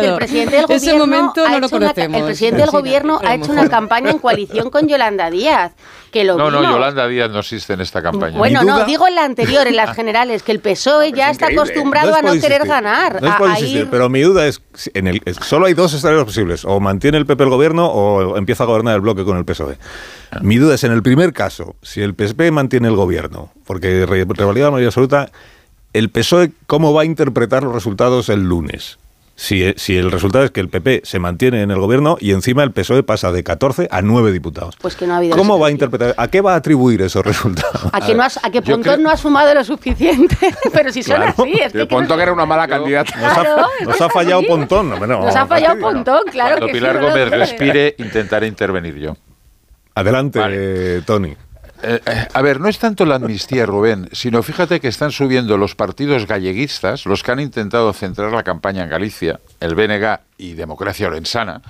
[0.00, 2.20] El presidente del gobierno momento no lo conocemos.
[2.20, 5.72] El presidente del gobierno ha hecho una campaña en coalición con Yolanda Díaz
[6.12, 8.36] no, no, Yolanda Díaz no existe en esta campaña.
[8.36, 12.14] Bueno, no, digo en la anterior, en las generales, que el PSOE ya está acostumbrado
[12.14, 13.20] a no querer ganar.
[13.22, 14.60] No es pero mi duda es,
[14.94, 18.64] en el, solo hay dos escenarios posibles, o mantiene el PP el gobierno o empieza
[18.64, 19.76] a gobernar el bloque con el PSOE.
[20.42, 24.66] Mi duda es, en el primer caso, si el PSP mantiene el gobierno, porque revalida
[24.66, 25.30] la mayoría absoluta,
[25.92, 28.98] el PSOE, ¿cómo va a interpretar los resultados el lunes?
[29.40, 32.62] Si, si, el resultado es que el PP se mantiene en el gobierno y encima
[32.62, 34.76] el PSOE pasa de 14 a 9 diputados.
[34.76, 36.14] Pues que no ha habido ¿Cómo va a interpretar?
[36.18, 37.86] ¿A qué va a atribuir esos resultados?
[37.90, 40.36] A que, no a que Pontón no ha sumado lo suficiente.
[40.74, 41.54] Pero si son así.
[41.58, 43.16] Es que Pontón era una mala candidata.
[43.16, 44.90] Nos, ha, fallado Pontón.
[44.90, 46.58] nos ha fallado Pontón, claro.
[46.58, 49.16] Cuando Pilar Gómez respire, intentaré intervenir yo.
[49.94, 51.30] Adelante, Tony.
[51.30, 51.36] Eh,
[51.82, 52.00] eh,
[52.32, 56.26] a ver, no es tanto la amnistía, Rubén, sino fíjate que están subiendo los partidos
[56.26, 61.62] galleguistas, los que han intentado centrar la campaña en Galicia, el BNG y Democracia Orensana,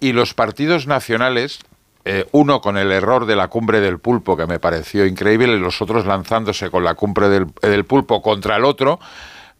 [0.00, 1.60] y los partidos nacionales,
[2.04, 5.58] eh, uno con el error de la cumbre del pulpo, que me pareció increíble, y
[5.58, 8.98] los otros lanzándose con la cumbre del, del pulpo contra el otro,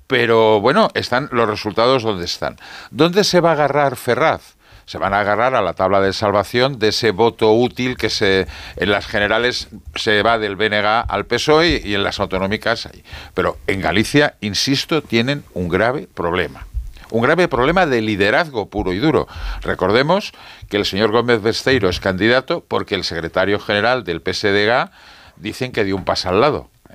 [0.07, 2.57] pero bueno, están los resultados donde están.
[2.91, 4.57] ¿Dónde se va a agarrar Ferraz?
[4.87, 8.47] Se van a agarrar a la tabla de salvación de ese voto útil que se
[8.77, 12.89] en las generales se va del BNG al PSOE y en las autonómicas.
[13.35, 16.67] Pero en Galicia, insisto, tienen un grave problema.
[17.11, 19.29] Un grave problema de liderazgo puro y duro.
[19.61, 20.33] Recordemos
[20.71, 24.91] que el señor Gómez Besteiro es candidato porque el secretario general del PSDG
[25.37, 26.71] dicen que dio un paso al lado.
[26.89, 26.95] Eh,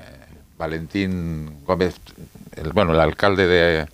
[0.57, 1.99] Valentín Gómez,
[2.73, 3.87] bueno, el alcalde de,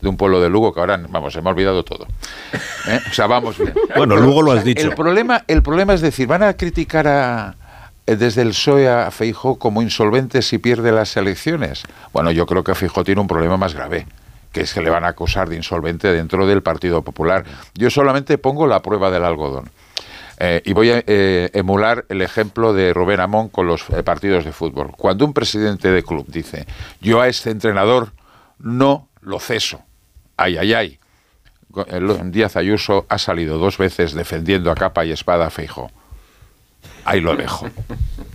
[0.00, 2.06] de un pueblo de Lugo que ahora, vamos, se me ha olvidado todo.
[2.88, 3.00] ¿Eh?
[3.10, 3.74] O sea, vamos bien.
[3.96, 4.86] Bueno, Lugo lo has dicho.
[4.86, 7.56] El problema, el problema es decir, van a criticar a,
[8.06, 11.82] eh, desde el PSOE a Feijó como insolvente si pierde las elecciones.
[12.12, 14.06] Bueno, yo creo que Feijó tiene un problema más grave
[14.52, 17.44] que es que le van a acusar de insolvente dentro del Partido Popular.
[17.74, 19.70] Yo solamente pongo la prueba del algodón.
[20.40, 24.90] Eh, y voy a emular el ejemplo de Rubén Amón con los partidos de fútbol.
[24.96, 26.66] Cuando un presidente de club dice,
[27.00, 28.12] yo a este entrenador
[28.58, 29.82] no lo ceso,
[30.40, 30.98] ay, ay, ay.
[32.24, 35.90] Díaz Ayuso ha salido dos veces defendiendo a capa y espada a Feijo.
[37.04, 37.66] Ahí lo dejo.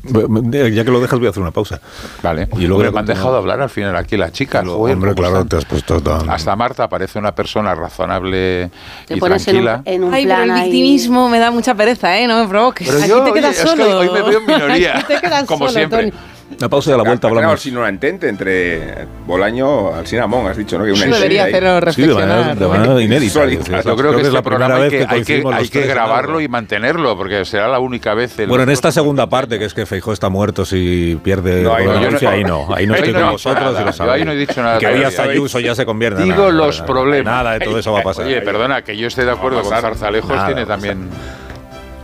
[0.04, 1.82] Ya que lo dejas, voy a hacer una pausa.
[2.22, 2.48] Vale.
[2.58, 4.66] Y luego me han dejado hablar al final aquí las chicas.
[4.68, 8.70] hombre, claro, te has puesto Hasta Marta parece una persona razonable
[9.10, 9.82] y tranquila.
[9.86, 12.28] En un, Ay, pero el victimismo me da mucha pereza, ¿eh?
[12.28, 12.88] No me provoques.
[12.88, 14.00] Pero aquí te quedas solo.
[14.00, 15.04] hoy me veo en minoría.
[15.08, 16.12] te quedas como solo, siempre.
[16.12, 16.35] Tony.
[16.60, 17.60] La pausa y a la vuelta hablamos.
[17.60, 20.86] Si no la entente entre Bolaño al Sinamón, has dicho, ¿no?
[20.86, 22.16] Que una debería hacerlo reflexionar.
[22.16, 23.82] Sí, de manera, de manera inédita.
[23.82, 27.18] Yo creo que, es la primera vez que, hay que, hay que grabarlo y mantenerlo,
[27.18, 28.36] porque será la única vez.
[28.48, 31.86] bueno, en esta segunda parte, que es que Feijó está muerto si pierde no, ahí,
[31.86, 34.16] no, no, ahí no, ahí no estoy con vosotros y lo sabéis.
[34.16, 34.80] ahí no he dicho nada.
[34.80, 37.34] Que Díaz Ayuso ya se convierte en Digo los problemas.
[37.34, 38.26] Nada de todo eso va a pasar.
[38.26, 41.10] Oye, perdona, que yo esté de acuerdo con Zarzalejos tiene también...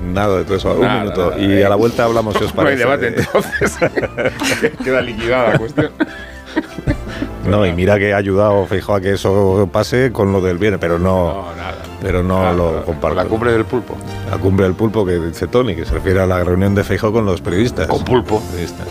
[0.04, 0.74] Nada de todo eso.
[0.74, 1.34] Un minuto.
[1.38, 2.84] y a la vuelta hablamos si os parece.
[2.86, 3.78] No hay debate entonces.
[4.84, 5.92] Queda liquidada la cuestión.
[7.48, 10.78] No, y mira que ha ayudado Feijóo a que eso pase con lo del bien,
[10.80, 11.76] pero no, no nada.
[12.02, 13.16] pero no Nada, lo comparto.
[13.16, 13.98] La cumbre del pulpo.
[14.30, 17.12] La cumbre del pulpo que dice Tony, que se refiere a la reunión de Feijóo
[17.12, 17.88] con los periodistas.
[17.88, 18.42] Con pulpo.
[18.52, 18.88] Periodistas.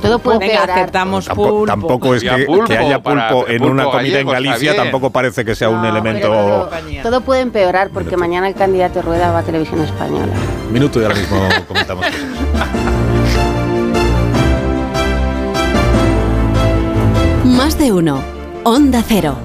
[0.00, 0.78] Todo puede Venga, empeorar.
[0.78, 1.66] aceptamos Tampoco, pulpo.
[1.66, 4.42] tampoco es Había que, pulpo que haya para- pulpo en pulpo una comida gallego, en
[4.44, 6.28] Galicia, tampoco parece que sea un No, elemento.
[6.28, 10.32] pero todo puede empeorar porque mañana el candidato Rueda va a Televisión Española.
[10.72, 11.38] Minuto y ahora mismo
[11.68, 12.20] comentamos cosas.
[17.44, 18.22] Más de uno.
[18.64, 19.36] Onda Cero.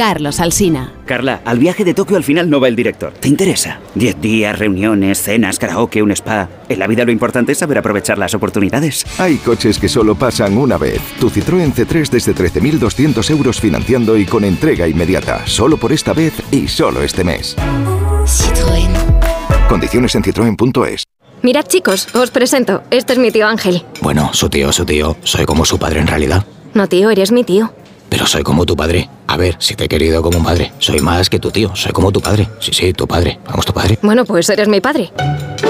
[0.00, 0.94] Carlos Alsina.
[1.04, 3.12] Carla, al viaje de Tokio al final no va el director.
[3.12, 3.80] ¿Te interesa?
[3.94, 6.48] Diez días, reuniones, cenas, karaoke, un spa.
[6.70, 9.04] En la vida lo importante es saber aprovechar las oportunidades.
[9.20, 11.02] Hay coches que solo pasan una vez.
[11.20, 15.46] Tu Citroën C3 desde 13.200 euros financiando y con entrega inmediata.
[15.46, 17.54] Solo por esta vez y solo este mes.
[18.24, 18.88] Citroën.
[19.68, 21.04] Condiciones en citroen.es.
[21.42, 22.84] Mirad chicos, os presento.
[22.90, 23.84] Este es mi tío Ángel.
[24.00, 25.18] Bueno, su tío, su tío.
[25.24, 26.46] Soy como su padre en realidad.
[26.72, 27.74] No tío, eres mi tío.
[28.10, 29.08] Pero soy como tu padre.
[29.28, 30.72] A ver, si te he querido como un padre.
[30.80, 31.74] Soy más que tu tío.
[31.76, 32.48] Soy como tu padre.
[32.58, 33.38] Sí, sí, tu padre.
[33.46, 33.98] Vamos, tu padre.
[34.02, 35.12] Bueno, pues eres mi padre.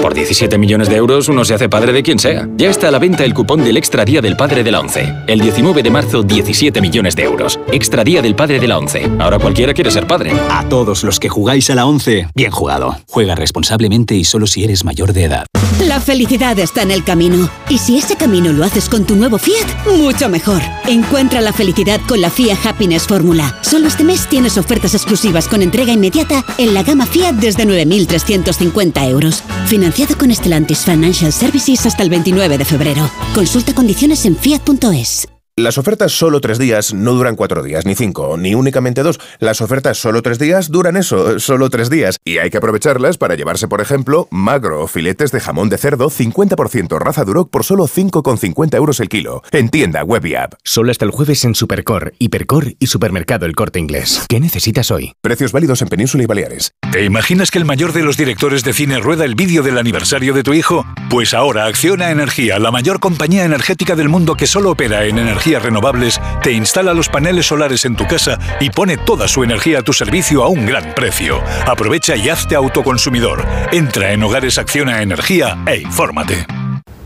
[0.01, 2.49] Por 17 millones de euros uno se hace padre de quien sea.
[2.57, 5.13] Ya está a la venta el cupón del Extra Día del Padre de la ONCE.
[5.27, 7.59] El 19 de marzo, 17 millones de euros.
[7.71, 9.11] Extra Día del Padre de la ONCE.
[9.19, 10.31] Ahora cualquiera quiere ser padre.
[10.49, 12.97] A todos los que jugáis a la 11, bien jugado.
[13.07, 15.45] Juega responsablemente y solo si eres mayor de edad.
[15.85, 17.47] La felicidad está en el camino.
[17.69, 20.61] Y si ese camino lo haces con tu nuevo Fiat, mucho mejor.
[20.87, 23.57] Encuentra la felicidad con la Fiat Happiness Fórmula.
[23.61, 29.09] Solo este mes tienes ofertas exclusivas con entrega inmediata en la gama Fiat desde 9.350
[29.09, 29.43] euros.
[29.67, 33.09] Financiado con Stellantis Financial Services hasta el 29 de febrero.
[33.33, 35.30] Consulta condiciones en fiat.es.
[35.57, 39.19] Las ofertas solo tres días no duran cuatro días, ni cinco, ni únicamente dos.
[39.39, 42.15] Las ofertas solo tres días duran eso, solo tres días.
[42.23, 46.09] Y hay que aprovecharlas para llevarse, por ejemplo, magro o filetes de jamón de cerdo
[46.09, 49.43] 50% raza Duroc por solo 5,50 euros el kilo.
[49.51, 50.53] En tienda web y app.
[50.63, 54.23] Solo hasta el jueves en Supercor, Hipercor y Supermercado El Corte Inglés.
[54.29, 55.15] ¿Qué necesitas hoy?
[55.19, 56.75] Precios válidos en Península y Baleares.
[56.93, 60.33] ¿Te imaginas que el mayor de los directores de cine rueda el vídeo del aniversario
[60.33, 60.85] de tu hijo?
[61.09, 65.63] Pues ahora Acciona Energía, la mayor compañía energética del mundo que solo opera en energías
[65.63, 69.81] renovables, te instala los paneles solares en tu casa y pone toda su energía a
[69.81, 71.41] tu servicio a un gran precio.
[71.65, 73.43] Aprovecha y hazte autoconsumidor.
[73.71, 76.45] Entra en Hogares Acciona Energía e infórmate.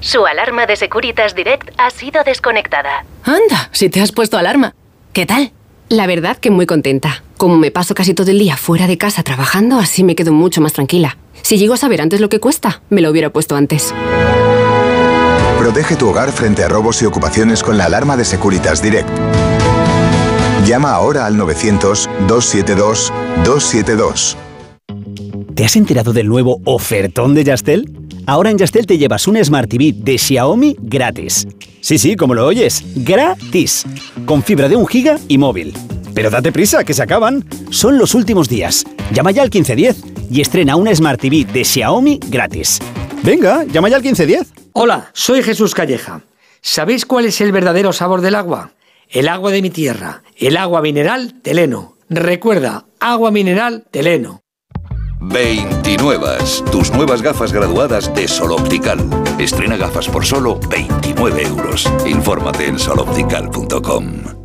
[0.02, 3.06] Su alarma de Securitas Direct ha sido desconectada.
[3.24, 4.76] Anda, si te has puesto alarma.
[5.14, 5.54] ¿Qué tal?
[5.88, 7.24] La verdad que muy contenta.
[7.38, 10.60] Como me paso casi todo el día fuera de casa trabajando, así me quedo mucho
[10.60, 11.18] más tranquila.
[11.42, 13.94] Si llego a saber antes lo que cuesta, me lo hubiera puesto antes.
[15.66, 19.10] Protege tu hogar frente a robos y ocupaciones con la alarma de Securitas Direct.
[20.64, 24.36] Llama ahora al 900-272-272.
[25.56, 27.92] ¿Te has enterado del nuevo ofertón de Yastel?
[28.28, 31.48] Ahora en Yastel te llevas un Smart TV de Xiaomi gratis.
[31.82, 33.88] Sí, sí, como lo oyes, gratis.
[34.28, 35.74] Con fibra de un giga y móvil.
[36.14, 37.44] Pero date prisa, que se acaban.
[37.72, 38.86] Son los últimos días.
[39.12, 42.80] Llama ya al 1510 y estrena una Smart TV de Xiaomi gratis.
[43.24, 44.54] Venga, llama ya al 1510.
[44.74, 46.22] Hola, soy Jesús Calleja.
[46.62, 48.72] ¿Sabéis cuál es el verdadero sabor del agua?
[49.10, 51.96] El agua de mi tierra, el agua mineral Teleno.
[52.10, 54.42] Recuerda, agua mineral Teleno.
[55.22, 56.38] 29.
[56.72, 59.00] Tus nuevas gafas graduadas de Sol Optical.
[59.40, 61.92] Estrena gafas por solo 29 euros.
[62.06, 64.45] Infórmate en soloptical.com.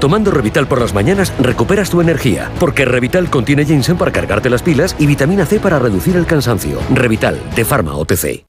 [0.00, 4.62] Tomando Revital por las mañanas recuperas tu energía, porque Revital contiene ginseng para cargarte las
[4.62, 6.78] pilas y vitamina C para reducir el cansancio.
[6.94, 8.46] Revital, de Pharma OTC.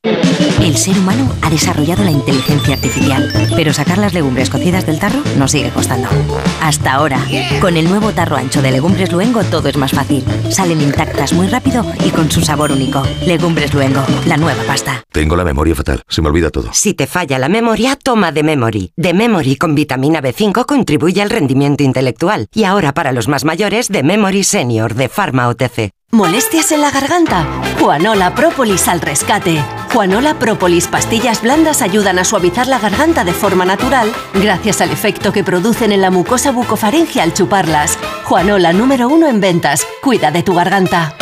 [0.61, 5.19] El ser humano ha desarrollado la inteligencia artificial, pero sacar las legumbres cocidas del tarro
[5.37, 6.07] nos sigue costando.
[6.61, 7.19] Hasta ahora,
[7.59, 10.23] con el nuevo tarro ancho de Legumbres Luengo todo es más fácil.
[10.49, 13.03] Salen intactas muy rápido y con su sabor único.
[13.25, 15.03] Legumbres Luengo, la nueva pasta.
[15.11, 16.69] Tengo la memoria fatal, se me olvida todo.
[16.73, 18.93] Si te falla la memoria, toma de Memory.
[18.95, 22.47] De Memory con vitamina B5 contribuye al rendimiento intelectual.
[22.53, 25.91] Y ahora para los más mayores, de Memory Senior de Pharma OTC.
[26.11, 27.45] ¿Molestias en la garganta?
[27.79, 29.63] Juanola Própolis al rescate.
[29.93, 35.31] Juanola Própolis pastillas blandas ayudan a suavizar la garganta de forma natural gracias al efecto
[35.31, 37.97] que producen en la mucosa bucofaringe al chuparlas.
[38.25, 39.87] Juanola número uno en ventas.
[40.01, 41.15] Cuida de tu garganta.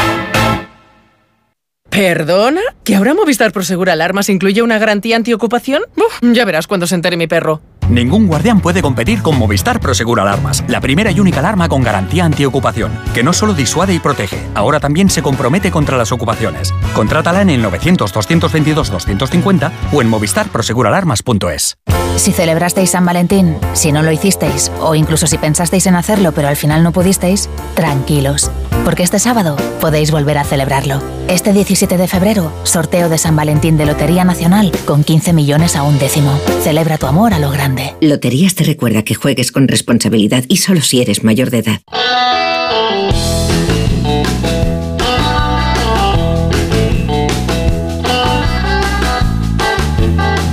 [1.89, 2.61] ¿Perdona?
[2.83, 5.83] ¿Que ahora Movistar Prosegur Alarmas incluye una garantía antiocupación?
[5.97, 7.61] Uf, ya verás cuando se entere mi perro.
[7.89, 12.23] Ningún guardián puede competir con Movistar Prosegur Alarmas, la primera y única alarma con garantía
[12.23, 16.71] antiocupación, que no solo disuade y protege, ahora también se compromete contra las ocupaciones.
[16.93, 21.77] Contrátala en el 900-222-250 o en movistarproseguralarmas.es.
[22.15, 26.47] Si celebrasteis San Valentín, si no lo hicisteis, o incluso si pensasteis en hacerlo pero
[26.47, 28.51] al final no pudisteis, tranquilos,
[28.83, 31.01] porque este sábado podéis volver a celebrarlo.
[31.27, 35.83] Este 17 de febrero, sorteo de San Valentín de Lotería Nacional con 15 millones a
[35.83, 36.37] un décimo.
[36.61, 37.95] Celebra tu amor a lo grande.
[38.01, 41.79] Loterías te recuerda que juegues con responsabilidad y solo si eres mayor de edad.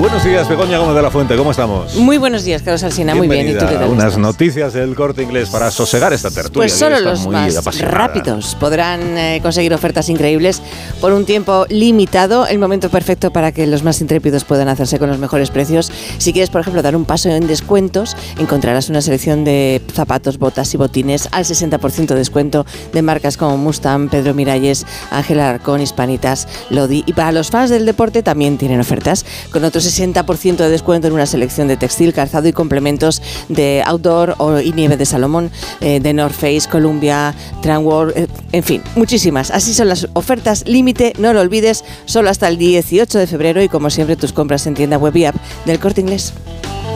[0.07, 1.97] Buenos días, Begoña Gómez de la Fuente, ¿cómo estamos?
[1.97, 3.49] Muy buenos días, Carlos Alsina, muy bien.
[3.49, 4.19] ¿Y tú qué tal Unas estás?
[4.19, 6.55] noticias del corte inglés para sosegar esta tertulia.
[6.55, 7.93] Pues solo los más apasionada.
[7.93, 10.63] rápidos podrán eh, conseguir ofertas increíbles
[11.01, 15.09] por un tiempo limitado, el momento perfecto para que los más intrépidos puedan hacerse con
[15.09, 15.91] los mejores precios.
[16.19, 20.73] Si quieres, por ejemplo, dar un paso en descuentos, encontrarás una selección de zapatos, botas
[20.73, 26.47] y botines al 60% de descuento de marcas como Mustang, Pedro Miralles, Ángel Arcón, Hispanitas,
[26.71, 27.03] Lodi.
[27.07, 31.15] Y para los fans del deporte también tienen ofertas, con otro 60% de descuento en
[31.15, 35.51] una selección de textil, calzado y complementos de outdoor o, y nieve de Salomón,
[35.81, 39.51] eh, de North Face, Columbia, Tranworld, eh, en fin, muchísimas.
[39.51, 43.69] Así son las ofertas límite, no lo olvides, solo hasta el 18 de febrero y
[43.69, 46.33] como siempre tus compras en tienda web y app del Corte Inglés.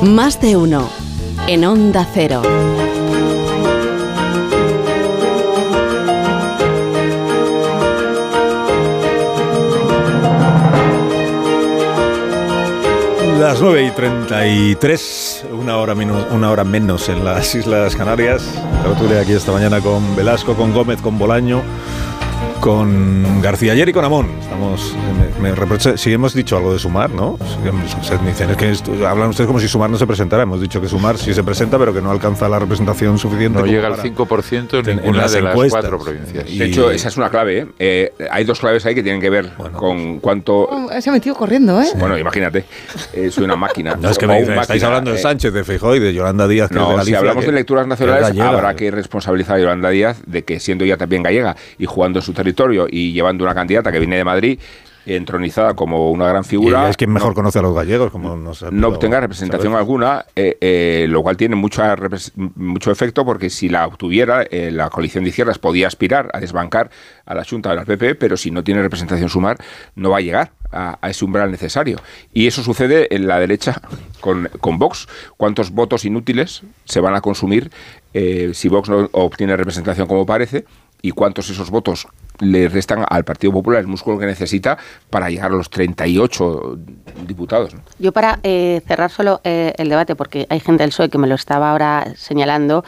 [0.02, 0.88] Más de uno.
[1.46, 2.42] En Onda Cero.
[13.40, 18.42] Las 9 y 33, una hora, minu- una hora menos en las Islas Canarias.
[18.82, 21.62] Tertulia aquí esta mañana con Velasco, con Gómez, con Bolaño,
[22.60, 24.28] con García ayer y con Amón.
[24.40, 24.94] Estamos,
[25.40, 27.38] me, me reproché- si hemos dicho algo de sumar, ¿no?
[27.46, 30.42] Si- se dicen, es que esto- hablan ustedes como si sumar no se presentara.
[30.42, 33.58] Hemos dicho que sumar sí se presenta, pero que no alcanza la representación suficiente.
[33.58, 35.80] No llega al para- 5% en en ninguna las de las encuestas.
[35.80, 36.44] cuatro provincias.
[36.46, 37.58] De hecho, esa es una clave.
[37.60, 37.66] ¿eh?
[37.78, 40.68] Eh, hay dos claves ahí que tienen que ver con cuánto...
[41.00, 41.86] Se ha metido corriendo, ¿eh?
[41.96, 42.64] Bueno, imagínate,
[43.14, 43.96] eh, soy una máquina.
[43.98, 46.46] No, es que me estáis máquina, hablando de eh, Sánchez, de Feijóo y de Yolanda
[46.46, 48.48] Díaz, que de No, si hablamos que- de lecturas nacionales, gallega.
[48.50, 52.22] habrá que responsabilizar a Yolanda Díaz de que siendo ella también gallega y jugando en
[52.22, 52.49] su territorio
[52.90, 54.58] y llevando una candidata que viene de Madrid,
[55.06, 58.36] entronizada como una gran Y figura, ella es quien mejor conoce a los gallegos, como
[58.36, 61.96] nos ha no obtenga representación alguna, eh, eh, lo cual tiene mucha
[62.56, 66.90] mucho efecto porque si la obtuviera, eh, la coalición de izquierdas podía aspirar a desbancar
[67.24, 69.56] a la Junta del PP, pero si no tiene representación sumar,
[69.94, 71.98] no va a llegar a, a ese umbral necesario.
[72.32, 73.80] Y eso sucede en la derecha
[74.20, 75.08] con, con Vox.
[75.36, 77.70] ¿Cuántos votos inútiles se van a consumir
[78.12, 80.64] eh, si Vox no obtiene representación como parece?
[81.02, 82.06] ¿Y cuántos esos votos
[82.40, 84.78] le restan al Partido Popular el músculo que necesita
[85.10, 86.78] para llegar a los 38
[87.26, 87.74] diputados?
[87.98, 91.26] Yo para eh, cerrar solo eh, el debate, porque hay gente del PSOE que me
[91.26, 92.84] lo estaba ahora señalando,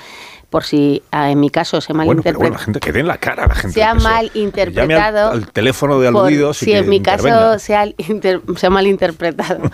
[0.52, 2.38] por si ah, en mi caso se malinterpreta.
[2.38, 3.72] Bueno, la gente que den la cara la gente.
[3.72, 5.30] Se ha mal interpretado.
[5.30, 6.58] Al, teléfono de aludidos.
[6.58, 7.86] si en mi caso se ha,
[8.56, 9.62] se ha malinterpretado.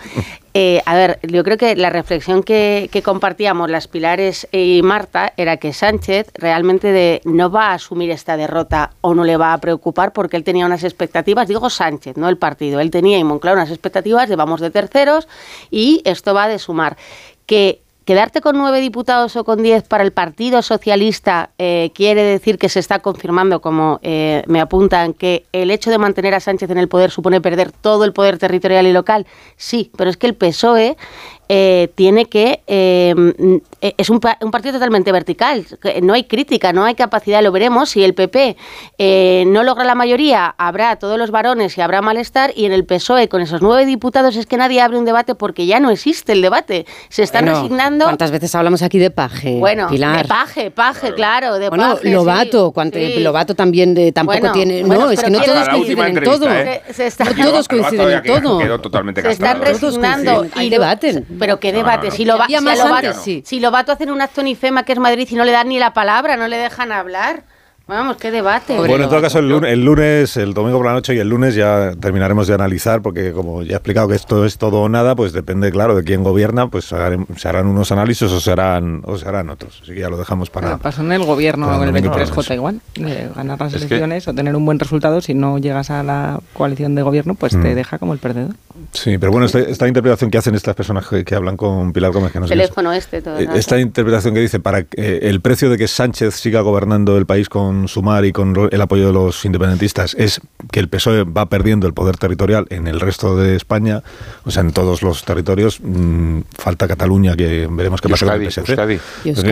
[0.55, 5.57] Eh, a ver, yo creo que la reflexión que, compartíamos las Pilares y Marta era
[5.57, 9.59] que Sánchez realmente de, no va a asumir esta derrota o no le va a
[9.59, 13.53] preocupar porque él tenía unas expectativas, digo Sánchez, no el partido, él tenía y Monclar
[13.53, 15.27] unas expectativas de vamos de terceros
[15.69, 16.97] y esto va de sumar.
[17.45, 22.57] Que quedarte con nueve diputados o con diez para el Partido Socialista eh, quiere decir
[22.57, 26.71] que se está confirmando, como eh, me apuntan, que el hecho de mantener a Sánchez
[26.71, 29.27] en el poder supone perder todo el poder territorial y local.
[29.57, 30.97] Sí, pero es que el PSOE
[31.51, 32.61] eh, tiene que...
[32.67, 35.65] Eh, mm, es un, partido totalmente vertical,
[36.03, 38.57] no hay crítica, no hay capacidad, lo veremos, si el PP
[38.97, 42.83] eh, no logra la mayoría, habrá todos los varones y habrá malestar, y en el
[42.83, 46.33] PSOE con esos nueve diputados es que nadie abre un debate porque ya no existe
[46.33, 48.03] el debate, se están resignando...
[48.03, 52.73] ¿Cuántas veces hablamos aquí de paje, Bueno, de paje, paje, claro, de bueno, paje, Lobato,
[53.19, 54.83] Lobato también tampoco tiene...
[54.83, 56.49] no, es que no todos coinciden en todo.
[56.49, 58.59] no todos coinciden en todo.
[58.59, 62.11] se están resignando y debaten pero qué debate.
[62.11, 65.27] si, lo va, si, Lobato, si Lobato hace un acto ni FEMA que es Madrid
[65.29, 67.43] y no le dan ni la palabra, no le dejan hablar.
[67.89, 68.77] Vamos, qué debate.
[68.77, 69.49] Bueno, en todo caso, el
[69.83, 73.63] lunes, el, domingo por la noche y el lunes ya terminaremos de analizar, porque como
[73.63, 76.67] ya he explicado que esto es todo o nada, pues depende, claro, de quién gobierna,
[76.67, 79.79] pues se harán unos análisis o se harán, o se harán otros.
[79.81, 80.77] Así que ya lo dejamos para.
[80.77, 82.79] pasó en el gobierno con el 23J igual,
[83.35, 87.01] ganar las elecciones o tener un buen resultado, si no llegas a la coalición de
[87.01, 87.75] gobierno, pues te mm.
[87.75, 88.53] deja como el perdedor.
[88.93, 92.39] Sí, pero bueno, esta, interpretación que hacen estas personas que, hablan con Pilar Gómez, que
[92.39, 93.39] no Teléfono este, todo.
[93.39, 97.25] Eh, esta interpretación que dice, para eh, el precio de que Sánchez siga gobernando el
[97.25, 100.41] país con Sumar y con el apoyo de los independentistas es
[100.71, 104.03] que el PSOE va perdiendo el poder territorial en el resto de España,
[104.43, 105.79] o sea, en todos los territorios.
[105.81, 108.99] Mm, falta Cataluña, que veremos qué pasa con el PSC.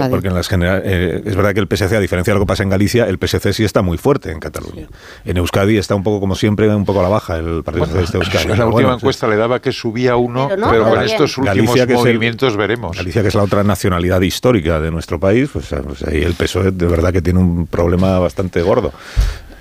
[0.09, 2.47] Porque, en las general, eh, es verdad que el PSC, a diferencia de lo que
[2.49, 4.87] pasa en Galicia, el PSC sí está muy fuerte en Cataluña.
[5.25, 8.17] En Euskadi está un poco como siempre, un poco a la baja el Partido Socialista
[8.17, 8.47] de Euskadi.
[8.57, 12.97] La última encuesta le daba que subía uno, pero, con estos últimos movimientos veremos.
[12.97, 16.71] Galicia, que es la otra nacionalidad histórica de nuestro país, pues, pues ahí el PSOE
[16.71, 18.91] de verdad que tiene un problema bastante gordo.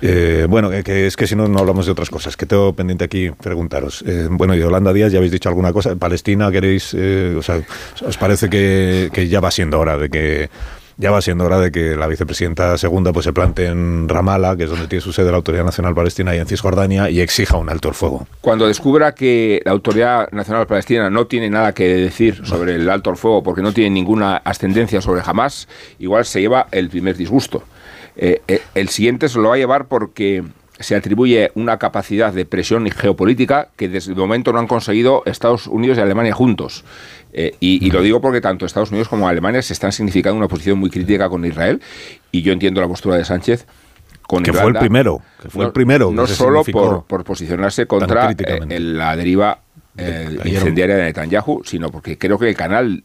[0.01, 3.05] Eh, bueno, que, es que si no, no hablamos de otras cosas, que tengo pendiente
[3.05, 4.03] aquí preguntaros.
[4.05, 5.95] Eh, bueno, y Holanda Díaz, ya habéis dicho alguna cosa.
[5.95, 7.61] Palestina, ¿queréis, eh, o sea,
[8.05, 10.49] os parece que, ya va siendo hora de que
[10.99, 14.63] ya va siendo hora de que la vicepresidenta segunda pues se plante en Ramallah, que
[14.63, 17.69] es donde tiene su sede la Autoridad Nacional Palestina y en Cisjordania, y exija un
[17.69, 18.25] alto el fuego.
[18.41, 23.11] Cuando descubra que la Autoridad Nacional Palestina no tiene nada que decir sobre el alto
[23.11, 25.67] el fuego porque no tiene ninguna ascendencia sobre Hamas,
[25.99, 27.61] igual se lleva el primer disgusto.
[28.17, 30.43] Eh, eh, el siguiente se lo va a llevar porque
[30.79, 35.67] se atribuye una capacidad de presión geopolítica que desde el momento no han conseguido Estados
[35.67, 36.83] Unidos y Alemania juntos.
[37.33, 40.79] Eh, y, lo digo porque tanto Estados Unidos como Alemania se están significando una posición
[40.79, 41.81] muy crítica con Israel
[42.31, 43.67] y yo entiendo la postura de Sánchez
[44.23, 48.33] con que fue el primero que fue el primero no solo por, por, posicionarse contra
[48.33, 49.59] la deriva
[50.45, 53.03] incendiaria de Netanyahu, sino porque creo que el canal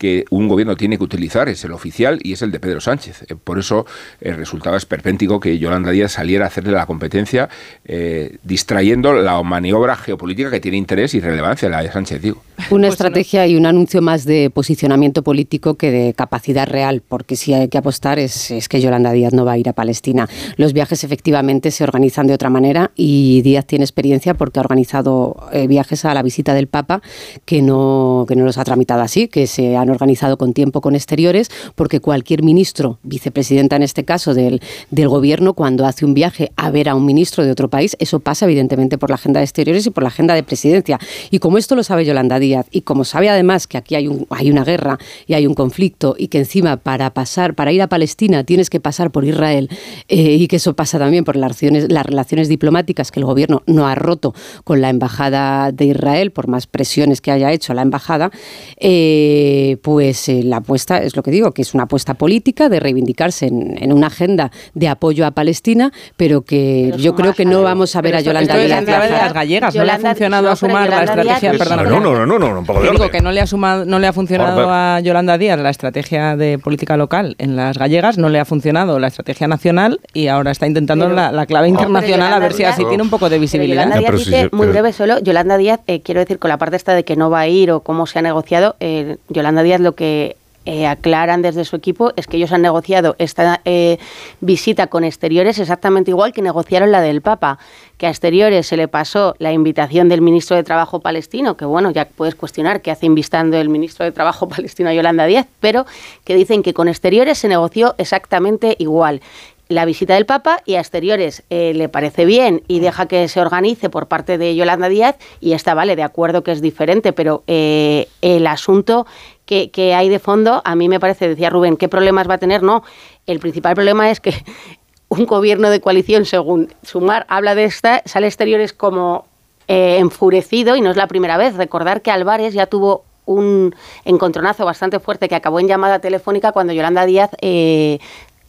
[0.00, 3.26] que un gobierno tiene que utilizar es el oficial y es el de Pedro Sánchez.
[3.28, 3.84] Eh, por eso
[4.22, 7.50] eh, resultaba esperpéntico que Yolanda Díaz saliera a hacerle la competencia,
[7.84, 12.42] eh, distrayendo la maniobra geopolítica que tiene interés y relevancia, la de Sánchez, digo.
[12.70, 17.36] Una pues estrategia y un anuncio más de posicionamiento político que de capacidad real, porque
[17.36, 20.30] si hay que apostar es, es que Yolanda Díaz no va a ir a Palestina.
[20.56, 25.36] Los viajes efectivamente se organizan de otra manera y Díaz tiene experiencia porque ha organizado
[25.68, 27.02] viajes a la visita del Papa
[27.44, 30.94] que no, que no los ha tramitado así, que se han organizado con tiempo con
[30.94, 34.60] exteriores, porque cualquier ministro, vicepresidenta en este caso del,
[34.90, 38.20] del gobierno, cuando hace un viaje a ver a un ministro de otro país, eso
[38.20, 40.98] pasa evidentemente por la agenda de exteriores y por la agenda de presidencia.
[41.30, 44.26] Y como esto lo sabe Yolanda Díaz, y como sabe además que aquí hay, un,
[44.30, 47.88] hay una guerra y hay un conflicto, y que encima para pasar, para ir a
[47.88, 49.68] Palestina tienes que pasar por Israel,
[50.08, 53.62] eh, y que eso pasa también por las relaciones, las relaciones diplomáticas que el gobierno
[53.66, 57.82] no ha roto con la embajada de Israel, por más presiones que haya hecho la
[57.82, 58.30] embajada,
[58.76, 62.80] eh, pues eh, la apuesta es lo que digo, que es una apuesta política de
[62.80, 67.96] reivindicarse en, una agenda de apoyo a Palestina, pero que yo creo que no vamos
[67.96, 68.84] a ver a Yolanda Díaz.
[68.84, 71.52] de las gallegas, no le ha funcionado a sumar la estrategia.
[71.52, 73.98] Perdón, no, no, no, no, un poco de Digo que no le ha sumado, no
[73.98, 78.28] le ha funcionado a Yolanda Díaz la estrategia de política local en las gallegas, no
[78.28, 82.52] le ha funcionado la estrategia nacional y ahora está intentando la, clave internacional a ver
[82.52, 83.84] si así tiene un poco de visibilidad.
[83.84, 86.94] Yolanda Díaz dice, muy breve solo, Yolanda Díaz, eh, quiero decir con la parte esta
[86.94, 89.94] de que no va a ir o cómo se ha negociado, eh, Yolanda Díaz lo
[89.94, 93.98] que eh, aclaran desde su equipo es que ellos han negociado esta eh,
[94.40, 97.58] visita con exteriores exactamente igual que negociaron la del Papa,
[97.96, 101.90] que a exteriores se le pasó la invitación del ministro de Trabajo palestino, que bueno,
[101.92, 105.86] ya puedes cuestionar qué hace invitando el ministro de Trabajo palestino a Yolanda Díaz, pero
[106.24, 109.22] que dicen que con exteriores se negoció exactamente igual.
[109.70, 113.40] La visita del Papa y a exteriores eh, le parece bien y deja que se
[113.40, 117.44] organice por parte de Yolanda Díaz y está, vale, de acuerdo que es diferente, pero
[117.46, 119.06] eh, el asunto
[119.50, 122.38] que, que, hay de fondo, a mí me parece, decía Rubén, ¿qué problemas va a
[122.38, 122.62] tener?
[122.62, 122.84] No,
[123.26, 124.32] el principal problema es que
[125.08, 129.26] un gobierno de coalición, según Sumar habla de esta, sale exteriores como
[129.66, 131.56] eh, enfurecido y no es la primera vez.
[131.56, 136.72] Recordar que Álvarez ya tuvo un encontronazo bastante fuerte que acabó en llamada telefónica cuando
[136.72, 137.98] Yolanda Díaz eh,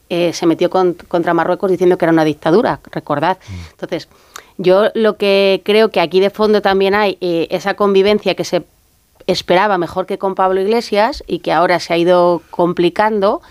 [0.09, 3.39] eh, se metió contra Marruecos diciendo que era una dictadura, recordad.
[3.39, 3.71] Mm.
[3.71, 4.07] Entonces,
[4.59, 8.63] yo lo que creo que aquí de fondo también hay esa convivencia que se
[9.27, 13.41] esperaba mejor que con Pablo Iglesias y que ahora se ha ido complicando.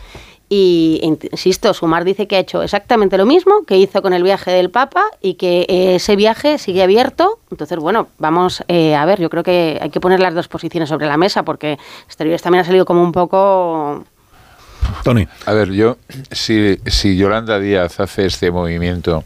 [0.48, 4.50] Y insisto, Sumar dice que ha hecho exactamente lo mismo que hizo con el viaje
[4.50, 7.38] del Papa y que eh, ese viaje sigue abierto.
[7.52, 11.06] Entonces, bueno, vamos a ver, yo creo que hay que poner las dos posiciones sobre
[11.06, 14.04] la mesa porque Exteriores también ha salido como un poco
[15.02, 15.26] Tony.
[15.46, 15.98] A ver, yo,
[16.30, 19.24] si, si Yolanda Díaz hace este movimiento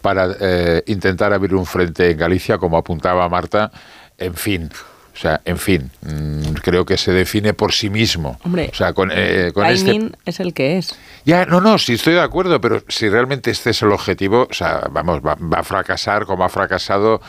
[0.00, 3.70] para eh, intentar abrir un frente en Galicia, como apuntaba Marta,
[4.18, 4.70] en fin,
[5.14, 8.38] o sea, en fin, mm, creo que se define por sí mismo.
[8.42, 10.10] Hombre, o sea, con, eh, con este...
[10.24, 10.96] es el que es.
[11.24, 14.54] Ya, no, no, sí estoy de acuerdo, pero si realmente este es el objetivo, o
[14.54, 17.20] sea, vamos, va, va a fracasar como ha fracasado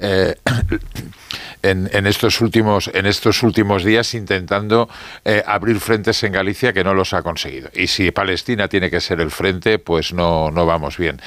[0.00, 0.36] eh,
[1.62, 4.88] en, estos últimos, en estos últimos días intentando
[5.24, 7.70] eh, abrir frentes en Galicia que no los ha conseguido.
[7.74, 11.20] Y si Palestina tiene que ser el frente, pues no, no vamos bien.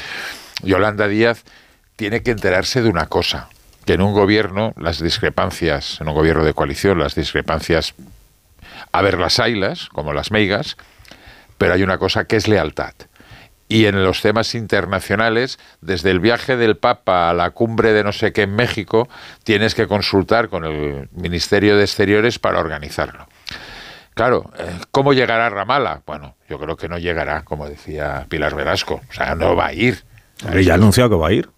[0.64, 1.44] Yolanda Díaz
[1.96, 3.50] tiene que enterarse de una cosa,
[3.86, 7.96] que en un gobierno las discrepancias, en un gobierno de coalición, las discrepancias,
[8.92, 10.78] a ver las ailas, como las meigas,
[11.58, 12.94] pero hay una cosa que es lealtad
[13.72, 18.12] y en los temas internacionales, desde el viaje del Papa a la cumbre de no
[18.12, 19.08] sé qué en México,
[19.46, 23.28] tienes que consultar con el Ministerio de Exteriores para organizarlo.
[24.14, 26.02] Claro, eh, ¿cómo llegará Ramala?
[26.06, 29.00] Bueno, yo creo que no llegará, como decía Pilar Velasco.
[29.10, 30.04] O sea, no va a ir.
[30.62, 31.50] Ya ha anunciado que va a ir.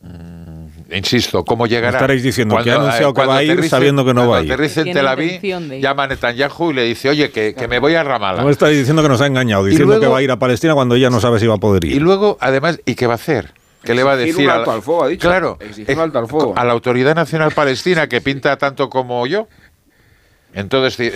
[0.00, 1.98] Mm, insisto, ¿cómo llegará?
[1.98, 4.52] Estaréis diciendo que ha anunciado que va a ir sabiendo que no va a ir.
[4.52, 5.40] aterrice en Tel Aviv,
[5.80, 8.42] llama a Netanyahu y le dice, oye, que, me voy a Ramallah.
[8.42, 10.94] No estáis diciendo que nos ha engañado, diciendo que va a ir a Palestina cuando
[10.94, 11.92] ella no sabe si va a poder ir.
[11.92, 13.52] Y luego, además, ¿y qué va a hacer?
[13.82, 14.50] ¿Qué le va a decir?
[14.50, 15.28] al ha dicho.
[15.28, 15.58] Claro,
[16.56, 19.48] a la Autoridad Nacional Palestina, que pinta tanto como yo.
[20.56, 21.12] Entonces,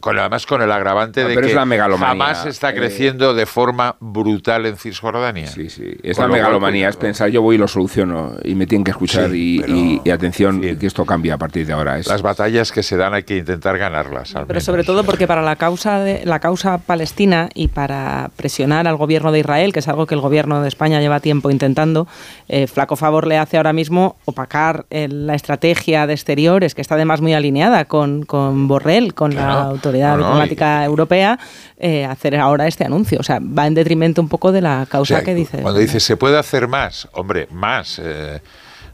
[0.00, 1.52] con, además con el agravante de que
[1.98, 5.48] jamás está creciendo de forma brutal en Cisjordania.
[5.48, 5.96] Sí, sí.
[6.04, 9.34] Es la megalomanía, es pensar yo voy y lo soluciono y me tienen que escuchar
[9.34, 11.98] y, atención que esto cambia a partir de ahora.
[11.98, 14.32] Las batallas que se dan hay que intentar ganarlas.
[14.46, 18.96] pero sobre todo porque para la causa, de, la causa palestina y para presionar al
[18.96, 22.06] gobierno de Israel, que es algo que el gobierno de España lleva tiempo intentando,
[22.48, 27.20] eh, flaco favor le hace ahora mismo opacar la estrategia de exteriores, que está además
[27.20, 31.38] muy alineada con, con Borrell, con la autoridad diplomática europea,
[31.78, 33.18] eh, hacer ahora este anuncio.
[33.20, 35.62] O sea, va en detrimento un poco de la causa que dice.
[35.62, 38.00] Cuando dice se puede hacer más, hombre, más.
[38.02, 38.40] Eh,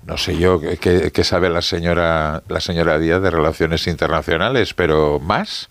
[0.07, 5.69] no sé yo qué, sabe la señora la señora Díaz de relaciones internacionales, pero más.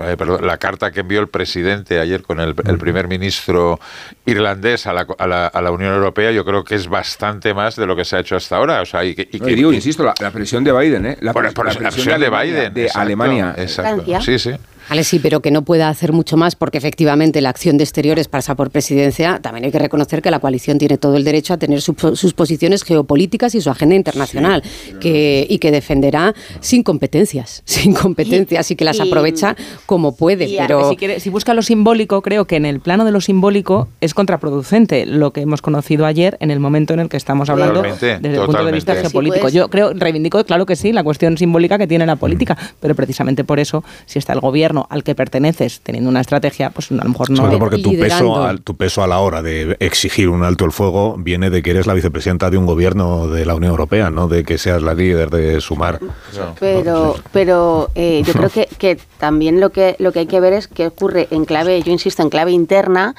[0.00, 3.80] Eh, la carta que envió el presidente ayer con el, primer ministro
[4.26, 7.76] irlandés a la, a, la, a la, Unión Europea, yo creo que es bastante más
[7.76, 8.80] de lo que se ha hecho hasta ahora.
[8.80, 11.18] O sea, y, que, digo, insisto, la, presión de Biden, ¿eh?
[11.20, 12.74] La, presión, de, Biden.
[12.74, 13.54] De Alemania.
[13.56, 14.04] Exacto.
[14.20, 14.52] Sí, sí.
[14.88, 18.28] Vale, sí, pero que no pueda hacer mucho más porque efectivamente la acción de exteriores
[18.28, 19.38] pasa por presidencia.
[19.42, 22.84] También hay que reconocer que la coalición tiene todo el derecho a tener sus posiciones
[22.84, 24.62] geopolíticas y su agenda internacional
[25.00, 30.48] que, y que defenderá sin competencias, sin competencias y que las aprovecha como puede.
[30.56, 33.88] pero si, quiere, si busca lo simbólico, creo que en el plano de lo simbólico
[34.00, 37.82] es contraproducente lo que hemos conocido ayer en el momento en el que estamos hablando
[37.82, 39.42] desde el punto de vista geopolítico.
[39.42, 39.54] Pues.
[39.54, 43.44] Yo creo, reivindico, claro que sí, la cuestión simbólica que tiene la política, pero precisamente
[43.44, 47.04] por eso, si está el gobierno al que perteneces teniendo una estrategia, pues a lo
[47.04, 47.36] mejor no.
[47.36, 51.16] Sobre porque tu peso, tu peso a la hora de exigir un alto el fuego
[51.18, 54.44] viene de que eres la vicepresidenta de un gobierno de la Unión Europea, no de
[54.44, 56.00] que seas la líder de Sumar.
[56.60, 60.52] Pero, pero eh, yo creo que, que también lo que, lo que hay que ver
[60.52, 63.14] es qué ocurre en clave, yo insisto, en clave interna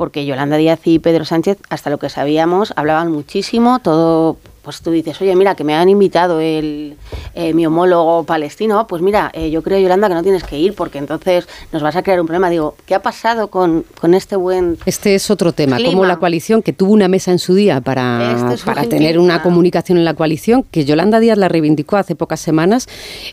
[0.00, 4.90] porque Yolanda Díaz y Pedro Sánchez, hasta lo que sabíamos, hablaban muchísimo, todo pues tú
[4.90, 6.96] dices, oye, mira, que me han invitado el,
[7.34, 10.74] eh, mi homólogo palestino, pues mira, eh, yo creo, Yolanda, que no tienes que ir
[10.74, 12.50] porque entonces nos vas a crear un problema.
[12.50, 14.76] Digo, ¿qué ha pasado con, con este buen...
[14.84, 18.50] Este es otro tema, como la coalición que tuvo una mesa en su día para,
[18.52, 22.40] este para tener una comunicación en la coalición, que Yolanda Díaz la reivindicó hace pocas
[22.40, 22.86] semanas,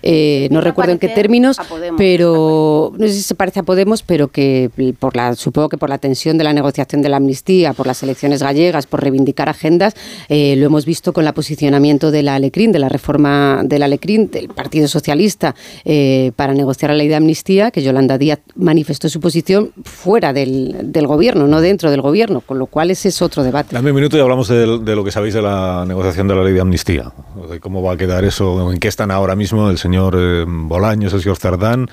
[0.03, 1.57] eh, no recuerdo en qué términos,
[1.97, 5.89] pero no sé si se parece a Podemos, pero que por la, supongo que por
[5.89, 9.93] la tensión de la negociación de la amnistía, por las elecciones gallegas, por reivindicar agendas,
[10.29, 14.49] lo hemos visto con el posicionamiento de la Alecrín, de la reforma del Alecrín, del
[14.49, 19.71] Partido Socialista, eh, para negociar la ley de amnistía, que Yolanda Díaz manifestó su posición
[19.83, 23.73] fuera del, gobierno, no dentro del gobierno, con lo cual ese es otro debate.
[23.73, 26.53] Dame un minuto y hablamos de, lo que sabéis de la negociación de la ley
[26.53, 27.11] de amnistía,
[27.49, 31.13] de cómo va a quedar eso, en qué están ahora mismo el señor eh, Bolaños,
[31.13, 31.89] el señor Cerdán,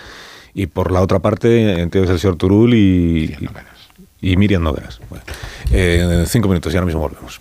[0.52, 3.34] y por la otra parte, entiendo el señor Turul y,
[4.20, 5.00] y, Miriam Nogueras.
[5.72, 7.40] Eh, cinco minutos y ahora mismo volvemos.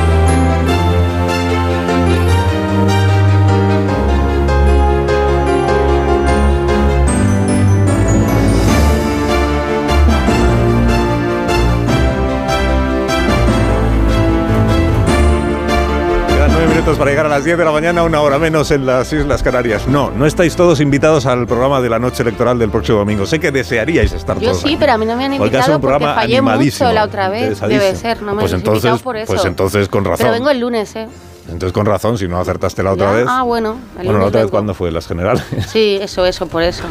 [16.81, 19.87] Para llegar a las 10 de la mañana, una hora menos en las Islas Canarias.
[19.87, 23.27] No, no estáis todos invitados al programa de la noche electoral del próximo domingo.
[23.27, 24.63] Sé que desearíais estar Yo todos.
[24.63, 27.29] Yo sí, pero a mí no me han invitado porque, porque fallé mucho la otra
[27.29, 27.61] vez.
[27.61, 29.31] Debe ser, no me pues entonces, por eso.
[29.31, 30.25] Pues entonces con razón.
[30.25, 31.07] Pero vengo el lunes, ¿eh?
[31.49, 33.25] Entonces con razón, si no acertaste la otra vez.
[33.29, 33.77] Ah, bueno.
[33.95, 35.43] bueno, la otra vez cuándo fue, las generales.
[35.67, 36.83] Sí, eso, eso, por eso.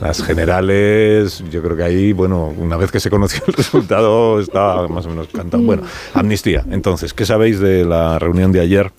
[0.00, 4.88] Las generales, yo creo que ahí, bueno, una vez que se conoció el resultado, estaba
[4.88, 5.62] más o menos cantado.
[5.62, 5.82] Bueno,
[6.14, 6.64] amnistía.
[6.70, 8.92] Entonces, ¿qué sabéis de la reunión de ayer?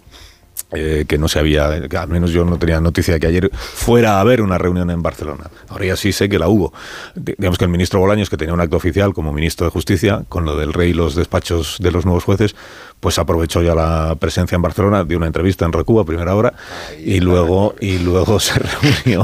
[0.71, 4.17] Eh, que no se había, al menos yo no tenía noticia de que ayer fuera
[4.17, 5.51] a haber una reunión en Barcelona.
[5.69, 6.73] Ahora ya sí sé que la hubo.
[7.13, 10.43] Digamos que el ministro Bolaños, que tenía un acto oficial como ministro de Justicia, con
[10.43, 12.55] lo del rey y los despachos de los nuevos jueces,
[12.99, 16.53] pues aprovechó ya la presencia en Barcelona, dio una entrevista en Recuba a primera hora
[16.97, 19.23] y luego, y luego se reunió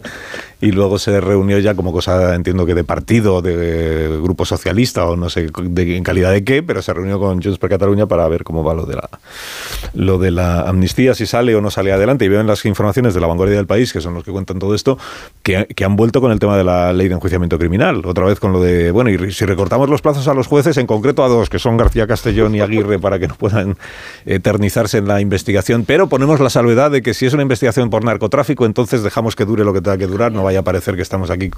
[0.60, 5.16] y luego se reunió ya como cosa, entiendo que de partido, de grupo socialista o
[5.16, 8.26] no sé de, en calidad de qué, pero se reunió con Junts per Cataluña para
[8.28, 9.08] ver cómo va lo de la
[9.94, 12.24] lo de la amnistía, si sale o no sale adelante.
[12.24, 14.58] Y veo en las informaciones de la vanguardia del país, que son los que cuentan
[14.58, 14.98] todo esto,
[15.42, 18.02] que, que han vuelto con el tema de la ley de enjuiciamiento criminal.
[18.04, 20.86] Otra vez con lo de, bueno, y si recortamos los plazos a los jueces, en
[20.86, 23.76] concreto a dos, que son García Castellón y Aguirre, para que no puedan
[24.24, 28.04] eternizarse en la investigación, pero ponemos la salvedad de que si es una investigación por
[28.04, 31.02] narcotráfico, entonces dejamos que dure lo que tenga que durar, no vaya a parecer que
[31.02, 31.50] estamos aquí,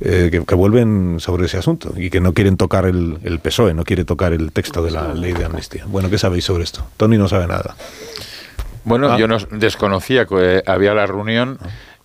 [0.00, 3.84] eh, que, vuelven sobre ese asunto y que no quieren tocar el, el, PSOE, no
[3.84, 5.84] quiere tocar el texto de la ley de amnistía.
[5.86, 6.86] Bueno, ¿qué sabéis sobre esto?
[6.96, 7.74] Tony no sabe nada.
[8.84, 9.18] Bueno, ah.
[9.18, 11.58] yo no desconocía que había la reunión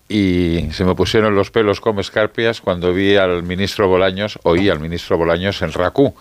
[0.08, 4.80] y se me pusieron los pelos como escarpias cuando vi al ministro Bolaños, oí al
[4.80, 6.14] ministro Bolaños en RACU.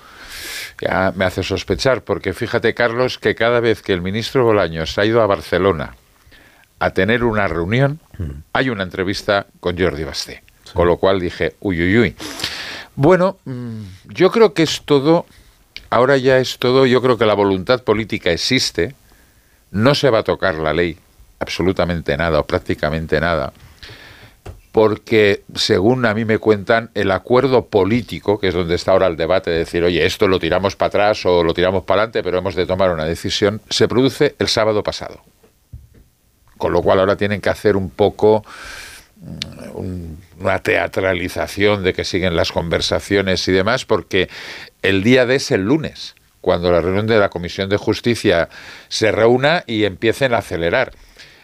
[0.79, 5.05] Ya me hace sospechar, porque fíjate, Carlos, que cada vez que el ministro Bolaños ha
[5.05, 5.95] ido a Barcelona
[6.81, 8.31] a tener una reunión, mm.
[8.53, 10.43] hay una entrevista con Jordi Basté.
[10.73, 12.15] Con lo cual dije, uy, uy, uy.
[12.95, 15.27] Bueno, mm, yo creo que es todo,
[15.91, 18.95] ahora ya es todo, yo creo que la voluntad política existe,
[19.69, 20.97] no se va a tocar la ley,
[21.37, 23.53] absolutamente nada o prácticamente nada,
[24.71, 29.17] porque según a mí me cuentan, el acuerdo político, que es donde está ahora el
[29.17, 32.39] debate de decir, oye, esto lo tiramos para atrás o lo tiramos para adelante, pero
[32.39, 35.21] hemos de tomar una decisión, se produce el sábado pasado
[36.61, 38.45] con lo cual ahora tienen que hacer un poco
[39.19, 44.29] mm, una teatralización de que siguen las conversaciones y demás, porque
[44.83, 48.47] el día de es el lunes, cuando la reunión de la Comisión de Justicia
[48.89, 50.91] se reúna y empiecen a acelerar.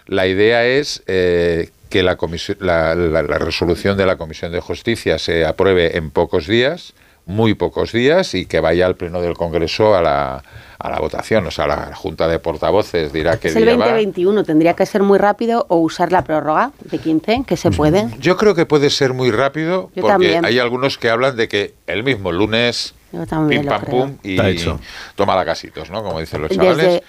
[0.05, 2.15] La idea es eh, que la,
[2.59, 6.93] la resolución de la Comisión de Justicia se apruebe en pocos días,
[7.25, 10.43] muy pocos días, y que vaya al Pleno del Congreso a la,
[10.79, 11.45] a la votación.
[11.47, 13.49] O sea, la Junta de Portavoces dirá que...
[13.49, 17.57] Es el 2021, tendría que ser muy rápido o usar la prórroga de 15, que
[17.57, 18.05] se puede.
[18.05, 21.73] Mm, yo creo que puede ser muy rápido porque hay algunos que hablan de que
[21.87, 22.93] el mismo lunes...
[23.11, 24.37] pim pam pum y
[25.15, 26.03] toma la casitos, ¿no?
[26.03, 27.01] Como dicen los chavales.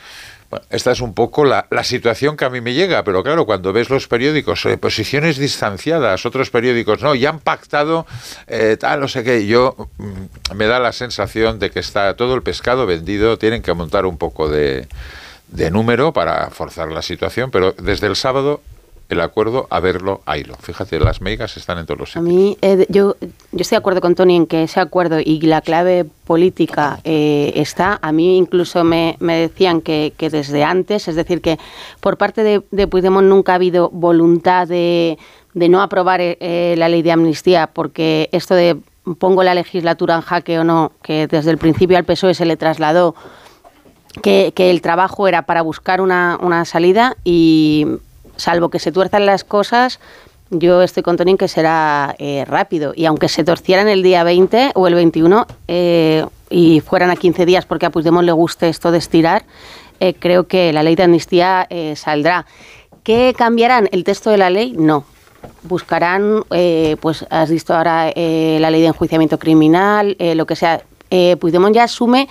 [0.51, 3.44] Bueno, esta es un poco la, la, situación que a mí me llega, pero claro,
[3.44, 8.07] cuando ves los periódicos, eh, posiciones distanciadas, otros periódicos, no, ya han pactado
[8.47, 12.35] eh, tal, no sé qué, yo mm, me da la sensación de que está todo
[12.35, 14.89] el pescado vendido, tienen que montar un poco de,
[15.49, 18.62] de número para forzar la situación, pero desde el sábado
[19.08, 20.54] el acuerdo a verlo, haylo.
[20.60, 22.24] Fíjate, las megas están en todos los sitios.
[22.24, 25.40] A mí, eh, yo, yo estoy de acuerdo con Tony en que ese acuerdo y
[25.40, 27.98] la clave política eh, está.
[28.02, 31.58] A mí incluso me, me decían que, que, desde antes, es decir, que
[32.00, 35.18] por parte de, de Puigdemont nunca ha habido voluntad de,
[35.54, 38.76] de no aprobar eh, la ley de amnistía, porque esto de
[39.18, 42.58] pongo la legislatura en jaque o no, que desde el principio al PSOE se le
[42.58, 43.14] trasladó
[44.22, 47.86] que, que el trabajo era para buscar una, una salida y
[48.39, 50.00] salvo que se tuerzan las cosas,
[50.50, 52.92] yo estoy con Tony en que será eh, rápido.
[52.97, 57.44] Y aunque se torcieran el día 20 o el 21 eh, y fueran a 15
[57.44, 59.44] días porque a Puigdemont le guste esto de estirar,
[60.00, 62.47] eh, creo que la ley de amnistía saldrá.
[63.02, 63.89] ¿Qué cambiarán?
[63.92, 64.73] ¿El texto de la ley?
[64.73, 65.05] No.
[65.62, 66.44] Buscarán,
[67.00, 70.83] pues has visto ahora la ley de enjuiciamiento criminal, lo que sea.
[71.41, 72.28] Puigdemont ya asume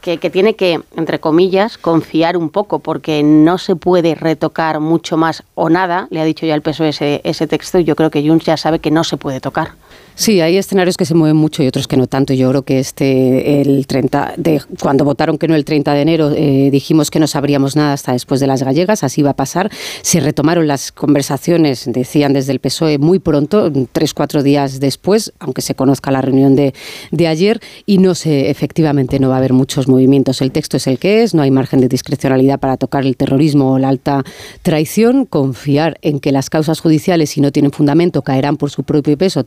[0.00, 5.16] que, que, tiene que, entre comillas, confiar un poco, porque no se puede retocar mucho
[5.16, 8.10] más o nada, le ha dicho ya el PSOE ese, ese texto, y yo creo
[8.10, 9.72] que Junts ya sabe que no se puede tocar.
[10.14, 12.34] Sí, hay escenarios que se mueven mucho y otros que no tanto.
[12.34, 16.30] Yo creo que este, el 30 de, cuando votaron que no el 30 de enero,
[16.36, 19.70] eh, dijimos que no sabríamos nada hasta después de las gallegas, así va a pasar.
[20.02, 25.62] Se retomaron las conversaciones, decían desde el PSOE, muy pronto, tres, cuatro días después, aunque
[25.62, 26.74] se conozca la reunión de,
[27.10, 30.42] de ayer, y no sé, efectivamente no va a haber muchos movimientos.
[30.42, 33.72] El texto es el que es, no hay margen de discrecionalidad para tocar el terrorismo
[33.72, 34.22] o la alta
[34.62, 35.24] traición.
[35.24, 39.44] Confiar en que las causas judiciales, si no tienen fundamento, caerán por su propio peso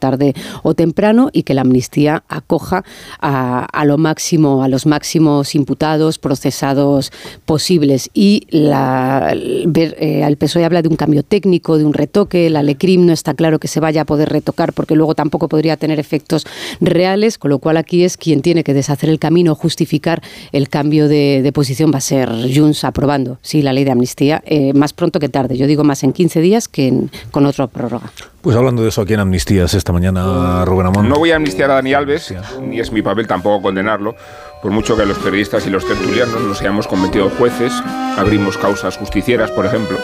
[0.63, 2.83] o temprano y que la amnistía acoja
[3.19, 7.11] a, lo máximo, a los máximos imputados, procesados
[7.45, 8.09] posibles.
[8.13, 9.35] Y la,
[9.67, 13.13] ver, eh, el PSOE habla de un cambio técnico, de un retoque, la LECRIM no
[13.13, 16.45] está claro que se vaya a poder retocar porque luego tampoco podría tener efectos
[16.79, 20.21] reales, con lo cual aquí es quien tiene que deshacer el camino, justificar
[20.51, 24.73] el cambio de, posición, va a ser Junts aprobando, sí, la ley de amnistía, eh,
[24.73, 25.57] más pronto que tarde.
[25.57, 26.93] Yo digo más en 15 días que
[27.31, 28.11] con otra prórroga.
[28.43, 31.07] Pues hablando de eso aquí en Amnistías esta mañana, Rubén Amón.
[31.07, 34.17] No voy a amnistiar a Dani Alves, ni es mi papel tampoco condenarlo,
[34.61, 37.71] por mucho que los periodistas y los tertulianos nos hayamos convertido jueces,
[38.17, 39.97] abrimos causas justicieras, por ejemplo,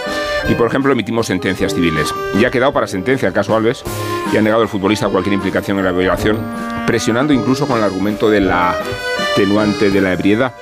[0.47, 2.15] y por ejemplo emitimos sentencias civiles.
[2.39, 3.83] Y ha quedado para sentencia el caso Alves
[4.31, 6.37] y ha negado el futbolista cualquier implicación en la violación,
[6.87, 8.73] presionando incluso con el argumento de la
[9.35, 10.53] tenuante de la ebriedad.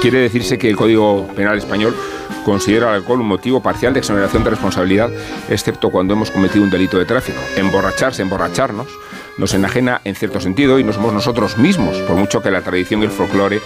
[0.00, 1.92] Quiere decirse que el Código Penal español
[2.44, 5.10] considera el alcohol un motivo parcial de exoneración de responsabilidad,
[5.48, 7.38] excepto cuando hemos cometido un delito de tráfico.
[7.56, 8.88] Emborracharse, emborracharnos,
[9.36, 13.02] nos enajena en cierto sentido y no somos nosotros mismos, por mucho que la tradición
[13.02, 13.60] y el folclore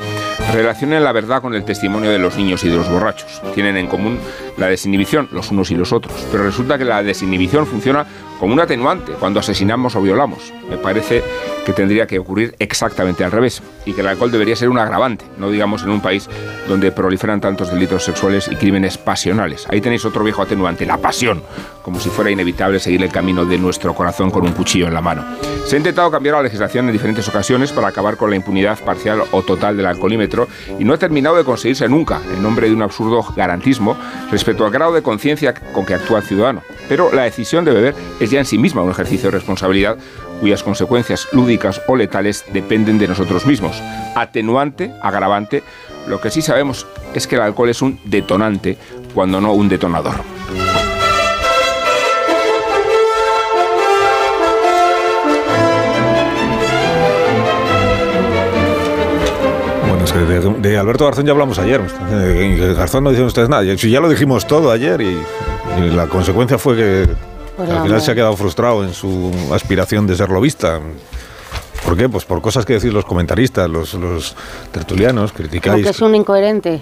[0.53, 3.43] relacionen la verdad con el testimonio de los niños y de los borrachos.
[3.55, 4.19] Tienen en común
[4.57, 8.07] la desinhibición, los unos y los otros, pero resulta que la desinhibición funciona
[8.39, 10.53] como un atenuante cuando asesinamos o violamos.
[10.71, 11.23] Me parece
[11.65, 15.27] que tendría que ocurrir exactamente al revés y que el alcohol debería ser un agravante,
[15.37, 16.29] no digamos en un país
[16.67, 19.67] donde proliferan tantos delitos sexuales y crímenes pasionales.
[19.69, 21.43] Ahí tenéis otro viejo atenuante, la pasión,
[21.83, 25.01] como si fuera inevitable seguir el camino de nuestro corazón con un cuchillo en la
[25.01, 25.25] mano.
[25.67, 29.23] Se ha intentado cambiar la legislación en diferentes ocasiones para acabar con la impunidad parcial
[29.33, 32.81] o total del alcoholímetro y no ha terminado de conseguirse nunca en nombre de un
[32.81, 33.97] absurdo garantismo
[34.31, 36.63] respecto al grado de conciencia con que actúa el ciudadano.
[36.89, 39.97] Pero la decisión de beber es ya en sí misma un ejercicio de responsabilidad
[40.41, 43.83] cuyas consecuencias lúdicas o letales dependen de nosotros mismos.
[44.15, 45.63] Atenuante, agravante,
[46.07, 48.79] lo que sí sabemos es que el alcohol es un detonante,
[49.15, 50.15] cuando no un detonador.
[60.19, 61.81] De, de, Alberto Garzón ya hablamos ayer.
[61.81, 63.63] De Garzón no dicen ustedes nada.
[63.63, 65.17] Ya lo dijimos todo ayer y,
[65.81, 67.07] y la consecuencia fue que
[67.59, 70.79] pues al final se ha quedado frustrado en su aspiración de ser lobista.
[71.85, 72.09] ¿Por qué?
[72.09, 74.37] Pues por cosas que decís los comentaristas, los, los
[74.71, 75.75] tertulianos, criticáis.
[75.75, 76.81] Porque es un incoherente.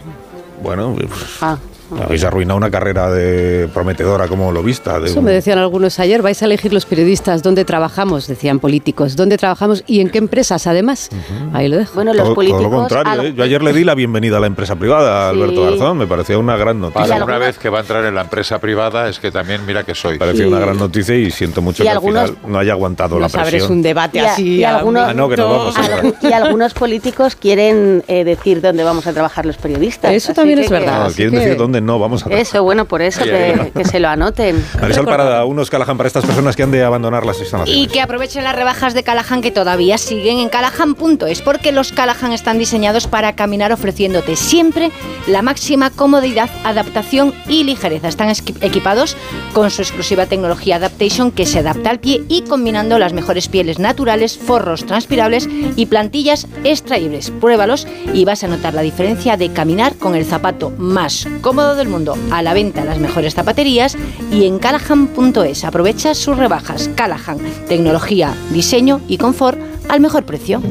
[0.63, 1.57] Bueno, pues, ah.
[2.03, 4.99] Habéis arruinado una carrera de prometedora como lobista.
[4.99, 6.23] De Eso me decían algunos ayer.
[6.23, 9.17] Vais a elegir los periodistas dónde trabajamos, decían políticos.
[9.17, 11.11] ¿Dónde trabajamos y en qué empresas, además?
[11.13, 11.51] Uh -huh.
[11.55, 11.95] Ahí lo dejo.
[11.95, 12.63] Bueno, los todo, políticos.
[12.63, 13.23] Todo lo contrario.
[13.23, 13.35] ¿eh?
[13.35, 15.39] Yo ayer le di la bienvenida a la empresa privada a sí.
[15.39, 15.99] Alberto Garzón.
[15.99, 17.07] Me parecía una gran noticia.
[17.07, 19.85] Para una vez que va a entrar en la empresa privada, es que también mira
[19.85, 20.15] que soy.
[20.15, 20.49] Me parecía sí.
[20.51, 23.27] una gran noticia y siento mucho y que algunos, al final no haya aguantado la
[23.27, 23.43] presión.
[23.45, 24.57] abres un debate y así.
[24.57, 28.83] Y, algunos, ah, no, que no vamos a y algunos políticos quieren eh, decir dónde
[28.83, 30.13] vamos a trabajar los periodistas.
[30.13, 31.07] Eso también es verdad.
[31.07, 32.31] No, quieren decir dónde responden, no, vamos a...
[32.31, 34.65] Eso, bueno, por eso que, que se lo anoten.
[34.81, 37.83] Marisol Parada, unos Callahan para estas personas que han de abandonar las instalaciones.
[37.83, 42.33] Y que aprovechen las rebajas de Callahan que todavía siguen en callahan.es, porque los Callahan
[42.33, 44.91] están diseñados para caminar ofreciéndote siempre
[45.27, 48.09] la máxima comodidad, adaptación y ligereza.
[48.09, 49.17] Están equipados
[49.53, 53.79] con su exclusiva tecnología Adaptation que se adapta al pie y combinando las mejores pieles
[53.79, 57.31] naturales, forros transpirables y plantillas extraíbles.
[57.31, 61.89] Pruébalos y vas a notar la diferencia de caminar con el zapato más cómodo del
[61.89, 62.17] mundo.
[62.31, 63.97] A la venta en las mejores zapaterías
[64.31, 65.65] y en callahan.es.
[65.65, 66.91] Aprovecha sus rebajas.
[66.95, 67.39] Callahan,
[67.69, 70.63] tecnología, diseño y confort al mejor precio.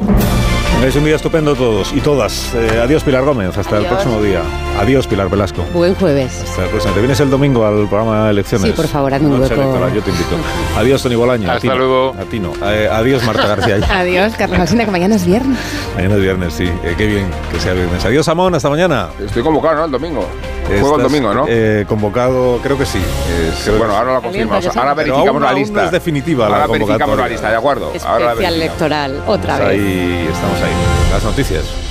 [0.84, 2.54] Es un día estupendo todos y todas.
[2.54, 4.40] Eh, adiós Pilar Gómez, hasta el próximo día.
[4.78, 5.64] Adiós Pilar Velasco.
[5.72, 6.42] Buen jueves.
[6.48, 6.94] Hasta el próximo.
[6.94, 8.68] ¿Te vienes el domingo al programa de elecciones?
[8.68, 9.54] Sí, por favor, hazme un hueco.
[9.54, 10.36] electoral, yo te invito.
[10.78, 11.50] Adiós Tony Bolaño.
[11.50, 12.14] Hasta a ti luego.
[12.20, 12.52] A ti no.
[12.62, 13.78] Eh, adiós Marta García.
[13.90, 15.58] Adiós, Carlos que mañana es viernes.
[15.96, 16.70] Mañana es viernes, sí.
[16.84, 18.04] Eh, qué bien que sea viernes.
[18.04, 19.08] Adiós Amón, hasta mañana.
[19.18, 19.84] Estoy convocado, ¿no?
[19.86, 20.28] El domingo.
[20.68, 21.44] Juego el domingo, ¿no?
[21.48, 22.98] eh, convocado, creo que sí.
[23.64, 24.66] Creo bueno, que ahora la confirmamos.
[24.76, 25.78] Ahora aún verificamos la aún lista.
[25.80, 27.22] no es definitiva la Ahora verificamos convocatoria.
[27.24, 27.92] la lista, ¿de acuerdo?
[28.04, 28.56] Ahora la Especial verificamos.
[28.56, 29.80] electoral, otra Estamos vez.
[29.80, 30.62] ahí, estamos
[31.10, 31.85] Las noticias.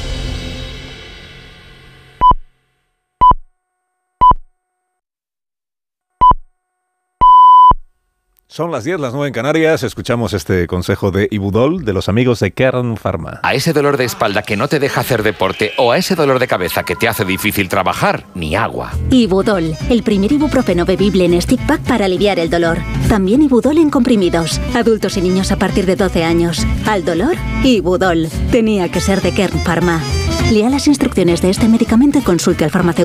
[8.56, 9.84] Son las 10, las 9 en Canarias.
[9.84, 13.42] Escuchamos este consejo de Ibudol de los amigos de Kern Pharma.
[13.44, 16.40] A ese dolor de espalda que no te deja hacer deporte o a ese dolor
[16.40, 18.94] de cabeza que te hace difícil trabajar, ni agua.
[19.10, 22.78] Ibudol, el primer ibuprofeno bebible en stick pack para aliviar el dolor.
[23.10, 24.62] También Ibudol en comprimidos.
[24.74, 26.66] Adultos y niños a partir de 12 años.
[26.88, 27.36] Al dolor,
[27.66, 28.30] Ibudol.
[28.52, 30.00] Tenía que ser de Kern Pharma.
[30.50, 33.05] Lea las instrucciones de este medicamento y consulte al farmacéutico.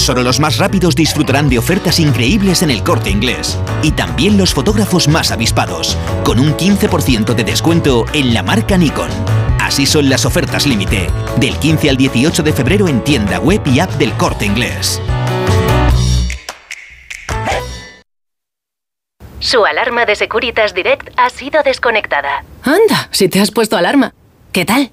[0.00, 3.58] Solo los más rápidos disfrutarán de ofertas increíbles en el corte inglés.
[3.82, 9.10] Y también los fotógrafos más avispados, con un 15% de descuento en la marca Nikon.
[9.60, 13.78] Así son las ofertas límite, del 15 al 18 de febrero en tienda web y
[13.80, 15.02] app del corte inglés.
[19.38, 22.42] Su alarma de Securitas Direct ha sido desconectada.
[22.62, 24.14] Anda, si te has puesto alarma.
[24.50, 24.92] ¿Qué tal?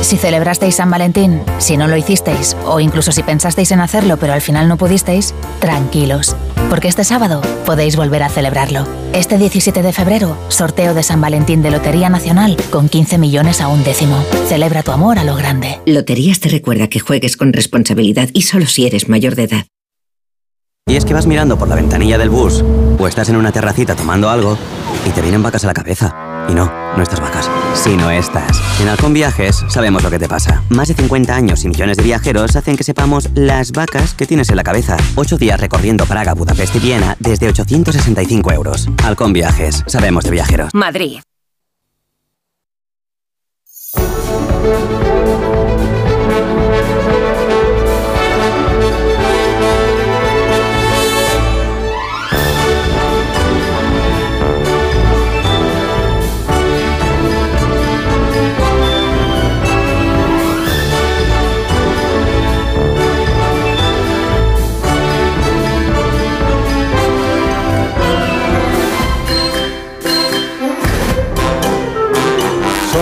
[0.00, 4.32] Si celebrasteis San Valentín, si no lo hicisteis, o incluso si pensasteis en hacerlo pero
[4.32, 6.34] al final no pudisteis, tranquilos,
[6.68, 8.86] porque este sábado podéis volver a celebrarlo.
[9.12, 13.68] Este 17 de febrero, sorteo de San Valentín de Lotería Nacional con 15 millones a
[13.68, 14.24] un décimo.
[14.48, 15.80] Celebra tu amor a lo grande.
[15.86, 19.66] Loterías te recuerda que juegues con responsabilidad y solo si eres mayor de edad.
[20.88, 22.64] Y es que vas mirando por la ventanilla del bus
[22.98, 24.58] o estás en una terracita tomando algo
[25.06, 26.16] y te vienen vacas a la cabeza.
[26.48, 28.60] Y no, no estas vacas, sino estas.
[28.80, 30.62] En Halcón Viajes sabemos lo que te pasa.
[30.68, 34.50] Más de 50 años y millones de viajeros hacen que sepamos las vacas que tienes
[34.50, 34.96] en la cabeza.
[35.16, 38.88] Ocho días recorriendo Praga, Budapest y Viena desde 865 euros.
[39.04, 40.74] Halcón Viajes, sabemos de viajeros.
[40.74, 41.20] Madrid.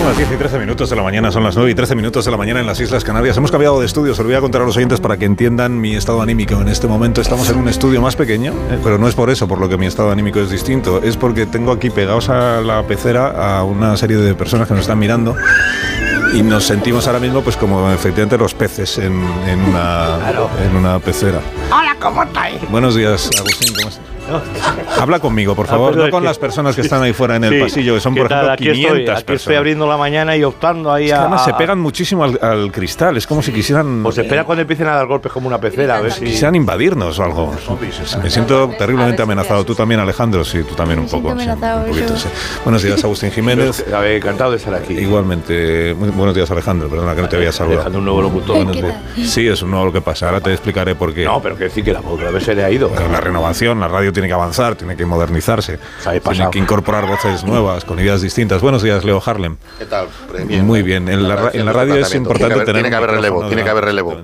[0.08, 2.30] Las 10 y 13 minutos de la mañana, son las 9 y 13 minutos de
[2.30, 3.36] la mañana en las Islas Canarias.
[3.36, 5.78] Hemos cambiado de estudio, se lo voy a contar a los oyentes para que entiendan
[5.78, 6.54] mi estado anímico.
[6.54, 9.46] En este momento estamos en un estudio más pequeño, eh, pero no es por eso
[9.46, 12.82] por lo que mi estado anímico es distinto, es porque tengo aquí pegados a la
[12.84, 15.36] pecera a una serie de personas que nos están mirando
[16.32, 19.12] y nos sentimos ahora mismo pues como efectivamente los peces en,
[19.46, 20.16] en una,
[20.64, 21.40] en una pecera.
[21.70, 22.56] Hola, ¿cómo estáis?
[22.70, 24.07] Buenos días, Agustín, ¿cómo estás?
[25.00, 27.44] Habla conmigo, por favor, perdón, no con que- las personas que están ahí fuera en
[27.44, 27.60] el Sí.
[27.60, 29.58] pasillo, que son, ¿Qué por ejemplo, Aquí 500 estoy, aquí estoy personas.
[29.58, 31.20] abriendo la mañana y optando ahí Es que a...
[31.20, 34.02] además se pegan muchísimo al, al cristal, es como si quisieran...
[34.02, 36.24] Pues espera cuando empiecen a dar golpes como una pecera, a ver si...
[36.24, 37.54] Quisieran invadirnos o algo.
[38.22, 39.64] Me siento terriblemente amenazado.
[39.64, 41.28] Tú también, Alejandro, sí, tú también un poco.
[41.28, 42.14] sí, amenazado, un poquito.
[42.64, 43.84] Buenos días, Agustín Jiménez.
[43.94, 44.94] A ver, encantado de estar aquí.
[44.94, 46.88] Igualmente, muy- buenos días, Alejandro.
[46.88, 47.80] Perdona que no te había saludado.
[47.82, 48.56] Alejandro, un nuevo locutor.
[48.56, 49.30] Buenos ¿Qué días.
[49.30, 50.26] Sí, es un nuevo lo que pasa.
[50.26, 51.24] Ahora te explicaré por qué.
[51.24, 52.90] No, pero que decir que la otra vez se le ha ido.
[53.10, 57.84] La renovación, la radio tiene que avanzar, tiene que modernizarse, tiene que incorporar voces nuevas,
[57.84, 58.60] con ideas distintas.
[58.60, 59.56] Buenos días, Leo Harlem.
[59.78, 60.08] ¿Qué tal?
[60.64, 61.08] Muy bien.
[61.08, 62.82] En la, ra- en la radio es importante Tiene que haber- tener.
[62.82, 64.16] tiene que haber relevo, tiene que haber relevo.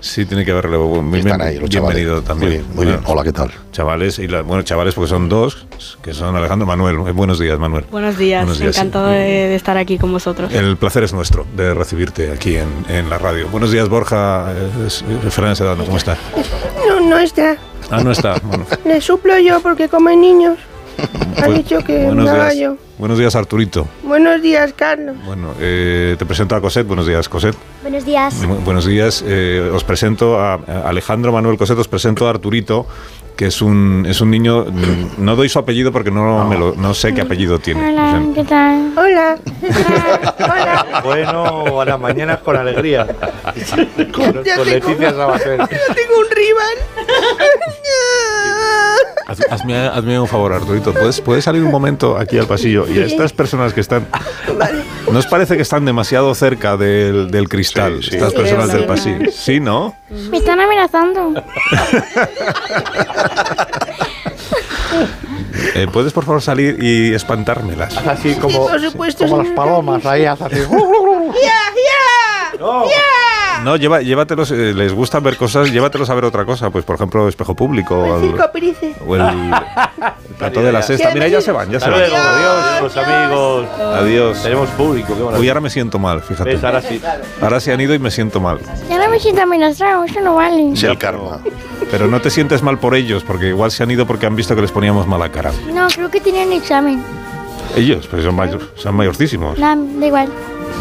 [0.00, 0.26] sí.
[0.26, 1.00] Tiene que haber relevo.
[1.00, 2.24] Muy Están bien- ahí los bienvenido chavales.
[2.24, 2.50] también.
[2.50, 3.00] Muy bien, muy bien.
[3.06, 3.50] Hola, ¿qué tal?
[3.72, 5.66] Chavales, y la- bueno, chavales porque son dos,
[6.02, 6.96] que son Alejandro y Manuel.
[7.08, 7.84] Eh, Buenos días, Manuel.
[7.90, 8.76] Buenos días, Buenos días.
[8.76, 10.52] encantado de, de estar aquí con vosotros.
[10.52, 13.48] El placer es nuestro de recibirte aquí en, en la radio.
[13.48, 16.18] Buenos días, Borja eh, es- eh, Fernández Sedano, ¿cómo está?
[16.88, 17.56] No, no está.
[17.90, 18.36] Ah, no está.
[18.42, 20.58] Bueno, Le suplo yo porque come niños.
[21.42, 22.56] Ha dicho que buenos haga días.
[22.58, 22.76] yo.
[22.96, 23.88] Buenos días, Arturito.
[24.04, 25.16] Buenos días, Carlos.
[25.26, 26.86] Bueno, eh, te presento a Coset.
[26.86, 27.56] Buenos días, Coset.
[27.82, 28.34] Buenos días.
[28.64, 29.22] Buenos días.
[29.26, 32.86] eh, os presento a, a Alejandro Manuel Coset, os presento a Arturito,
[33.36, 34.64] que es un, es un niño.
[35.18, 37.90] No doy su apellido porque no, me lo- no sé qué apellido tiene.
[37.90, 38.92] Hola, ¿qué tal?
[38.96, 39.36] Hola.
[41.02, 43.06] Bueno, a las mañanas con alegría.
[44.14, 45.58] con, con Leticia Sabater.
[45.58, 46.76] Yo tengo un rival.
[49.26, 50.92] Haz- Hazme, hazme un favor, Arturito.
[50.92, 52.86] ¿Puedes, ¿Puedes salir un momento aquí al pasillo?
[52.86, 54.06] Y a estas personas que están.
[55.10, 58.00] ¿No os parece que están demasiado cerca del, del cristal?
[58.00, 58.36] Estas Sí.
[58.36, 58.86] personas del Sí.
[58.86, 59.30] pasillo.
[59.32, 59.96] Sí, ¿no?
[60.30, 61.32] Me están amenazando.
[65.74, 67.96] Eh, ¿Puedes, por favor, salir y espantármelas?
[67.96, 70.42] Así como, por supuesto, como las palomas, ahí así.
[70.50, 72.52] ¡Ya, ya!
[72.52, 72.58] ¡Ya!
[72.58, 72.84] No,
[73.76, 77.28] lleva, llévatelos, eh, les gusta ver cosas, llévatelos a ver otra cosa, pues por ejemplo,
[77.28, 78.94] espejo público o el, Circo Pirice.
[79.06, 81.10] o el, el plató de la sexta.
[81.12, 82.00] Mira, ya se van, ya se van.
[82.00, 83.66] adiós, los amigos.
[83.78, 84.42] Adiós.
[84.42, 85.38] Tenemos público, qué.
[85.38, 86.50] Uy, ahora me siento mal, fíjate.
[86.50, 86.64] ¿Ves?
[86.64, 87.00] Ahora sí.
[87.40, 88.58] Ahora se han ido y me siento mal.
[88.88, 90.72] Ya no me siento amenazado, eso no vale.
[90.72, 91.40] el karma.
[91.90, 94.54] Pero no te sientes mal por ellos, porque igual se han ido porque han visto
[94.54, 95.52] que les poníamos mala cara.
[95.72, 97.02] No, creo que tienen examen.
[97.76, 99.58] Ellos, pues son, mayor, son mayorcísimos.
[99.58, 100.28] Nada, da igual.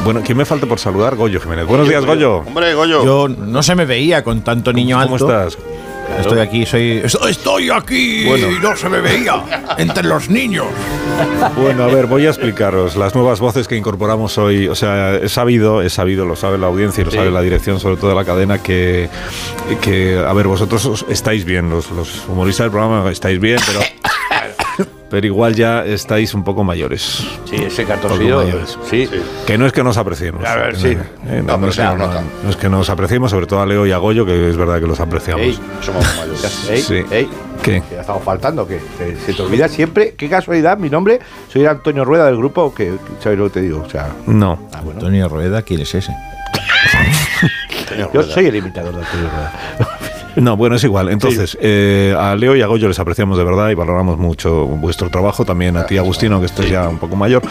[0.04, 1.16] Bueno, ¿quién me falta por saludar?
[1.16, 1.66] Goyo Jiménez.
[1.66, 2.40] Buenos días, Goyo.
[2.40, 3.06] Hombre, Goyo.
[3.06, 5.32] Yo no se me veía con tanto niño ¿Cómo alto.
[5.32, 5.58] estás?
[6.20, 7.02] Estoy aquí, soy.
[7.30, 8.52] Estoy, aquí Bueno.
[8.52, 9.42] y no se me veía
[9.78, 10.68] entre los niños.
[11.56, 14.68] Bueno, a ver, voy a explicaros las nuevas voces que incorporamos hoy.
[14.68, 17.18] O sea, he sabido, he sabido, lo sabe la audiencia y lo Sí.
[17.18, 19.10] sabe la dirección, sobre todo de la cadena, que,
[19.82, 23.80] que a ver, vosotros os- estáis bien, los, los humoristas del programa estáis bien, pero,
[25.14, 27.24] pero igual ya estáis un poco mayores.
[27.46, 28.42] Sí, ese cartoncillo.
[28.90, 29.08] Sí.
[29.46, 30.44] Que no es que nos apreciemos.
[30.44, 30.96] A ver, Que sí.
[30.96, 33.68] no, eh, es se que nos no- no es que nos apreciemos, sobre todo a
[33.68, 35.44] Leo y a Goyo, que es verdad que los apreciamos.
[35.46, 36.68] Ey, Somos mayores.
[36.68, 37.04] ey, Sí.
[37.12, 37.30] ey.
[37.62, 37.84] ¿Qué?
[37.88, 38.80] Que ya estamos faltando, que
[39.24, 40.16] se te olvida siempre.
[40.18, 43.84] Qué casualidad, mi nombre, soy Antonio Rueda del grupo, que sabes lo que te digo.
[43.86, 44.68] O sea, No.
[44.74, 46.12] Antonio Rueda, ¿quién es ese?
[48.14, 49.54] yo soy el imitador de Antonio Rueda.
[50.36, 51.10] No, bueno, es igual.
[51.10, 55.10] Entonces, eh, a Leo y a Goyo les apreciamos de verdad y valoramos mucho vuestro
[55.10, 55.46] trabajo.
[55.46, 57.42] También a ti, Agustino, que estés ya un poco mayor.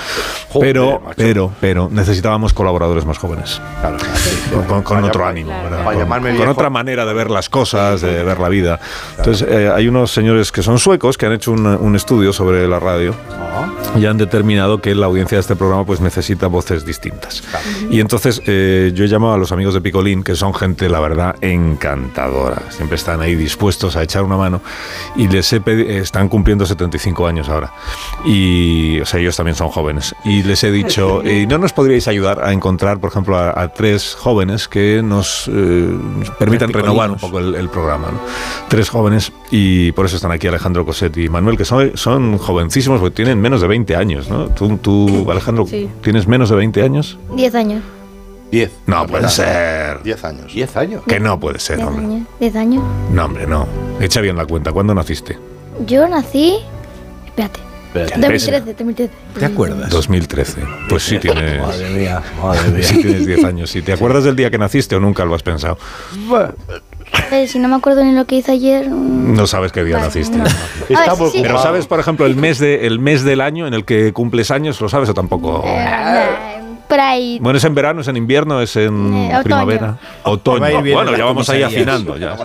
[0.61, 3.61] pero, pero, pero necesitábamos colaboradores más jóvenes.
[3.81, 4.51] Claro, claro, sí, sí.
[4.51, 5.63] Con, con- con Para otro ánimo, claro.
[5.65, 5.85] ¿verdad?
[5.85, 8.81] Para con, con otra manera de ver las cosas, de ver la vida.
[9.19, 12.67] Entonces, eh, hay unos señores que son suecos que han hecho un, un estudio sobre
[12.69, 13.15] la radio
[13.97, 17.43] y han determinado que la audiencia de este programa pues necesita voces distintas.
[17.91, 21.01] Y entonces eh, yo he llamado a los amigos de Picolín, que son gente, la
[21.01, 22.63] verdad, encantadora.
[22.73, 24.61] Siempre están ahí dispuestos a echar una mano
[25.17, 25.61] y les he
[25.99, 27.73] están cumpliendo 75 años ahora.
[28.25, 30.15] Y, o sea, ellos también son jóvenes.
[30.25, 33.69] Y les he dicho, eh, ¿no nos podríais ayudar a encontrar, por ejemplo, a, a
[33.69, 35.97] tres jóvenes que nos eh,
[36.39, 38.09] permitan renovar un poco el, el programa?
[38.13, 38.21] ¿no?
[38.69, 43.01] Tres jóvenes y por eso están aquí Alejandro Coset y Manuel, que son, son jovencísimos
[43.01, 44.47] porque tienen menos de 20 años, ¿no?
[44.49, 45.89] Tú, tú, Alejandro, Sí.
[46.03, 47.19] ¿tienes menos de 20 años?
[47.37, 47.83] Diez años.
[48.53, 48.71] Diez.
[48.87, 50.03] No puede ser.
[50.03, 50.53] 10 años.
[50.53, 51.03] Diez años.
[51.09, 52.05] Que no puede ser, Diez hombre.
[52.07, 52.27] años.
[52.39, 52.85] Diez años.
[53.11, 53.67] No, hombre, no.
[54.01, 54.71] Echa bien la cuenta.
[54.73, 55.39] ¿Cuándo naciste?
[55.87, 56.59] Yo nací.
[57.27, 57.61] Espérate.
[57.87, 58.21] Espérate.
[58.21, 59.13] 2013, 2013.
[59.39, 59.91] ¿Te acuerdas?
[59.91, 60.61] 2013.
[60.89, 61.61] Pues sí tienes.
[61.67, 62.83] Madre mía, madre mía.
[62.83, 63.71] Sí tienes 10 años.
[63.71, 63.81] ¿Sí?
[63.83, 65.79] ¿Te acuerdas del día que naciste o nunca lo has pensado?
[67.31, 68.89] Eh, si no me acuerdo ni lo que hice ayer.
[68.89, 70.37] mm, No sabes qué día naciste.
[70.37, 70.45] no.
[70.89, 71.39] Ver, sí, sí.
[71.43, 74.51] Pero sabes, por ejemplo, el mes de el mes del año en el que cumples
[74.51, 75.63] años, ¿lo sabes o tampoco?
[75.67, 76.59] eh,
[76.93, 77.39] Por ahí.
[77.41, 79.43] Bueno, es en verano, es en invierno, es en Eh, otoño.
[79.45, 79.99] primavera.
[80.25, 80.61] Otoño.
[80.61, 82.19] Va Bueno, en ya vamos ahí afinando.
[82.19, 82.37] Ya.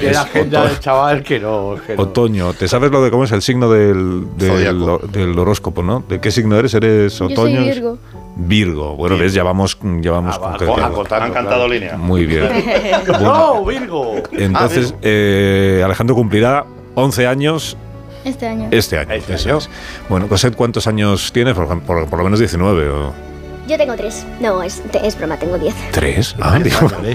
[0.00, 1.74] La agenda del chaval que no.
[1.86, 2.02] que no.
[2.04, 2.54] Otoño.
[2.54, 6.02] ¿Te sabes lo de cómo es el signo del, del, horóscopo, no?
[6.08, 6.72] ¿De qué signo eres?
[6.72, 7.60] ¿Eres Yo soy otoño?
[7.60, 7.98] Virgo.
[8.34, 8.96] Virgo.
[8.96, 11.98] Bueno, ves, ya vamos, ya vamos Ah, acotando, Han cantado línea.
[11.98, 12.48] Muy bien.
[13.20, 14.14] ¡No, Virgo!
[14.32, 16.64] Entonces, eh, Alejandro cumplirá
[16.94, 17.76] 11 años
[18.24, 18.68] Este año.
[18.70, 19.12] este año.
[19.12, 19.68] eso es.
[20.08, 21.52] Bueno, Cosette, ¿cuántos años tienes?
[21.52, 23.31] Por, ejemplo, por, por lo menos 19 o...
[23.68, 24.26] Yo tengo tres.
[24.40, 25.74] No, es, es broma, tengo diez.
[25.92, 26.34] ¿Tres?
[26.40, 27.14] Ah, digo, ¿de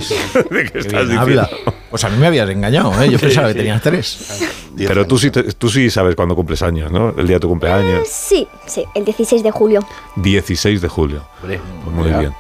[0.72, 1.20] qué estás diciendo?
[1.20, 1.50] habla.
[1.90, 3.10] Pues a mí me habías engañado, ¿eh?
[3.10, 3.54] Yo Sí, pensaba sí.
[3.54, 4.40] que tenías tres.
[4.78, 7.10] Pero tú sí, te- tú sí sabes cuándo cumples años, ¿no?
[7.18, 8.08] El día de tu cumpleaños.
[8.08, 9.86] Sí, sí, el 16 de julio.
[10.16, 11.24] 16 de julio.
[11.92, 12.20] Muy ya.
[12.20, 12.34] bien.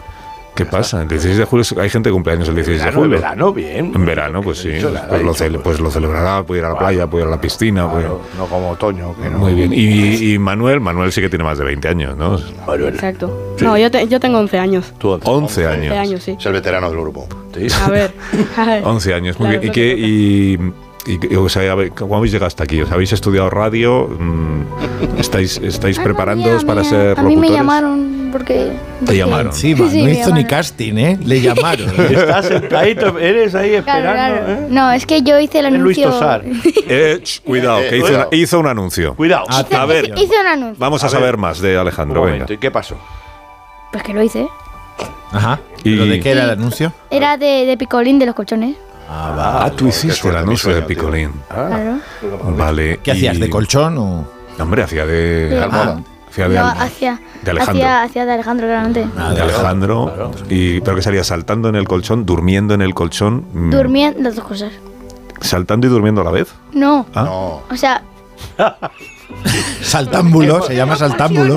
[0.57, 1.01] ¿Qué pasa?
[1.03, 3.15] El 16 de julio hay gente que cumpleaños el 16 de julio.
[3.15, 3.91] en verano, bien.
[3.95, 4.69] En verano, pues sí.
[4.81, 7.31] Nada, Pues lo, cele- pues lo celebrará, puede ir a la playa, puede ir a
[7.31, 7.89] la piscina.
[7.89, 9.37] puede- No como otoño, que no.
[9.39, 9.71] Muy bien.
[9.73, 12.37] Y, y Manuel, Manuel sí que tiene más de 20 años, ¿no?
[12.87, 13.53] Exacto.
[13.57, 13.65] Sí.
[13.65, 14.91] No, yo, te- yo tengo 11 años.
[15.01, 15.91] 11 años.
[15.91, 16.35] 11 años, sí.
[16.39, 17.27] Es el veterano del grupo.
[17.85, 18.13] A ver.
[18.57, 18.83] a ver.
[18.85, 19.71] 11 años, muy Claro, bien.
[19.71, 19.95] ¿Y qué?
[19.97, 20.53] Y,
[21.31, 22.81] y- o sea, ver, ¿cómo habéis llegado hasta aquí?
[22.81, 24.07] ¿Os habéis estudiado radio?
[24.07, 27.51] Mm, ¿Estáis, estáis preparándoos para ser A mí me locutores?
[27.51, 28.71] llamaron porque.
[29.05, 29.47] Te llamaron.
[29.47, 31.19] Encima, Sí, no me hizo ni casting, ¿eh?
[31.23, 31.89] Le llamaron.
[32.11, 34.11] Estás sentadito, eres ahí Claro, esperando.
[34.45, 34.51] claro.
[34.63, 34.67] ¿eh?
[34.69, 36.11] No, es que yo hice el Es Luis anuncio.
[36.19, 36.43] Tosar.
[36.89, 38.27] Eh, ch, cuidado, Eh, que hizo, cuidado.
[38.29, 39.15] una- hizo un anuncio.
[39.15, 39.45] Cuidado.
[39.49, 40.75] A ver, Hice un anuncio.
[40.79, 42.21] vamos a, saber más de Alejandro.
[42.23, 42.45] Un Venga.
[42.49, 42.97] ¿y qué pasó?
[43.91, 44.47] Pues que lo hice.
[45.31, 45.59] Ajá.
[45.83, 46.93] Y- ¿Pero de qué era el anuncio?
[47.11, 48.75] Era de, de picolín de los colchones.
[49.09, 51.31] Ah, tú hiciste el anuncio de Picolín.
[51.47, 51.99] Claro.
[52.57, 52.99] Vale.
[53.01, 53.39] ¿Qué hacías?
[53.39, 54.27] ¿De colchón o...?
[54.59, 55.49] Hombre, hacía de.
[55.49, 55.97] De- Ah,
[56.43, 56.65] hacía de, No,
[57.43, 57.83] de Alejandro.
[58.25, 59.07] De Alejandro, claramente.
[59.35, 60.31] de Alejandro.
[60.49, 63.45] Y, pero que salía saltando en el colchón, durmiendo en el colchón.
[63.53, 64.71] mm, Durmiendo, las dos cosas.
[65.41, 66.53] Saltando y durmiendo a la vez.
[66.73, 67.05] No.
[67.13, 67.25] Ah.
[67.69, 68.01] O sea,
[69.81, 71.55] Saltámbulo, se llama saltámbulo.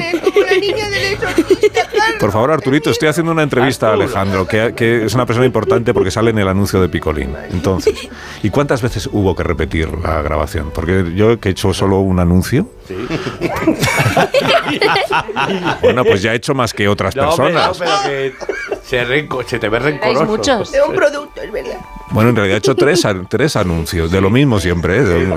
[2.19, 5.95] Por favor, Arturito, estoy haciendo una entrevista a Alejandro, que, que es una persona importante
[5.95, 7.35] porque sale en el anuncio de Picolín.
[7.51, 8.09] Entonces,
[8.43, 10.71] ¿y cuántas veces hubo que repetir la grabación?
[10.75, 12.69] Porque yo que he hecho solo un anuncio.
[15.83, 17.79] Bueno, pues ya he hecho más que otras No, personas.
[17.79, 18.35] no, pero que
[18.91, 20.25] se, renco- se te ve rencoroso.
[20.27, 20.75] muchos.
[20.75, 21.79] Es un producto, es verdad.
[22.11, 25.03] Bueno, en realidad he hecho tres, tres anuncios, de lo mismo siempre, ¿eh?
[25.05, 25.37] De lo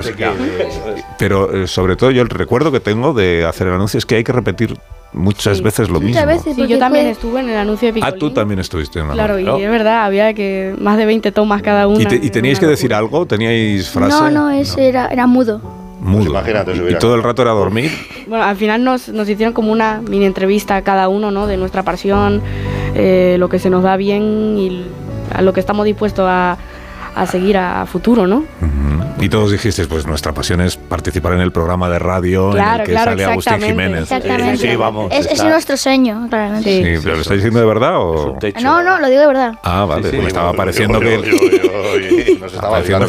[1.18, 4.16] Pero eh, sobre todo yo el recuerdo que tengo de hacer el anuncio es que
[4.16, 4.76] hay que repetir
[5.12, 6.20] muchas veces lo mismo.
[6.54, 8.18] Sí, yo también estuve en el anuncio de Ah, Picolín.
[8.18, 11.62] tú también estuviste en la Claro, y es verdad, había que más de 20 tomas
[11.62, 12.02] cada una.
[12.02, 13.24] ¿Y, te- y teníais que decir algo?
[13.24, 14.10] ¿Teníais frase?
[14.10, 15.60] no, no, es, Era, era mudo.
[16.00, 16.30] Mudo.
[16.30, 17.90] imagínate, si ¿Y hubiera- todo el rato era dormir?
[18.26, 21.46] Bueno, al final nos, nos hicieron como una mini entrevista a cada uno, ¿no?
[21.46, 22.42] De nuestra pasión,
[22.94, 24.84] eh, lo que se nos da bien y
[25.34, 26.56] a lo que estamos dispuestos a,
[27.14, 28.44] a seguir a, a futuro, ¿no?
[29.20, 32.82] Y todos dijisteis, pues nuestra pasión es participar en el programa de radio en el
[32.84, 33.60] que claro, sale Agustín.
[33.62, 34.02] Jiménez.
[34.02, 34.56] Exactamente.
[34.58, 36.96] Sí, sí, vamos, Es, nuestro sueño, claramente.
[36.96, 38.36] Sí, pero ¿lo estáis diciendo de verdad o...?
[38.60, 39.54] No, no, lo digo de verdad.
[39.62, 42.34] Ah, vale, Sí, sí, me estaba pareciendo yo- que...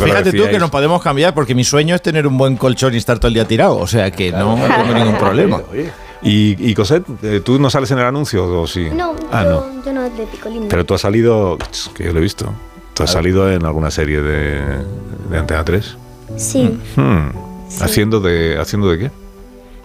[0.03, 2.97] Fíjate tú que nos podemos cambiar porque mi sueño es tener un buen colchón y
[2.97, 3.77] estar todo el día tirado.
[3.77, 5.61] O sea que no tengo ningún problema.
[6.21, 8.87] ¿Y, y Cosette, eh, tú no sales en el anuncio o sí?
[8.93, 9.83] No, Ah, yo, no.
[9.85, 10.67] yo no de picolín.
[10.69, 11.57] Pero tú has salido,
[11.95, 12.51] que yo lo he visto,
[12.93, 14.61] tú has salido en alguna serie de,
[15.29, 15.97] de Antena 3.
[16.37, 16.79] Sí.
[16.95, 17.29] Hmm.
[17.81, 19.11] ¿Haciendo, de, ¿Haciendo de qué?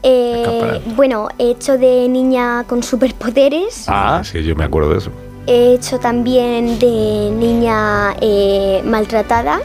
[0.03, 3.85] Eh, bueno, he hecho de niña con superpoderes.
[3.89, 5.11] Ah, sí, yo me acuerdo de eso.
[5.47, 9.61] He hecho también de niña eh, maltratada.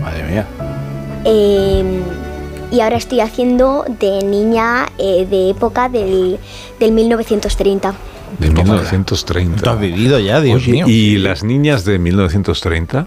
[0.00, 0.46] Madre mía.
[1.24, 2.02] eh,
[2.74, 6.38] y ahora estoy haciendo de niña eh, de época del,
[6.80, 7.94] del 1930.
[8.38, 9.62] De 1930.
[9.62, 10.86] Tú has vivido ya, Dios Oye, mío.
[10.88, 13.06] Y las niñas de 1930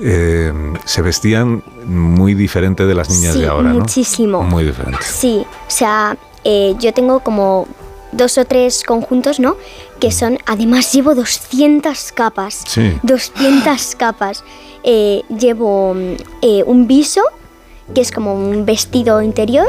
[0.00, 0.52] eh,
[0.86, 3.80] se vestían muy diferente de las niñas Sí, de ahora, ¿no?
[3.80, 4.42] muchísimo.
[4.42, 5.04] Muy diferente.
[5.04, 7.68] Sí, o sea, eh, yo tengo como
[8.12, 9.58] dos o tres conjuntos, ¿no?
[10.00, 12.62] Que son, además llevo 200 capas.
[12.66, 12.96] Sí.
[13.02, 14.44] 200 capas.
[14.82, 17.20] Eh, llevo un viso,
[17.94, 19.68] que es como un vestido interior.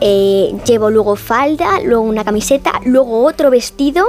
[0.00, 4.04] eh, llevo luego falda, luego una camiseta, luego otro vestido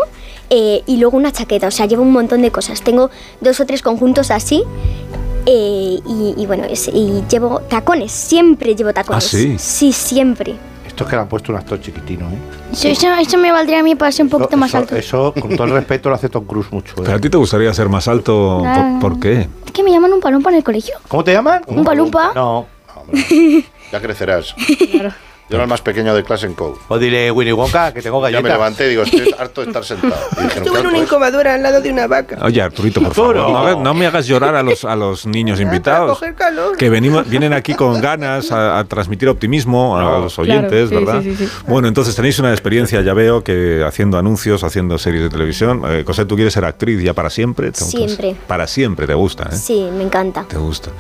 [0.50, 1.68] eh, y luego una chaqueta.
[1.68, 2.82] O sea, llevo un montón de cosas.
[2.82, 3.10] Tengo
[3.42, 4.64] dos o tres conjuntos así.
[5.46, 9.24] eh, y, y bueno, es- y llevo tacones, siempre llevo tacones.
[9.24, 9.56] ¿Ah, sí?
[9.58, 10.56] Sí, siempre.
[10.86, 12.38] Esto es que le han puesto un actor chiquitino, ¿eh?
[12.74, 14.96] Sí, Eso, eso me valdría a mí para ser un poquito Eso- más eso, alto.
[14.98, 16.94] Eso, con todo el respeto, lo hace Tom Cruise mucho.
[16.98, 17.02] ¿eh?
[17.06, 18.62] ¿Pero a ti te gustaría ser más alto?
[19.00, 19.48] ¿Por, por qué?
[19.66, 20.96] Es que me llaman un palumpa en el colegio.
[21.08, 21.62] ¿Cómo te llaman?
[21.68, 22.32] ¿Un palumpa?
[22.36, 22.66] No.
[23.92, 24.54] Ya crecerás.
[25.50, 26.78] Yo era el más pequeño de clase en COU.
[26.90, 28.44] O dile, Winnie Wonka, que tengo Ya galletas.
[28.44, 30.16] me levanté y digo, estoy harto de estar sentado.
[30.42, 31.04] Y Estuve en "Claro, una pues".
[31.04, 32.38] incubadora al lado de una vaca.
[32.42, 35.60] Oye, Arturito, por favor, no, hagas- no me hagas llorar a los, a los niños
[35.62, 36.10] Para invitados.
[36.20, 36.76] coger calor.
[36.78, 41.06] Que venimos, vienen aquí con ganas a, a transmitir optimismo a los oyentes, Claro, sí,
[41.06, 41.22] ¿verdad?
[41.24, 41.52] sí, sí, sí.
[41.68, 45.82] Bueno, entonces tenéis una experiencia, ya veo, que haciendo anuncios, haciendo series de televisión.
[45.88, 47.72] Eh, Cosette, ¿tú quieres ser actriz ya para siempre?
[47.72, 48.36] ¿Te- Siempre.
[48.48, 49.56] Para siempre, te gusta, ¿eh?
[49.56, 50.44] Sí, me encanta.
[50.48, 50.92] Te gusta.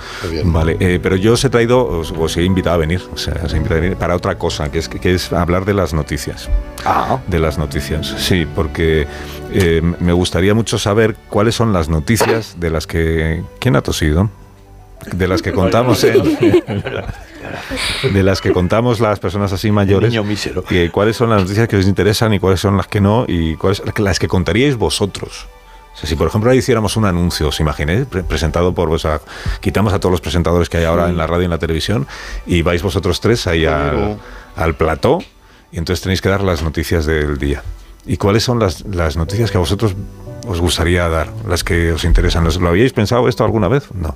[0.45, 3.33] Vale, eh, pero yo os he traído, os, os he invitado a venir, o sea,
[3.43, 5.93] os he invitado a venir para otra cosa, que es, que es hablar de las
[5.93, 6.49] noticias.
[6.85, 7.19] Ah.
[7.27, 9.07] De las noticias, sí, porque
[9.51, 13.43] eh, me gustaría mucho saber cuáles son las noticias de las que...
[13.59, 14.29] ¿Quién ha tosido?
[15.13, 16.23] de las que contamos en-
[18.13, 20.11] de las que contamos las personas así mayores,
[20.71, 23.55] y cuáles son las noticias que os interesan y cuáles son las que no, y
[23.55, 25.47] cuáles las que contaríais vosotros.
[25.97, 29.03] O sea, si por ejemplo ahora hiciéramos un anuncio, os imaginéis, Pre- presentado por vos,
[29.05, 29.19] a-
[29.61, 32.05] quitamos a todos los presentadores que hay ahora en la radio y en la televisión,
[32.45, 34.17] y vais vosotros tres ahí al,
[34.55, 35.17] al plató,
[35.71, 37.63] y entonces tenéis que dar las noticias del día.
[38.05, 39.95] ¿Y cuáles son las, las noticias que a vosotros
[40.47, 41.27] os gustaría dar?
[41.45, 42.43] Las que os interesan.
[42.45, 43.89] ¿Los- ¿Lo habíais pensado esto alguna vez?
[43.93, 44.15] No.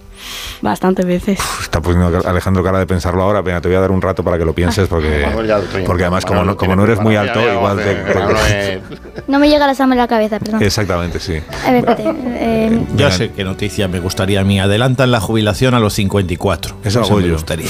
[0.62, 1.40] Bastantes veces.
[1.62, 3.42] Está poniendo Alejandro cara de pensarlo ahora.
[3.42, 6.26] Venga, te voy a dar un rato para que lo pienses porque, ya porque además
[6.26, 7.94] como no, como no eres muy alto, Ya, ya, igual ya, te...
[7.96, 8.82] ya, porque-
[9.28, 10.62] No me llega la sangre a la cabeza, perdón.
[10.64, 11.42] Exactamente, sí.
[11.66, 12.04] A ver, espérate.
[12.08, 14.60] eh, Yo sé qué noticia me gustaría a mí.
[14.60, 16.76] Adelantan la jubilación a los 54.
[16.84, 17.70] Eso Eso hago me gustaría.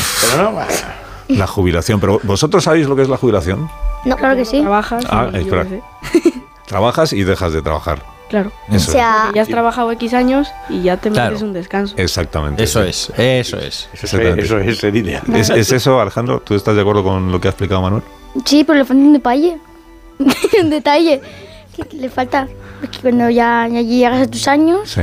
[1.29, 1.99] La jubilación.
[1.99, 3.69] Pero ¿vosotros sabéis lo que es la jubilación?
[4.05, 4.61] No, claro que sí.
[4.61, 5.03] Trabajas.
[5.09, 5.65] Ah, y espera.
[6.67, 8.03] Trabajas y dejas de trabajar.
[8.29, 8.51] Claro.
[8.69, 11.31] Eso O sea, Ya has trabajado X años y ya te Claro.
[11.31, 11.95] mereces un descanso.
[11.97, 12.63] Exactamente.
[12.63, 13.89] Eso es, eso es.
[13.91, 14.43] Exactamente.
[14.43, 15.21] Eso es el idea.
[15.33, 16.39] ¿Es, es eso, Alejandro?
[16.39, 18.03] ¿Tú estás de acuerdo con lo que ha explicado Manuel?
[18.45, 19.57] Sí, pero le falta un detalle.
[20.61, 21.21] un detalle.
[21.75, 22.47] Que le falta.
[22.79, 25.01] Porque cuando ya, ya llegas a tus años, Sí.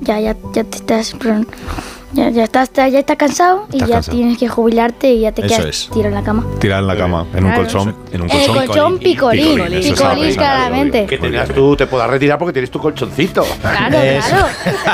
[0.00, 1.12] ya, ya, ya te estás.
[1.12, 1.46] perdón,
[2.16, 4.16] ya, ya estás, ya estás cansado y Estás ya cansado.
[4.16, 5.88] tienes que jubilarte y ya te Eso quedas es.
[5.90, 6.46] tirado en la cama.
[6.58, 7.94] Tirar en la cama, en un colchón.
[8.12, 9.60] En un En el colchón, colchón picolín.
[10.34, 11.06] claramente.
[11.06, 13.44] Que tenías tú, te puedas retirar porque tienes tu colchoncito.
[13.60, 14.46] Claro, claro.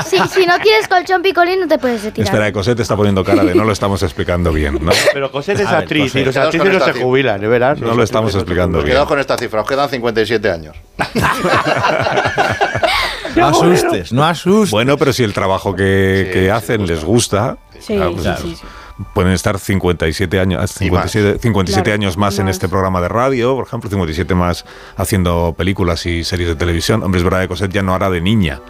[0.05, 2.27] Si, si no tienes colchón picolín, no te puedes retirar.
[2.33, 4.91] Espera, Cosette está poniendo cara de no lo estamos explicando bien, ¿no?
[5.13, 7.79] Pero Cosette es actriz y los actrices no se jubilan, de veras.
[7.79, 8.89] No lo estamos explicando bien.
[8.91, 10.75] quedaos con esta cifra, os quedan 57 años.
[13.35, 14.71] No asustes, no asustes.
[14.71, 18.65] Bueno, pero si el trabajo que, que hacen les gusta, Sí, sí, pues, sí, sí.
[19.13, 23.67] pueden estar 57 años, 57, 57 Claro, años más en este programa de radio, por
[23.67, 27.03] ejemplo, 57 más haciendo películas y series de televisión.
[27.03, 28.61] Hombre, es verdad que Cosette ya no hará de niña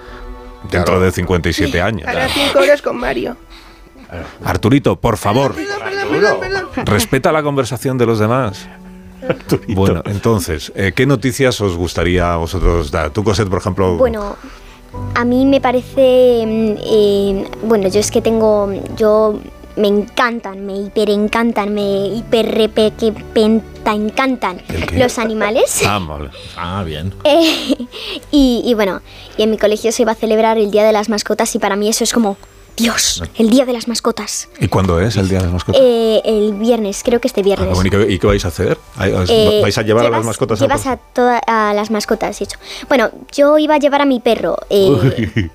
[0.72, 2.08] dentro de 57 años.
[2.08, 3.36] Hará cinco horas con Mario.
[4.46, 5.56] Arturito, por favor,
[6.86, 8.68] respeta la conversación de los demás.
[9.70, 13.12] Bueno, entonces, eh, ¿qué noticias os gustaría a vosotros dar?
[13.12, 14.36] Tú, Cosette, por ejemplo, Bueno,
[15.16, 16.44] a mí me parece.
[16.46, 18.70] mm, eh, bueno, yo es que tengo.
[18.98, 19.40] Yo.
[19.76, 24.62] Me encantan, me hiper encantan, me hiper repe que penta encantan
[24.96, 25.82] los animales.
[25.88, 26.30] Ah, vale.
[26.56, 27.12] Ah, bien.
[27.24, 27.88] Eh,
[28.30, 29.02] y, y bueno,
[29.36, 31.76] y en mi colegio se iba a celebrar el Día de las Mascotas y para
[31.76, 32.38] mí eso es como,
[32.76, 34.50] Dios, el Día de las Mascotas.
[34.60, 35.80] ¿Y cuándo es el Día de las Mascotas?
[35.84, 37.70] Eh, el viernes, creo que este Ah, viernes.
[37.76, 38.78] bueno, ¿y, qué, y qué vais a hacer?
[38.98, 42.40] ¿Vais Eh, vais a llevar a las mascotas al Llevas a todas a las mascotas,
[42.42, 42.58] he dicho.
[42.88, 45.50] Bueno, yo iba a llevar a mi perro, eh,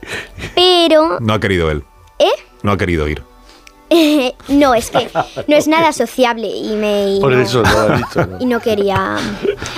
[0.55, 1.83] pero No ha querido él.
[2.19, 2.31] ¿Eh?
[2.63, 3.23] No ha querido ir.
[4.49, 5.09] no, es que
[5.47, 8.27] no es nada sociable y me y Por no, eso lo ha dicho.
[8.27, 8.37] ¿no?
[8.41, 9.17] y no quería.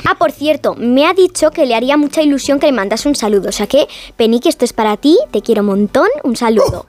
[0.05, 3.15] Ah, por cierto, me ha dicho que le haría mucha ilusión que le mandase un
[3.15, 3.51] saludo.
[3.51, 3.86] O sea que,
[4.17, 6.86] Penique, esto es para ti, te quiero un montón, un saludo.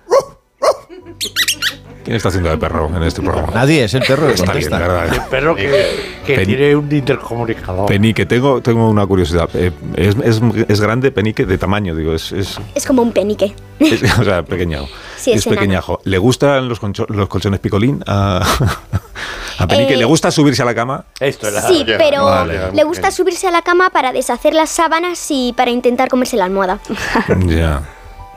[2.03, 3.53] ¿Quién está haciendo de perro en este programa?
[3.53, 4.80] Nadie, es el perro que Está bien, contesta.
[4.80, 5.14] ¿verdad?
[5.14, 7.85] El perro que, que Pen- tiene un intercomunicador.
[7.85, 9.48] Penique, tengo, tengo una curiosidad.
[9.53, 13.53] Eh, es, es- es grande Penique de tamaño, digo, es, es- Es como un penique.
[13.80, 14.88] es- o sea, pequeñajo.
[15.16, 15.59] Sí, es enano.
[15.61, 16.01] pequeñajo.
[16.06, 18.41] ¿Le gustan los, concho- los colchones picolín a,
[19.59, 19.93] a Penique?
[19.93, 21.06] Eh, ¿Le gusta subirse a la cama?
[21.19, 21.61] Esto era.
[21.61, 22.72] Sí, pero Vale.
[22.74, 26.45] le gusta subirse a la cama para deshacer las sábanas y para intentar comerse la
[26.45, 26.80] almohada.
[27.45, 27.83] Ya.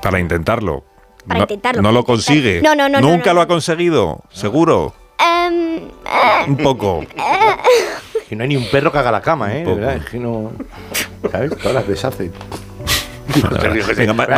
[0.02, 0.84] Para intentarlo.
[1.26, 2.60] Para no, intentarlo, No para lo consigue.
[2.62, 4.94] No, no, no, Nunca no, lo ha conseguido, seguro.
[5.18, 7.04] Em, eh, Un poco.
[8.28, 9.58] Que no hay ni un perro que haga la cama, ¿eh?
[9.58, 9.76] De poco.
[9.76, 10.50] verdad, es que no.
[11.30, 11.54] ¿Sabes?
[11.54, 12.30] Que ahora deshace.
[13.96, 14.28] Venga, más,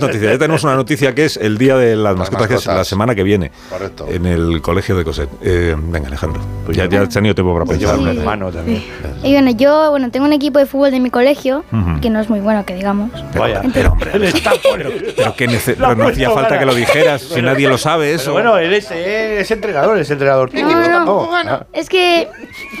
[0.00, 0.32] noticias.
[0.32, 3.14] Ya tenemos una noticia que es el día de las mascotas, que es la semana
[3.14, 3.50] que viene.
[3.70, 4.06] Correcto.
[4.08, 5.30] En el colegio de Cosette.
[5.42, 6.40] Eh, venga, Alejandro.
[6.64, 7.98] Pues ya, ya has tenido tiempo para Pues pensar.
[7.98, 8.84] hermano también.
[9.22, 11.64] Y bueno, yo bueno, tengo un equipo de fútbol de mi colegio,
[12.00, 13.10] que no es muy bueno, que digamos.
[13.34, 13.62] Vaya.
[13.72, 14.90] Pero, hombre, Él está bueno.
[15.16, 18.32] pero que pero no hacía falta que lo dijeras si nadie lo sabe eso.
[18.32, 20.52] Bueno, él es, eh, es entrenador, es entrenador.
[20.54, 21.30] No, no, no.
[21.32, 22.28] Ah, Es que,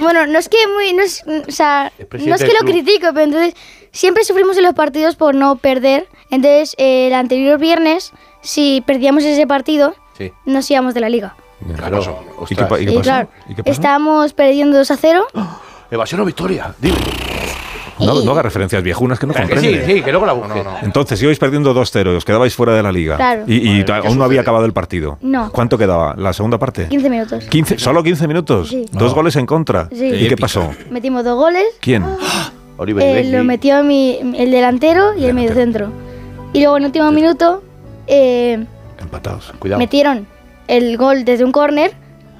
[0.00, 3.22] bueno, no es que muy, no es, o sea, no es que lo critico, pero
[3.22, 3.54] entonces
[3.92, 6.06] siempre sufrimos en los partidos por no perder.
[6.30, 10.32] Entonces, eh, el anterior viernes, si perdíamos ese partido, Sí.
[10.46, 11.34] nos íbamos de la liga.
[11.76, 12.00] Claro.
[12.48, 13.02] ¿Y qué, pa- y qué Y pasó?
[13.02, 13.72] claro, ¿Y qué pasó?
[13.72, 15.26] estábamos perdiendo 2 a 0.
[15.90, 16.74] Evasión o victoria.
[16.78, 16.96] Dime.
[17.98, 19.84] No, no haga referencias viejunas que no sí, comprende.
[19.84, 20.62] sí, que luego la busque.
[20.82, 23.16] Entonces, ibais perdiendo 2-0, os quedabais fuera de la liga.
[23.16, 23.42] Claro.
[23.46, 25.18] Y, y aún no había acabado el partido.
[25.20, 25.52] No.
[25.52, 26.14] ¿Cuánto quedaba?
[26.16, 26.88] ¿La segunda parte?
[26.88, 27.44] 15 minutos.
[27.44, 28.70] 15, ¿Solo 15 minutos?
[28.70, 28.86] Sí.
[28.92, 29.14] ¿Dos No.
[29.16, 29.88] goles en contra?
[29.92, 30.06] Sí.
[30.14, 30.70] ¿Y qué pasó?
[30.90, 31.64] Metimos dos goles.
[31.80, 32.06] ¿Quién?
[32.80, 35.92] Oliver Eh, lo metió mi, el delantero y el mediocentro.
[36.52, 37.62] Y luego en último minuto
[38.06, 38.64] eh,
[38.98, 39.52] Empatados.
[39.58, 39.78] Cuidado.
[39.78, 40.26] metieron
[40.66, 41.92] el gol desde un córner.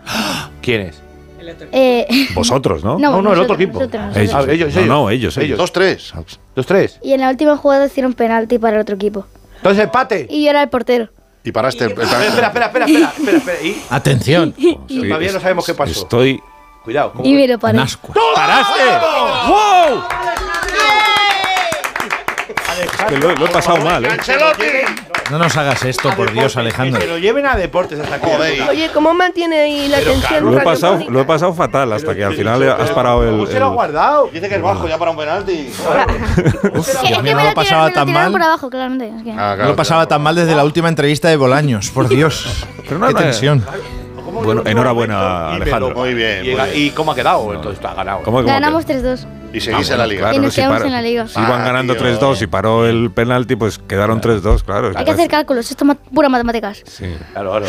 [0.62, 1.02] ¿Quién es?
[1.72, 2.98] eh, Vosotros, ¿no?
[2.98, 3.78] No, No, no, el otro nosotros, equipo.
[3.80, 4.34] nosotros, Ellos.
[4.34, 4.88] Ah, ellos, No, ellos.
[4.88, 5.58] no, ellos, ellos.
[5.58, 6.12] Dos, tres.
[6.56, 6.98] ¿Dos, tres?
[7.02, 9.26] y en la última jugada hicieron penalti para el otro equipo.
[9.56, 10.26] Entonces empate.
[10.30, 11.10] Y yo era el portero.
[11.44, 13.58] Y paraste el, el- Espera, espera, espera, espera, espera, espera.
[13.64, 14.54] Y Atención.
[14.88, 16.00] todavía no sabemos qué pasó.
[16.02, 16.40] Estoy
[16.84, 17.12] Cuidado.
[17.12, 17.24] ¿cómo?
[17.28, 17.78] Y me lo paré.
[18.34, 18.82] ¡Paraste!
[19.48, 20.02] ¡Wow!
[22.82, 24.16] Es que lo, lo he pasado mal, ¿eh?
[25.30, 26.98] No nos hagas esto, por Dios, Alejandro.
[27.00, 28.26] Que lo lleven a deportes hasta aquí.
[28.68, 32.24] Oye, ¿cómo mantiene ahí la tensión Lo he, pasado, lo he pasado fatal hasta que
[32.24, 33.30] al final has parado el.
[33.30, 34.30] ¿Cómo se lo ha el- guardado?
[34.32, 35.70] Dice que es bajo ya para un penalti.
[36.74, 38.34] Uf, que mío, me no lo pasaba tan mal.
[39.36, 42.64] Ah, No lo pasaba tan mal desde la última entrevista de Bolaños, por Dios.
[42.84, 43.64] Pero no Qué tensión.
[44.44, 45.94] Bueno, enhorabuena, Alejandro.
[45.94, 46.44] Muy bien.
[46.44, 46.68] Y, muy bien.
[46.74, 47.52] ¿Y cómo ha quedado?
[47.54, 48.18] Entonces ha ganado.
[48.22, 49.26] ¿Cómo, cómo que- Ganamos 3-2.
[49.52, 50.20] Y seguís en la liga.
[50.20, 51.26] Claro, Y no, nos si quedamos en la liga.
[51.26, 52.02] Si iban Ah, ganando tío.
[52.06, 54.92] 3-2 y paró el penalti, pues quedaron 3-2, claro.
[54.94, 56.82] Hay que hacer cálculos, esto es pura matemáticas.
[56.86, 57.04] Sí.
[57.32, 57.66] Claro, claro.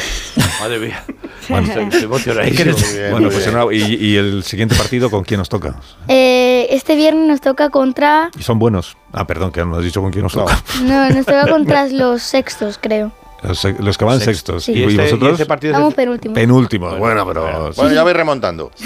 [0.59, 1.03] Madre mía.
[1.49, 3.49] Bueno, muy pues.
[3.89, 5.75] ¿Y, y el siguiente partido con quién nos toca?
[6.07, 8.29] Eh, este viernes nos toca contra.
[8.39, 8.95] Y son buenos.
[9.11, 10.43] Ah, perdón, que no has dicho con quién nos No.
[10.43, 10.63] toca.
[10.83, 13.11] No, nos toca contra los sextos, creo.
[13.43, 14.63] Los, los que van sextos.
[14.65, 14.73] Sí.
[14.73, 15.31] ¿Y, ¿Y este, y vosotros?
[15.33, 16.35] este partido Vamos es penúltimos.
[16.35, 16.99] Penúltimos.
[16.99, 17.71] Bueno, pero.
[17.75, 18.71] Bueno, ya vais remontando.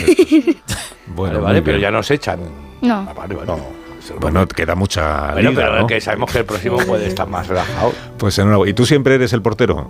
[1.08, 2.40] Bueno, Vale, vale, pero ya nos echan.
[2.82, 3.06] No.
[3.08, 3.48] Ah, Vale, vale.
[3.48, 3.59] No.
[4.19, 5.88] Bueno, queda mucha Bueno, liga, pero ¿no?
[5.88, 7.93] que sabemos que el próximo puede estar más relajado.
[8.17, 8.69] Pues enhorabuena.
[8.72, 9.88] ¿Y tú siempre eres el portero?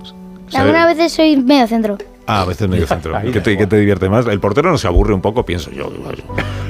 [0.53, 1.97] Algunas veces soy medio centro.
[2.27, 3.13] Ah, a veces medio centro.
[3.33, 4.25] ¿Qué te, da qué te divierte más?
[4.25, 5.91] El portero no se aburre un poco, pienso yo.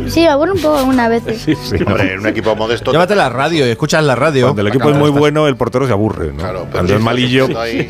[0.08, 1.42] Sí, me aburro un poco algunas veces.
[1.46, 1.76] Sí, sí.
[1.86, 2.92] Hombre, en un equipo modesto.
[2.92, 4.48] Llévate la radio y escuchas la radio.
[4.48, 6.32] Cuando el equipo es muy bueno, el portero se aburre.
[6.34, 6.40] ¿no?
[6.40, 7.48] Claro, pero Cuando es malillo.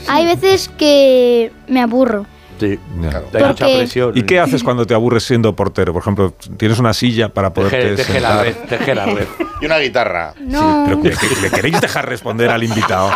[0.08, 2.26] Hay veces que me aburro.
[2.60, 2.80] Sí.
[3.02, 3.28] Claro.
[3.34, 4.12] Hay mucha presión.
[4.16, 5.94] ¿Y qué haces cuando te aburres siendo portero?
[5.94, 9.28] Por ejemplo, tienes una silla para poderte Teje, teje la red, teje la red.
[9.62, 10.34] Y una guitarra.
[10.42, 10.84] No.
[10.86, 13.10] Pero que, que- le queréis dejar responder al invitado.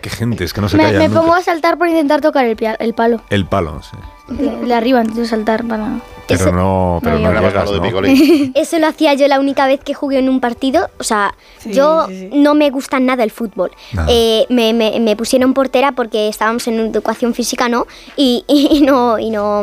[0.00, 1.20] Qué gente, es que no se me, calla me nunca.
[1.20, 3.20] pongo a saltar por intentar tocar el, el palo.
[3.28, 3.96] El palo, sí.
[4.28, 6.00] De, de arriba, intento saltar para.
[6.26, 7.82] Pero Eso- no, pero no, no, llegas, de ¿no?
[7.82, 8.50] picolín.
[8.56, 10.90] Eso lo hacía yo la única vez que jugué en un partido.
[10.98, 13.70] O sea, yo no me gusta nada el fútbol.
[13.92, 14.08] Nada.
[14.10, 17.86] Eh, me, me- me pusieron portera porque estábamos en educación física, ¿no?
[18.16, 19.62] Y, y no, y no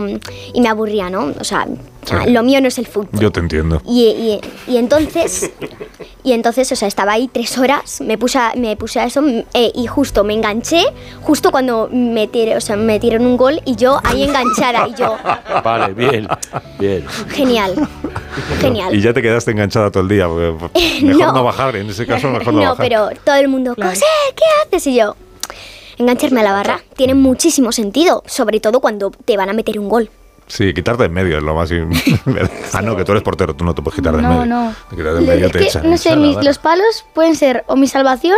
[0.53, 1.33] y me aburría, ¿no?
[1.37, 1.67] O sea,
[2.05, 2.15] Sí.
[2.31, 3.19] lo mío no es el fútbol.
[3.19, 3.81] Yo te entiendo.
[3.85, 4.03] Y,
[4.67, 5.51] y- y entonces,
[6.23, 9.23] y entonces, o sea, estaba ahí tres horas, me puse a, me puse a eso
[9.53, 10.83] eh, y justo me enganché,
[11.21, 14.93] justo cuando me tiré, o sea, me tiraron un gol y yo ahí enganchada y
[14.95, 15.15] yo,
[15.63, 16.27] Vale, bien,
[16.79, 17.05] bien.
[17.29, 17.75] genial,
[18.59, 18.93] genial.
[18.95, 20.27] Y ya te quedaste enganchada todo el día.
[20.27, 21.43] porque Mejor no, No.
[21.43, 22.77] bajar, en ese caso mejor no, No, bajar.
[22.85, 24.87] pero todo el mundo, José, ¿qué haces?
[24.87, 25.15] Y yo,
[25.97, 26.81] engancharme a la barra.
[26.95, 30.09] Tiene muchísimo sentido, sobre todo cuando te van a meter un gol.
[30.47, 31.71] Sí, quitarte en medio es lo más...
[32.73, 34.45] ah, no, que tú eres portero, tú no te puedes quitar de en No, medio.
[34.45, 34.75] no.
[34.91, 35.89] De en medio Es te que, echan.
[35.89, 38.37] no sé, mis- los palos pueden ser o mi salvación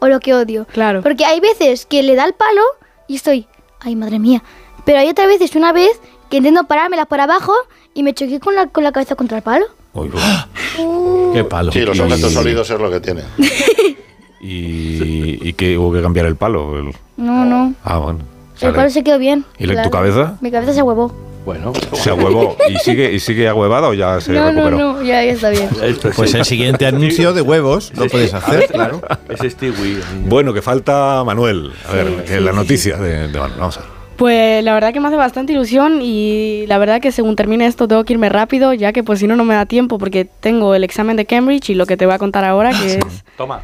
[0.00, 0.66] o lo que odio.
[0.72, 1.02] Claro.
[1.02, 2.60] Porque hay veces que le da el palo
[3.08, 3.46] y estoy,
[3.80, 4.42] ay madre mía.
[4.84, 5.98] Pero hay otras veces, una vez,
[6.30, 7.52] que intento parármela por abajo
[7.94, 9.64] y me choqué con la, con la cabeza contra el palo.
[9.94, 11.32] Uy, uy.
[11.34, 11.70] Qué palo.
[11.72, 13.24] Sí, los Y- objetos sólidos es lo que tienen.
[14.40, 16.78] Y, y que hubo que cambiar el palo.
[16.78, 17.72] el- No, no.
[17.82, 18.20] Ah, bueno.
[18.60, 19.44] El palo se quedó bien.
[19.58, 20.36] ¿Y la- La- tu cabeza?
[20.42, 21.12] Mi cabeza se huevó.
[21.44, 22.56] Bueno, Se ahuevó.
[22.68, 24.76] ¿Y sigue, ¿Y sigue ahuevada o ya se No, no, recuperó?
[24.78, 25.68] no, ya, ya está bien.
[26.16, 29.02] Pues el siguiente anuncio de huevos lo puedes hacer, claro.
[29.28, 29.98] Es Stewie.
[30.26, 31.72] Bueno, que falta Manuel.
[31.88, 33.58] A ver, Sí, que sí, la sí, noticia de, de Manuel.
[33.60, 33.88] Vamos a ver.
[34.16, 37.88] Pues la verdad que me hace bastante ilusión y la verdad que según termine esto
[37.88, 40.74] tengo que irme rápido, ya que pues si no no me da tiempo porque tengo
[40.76, 43.62] el examen de Cambridge y lo que te voy a contar ahora que es Toma.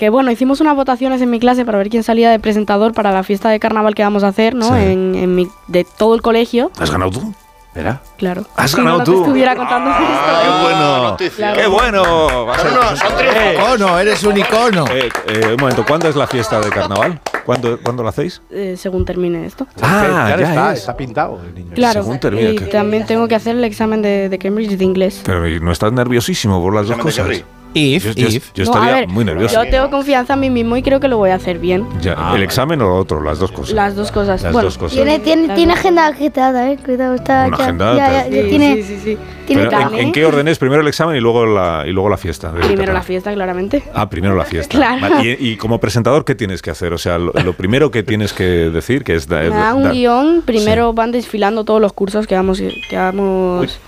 [0.00, 3.12] Que bueno, hicimos unas votaciones en mi clase para ver quién salía de presentador para
[3.12, 4.64] la fiesta de carnaval que vamos a hacer, ¿no?
[4.68, 4.72] Sí.
[4.82, 7.34] En, en mi, de todo el colegio, ¿Has ganado tú?
[7.74, 8.00] ¿Verdad?
[8.16, 8.46] claro.
[8.56, 9.12] ¿Has Si ganado no, no tú?
[9.12, 10.02] te estuviera contando esto.
[10.02, 11.54] ¡Ah, qué bueno!
[11.54, 12.46] ¡Qué bueno!
[12.46, 13.12] Vas No, son.
[13.20, 14.86] Eh, Icono, eres un icono.
[14.88, 17.20] eh, eh, un momento, ¿cuándo es la fiesta de carnaval?
[17.44, 18.40] ¿Cuándo, ¿cuándo lo hacéis?
[18.50, 19.66] Eh, según termine esto.
[19.82, 20.78] Ah, ya, ya está, es.
[20.80, 21.72] está pintado el niño.
[21.74, 24.84] Claro, según termine, y que- también tengo que hacer el examen de, de Cambridge de
[24.84, 25.20] inglés.
[25.26, 27.28] Pero ¿y ¿no estás nerviosísimo por las dos cosas?
[27.72, 28.52] If, Yo, yo- if.
[28.52, 29.62] yo No, a estaría ver, muy nervioso.
[29.64, 31.86] Yo tengo confianza en mí mismo y creo que lo voy a hacer bien.
[32.00, 33.22] Ya, Ah, ¿El examen o lo otro?
[33.22, 33.74] Las dos cosas.
[33.74, 34.42] Las dos cosas.
[34.42, 34.96] Las bueno, dos cosas.
[34.96, 36.78] Tiene, tiene, tiene agenda agitada, eh.
[36.84, 37.46] Cuidado, está.
[37.46, 39.18] Una ya, agenda, ya, ya, pero- ya Sí, tiene, sí, sí, sí.
[39.46, 40.12] tiene Pero, ¿en, ¿eh?
[40.12, 40.58] qué orden es?
[40.58, 42.50] Primero el examen y luego la, y luego la fiesta.
[42.52, 43.82] Primero la fiesta, claramente.
[43.94, 44.76] Ah, primero la fiesta.
[44.76, 45.00] Claro.
[45.14, 46.92] Vale, Y, y como presentador, ¿qué tienes que hacer?
[46.92, 49.28] O sea, lo, lo primero que tienes que decir, que es...
[49.28, 53.78] da- un guion, primero van desfilando todos los cursos que vamos, que vamos,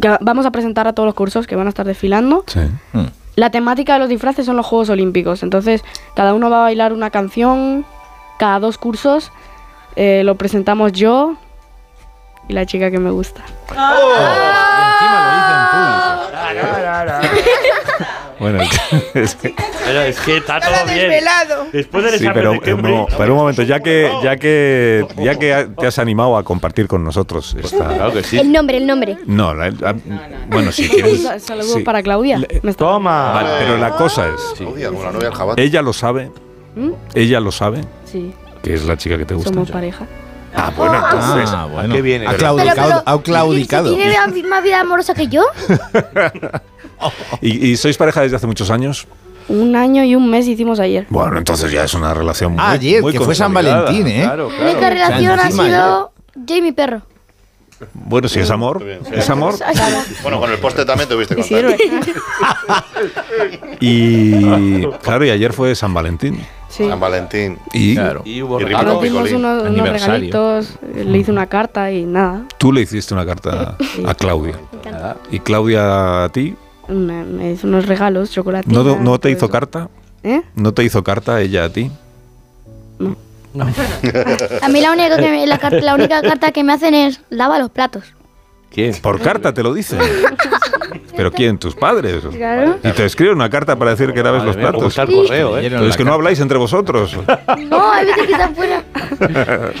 [0.00, 2.44] que vamos a presentar a todos los cursos que van a estar desfilando.
[2.46, 2.60] Sí.
[2.92, 3.06] Hmm.
[3.34, 5.82] La temática de los disfraces son los Juegos Olímpicos, entonces
[6.14, 7.86] cada uno va a bailar una canción,
[8.38, 9.32] cada dos cursos
[9.96, 11.36] eh, lo presentamos yo
[12.48, 13.42] y la chica que me gusta.
[18.42, 18.60] Bueno,
[19.14, 19.54] es que-
[19.84, 20.98] Pero es que está todo bien.
[20.98, 21.66] desvelado.
[21.72, 25.68] Después del sí, pero, de no, pero un momento, ya que, ya que, ya que
[25.78, 27.86] te has animado a compartir con nosotros esta...
[27.88, 28.38] Claro que sí.
[28.38, 29.16] El nombre, el nombre.
[29.26, 29.94] No, la- la-
[30.48, 31.22] bueno, si quieres...
[31.22, 31.82] Sa- Saludos sí.
[31.82, 32.38] para Claudia.
[32.62, 33.32] Me está- Toma.
[33.32, 36.30] Vale, pero la cosa es, Claudia, con la novia del ella lo sabe,
[36.74, 36.90] ¿Mm?
[37.14, 38.32] ella lo sabe, Sí.
[38.62, 39.50] que es la chica que te gusta.
[39.50, 40.04] Somos pareja.
[40.54, 41.50] Ah, bueno, entonces.
[41.54, 41.94] Ah, bueno.
[41.94, 42.26] ¿Qué viene?
[42.26, 43.94] Ha, Pero- claudicado, ha claudicado.
[43.94, 45.44] ¿Tiene vida- más vida amorosa que yo?
[47.40, 49.06] ¿Y, y sois pareja desde hace muchos años?
[49.48, 51.06] Un año y un mes hicimos ayer.
[51.10, 53.52] Bueno, entonces ya es una relación muy Ah, ayer, muy que fue San.
[53.52, 54.22] Valentín, ¿eh?
[54.22, 54.94] Claro, La única claro.
[54.94, 57.02] relación ha sido yo y mi perro.
[57.94, 59.56] Bueno, si es amor, es amor.
[60.22, 61.74] Bueno, con el poste también tuviste contacto.
[63.80, 66.46] Y claro, y ayer fue San Valentín.
[66.72, 66.88] Sí.
[66.88, 67.58] San Valentín.
[67.74, 67.92] Y,
[68.24, 72.44] Y hubo Y unos, unos regalitos, le hice una carta y nada.
[72.56, 73.76] tú le hiciste una carta
[74.06, 74.54] a Claudia.
[75.30, 76.54] Y Claudia a ti,
[76.88, 78.66] Me, me hizo unos regalos, chocolate.
[78.70, 79.90] ¿no, no te hizo carta?
[80.22, 80.40] ¿Eh?
[80.54, 81.90] ¿No te hizo carta ella a ti?
[84.62, 87.20] A mí la única, que me- la, car- la única carta que me hacen es
[87.28, 88.04] lava los platos.
[88.70, 88.94] ¿Quién?
[89.02, 89.98] Por carta te lo dicen.
[91.16, 91.58] ¿Pero quién?
[91.58, 92.22] ¿Tus padres?
[92.34, 92.78] Claro.
[92.82, 94.92] Y te escriben una carta para decir que laves Madre los mía, ¿cómo platos.
[94.98, 95.66] está el correo, eh?
[95.70, 97.16] Pero es que no habláis entre vosotros.
[97.72, 98.82] No, hay veces que están fuera.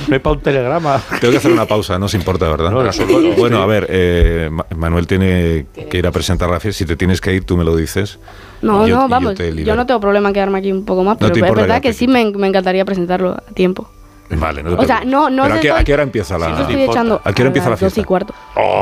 [0.08, 1.00] No hay para un telegrama.
[1.20, 2.70] Tengo que hacer una pausa, no os importa, ¿verdad?
[2.70, 3.34] No, absoluto.
[3.38, 6.78] bueno, a ver, eh, Ma- Manuel tiene que ir a presentar la fiesta.
[6.78, 8.18] Si te tienes que ir, tú me lo dices.
[8.62, 9.34] No, yo- no, yo vamos.
[9.38, 9.76] Yo, libero.
[9.76, 11.66] no tengo problema en quedarme aquí un poco más, No pero te es verdad que
[11.66, 13.90] quedarte sí me, me encantaría presentarlo a tiempo.
[14.36, 15.10] Vale, no te O sea, preocupes.
[15.12, 17.20] no, no ¿Pero a sé qué, a estoy- qué hora empieza la Yo estoy echando
[17.24, 18.00] ¿A qué hora empieza la las dos fiesta?
[18.00, 18.34] y cuarto.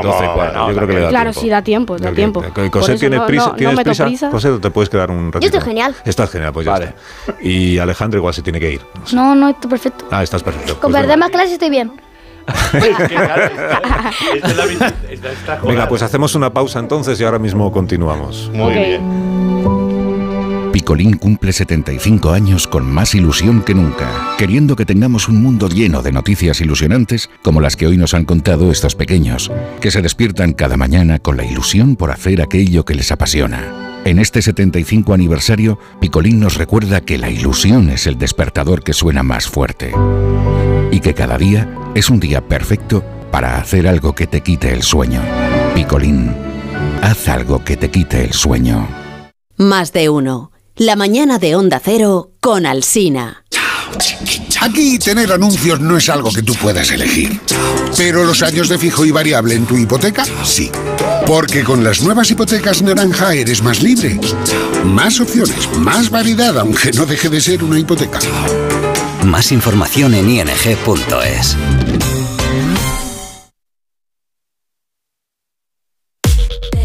[0.03, 0.67] 12 y cuarto.
[0.69, 1.41] yo creo que le da Claro, tiempo.
[1.41, 2.43] sí, da tiempo, da tiempo.
[2.71, 3.45] José, ¿tienes no- prisa?
[3.45, 4.05] no- no ¿Tienes meto prisa?
[4.05, 4.31] prisa.
[4.31, 5.57] José, te puedes quedar un ratito.
[5.57, 5.95] estoy genial.
[6.05, 6.85] Estás genial, pues ya Vale.
[7.25, 7.41] está.
[7.41, 8.81] Y Alejandro igual se tiene que ir.
[9.13, 10.05] No, no, esto perfecto.
[10.11, 10.79] Ah, estás perfecto.
[10.79, 11.91] Con Pues perder más clases estoy bien.
[15.63, 18.49] Venga, pues hacemos una pausa entonces y ahora mismo continuamos.
[18.53, 19.30] Muy bien.
[20.71, 26.01] Picolín cumple 75 años con más ilusión que nunca, queriendo que tengamos un mundo lleno
[26.01, 29.51] de noticias ilusionantes como las que hoy nos han contado estos pequeños,
[29.81, 33.99] que se despiertan cada mañana con la ilusión por hacer aquello que les apasiona.
[34.05, 39.23] En este 75 aniversario, Picolín nos recuerda que la ilusión es el despertador que suena
[39.23, 39.93] más fuerte
[40.91, 44.83] y que cada día es un día perfecto para hacer algo que te quite el
[44.83, 45.21] sueño.
[45.75, 46.33] Picolín,
[47.01, 48.87] haz algo que te quite el sueño.
[49.57, 50.50] Más de uno.
[50.77, 53.43] La mañana de Onda Cero con Alsina.
[54.61, 57.39] Aquí tener anuncios no es algo que tú puedas elegir.
[57.97, 60.71] Pero los años de fijo y variable en tu hipoteca, sí.
[61.27, 64.19] Porque con las nuevas hipotecas naranja eres más libre.
[64.85, 68.19] Más opciones, más variedad, aunque no deje de ser una hipoteca.
[69.25, 71.57] Más información en ing.es.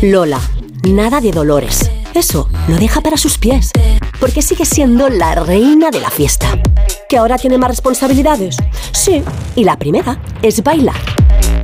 [0.02, 0.40] Lola,
[0.82, 1.90] nada de dolores.
[2.16, 3.70] Eso lo deja para sus pies.
[4.18, 6.48] Porque sigue siendo la reina de la fiesta.
[7.10, 8.56] ¿Que ahora tiene más responsabilidades?
[8.92, 9.22] Sí.
[9.54, 10.96] Y la primera es bailar.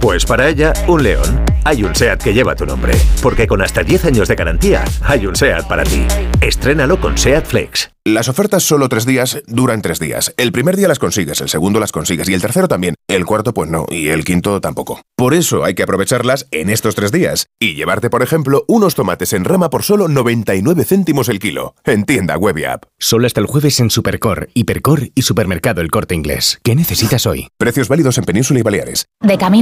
[0.01, 1.45] Pues para ella, un león.
[1.65, 2.95] Hay un SEAT que lleva tu nombre.
[3.23, 6.07] Porque con hasta 10 años de garantía, hay un SEAT para ti.
[6.41, 7.93] Estrénalo con SEAT Flex.
[8.05, 10.35] Las ofertas solo tres días duran tres días.
[10.37, 12.97] El primer día las consigues, el segundo las consigues y el tercero también.
[13.07, 15.01] El cuarto pues no y el quinto tampoco.
[15.17, 19.33] Por eso hay que aprovecharlas en estos tres días y llevarte, por ejemplo, unos tomates
[19.35, 21.77] en rama por solo 99 céntimos el kilo.
[21.85, 22.87] En tienda web y app.
[22.99, 26.59] Solo hasta el jueves en Supercor, Hipercor y Supermercado El Corte Inglés.
[26.65, 27.47] ¿Qué necesitas hoy?
[27.57, 29.07] Precios válidos en Península y Baleares.
[29.21, 29.62] De camino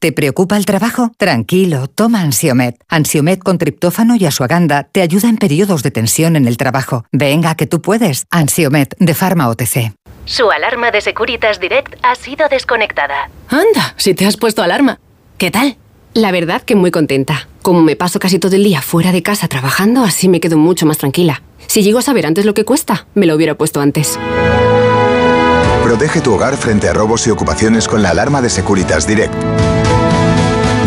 [0.00, 1.10] ¿Te preocupa el trabajo?
[1.16, 2.76] Tranquilo, toma Ansiomet.
[2.88, 7.04] Ansiomet con triptófano y asuaganda te ayuda en periodos de tensión en el trabajo.
[7.10, 8.24] Venga, que tú puedes.
[8.30, 9.92] Ansiomet de Pharma OTC.
[10.24, 13.28] Su alarma de Securitas Direct ha sido desconectada.
[13.48, 15.00] Anda, si te has puesto alarma.
[15.36, 15.76] ¿Qué tal?
[16.14, 17.48] La verdad que muy contenta.
[17.62, 20.86] Como me paso casi todo el día fuera de casa trabajando, así me quedo mucho
[20.86, 21.42] más tranquila.
[21.66, 24.16] Si llego a saber antes lo que cuesta, me lo hubiera puesto antes.
[25.82, 29.34] Protege tu hogar frente a robos y ocupaciones con la alarma de Securitas Direct.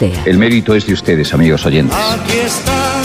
[0.00, 1.96] El mérito es de ustedes, amigos oyentes.
[1.96, 3.02] Aquí está,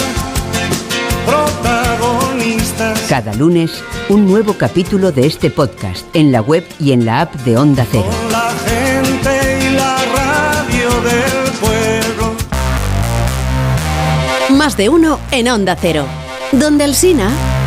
[1.26, 2.94] protagonista.
[3.08, 7.36] Cada lunes, un nuevo capítulo de este podcast en la web y en la app
[7.36, 8.10] de Onda Cero.
[8.32, 12.36] La gente y la radio del pueblo.
[14.58, 16.06] Más de uno en Onda Cero.
[16.52, 17.59] Donde el Sina.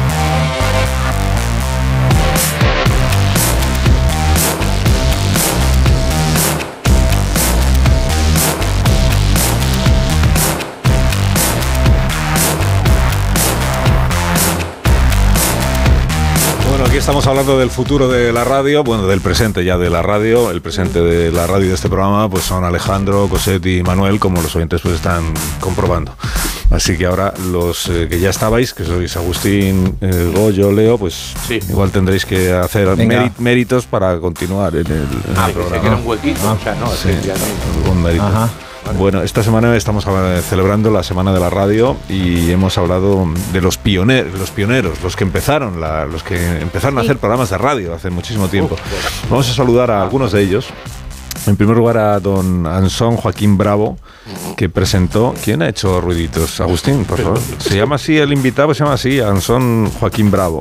[16.83, 20.03] Bueno, aquí estamos hablando del futuro de la radio, bueno, del presente ya de la
[20.03, 20.51] radio.
[20.51, 24.43] El presente de la radio de este programa pues son Alejandro, Cosetti y Manuel, como
[24.43, 25.23] los oyentes pues están
[25.61, 26.13] comprobando.
[26.71, 31.35] Así que ahora los eh, que ya estabais, que sois Agustín, eh, Goyo, Leo, pues
[31.69, 32.89] igual tendréis que hacer
[33.39, 35.83] méritos para continuar en el, en el Ah, que se programa.
[35.85, 38.25] queda un huequito, o sea, no, es Sí, que ya no- algún mérito.
[38.25, 38.49] Ajá.
[38.99, 40.05] Bueno, esta semana estamos
[40.49, 45.17] celebrando la Semana de la Radio y hemos hablado de los pioneros, los pioneros, los
[45.17, 48.77] que empezaron, la- los que empezaron a hacer programas de radio hace muchísimo tiempo.
[49.29, 50.67] Vamos a saludar a algunos de ellos.
[51.47, 53.97] En primer lugar a don Ansón Joaquín Bravo,
[54.57, 55.35] que presentó...
[55.43, 56.61] ¿Quién ha hecho ruiditos?
[56.61, 57.41] Agustín, por favor.
[57.59, 60.61] Se llama así, el invitado se llama así, Ansón Joaquín Bravo.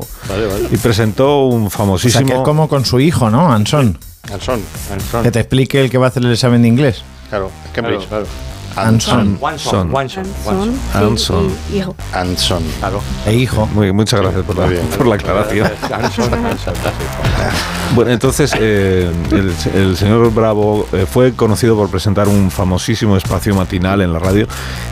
[0.72, 2.26] Y presentó un O sea, famosísimo...
[2.26, 3.51] que es como con su hijo, ¿no?
[3.51, 4.00] Anson.
[4.34, 4.61] Anson,
[4.92, 5.22] Anson.
[5.24, 7.03] Que te explique el que va a hacer el examen de inglés.
[7.32, 8.26] Claro, Cambridge, claro.
[8.76, 9.40] Anson.
[9.43, 9.92] Anson.
[9.92, 10.27] Wanson.
[10.93, 11.50] Anson.
[11.74, 11.95] Hijo.
[12.14, 12.64] Anson.
[12.80, 13.01] Claro.
[13.26, 13.68] E hijo.
[13.68, 15.69] Muy, muchas gracias por la, por la aclaración.
[17.95, 23.53] Bueno, entonces eh, el, el señor Bravo eh, fue conocido por presentar un famosísimo espacio
[23.56, 24.48] matinal en la radio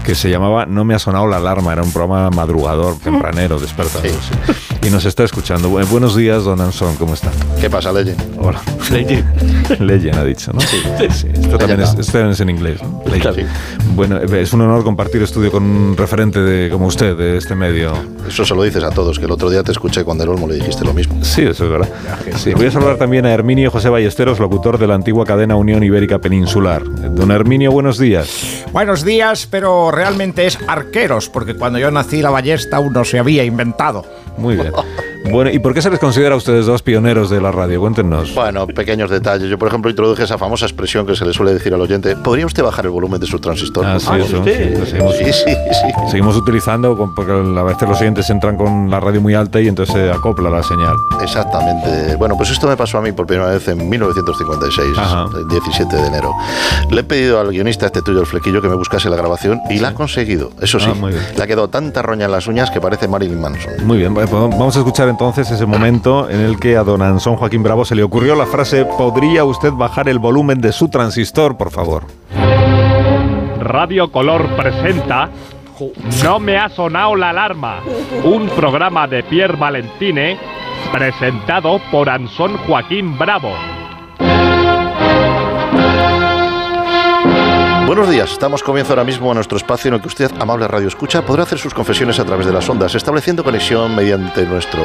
[0.06, 4.10] que se llamaba No me ha sonado la alarma, era un programa madrugador, tempranero, despertador.
[4.10, 4.79] sí.
[4.82, 5.70] Y nos está escuchando.
[5.70, 7.30] Bu- buenos días, don Anson, ¿cómo está?
[7.60, 8.22] ¿Qué pasa, Legend?
[8.40, 8.62] Hola.
[8.92, 9.80] Legend.
[9.82, 10.62] Legend ha dicho, ¿no?
[10.62, 10.78] Sí.
[11.34, 12.80] Esto, también es, esto también es en inglés.
[12.82, 13.04] ¿no?
[13.12, 13.46] Legend.
[13.94, 17.56] Bueno, eh, es un honor compartir estudio con un referente de, como usted de este
[17.56, 17.92] medio.
[18.28, 20.48] Eso se lo dices a todos, que el otro día te escuché cuando el Olmo
[20.48, 21.24] le dijiste lo mismo.
[21.24, 21.90] Sí, eso es verdad.
[22.38, 25.84] Sí, voy a saludar también a Herminio José Ballesteros, locutor de la antigua cadena Unión
[25.84, 26.84] Ibérica Peninsular.
[26.86, 28.64] Don Herminio, buenos días.
[28.72, 33.20] Buenos días, pero realmente es arqueros, porque cuando yo nací la ballesta aún no se
[33.20, 34.06] había inventado.
[34.38, 34.69] Muy bien.
[34.70, 35.06] it.
[35.32, 37.80] Bueno, ¿y por qué se les considera a ustedes dos pioneros de la radio?
[37.82, 38.34] Cuéntenos.
[38.34, 39.48] Bueno, pequeños detalles.
[39.50, 42.16] Yo, por ejemplo, introduje esa famosa expresión que se le suele decir al oyente.
[42.16, 43.86] ¿Podría usted bajar el volumen de su transistor?
[43.86, 44.44] Ah, sí, eso.
[44.44, 44.52] sí,
[44.90, 45.94] seguimos, Sí, sí, sí.
[46.10, 49.94] seguimos utilizando, porque a veces los oyentes entran con la radio muy alta y entonces
[49.94, 50.96] se acopla la señal.
[51.22, 52.16] Exactamente.
[52.16, 54.98] Bueno, pues esto me pasó a mí por primera vez en 1956,
[55.38, 56.34] el 17 de enero.
[56.90, 59.78] Le he pedido al guionista este tuyo, el flequillo, que me buscase la grabación y
[59.80, 60.50] la ha conseguido.
[60.60, 61.24] Eso sí, Ah, muy bien.
[61.38, 63.74] le ha quedado tanta roña en las uñas que parece Marilyn Manson.
[63.86, 67.36] Muy bien, pues vamos a escuchar entonces ese momento en el que a don Ansón
[67.36, 71.58] Joaquín Bravo se le ocurrió la frase ¿Podría usted bajar el volumen de su transistor,
[71.58, 72.06] por favor?
[73.60, 75.30] Radio Color presenta
[76.24, 77.82] No me ha sonado la alarma,
[78.24, 80.40] un programa de Pierre Valentine
[80.94, 83.52] presentado por Ansón Joaquín Bravo.
[87.90, 90.88] Buenos días, estamos comienzo ahora mismo a nuestro espacio en el que usted, amable radio
[90.88, 94.80] escucha, podrá hacer sus confesiones a través de las ondas, estableciendo conexión mediante nuestro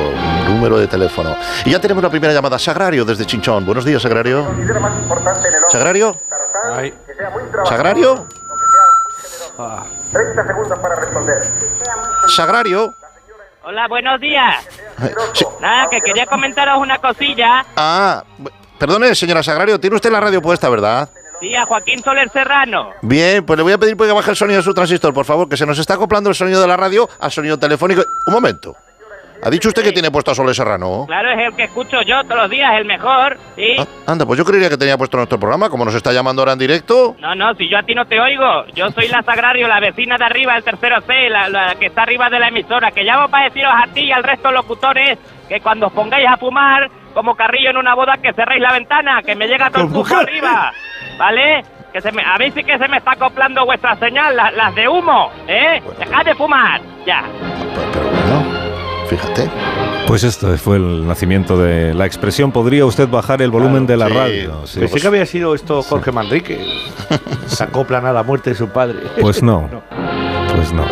[0.49, 1.37] número de teléfono.
[1.67, 3.67] Y ya tenemos la primera llamada, Sagrario, desde Chinchón.
[3.67, 4.47] Buenos días, Sagrario.
[5.69, 6.17] ¿Sagrario?
[7.67, 8.27] ¿Sagrario?
[10.11, 11.53] 30 segundos para responder.
[12.35, 12.95] ¿Sagrario?
[13.65, 14.67] Hola, buenos días.
[15.35, 15.45] Sí.
[15.61, 17.67] Nada, que quería comentaros una cosilla.
[17.77, 18.25] Ah,
[18.79, 21.11] perdone, señora Sagrario, tiene usted la radio puesta, ¿verdad?
[21.45, 22.93] Sí, a Joaquín Soler Serrano.
[23.03, 25.47] Bien, pues le voy a pedir que baje el sonido de su transistor, por favor,
[25.47, 28.03] que se nos está acoplando el sonido de la radio al sonido telefónico.
[28.27, 28.75] Un momento.
[29.43, 31.05] ¿Ha dicho usted que tiene puesto a Soler Serrano?
[31.07, 33.37] Claro, es el que escucho yo todos los días, el mejor.
[33.57, 33.77] Sí.
[34.07, 36.61] Anda, pues yo creería que tenía puesto nuestro programa, como nos está llamando ahora en
[36.61, 37.15] directo.
[37.21, 38.65] No, no, si yo a ti no te oigo.
[38.75, 42.05] Yo soy la Sagrario, la vecina de arriba, el tercero C, la, la que está
[42.05, 42.91] arriba de la emisora.
[42.91, 46.27] Que llamo para deciros a ti y al resto de locutores que cuando os pongáis
[46.27, 49.85] a fumar, como carrillo en una boda, que cerréis la ventana, que me llega todo
[49.85, 50.73] el arriba.
[51.19, 51.63] ¿Vale?
[51.93, 54.75] Que se me, a mí sí que se me está acoplando vuestra señal, la- las
[54.75, 55.81] de humo, ¿eh?
[55.99, 57.23] Dejad de fumar, ya.
[59.09, 59.49] Fíjate.
[60.07, 64.09] Pues esto fue el nacimiento de la expresión ¿Podría usted bajar el volumen de la
[64.09, 64.67] radio?
[64.67, 64.81] Sí.
[64.81, 66.59] Pensé que había sido esto Jorge Manrique.
[67.47, 68.99] Se acoplan a la muerte de su padre.
[69.21, 69.69] Pues no.
[70.55, 70.85] Pues no.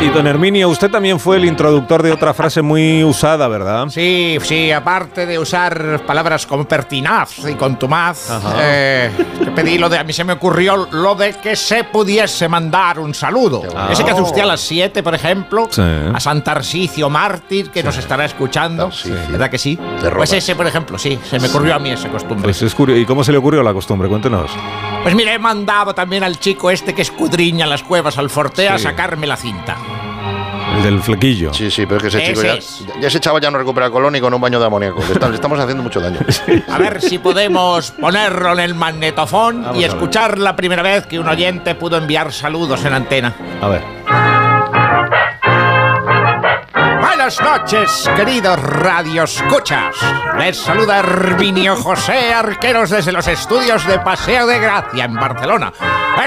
[0.00, 3.86] Y, y don Herminio, usted también fue el introductor de otra frase muy usada, ¿verdad?
[3.88, 8.28] Sí, sí, aparte de usar palabras como pertinaz y contumaz,
[8.60, 9.10] eh,
[9.54, 13.14] pedí lo de, a mí se me ocurrió lo de que se pudiese mandar un
[13.14, 13.62] saludo.
[13.76, 13.88] Ah.
[13.92, 15.82] Ese que hace usted a las 7, por ejemplo, Sí.
[15.82, 18.90] a San Tarsicio Mártir, que nos estará escuchando.
[19.30, 19.78] ¿Verdad que sí?
[20.16, 22.42] Pues ese, por ejemplo, sí, se me ocurrió a mí esa costumbre.
[22.44, 23.00] Pues es curioso.
[23.00, 24.08] ¿Y cómo se le ocurrió la costumbre?
[24.08, 24.50] Cuéntenos.
[25.04, 28.78] Pues mire, he mandado también al chico este que escudriña las cuevas al Fortea a
[28.78, 28.84] Sí.
[28.84, 29.76] sacarme la cinta.
[30.76, 31.52] El del flequillo.
[31.52, 32.84] Sí, sí, pero es que ese chico Ese ya, es.
[33.00, 35.00] ya ese chaval ya no recupera colon ni con un baño de amoníaco.
[35.06, 36.20] Le, está- le estamos haciendo mucho daño.
[36.68, 41.18] A ver si podemos ponerlo en el magnetofón Vamos y escuchar la primera vez que
[41.18, 43.34] un oyente pudo enviar saludos en antena.
[43.60, 43.82] A ver.
[47.30, 49.94] Buenas noches, queridos radioscuchas.
[50.36, 55.72] Les saluda Herminio José Arqueros desde los estudios de Paseo de Gracia en Barcelona.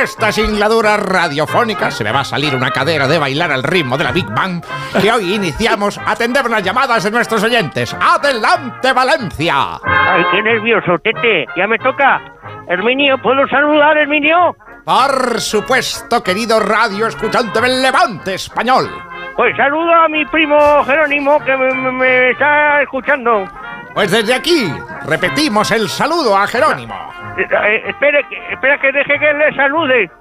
[0.02, 4.06] Esta singladura radiofónica se me va a salir una cadera de bailar al ritmo de
[4.06, 4.64] la Big Bang
[5.02, 7.94] que hoy iniciamos a atender las llamadas de nuestros oyentes.
[8.00, 9.82] ¡Adelante, Valencia!
[9.84, 11.48] Ay, qué nervioso, Tete.
[11.58, 12.22] Ya me toca.
[12.70, 14.56] Herminio, ¿puedo saludar, Herminio?
[14.86, 18.90] Por supuesto, querido radio escuchante del Levante español.
[19.36, 23.46] Pues saludo a mi primo Jerónimo que me, me- me está escuchando.
[23.94, 24.72] Pues desde aquí
[25.08, 26.94] repetimos el saludo a Jerónimo.
[27.38, 30.12] Eh, eh, espere, que, espera que deje que le salude.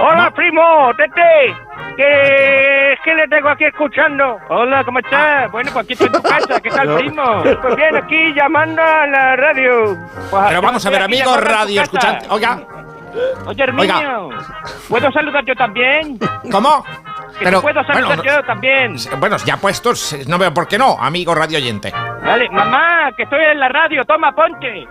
[0.00, 1.54] Hola, primo, Tete.
[1.96, 4.38] Que es que le tengo aquí escuchando.
[4.48, 5.50] Hola, ¿cómo estás?
[5.50, 6.60] Bueno, pues aquí estoy en tu casa.
[6.60, 7.42] ¿Qué tal, primo?
[7.60, 9.96] Pues bien, aquí llamando a la radio.
[10.30, 12.26] Pues, Pero vamos a ver, amigos radio escuchante.
[12.30, 12.60] Oiga,
[13.46, 14.28] Oye, Herminio,
[14.88, 16.18] ¿puedo saludar yo también?
[16.52, 16.84] ¿cómo?
[17.38, 18.96] Que Pero, te puedo saludar bueno, yo también.
[19.18, 21.92] Bueno, ya puestos, eh, no veo por qué no, amigo radio oyente.
[21.92, 24.04] Vale, mamá, que estoy en la radio.
[24.04, 24.88] Toma, ponte.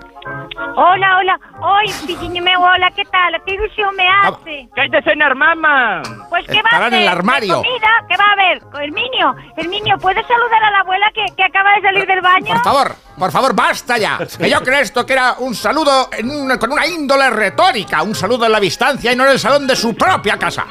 [0.76, 1.40] Hola, hola.
[1.62, 3.42] Ay, Pichiñime, hola, ¿qué tal?
[3.46, 4.68] ¿Qué ilusión me hace?
[4.74, 6.02] ¿Qué hay de cenar, mamá?
[6.30, 7.02] Pues, ¿qué va a Estará en hacer?
[7.02, 7.62] el armario.
[7.62, 8.62] ¿Qué va a haber?
[8.82, 12.48] Herminio, Herminio, ¿puedes saludar a la abuela que, que acaba de salir del baño?
[12.54, 14.18] Por favor, por favor, basta ya.
[14.38, 18.16] Que yo creo esto que era un saludo en una- con una índole retórica, un
[18.16, 20.66] saludo en la distancia y no en el salón de su propia casa.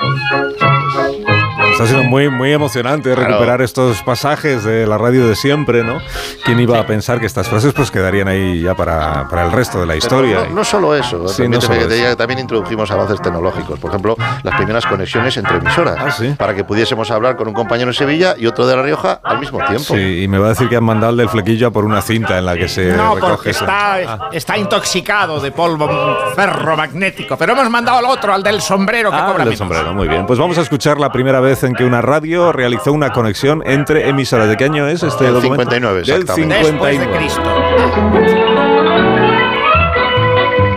[1.77, 5.99] Está siendo muy, muy emocionante recuperar estos pasajes de la radio de siempre, ¿no?
[6.47, 9.81] ¿Quién iba a pensar que estas frases pues quedarían ahí ya para, para el resto
[9.81, 10.39] de la historia?
[10.39, 11.95] Pero no, no solo eso, Sí, no solo que te eso.
[12.03, 13.79] diga también introdujimos avances tecnológicos.
[13.79, 16.19] Por ejemplo, las primeras conexiones entre emisoras.
[16.19, 19.21] Ah, Para que pudiésemos hablar con un compañero en Sevilla y otro de La Rioja
[19.23, 19.85] al mismo tiempo.
[19.85, 22.39] Sí, y me va a decir que han mandado el del flequillo por una cinta
[22.39, 25.91] en la que se No, recoge porque está, está intoxicado de polvo
[26.35, 27.37] ferromagnético.
[27.37, 30.09] Pero hemos mandado al otro, al del sombrero, que Ah, cobra el del sombrero, muy
[30.09, 30.25] bien.
[30.25, 34.09] Pues vamos a escuchar la primera vez en que una radio realizó una conexión entre
[34.09, 34.49] emisoras.
[34.49, 35.71] ¿De qué año es este Del documento?
[35.71, 36.65] 59, Del exactamente.
[36.65, 37.21] 59.
[37.21, 37.41] Después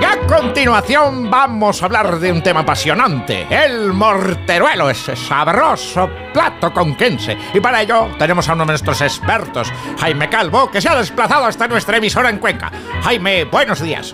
[0.01, 6.74] Y a continuación vamos a hablar de un tema apasionante, el morteruelo, ese sabroso plato
[6.74, 7.38] conquense.
[7.53, 11.45] Y para ello tenemos a uno de nuestros expertos, Jaime Calvo, que se ha desplazado
[11.45, 12.72] hasta nuestra emisora en Cuenca.
[13.03, 14.14] Jaime, buenos días.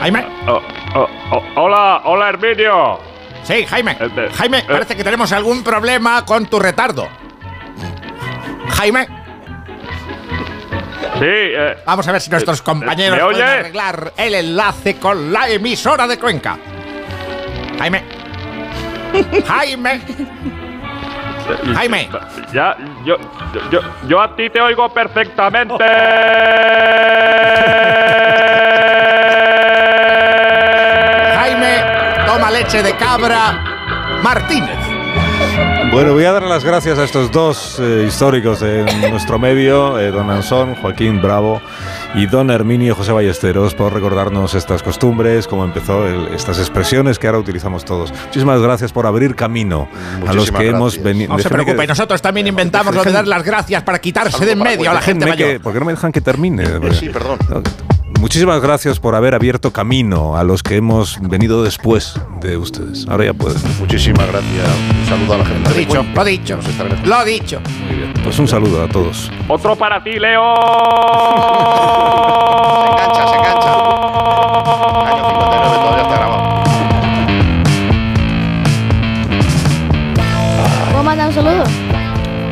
[0.00, 0.26] Jaime.
[0.46, 0.60] Oh,
[0.94, 3.15] oh, oh, hola, hola Herminio.
[3.46, 3.96] Sí, Jaime.
[4.34, 7.08] Jaime, parece que tenemos algún problema con tu retardo.
[8.70, 9.06] Jaime.
[11.18, 15.48] Sí, eh, Vamos a ver si nuestros compañeros ¿me pueden arreglar el enlace con la
[15.48, 16.58] emisora de Cuenca.
[17.78, 18.04] Jaime.
[19.46, 20.00] Jaime.
[21.74, 22.08] Jaime.
[22.52, 23.16] Ya, yo,
[23.70, 25.74] yo, yo a ti te oigo perfectamente.
[32.66, 33.62] leche de cabra.
[34.24, 34.76] Martínez.
[35.92, 40.10] Bueno, voy a dar las gracias a estos dos eh, históricos de nuestro medio, eh,
[40.10, 41.62] don Ansón, Joaquín Bravo
[42.14, 47.28] y don Herminio José Ballesteros, por recordarnos estas costumbres, cómo empezó el- estas expresiones que
[47.28, 48.12] ahora utilizamos todos.
[48.26, 49.88] Muchísimas gracias por abrir camino
[50.26, 51.34] a los que hemos venido.
[51.36, 54.58] No se preocupe, nosotros también inventamos lo de dar las gracias para quitarse de en
[54.58, 55.60] medio a la gente mayor.
[55.60, 56.64] ¿Por qué no me dejan que termine?
[56.94, 57.38] Sí, perdón.
[58.20, 63.06] Muchísimas gracias por haber abierto camino a los que hemos venido después de ustedes.
[63.08, 63.62] Ahora ya puedes.
[63.78, 64.68] Muchísimas gracias.
[65.00, 65.68] Un saludo a la gente.
[65.68, 66.58] Lo dicho, lo dicho.
[67.04, 67.60] Lo dicho.
[68.24, 69.30] Pues un saludo a todos.
[69.48, 70.42] Otro para ti, Leo.
[72.82, 73.74] Se engancha, se engancha.
[75.06, 76.62] Año 59 todavía está grabado.
[80.90, 81.64] ¿Puedo mandar un saludo?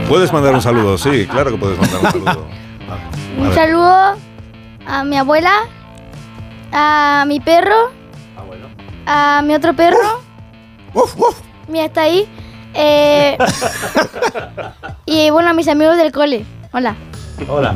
[0.09, 2.47] Puedes mandar un saludo, sí, claro que puedes mandar un saludo.
[3.37, 4.17] Un saludo
[4.87, 5.53] a mi abuela,
[6.73, 7.91] a mi perro,
[9.07, 10.21] a mi otro perro.
[11.69, 12.29] Mira, está ahí.
[12.75, 13.37] Eh,
[15.07, 16.45] y bueno, a mis amigos del cole.
[16.73, 16.95] Hola.
[17.49, 17.75] Hola.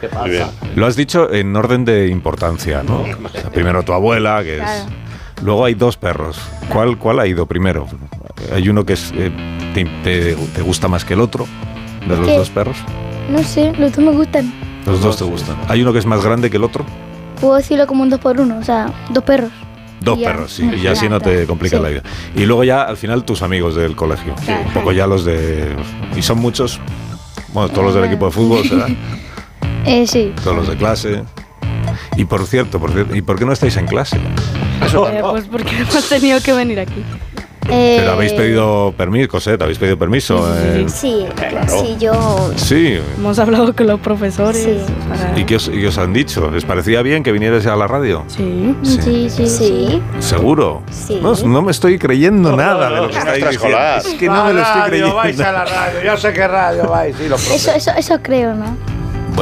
[0.00, 0.46] ¿Qué Muy bien.
[0.76, 3.04] Lo has dicho en orden de importancia, ¿no?
[3.24, 4.86] O sea, primero tu abuela, que es.
[5.42, 6.38] Luego hay dos perros.
[6.72, 7.86] ¿Cuál, cuál ha ido primero?
[8.52, 9.30] Hay uno que es, eh,
[9.74, 11.46] te, te- te gusta más que el otro,
[12.00, 12.76] de los dos perros.
[13.30, 14.52] No sé, los dos me gustan.
[14.86, 15.56] Los dos te gustan.
[15.68, 16.84] ¿Hay uno que es más grande que el otro?
[17.40, 19.50] Puedo decirlo como un dos por uno, o sea, dos perros.
[20.00, 20.68] Dos Y perros, sí.
[20.76, 21.82] Y Ya, así no te complicas Sí.
[21.82, 22.02] la vida.
[22.34, 24.34] Y luego ya, al final, tus amigos del colegio.
[24.66, 25.74] Un poco ya los de...
[26.16, 26.80] Y son muchos.
[27.52, 28.86] Bueno, todos los del equipo de fútbol, ¿será?
[29.84, 30.34] Eh, sí.
[30.42, 31.22] Todos los de clase.
[32.16, 34.16] Y por cierto, por cierto, ¿y por qué no estáis en clase?
[34.18, 37.02] Eh, pues porque hemos tenido que venir aquí.
[37.70, 40.54] Eh, Pero habéis pedido permiso, Cosette, habéis pedido permiso.
[40.58, 41.68] eh, Sí, Claro.
[41.68, 42.50] sí, yo...
[42.56, 42.98] Sí.
[43.18, 44.80] Hemos hablado con los profesores.
[45.08, 46.50] para- ¿Y qué os, y qué os han dicho?
[46.50, 48.24] ¿Les parecía bien que vinierais a la radio?
[48.28, 48.74] Sí.
[48.82, 50.02] Sí, sí, sí.
[50.18, 50.82] ¿Seguro?
[50.90, 51.18] Sí.
[51.22, 53.78] No, no me estoy creyendo nada de lo que estáis diciendo.
[53.98, 55.14] Es que no me lo estoy creyendo.
[55.16, 57.16] vais a la radio, yo sé qué radio vais.
[57.16, 58.76] Sí, los Eso, eso, eso creo, ¿no?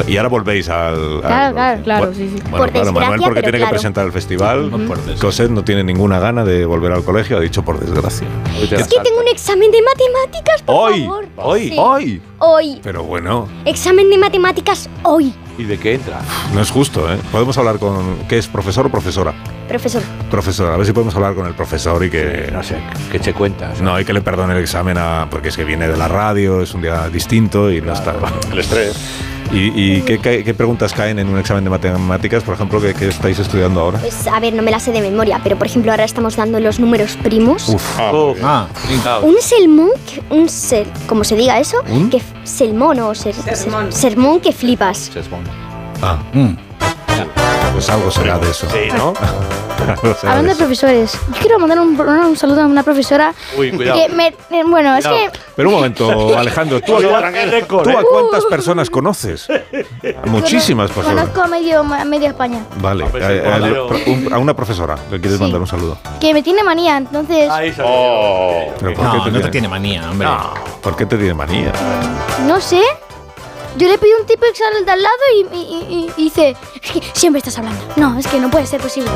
[0.07, 0.95] Y ahora volvéis al...
[0.95, 2.43] al- Claro, claro, claro, Bueno, sí, sí.
[2.43, 3.71] Bueno, Por claro, Manuel porque tiene claro.
[3.71, 4.73] que presentar el festival.
[4.73, 4.95] Ujú.
[5.21, 8.27] Cosette no tiene ninguna gana de volver al colegio, ha dicho por desgracia.
[8.61, 11.25] Es que tengo un examen de matemáticas, por Hoy, favor.
[11.37, 11.77] hoy, Sí.
[11.79, 12.23] hoy.
[12.39, 12.81] Hoy.
[12.83, 16.21] Pero bueno, Examen de matemáticas hoy, ¿Y de qué entra?
[16.55, 17.17] no es justo, ¿eh?
[17.33, 18.17] Podemos hablar con...
[18.29, 19.35] ¿Qué es, profesor o profesora?
[19.69, 20.01] profesor.
[20.31, 22.51] Profesor, a ver si podemos hablar con el profesor y que...
[22.53, 22.77] No sé,
[23.11, 23.81] ¿qué te cuentas?
[23.81, 26.63] No, hay que le perdone el examen a, porque es que viene de la radio,
[26.63, 28.15] es un día distinto y no está.
[28.53, 28.97] El estrés.
[29.53, 32.95] ¿Y, y qué, qué- qué preguntas caen en un examen de matemáticas, por ejemplo, que,
[32.95, 33.99] que estáis estudiando ahora?
[34.01, 36.59] Pues a ver, no me la sé de memoria, pero por ejemplo ahora estamos dando
[36.59, 37.69] los números primos.
[37.69, 37.83] Uf.
[38.43, 38.67] Ah,
[39.23, 42.11] Un sermón, que- un ser, como se diga eso, ¿Un?
[42.11, 45.11] que sermón o ser- ser- sermón que flipas.
[46.03, 46.19] Ah,
[47.73, 48.67] pues algo será de eso.
[48.71, 49.13] Sí, ¿no?
[50.23, 50.59] Hablando de de eso.
[50.59, 54.01] profesores, yo quiero mandar un, un saludo a una profesora Uy, cuidado.
[54.01, 55.31] que me, eh, bueno, es Cuidado.
[55.33, 57.99] que Pero un momento, Alejandro, ¿tú, a, es de tú a cole.
[58.11, 59.47] cuántas personas conoces?
[59.51, 61.21] A Muchísimas personas.
[61.21, 63.57] conozco a medio, a media España, Vale, A a,
[64.33, 65.43] a- a una profesora le quieres Sí.
[65.43, 65.99] mandar un saludo.
[66.21, 67.51] que me tiene manía, entonces,
[67.85, 68.73] Oh.
[68.81, 70.27] ¿Pero por No, qué no te tiene- tiene manía, hombre.
[70.83, 71.73] ¿Por qué te tiene manía?
[72.47, 72.81] no sé.
[73.77, 76.91] Yo le pido un tipo al de al lado y, y- y- y dice, es
[76.91, 77.81] que siempre estás hablando.
[77.97, 79.11] No, es que no puede ser posible.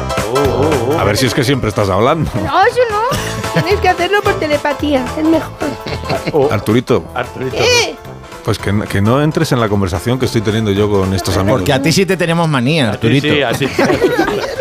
[0.98, 2.30] A ver si es que siempre estás hablando.
[2.34, 3.62] No, eso no.
[3.62, 6.50] Tienes que hacerlo por telepatía, es mejor.
[6.50, 7.56] Arturito, Arturito.
[7.56, 7.96] ¿Qué?
[8.44, 11.36] pues que, no- que no entres en la conversación que estoy teniendo yo con estos
[11.36, 11.60] amigos.
[11.60, 13.28] Porque a ti sí te tenemos manía, Arturito.
[13.28, 13.66] Sí, así.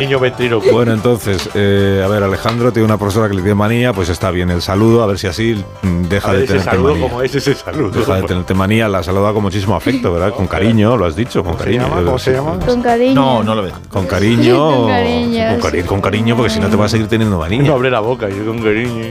[0.00, 0.70] Niño ventríloco.
[0.72, 4.30] Bueno, entonces, eh, a ver, Alejandro tiene una profesora que le tiene manía, pues está
[4.30, 5.62] bien el saludo, a ver si así
[6.08, 7.08] deja A ver de tenerte saludo, manía.
[7.08, 7.90] ¿cómo es ese saludo?
[7.90, 10.32] Deja de tenerte manía, la saluda con muchísimo afecto, ¿verdad?
[10.34, 11.82] Con cariño, lo has dicho, con cariño.
[11.88, 12.02] llama?
[12.02, 12.58] ¿Cómo se llama?
[12.64, 13.14] Con cariño.
[13.14, 13.74] No, no lo veo.
[13.88, 14.70] Con cariño.
[14.80, 17.62] Con cariño, Con, cari- con cariño, porque si no te vas a seguir teniendo manía.
[17.62, 19.06] No abre la boca, yo con cariño.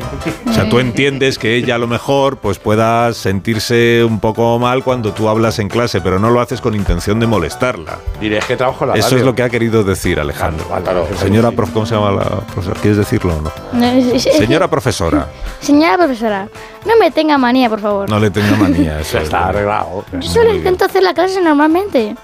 [0.49, 4.83] O sea, tú entiendes que ella a lo mejor pues pueda sentirse un poco mal
[4.83, 7.99] cuando tú hablas en clase, pero no lo haces con intención de molestarla.
[8.19, 9.17] Diré, es que trabajo la Eso radio.
[9.19, 10.65] es lo que ha querido decir Alejandro.
[10.67, 10.78] Claro.
[11.17, 12.79] Señora prof, ¿cómo se llama la profesora?
[12.81, 13.51] ¿Quieres decirlo o no?
[13.73, 15.27] No, es- es- es- Señora profesora,
[15.61, 16.47] Señora profesora,
[16.85, 18.09] no me tenga manía, por favor.
[18.09, 18.99] no le tenga manía.
[19.01, 20.05] Eso está arreglado.
[20.13, 22.15] Yo solo intento hacer la clase normalmente.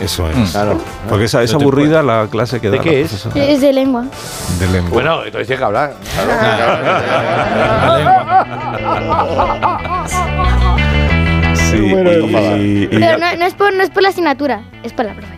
[0.00, 0.36] Eso es.
[0.36, 0.44] Mm.
[0.52, 0.78] Claro.
[1.08, 3.26] Porque esa- es aburrida la clase que ¿De da qué la es?
[3.34, 4.04] Es de lengua.
[4.58, 4.90] de lengua.
[4.90, 5.94] Bueno, entonces tiene que hablar.
[11.70, 15.04] sí, y- y- Pero no, no es por, no es por la asignatura, es por
[15.04, 15.36] la profe.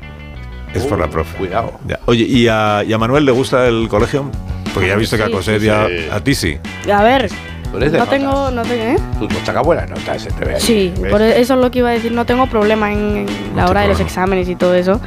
[0.74, 1.36] Es por la profe.
[1.36, 1.78] Cuidado.
[1.86, 1.98] Ya.
[2.06, 4.30] Oye, ¿y a, y a Manuel le gusta el colegio?
[4.74, 5.94] Porque ya he visto que a Sí, Cosette sí, ya- sí.
[6.12, 6.58] a ti sí.
[6.92, 7.30] A ver,
[7.72, 8.06] no nota.
[8.06, 8.96] tengo, no tengo, ¿eh?
[9.18, 10.60] Tú no sacas buenas notas, se te ve ahí.
[10.60, 11.10] Sí, ¿ves?
[11.10, 12.12] por eso es lo que iba a decir.
[12.12, 15.00] No tengo problema en, en la hora de los exámenes y todo eso.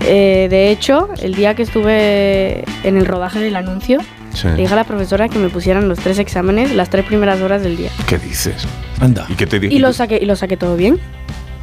[0.00, 3.98] Eh, de hecho, el día que estuve en el rodaje del anuncio,
[4.34, 4.48] Sí.
[4.48, 7.62] le dije a la profesora que me pusieran los tres exámenes las tres primeras horas
[7.62, 7.90] del día.
[8.06, 8.66] ¿Qué dices?
[9.00, 9.24] Anda.
[9.30, 9.72] ¿Y qué te dijo?
[9.74, 11.00] Y lo saqué, y lo saqué todo bien.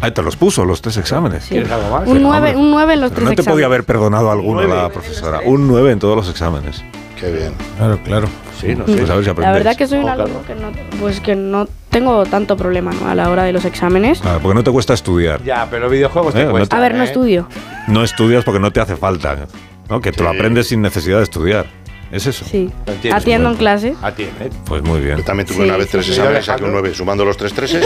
[0.02, 1.44] Ah, te los puso los tres exámenes.
[1.44, 1.52] Sí.
[1.52, 2.08] ¿Quieres algo más?
[2.08, 2.56] Un Sí, 9, hombre.
[2.62, 3.54] un 9 en los Pero tres no te exámenes.
[3.56, 4.76] podía haber perdonado alguno Nueve.
[4.82, 5.40] la profesora.
[5.46, 6.84] Un 9 en todos los exámenes.
[7.20, 7.54] Qué bien.
[7.78, 8.28] Claro, claro.
[8.60, 8.98] Sí, no sé.
[8.98, 10.72] Pues a ver si La verdad que soy un Oh, alumno claro.
[10.72, 13.08] que no, pues que no tengo tanto problema ¿no?
[13.08, 14.20] a la hora de los exámenes.
[14.20, 15.42] Claro, porque no te cuesta estudiar.
[15.44, 16.76] Ya, pero videojuegos te Eh, no cuesta.
[16.76, 17.06] A ver, no ¿eh?
[17.06, 17.48] estudio.
[17.88, 19.48] No estudias porque no te hace falta.
[19.90, 20.02] ¿no?
[20.02, 20.36] Que te lo Sí.
[20.38, 21.66] aprendes sin necesidad de estudiar.
[22.14, 22.46] ¿Es eso?
[22.46, 22.70] Sí.
[23.12, 23.96] Atiendo en clase.
[24.02, 24.52] Atiende.
[24.66, 25.18] Pues muy bien.
[25.18, 26.12] Yo también tuve Sí, una vez tres sí.
[26.12, 26.82] exámenes, Sí, saqué un Alejandro.
[26.84, 27.84] 9, sumando los tres treses.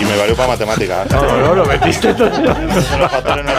[0.00, 1.10] y me valió para matemáticas.
[1.10, 2.28] No, no, lo metiste todo.
[2.30, 3.52] Los factores no.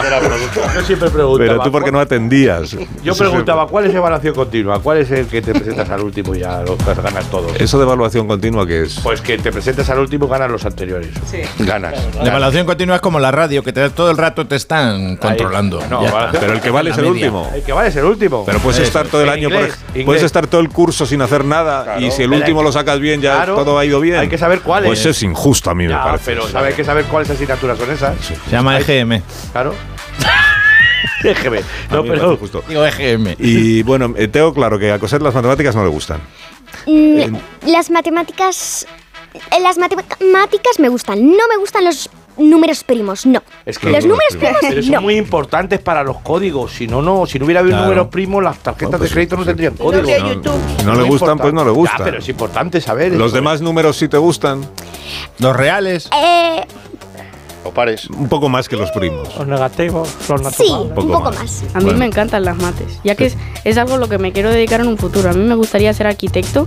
[0.74, 1.48] Yo siempre preguntaba.
[1.48, 2.70] Pero tú porque no atendías.
[3.02, 4.80] Yo Eso preguntaba, ¿cuál es evaluación continua?
[4.82, 7.44] ¿Cuál es el que te presentas al último y ya lo ganas todo?
[7.44, 9.00] siempre- Eso de evaluación continua que es.
[9.02, 11.10] Pues que te presentas al último y ganas los anteriores.
[11.58, 11.94] Ganas.
[12.16, 15.16] La evaluación continua es como la radio, que te, todo el rato te están
[15.78, 16.26] No, Ya vale.
[16.26, 16.40] está.
[16.40, 17.12] Pero el que vale es el media.
[17.30, 17.50] último.
[17.54, 18.44] El que vale es el último.
[18.44, 18.86] Pero puedes Eso.
[18.88, 22.00] estar todo el En año, inglés, puedes estar todo el curso sin hacer nada Claro.
[22.00, 23.54] y si el último hay- lo sacas bien ya Claro.
[23.54, 24.16] todo ha ido bien.
[24.16, 25.06] Hay que saber cuál Pues es.
[25.16, 26.24] es injusto a mí me parece.
[26.24, 28.16] pero ¿sabes que saber cuáles asignaturas son esas?
[28.24, 29.22] Se llama EGM.
[29.52, 29.74] Claro.
[31.20, 32.06] A No, pero.
[32.06, 32.64] parece justo.
[32.68, 33.36] Digo EGM.
[33.38, 36.20] Y bueno, eh, tengo claro que a coser las matemáticas no le gustan.
[36.86, 38.86] Mm, Las matemáticas.
[39.34, 41.20] eh, Las matemáticas me gustan.
[41.26, 42.08] No me gustan los
[42.40, 43.42] números primos, no.
[43.66, 45.00] Es que los números primos, Pero son no.
[45.02, 46.72] muy importantes para los códigos.
[46.72, 47.86] Si no, no, si no hubiera habido Claro.
[47.88, 49.46] números primos, las tarjetas No, pues de crédito no sí.
[49.48, 50.06] tendrían códigos.
[50.06, 51.98] Si no, si no le gustan, pues no le gustan.
[51.98, 53.12] Ya, pero es importante saber.
[53.12, 53.36] Los eso.
[53.36, 54.66] demás números sí te gustan.
[55.38, 56.08] Los reales.
[56.16, 56.64] Eh,
[57.64, 58.06] O pares.
[58.08, 59.28] Un poco más que los primos.
[59.36, 60.70] Los negativos, los Sí, naturales.
[60.88, 61.38] un Poco poco más.
[61.40, 61.62] más.
[61.74, 61.98] A mí Bueno.
[61.98, 64.80] me encantan las mates, ya que es, es algo a lo que me quiero dedicar
[64.80, 65.28] en un futuro.
[65.30, 66.66] A mí me gustaría ser arquitecto,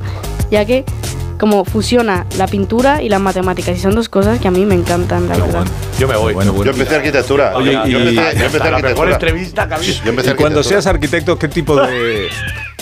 [0.51, 0.85] ya que
[1.39, 4.75] como fusiona la pintura y las matemáticas, y son dos cosas que a mí me
[4.75, 5.65] encantan, la verdad.
[5.99, 6.33] Yo me voy.
[6.35, 6.71] Bueno, bueno.
[6.71, 7.53] Yo empecé arquitectura.
[7.57, 9.13] Oye, yo y- empecé, yo empecé está, la mejor arquitectura.
[9.13, 9.75] entrevista que.
[9.75, 10.63] Yo empecé Y cuando arquitectura.
[10.63, 12.29] seas arquitecto, ¿qué tipo de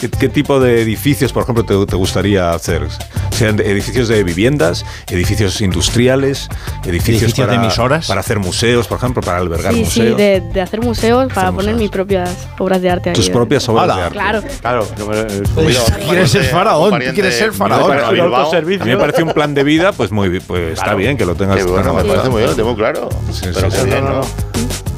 [0.01, 2.88] qué, qué tipo de edificios, por ejemplo, te, te gustaría hacer?
[3.31, 6.49] ¿Sean edificios de viviendas, edificios industriales,
[6.85, 8.07] edificios, ¿Edificios para, de emisoras?
[8.07, 10.17] para hacer museos, por ejemplo, para albergar Sí, sí, museos?
[10.17, 13.15] de, de hacer museos para poner mis propias obras de arte ahí.
[13.15, 13.95] Tus propias obras Hala.
[13.95, 14.13] de arte.
[14.17, 14.43] Claro.
[14.61, 15.61] Claro, yo me, Tú
[16.09, 17.91] quieres ser faraón, quieres ser faraón.
[17.99, 18.19] A mí
[18.85, 21.57] me parece un plan de vida, pues muy, bi- pues está bien que lo tengas.
[21.57, 23.09] Qué bueno, me parece muy bien, lo tengo claro.
[23.31, 23.85] Sí, Pero sí, sí.
[23.85, 24.21] bien, ¿no?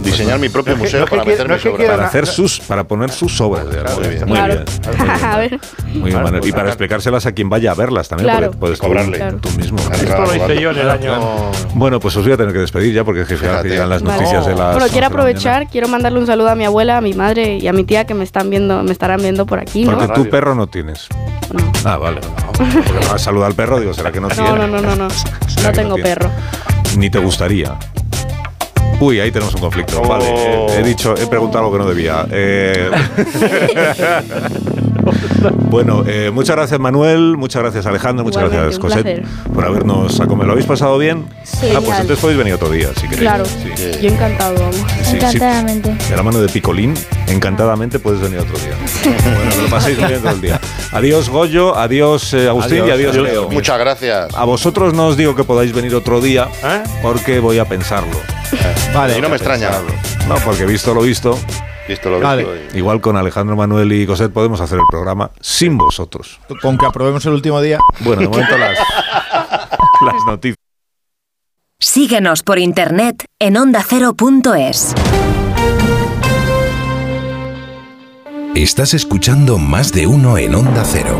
[0.04, 1.90] Diseñar mi propio museo no para meter no mis obras.
[1.90, 3.94] Para hacer sus, para poner sus obras de arte.
[3.96, 4.26] Muy bien.
[4.28, 4.54] Muy Claro.
[4.54, 4.66] bien.
[4.98, 5.26] Muy bien.
[5.26, 5.60] a ver.
[5.94, 6.48] Muy bien, Manuel.
[6.48, 8.52] Y para explicárselas a quien vaya a verlas también, Claro.
[8.52, 9.20] puedes Cobrarle.
[9.42, 9.80] tú, mismo.
[9.92, 11.52] Esto lo hice yo en el año.
[11.76, 14.04] Bueno, pues os voy a tener que despedir ya porque es que fíjate, llegan las
[14.04, 14.72] noticias de las.
[14.74, 17.68] Bueno, 11 quiero aprovechar, quiero mandarle un saludo a mi abuela, a mi madre y
[17.68, 19.86] a mi tía que me están viendo, me estarán viendo por aquí.
[19.86, 21.08] Porque tu perro no tienes.
[21.86, 22.22] Ah, vale.
[22.58, 24.50] Porque vas a saludar al perro, digo, ¿será que no, tiene?
[24.50, 25.10] No, no, no, no, no.
[25.48, 26.30] ¿Será No que tengo perro.
[26.98, 27.76] Ni te gustaría.
[29.00, 30.02] Uy, ahí tenemos un conflicto.
[30.02, 30.08] Oh.
[30.08, 32.26] Vale, eh, he dicho, he preguntado algo que no debía.
[32.30, 32.90] Eh,
[35.70, 40.48] bueno, eh, muchas gracias Manuel, muchas gracias Alejandro, muchas Igualmente, gracias Cosette por habernos acompañado.
[40.48, 41.26] ¿Lo habéis pasado bien?
[41.44, 41.68] Sí.
[41.76, 43.20] Ah, pues entonces podéis venir otro día, si queréis.
[43.22, 43.92] Claro, Sí.
[44.02, 44.76] yo encantado, vamos.
[44.76, 45.16] Sí, sí.
[45.18, 45.94] Encantadamente.
[46.10, 46.94] De la mano de Picolín,
[47.28, 48.74] encantadamente puedes venir otro día.
[49.34, 50.60] Bueno, que lo paséis muy bien todo el día.
[50.92, 53.24] Adiós Goyo, adiós eh, Agustín Adiós, y adiós, adiós.
[53.30, 53.50] Leo.
[53.50, 54.34] Muchas gracias.
[54.36, 56.84] A vosotros no os digo que podáis venir otro día ¿Eh?
[57.02, 58.18] porque voy a pensarlo.
[58.94, 59.18] Vale.
[59.18, 59.72] Y no me extraña.
[60.28, 61.38] No, porque visto lo visto,
[61.88, 62.44] Visto lo Vale.
[62.46, 62.76] visto.
[62.76, 66.40] y- igual con Alejandro Manuel y Cosette podemos hacer el programa sin vosotros.
[66.62, 67.80] Con que aprobemos el último día.
[68.00, 68.78] Bueno, de momento las,
[70.06, 70.58] las noticias.
[71.80, 74.96] Síguenos por internet en ondacero.es.
[78.56, 81.18] Estás escuchando más de uno en Onda Cero.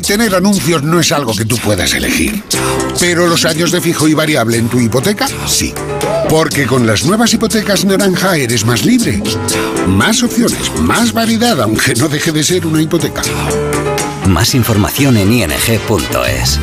[0.00, 2.42] Aquí tener anuncios no es algo que tú puedas elegir.
[2.98, 5.74] Pero los años de fijo y variable en tu hipoteca, sí.
[6.30, 9.22] Porque con las nuevas hipotecas naranja eres más libre.
[9.86, 13.20] Más opciones, más variedad, aunque no deje de ser una hipoteca.
[14.26, 16.58] Más información en ing.es.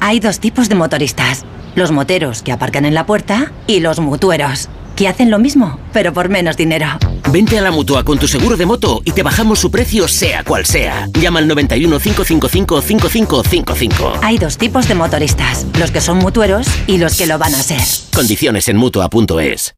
[0.00, 1.44] Hay dos tipos de motoristas.
[1.74, 6.12] Los moteros que aparcan en la puerta y los mutueros, que hacen lo mismo, pero
[6.12, 6.86] por menos dinero.
[7.30, 10.44] Vente a la mutua con tu seguro de moto y te bajamos su precio sea
[10.44, 11.08] cual sea.
[11.20, 14.12] Llama al 91 555 5555.
[14.22, 17.62] Hay dos tipos de motoristas, los que son mutueros y los que lo van a
[17.62, 17.80] ser.
[18.14, 19.74] Condiciones en mutua.es.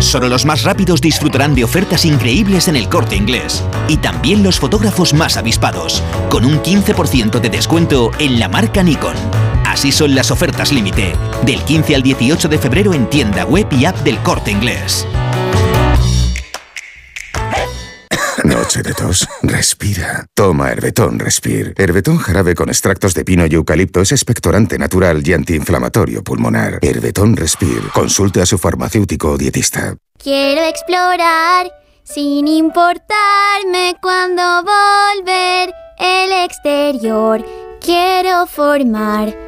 [0.00, 3.64] Solo los más rápidos disfrutarán de ofertas increíbles en el corte inglés.
[3.88, 9.47] Y también los fotógrafos más avispados, con un 15% de descuento en la marca Nikon.
[9.78, 13.84] Así son las ofertas límite, del 15 al 18 de febrero en tienda web y
[13.84, 15.06] app del corte inglés.
[18.42, 19.28] Noche de tos.
[19.40, 20.26] Respira.
[20.34, 21.74] Toma Herbetón Respir.
[21.76, 26.80] Herbetón jarabe con extractos de pino y eucalipto es expectorante natural y antiinflamatorio pulmonar.
[26.82, 27.80] Herbetón Respir.
[27.94, 29.94] Consulte a su farmacéutico o dietista.
[30.20, 31.70] Quiero explorar
[32.02, 37.46] sin importarme cuando volver el exterior.
[37.80, 39.47] Quiero formar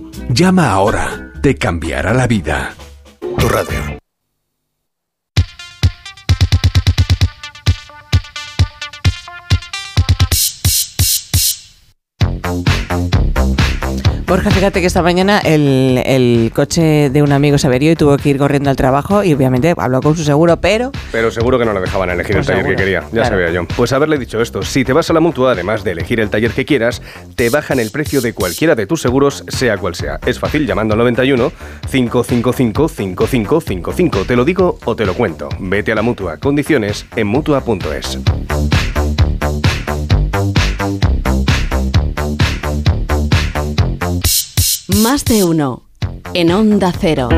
[0.33, 1.31] Llama ahora.
[1.41, 2.73] Te cambiará la vida.
[3.19, 4.00] Tu radio.
[14.31, 18.15] Borja, fíjate que esta mañana el, el coche de un amigo se averió y tuvo
[18.15, 21.65] que ir corriendo al trabajo y obviamente habló con su seguro, pero Pero seguro que
[21.65, 23.27] no le dejaban elegir Pues el taller que quería, ya claro.
[23.27, 23.65] sabía yo.
[23.75, 26.51] Pues haberle dicho esto, si te vas a la mutua, además de elegir el taller
[26.51, 27.01] que quieras,
[27.35, 30.17] te bajan el precio de cualquiera de tus seguros, sea cual sea.
[30.25, 31.51] Es fácil llamando al 91
[31.91, 34.23] 555 5555.
[34.23, 35.49] Te lo digo o te lo cuento.
[35.59, 36.37] Vete a la mutua.
[36.37, 38.17] Condiciones en mutua.es.
[44.97, 45.83] Más de uno.
[46.33, 47.29] En Onda Cero.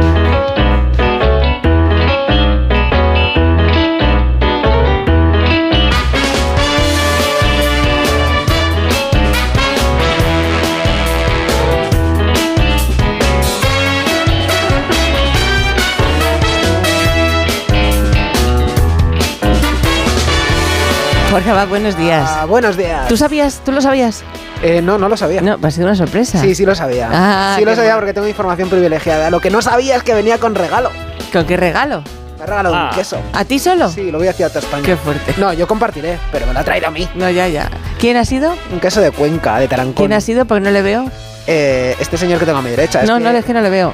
[21.30, 22.30] Jorge Abad, buenos días.
[22.30, 23.08] Ah, buenos días.
[23.08, 23.62] ¿Tú sabías?
[23.64, 24.24] ¿Tú lo sabías?
[24.64, 25.42] Eh, no, no lo sabía.
[25.42, 26.40] No, ha sido una sorpresa.
[26.40, 27.10] Sí, sí lo sabía.
[27.12, 29.30] Ah, sí lo sabía porque tengo información privilegiada.
[29.30, 30.90] Lo que no sabía es que venía con regalo.
[31.34, 32.02] ¿Con qué regalo?
[32.38, 32.90] Me ha regalado Ah.
[32.92, 33.18] un queso.
[33.34, 33.90] ¿A ti solo?
[33.90, 34.84] Sí, lo voy a hacer a toda España.
[34.86, 35.34] Qué fuerte.
[35.38, 37.08] No, yo compartiré, pero me lo ha traído a mí.
[37.16, 37.70] No, ya, ya.
[38.00, 38.56] ¿Quién ha sido?
[38.72, 39.96] Un queso de Cuenca, de Tarancón.
[39.96, 40.46] ¿Quién ha sido?
[40.46, 41.06] Porque no le veo.
[41.46, 43.04] Eh, este señor que tengo a mi derecha.
[43.04, 43.94] no, es no, que- es que no le veo.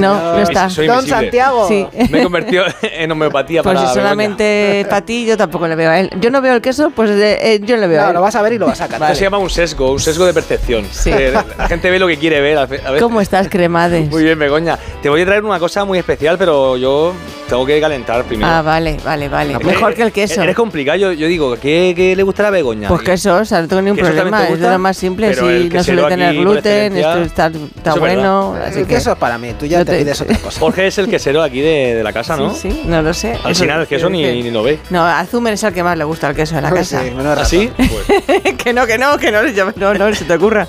[0.00, 0.68] No, no está.
[0.70, 1.22] Soy Don invisible.
[1.22, 1.68] Santiago.
[1.68, 1.86] Sí.
[2.10, 5.90] Me he convertido en homeopatía Pues para si solamente para ti, yo tampoco le veo
[5.90, 6.10] a él.
[6.20, 8.14] Yo no veo el queso, pues eh, eh, yo le veo a No, él.
[8.14, 9.16] lo vas a ver y lo vas a Esto catar.
[9.16, 10.84] se llama un sesgo, un sesgo de percepción.
[10.90, 11.10] Sí.
[11.12, 12.58] Eh, La gente ve lo que quiere ver.
[12.58, 12.98] a a.
[13.00, 14.08] ¿Cómo estás, Cremades?
[14.10, 14.78] Muy bien, Begoña.
[15.02, 17.12] Te voy a traer una cosa muy especial, pero yo
[17.48, 18.48] tengo que calentar primero.
[18.50, 19.52] Ah, vale, vale, vale.
[19.54, 20.42] No, Mejor eh, que el queso.
[20.42, 20.96] Eres complicado.
[20.98, 22.88] Yo, yo digo, ¿qué, qué le gustará a Begoña?
[22.88, 24.38] Pues queso, o sea, no tengo ningún ¿Queso también problema.
[24.38, 24.72] te Es de gusta?
[24.72, 27.50] lo más simple, sí, no suele tener gluten, esto está,
[27.98, 28.54] bueno.
[28.64, 30.60] Así El que queso es para mí, tú ya Yo te, te- pides otra cosa.
[30.60, 32.54] Jorge es el quesero aquí de, de la casa, ¿no?
[32.54, 33.38] Sí, sí, no lo sé.
[33.42, 34.78] Al final el queso ni, que- ni lo ve.
[34.90, 37.02] No, a Zumer es el que más le gusta el queso de la Sí, casa.
[37.02, 37.70] menuda ¿Ah, sí?
[38.64, 39.42] que no, que no, que no,
[39.76, 40.66] no, no, se te ocurra.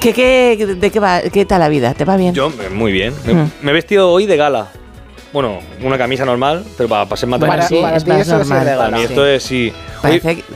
[0.00, 1.20] ¿Qué, qué, ¿De qué va?
[1.22, 1.94] ¿Qué tal la vida?
[1.94, 2.34] ¿Te va bien?
[2.34, 3.12] Yo, eh, muy bien.
[3.26, 3.50] Me, Mm.
[3.62, 4.68] me he vestido hoy de gala.
[5.32, 8.42] Bueno, una camisa normal, pero para, para ser sí, Para es ti más eso sí
[8.42, 8.64] es normal.
[8.66, 9.08] de Para gala, mí sí.
[9.12, 9.72] esto es sí.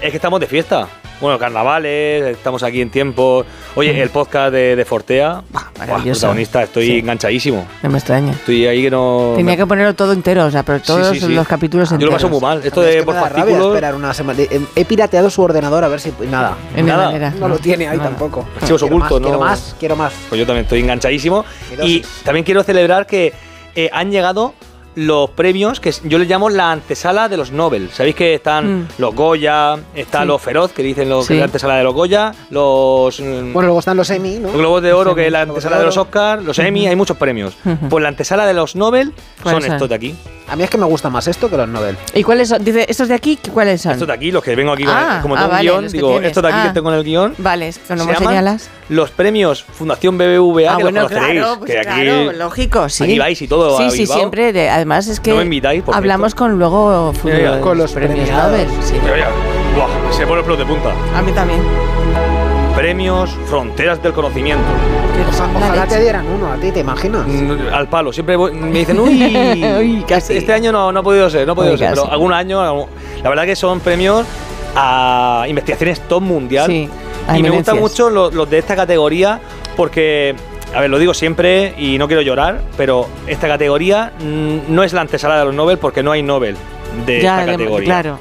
[0.01, 0.89] Es que estamos de fiesta.
[1.21, 3.45] Bueno, carnavales, estamos aquí en tiempo.
[3.77, 5.43] Oye, el podcast de, de Fortea,
[5.79, 6.21] maravilloso.
[6.21, 6.99] protagonista, estoy Sí.
[6.99, 7.67] enganchadísimo.
[7.83, 8.33] No me extraña.
[8.33, 9.33] Estoy ahí que no.
[9.37, 11.29] Tenía que ponerlo todo entero, o sea, pero todos sí, sí.
[11.33, 12.15] los capítulos Yo lo enteros.
[12.15, 12.61] paso muy mal.
[12.65, 14.41] Esto Es de que por esperar una semana.
[14.75, 16.13] He- pirateado su ordenador a ver si.
[16.31, 16.57] Nada.
[16.77, 17.07] En Nada.
[17.07, 17.33] manera.
[17.39, 18.11] No lo tiene ahí Nada.
[18.11, 18.47] tampoco.
[18.61, 19.27] Archivos ocultos, ¿no?
[19.29, 20.13] Quiero más, quiero más.
[20.29, 21.45] Pues yo también estoy enganchadísimo.
[21.83, 23.33] Y también quiero celebrar que
[23.77, 24.53] eh, han llegado
[24.97, 27.91] los premios que yo les llamo la antesala de los Nobel.
[27.93, 28.89] Sabéis que están Mm.
[28.99, 30.27] los Goya, está Sí.
[30.27, 31.33] los Feroz, que dicen lo que Sí.
[31.35, 34.49] es la antesala de los Goya, los, mm, Bueno, luego están los Emmy, ¿no?
[34.49, 35.97] los Globos de Oro, Los que es la antesala de de los.
[35.97, 37.55] Oscars, los Emmy, hay muchos premios.
[37.91, 40.15] Pues la antesala de los Nobel son estos de aquí.
[40.47, 41.97] A mí es que me gusta más esto que los Nobel.
[42.15, 42.63] ¿Y cuáles son?
[42.63, 43.93] Dice, ¿estos de aquí cuáles son?
[43.93, 45.63] Estos de aquí, los que vengo aquí, con Ah, el- como ah, tengo un vale,
[45.71, 46.67] guion, los que digo, estos de aquí Ah.
[46.69, 47.35] que tengo en el guion.
[47.39, 48.71] Vale, que se señalas.
[48.91, 51.41] Los premios Fundación BBVA, Ah, que bueno, los conoceréis.
[51.41, 53.05] claro, pues que aquí, claro, lógico, sí.
[53.05, 54.53] Aquí vais y todo Sí, sí, siempre.
[54.85, 57.61] De- además es que No me invitáis, por hablamos con luego Ya, ya.
[57.61, 58.69] con los premios Nobel.
[58.83, 58.95] Sí.
[59.75, 60.91] Buah, se pone el pelo de punta.
[61.17, 61.61] A mí también.
[62.77, 64.65] Premios Fronteras del Conocimiento.
[65.57, 67.27] Ojalá te dieran uno a ti, ¿te imaginas?
[67.27, 68.13] Mm, Al palo.
[68.13, 70.37] Siempre voy- me dicen, uy, Uy, casi.
[70.37, 71.91] este año no, no ha podido ser, no ha podido Uy, ser.
[71.91, 72.87] Pero algún año,
[73.23, 74.27] la verdad que son premios
[74.77, 76.67] a investigaciones top mundial.
[76.67, 76.89] Sí,
[77.37, 79.41] y me gustan mucho los, los de esta categoría
[79.77, 80.35] porque,
[80.75, 84.13] a ver, lo digo siempre y no quiero llorar, pero esta categoría
[84.69, 86.57] no es la antesala de los Nobel porque no hay Nobel
[87.07, 87.85] de Ya, esta de- categoría.
[87.87, 88.19] claro.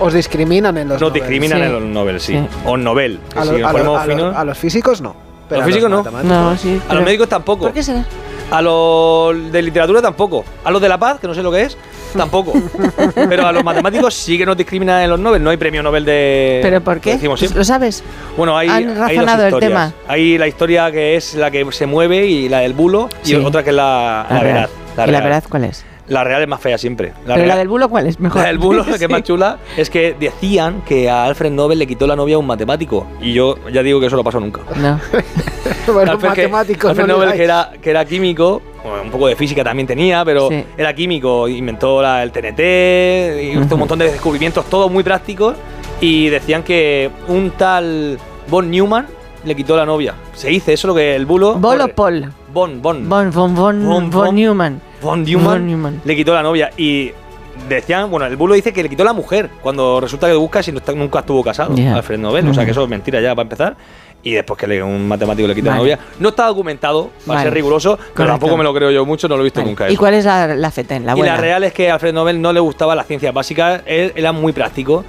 [0.00, 1.20] Os discriminan en los Nos Nobel.
[1.22, 1.64] discriminan Sí.
[1.64, 2.32] en los Nobel, sí.
[2.34, 2.46] Sí.
[2.64, 3.20] O Nobel.
[3.36, 5.14] A, si lo- nos a lo- ponemos a lo- finos- a los físicos no.
[5.48, 6.22] pero Los a físicos no.
[6.22, 6.80] No, sí.
[6.88, 7.64] A los médicos tampoco.
[7.64, 8.04] ¿Por qué será?
[8.50, 10.44] A los de literatura tampoco.
[10.64, 11.76] A los de la paz, que no sé lo que es,
[12.16, 12.52] tampoco.
[13.14, 15.42] Pero a los matemáticos sí que nos discriminan en los Nobel.
[15.42, 16.58] No hay premio Nobel de.
[16.62, 17.18] ¿Pero por qué?
[17.22, 17.58] lo siempre.
[17.58, 18.02] ¿Lo sabes?
[18.36, 19.70] Bueno, hay, Han hay dos razonado el historias.
[19.70, 19.92] tema.
[20.08, 23.32] Hay la historia que es la que se mueve y la del bulo, Sí.
[23.32, 24.68] y otra que es la, la La verdad.
[24.94, 25.22] ¿Y la real.
[25.22, 25.84] verdad cuál es?
[26.10, 27.12] La real es más fea siempre.
[27.24, 28.20] La, Pero la real- del bulo, ¿cuál es?
[28.20, 28.42] Mejor.
[28.42, 31.78] la del bulo, la que es más chula, es que decían que a Alfred Nobel
[31.78, 33.06] le quitó la novia a un matemático.
[33.22, 34.60] Y yo ya digo que eso no pasó nunca.
[34.76, 35.00] No.
[35.92, 36.90] bueno, Alfred, que- matemáticos.
[36.90, 40.24] Alfred no Nobel, que era, que era químico, bueno, un poco de física también tenía,
[40.24, 40.64] pero Sí.
[40.76, 45.54] era químico, inventó la- el TNT, hizo un montón de descubrimientos, todos muy prácticos,
[46.00, 49.06] y decían que un tal Von Neumann
[49.44, 50.14] le quitó la novia.
[50.34, 51.54] Se dice eso lo que el bulo.
[51.54, 52.32] ¿Bol o Paul?
[52.52, 53.08] Von, Von.
[53.08, 55.24] Von, von, von, Von, von von.
[55.24, 55.80] Neumann.
[55.82, 57.12] Von le quitó la novia y
[57.68, 60.72] decían, bueno, el bulo dice que le quitó la mujer cuando resulta que buscas y
[60.72, 61.94] no está- nunca estuvo casado, Ya.
[61.96, 63.76] Alfred Nobel, o sea que eso es mentira ya para empezar.
[64.22, 65.98] Y después que un matemático le quita la novia.
[66.18, 67.42] No está documentado, para Vale.
[67.48, 69.70] ser riguroso, pero tampoco me lo creo yo mucho, no lo he visto Vale.
[69.70, 69.98] nunca ¿Y eso.
[70.00, 71.06] cuál es la, la FETEN?
[71.06, 73.80] La y la real es que a Alfred Nobel no le gustaba las ciencias básicas,
[73.86, 75.04] él era muy práctico.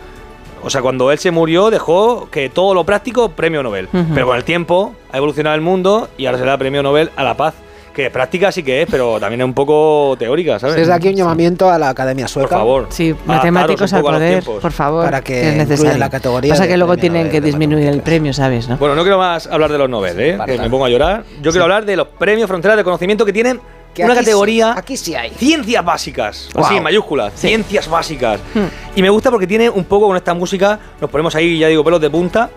[0.64, 3.90] O sea, cuando él se murió, dejó que todo lo práctico, premio Nobel.
[4.14, 7.10] Pero con el tiempo ha evolucionado el mundo y ahora se le da premio Nobel
[7.16, 7.56] a la paz.
[7.94, 10.78] Que práctica sí que es, pero también es un poco teórica, ¿sabes?
[10.78, 12.48] Desde aquí un llamamiento a la Academia Sueca.
[12.50, 12.88] Por favor.
[12.90, 14.62] Sí, Adaptaros matemáticos al poder, tiempos.
[14.62, 15.04] por favor.
[15.06, 15.98] Para que es necesario.
[15.98, 18.70] la categoría Pasa que luego tienen Nobel que disminuir el premio, ¿sabes?
[18.70, 18.78] ¿no?
[18.78, 20.38] Bueno, no quiero más hablar de los Nobel, ¿eh?
[20.46, 21.26] Que me pongo a llorar.
[21.42, 23.60] Yo quiero hablar de los premios Fronteras de Conocimiento que tienen
[23.94, 24.74] Que una aquí sí- categoría.
[24.78, 25.32] aquí sí hay.
[25.32, 26.50] Ciencias básicas.
[26.54, 26.64] Wow.
[26.66, 27.34] Así, en mayúsculas.
[27.36, 28.40] Ciencias básicas.
[28.54, 28.68] Hmm.
[28.96, 30.80] Y me gusta porque tiene un poco con esta música.
[31.02, 32.50] Nos ponemos ahí, ya digo, pelos de punta.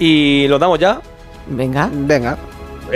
[0.00, 1.00] Y los damos ya.
[1.46, 1.88] Venga.
[1.92, 2.36] Venga.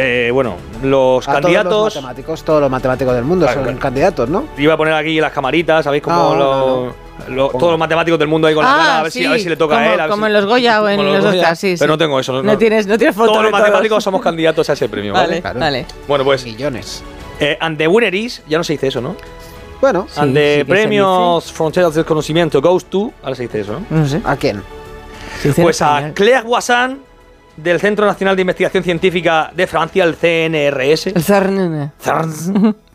[0.00, 1.94] Eh, bueno, los A todos candidatos.
[1.94, 3.78] los matemáticos, todos los matemáticos del mundo Claro, son claro.
[3.80, 4.44] candidatos, ¿no?
[4.56, 6.06] Iba a poner aquí las camaritas, ¿sabéis?
[6.06, 6.94] No, no,
[7.28, 9.24] lo- todos los matemáticos del mundo ahí con la Ah, cara, a ver, si, sí,
[9.26, 10.00] a ver si le toca como- a él.
[10.00, 11.54] a como si- en los Goya o en los Goya.
[11.56, 11.94] Sí, Pero sí.
[11.94, 12.42] no tengo eso.
[12.44, 13.60] No tienes- no tienes foto Todos los todos.
[13.62, 15.40] matemáticos somos candidatos a ese premio, ¿vale?
[15.40, 15.86] Vale, vale.
[16.06, 16.44] Bueno, pues.
[16.44, 17.02] Millones.
[17.40, 19.16] Eh, and the winner is, ya no se dice eso, ¿no?
[19.80, 23.12] Bueno, and sí the que se premios Fronteras del Conocimiento goes to.
[23.22, 23.98] Ahora se dice eso, ¿no?
[23.98, 24.20] No sé.
[24.24, 24.62] ¿A quién?
[25.60, 26.12] Pues a.
[26.14, 27.00] Claire Wassan,
[27.58, 31.08] del Centro Nacional de Investigación Científica de Francia, el CNRS.
[31.08, 31.92] El CERN.
[32.00, 32.76] CERN.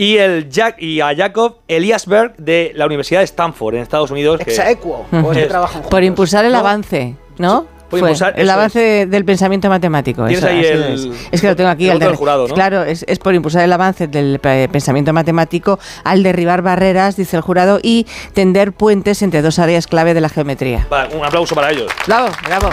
[0.00, 4.40] Y, el Jack, y a Jacob Eliasberg de la Universidad de Stanford, en Estados Unidos.
[4.40, 5.04] Exaequo.
[5.10, 7.66] O es que Es- trabajan Por impulsar el avance, ¿no?
[7.90, 10.24] por Fue impulsar- el avance del pensamiento matemático.
[10.28, 11.12] Eso ahí el-.
[11.32, 11.88] Es que lo tengo aquí.
[11.88, 12.54] el al jurado, ¿no?
[12.54, 17.34] Claro, es, es por impulsar el avance del pe- pensamiento matemático al derribar barreras, dice
[17.36, 20.86] el jurado, y tender puentes entre dos áreas clave de la geometría.
[20.88, 21.90] Vale, un aplauso para ellos.
[22.06, 22.68] Bravo, bravo.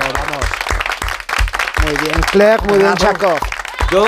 [1.85, 2.93] Muy bien, Claire, muy bien.
[2.95, 3.35] Chaco.
[3.91, 4.07] Yo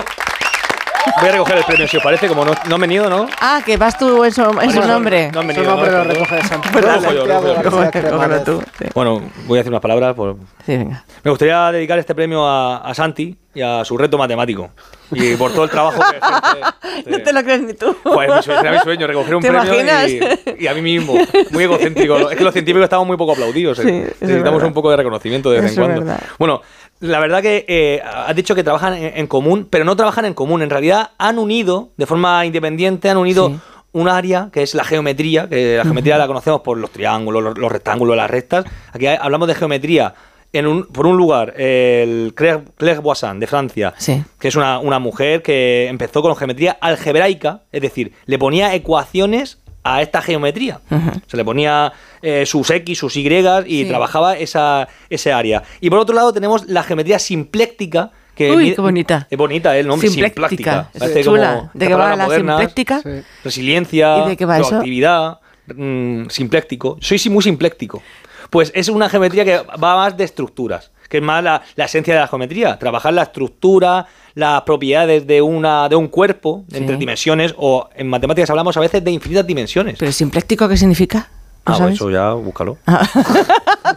[1.21, 3.27] voy a recoger el premio, si os parece, como no, no han venido, ¿no?
[3.39, 5.31] Ah, que vas tú en su, en su Bueno, nombre.
[5.31, 5.97] No han Su venido, nombre ¿no?
[5.99, 6.73] lo recoge de Santiago.
[6.73, 7.43] Pues dale, yo, Santiago.
[7.53, 8.43] García Cógelo Cremades.
[8.43, 8.63] tú.
[8.79, 8.85] Sí.
[8.93, 10.15] Bueno, voy a decir unas palabras.
[10.15, 10.35] Por...
[10.65, 11.05] Sí, venga.
[11.23, 14.69] Me gustaría dedicar este premio a, a Santi y a su reto matemático.
[15.11, 16.17] Y por todo el trabajo que
[16.97, 17.09] ejerce.
[17.09, 17.95] No te lo crees ni tú.
[18.03, 20.09] Pues mi sueño, será mi sueño, recoger un ¿Te premio imaginas?
[20.09, 21.13] y, y a mí mismo.
[21.51, 22.29] Muy egocéntrico.
[22.31, 23.79] Es que los científicos estamos muy poco aplaudidos.
[23.79, 23.83] eh.
[23.83, 24.67] Sí, eso es Necesitamos verdad.
[24.67, 26.11] un poco de reconocimiento de vez Eso en es cuando.
[26.13, 26.27] verdad.
[26.37, 26.61] Bueno,
[26.99, 30.33] la verdad que eh, has dicho que trabajan en, en común, pero no trabajan en
[30.33, 30.61] común.
[30.61, 33.59] En realidad han unido, de forma independiente, han unido Sí.
[33.93, 37.57] un área que es la geometría, que la geometría la conocemos por los triángulos, los,
[37.57, 38.65] los rectángulos, las rectas.
[38.93, 40.13] Aquí hablamos de geometría.
[40.53, 44.23] En un, por un lugar, el Claire, Claire Boissin, de Francia, Sí.
[44.39, 49.59] que es una, una mujer que empezó con geometría algebraica, es decir, le ponía ecuaciones
[49.95, 50.79] a esta geometría.
[51.27, 51.91] Se le ponía
[52.21, 53.27] eh, sus X, sus Y
[53.67, 53.85] y Sí.
[53.87, 55.63] trabajaba esa, ese área.
[55.81, 58.11] Y por otro lado tenemos la geometría simpléctica.
[58.35, 59.27] Que Uy, mide- qué bonita.
[59.31, 59.79] Es bonita ¿eh?
[59.79, 60.89] el nombre, Simpléctica.
[60.91, 61.23] simpléctica.
[61.23, 61.55] Chula.
[61.55, 62.57] como ¿De qué va la modernas.
[62.59, 63.01] simpléctica?
[63.01, 63.09] Sí.
[63.43, 64.69] Resiliencia, ¿Y de qué va eso?
[64.69, 65.39] proactividad,
[65.75, 66.97] mm, simpléctico.
[67.01, 68.03] Soy muy simpléctico.
[68.51, 72.13] Pues es una geometría que va más de estructuras, que es más la, la esencia
[72.13, 72.77] de la geometría.
[72.77, 74.05] Trabajar la estructura,
[74.37, 76.77] las propiedades de, una, de un cuerpo, Sí.
[76.77, 79.97] entre dimensiones, o en matemáticas hablamos a veces de infinitas dimensiones.
[79.97, 81.29] ¿Pero simpléctico qué significa?
[81.65, 81.95] ¿No Ah, sabes?
[81.95, 82.77] eso ya, búscalo.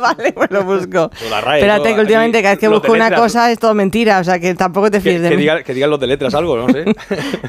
[0.01, 1.11] vale, pues lo busco.
[1.43, 4.39] RAE, Espérate que últimamente cada vez que busco una cosa es todo mentira, o sea
[4.41, 5.43] que tampoco te Que, fíes de que mí.
[5.45, 6.85] diga- que digan los de letras algo, no sé.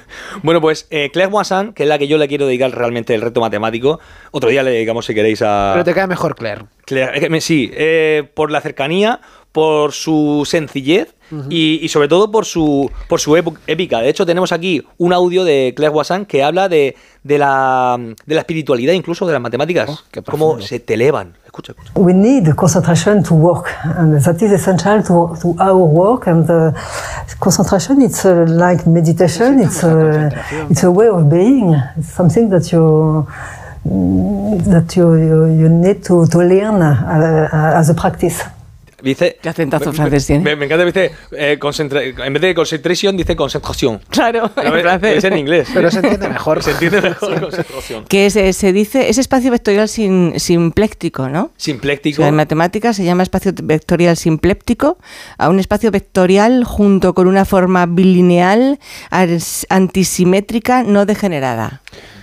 [0.44, 3.22] bueno, pues eh, Claire Moissan, que es la que yo le quiero dedicar realmente el
[3.22, 4.00] reto matemático,
[4.32, 5.72] otro día le dedicamos si queréis a...
[5.74, 6.66] Pero te cae mejor Claire.
[6.86, 9.22] Claire, me- sí, eh, por la cercanía,
[9.52, 11.14] por su sencillez
[11.50, 14.00] y, y sobre todo por su, por su épica.
[14.00, 18.36] De hecho, tenemos aquí un audio de Claire Wassan que habla de, de, la, de
[18.36, 20.04] la espiritualidad, incluso de las matemáticas.
[20.30, 21.34] cómo se te elevan.
[21.46, 21.92] Escucha, escucha.
[21.96, 26.28] We need concentration to work, and that is essential to, to our work.
[26.28, 26.72] And uh,
[27.40, 29.60] concentration, it's uh, like meditation.
[29.60, 30.32] It's a,
[30.70, 31.76] it's a way of being.
[31.98, 33.26] It's something that you
[33.84, 38.44] that you, you, you need to, to learn uh, as a practice.
[39.02, 40.44] Dice, ¿Qué acentazo me- francés tiene?
[40.44, 44.00] Me, me encanta, dice, eh, en vez de concentration, dice concentración.
[44.10, 45.18] Claro, en es- francés.
[45.18, 45.68] Es en inglés.
[45.74, 46.62] Pero se entiende mejor.
[46.64, 48.06] Se entiende mejor concentración.
[48.06, 51.44] Que se, se dice, es espacio vectorial sin, simpléctico, ¿no?
[51.46, 52.18] O Simpléctico.
[52.18, 54.98] sea, en matemáticas se llama espacio vectorial simpléptico
[55.38, 58.80] a un espacio vectorial junto con una forma bilineal
[59.70, 61.82] antisimétrica no degenerada.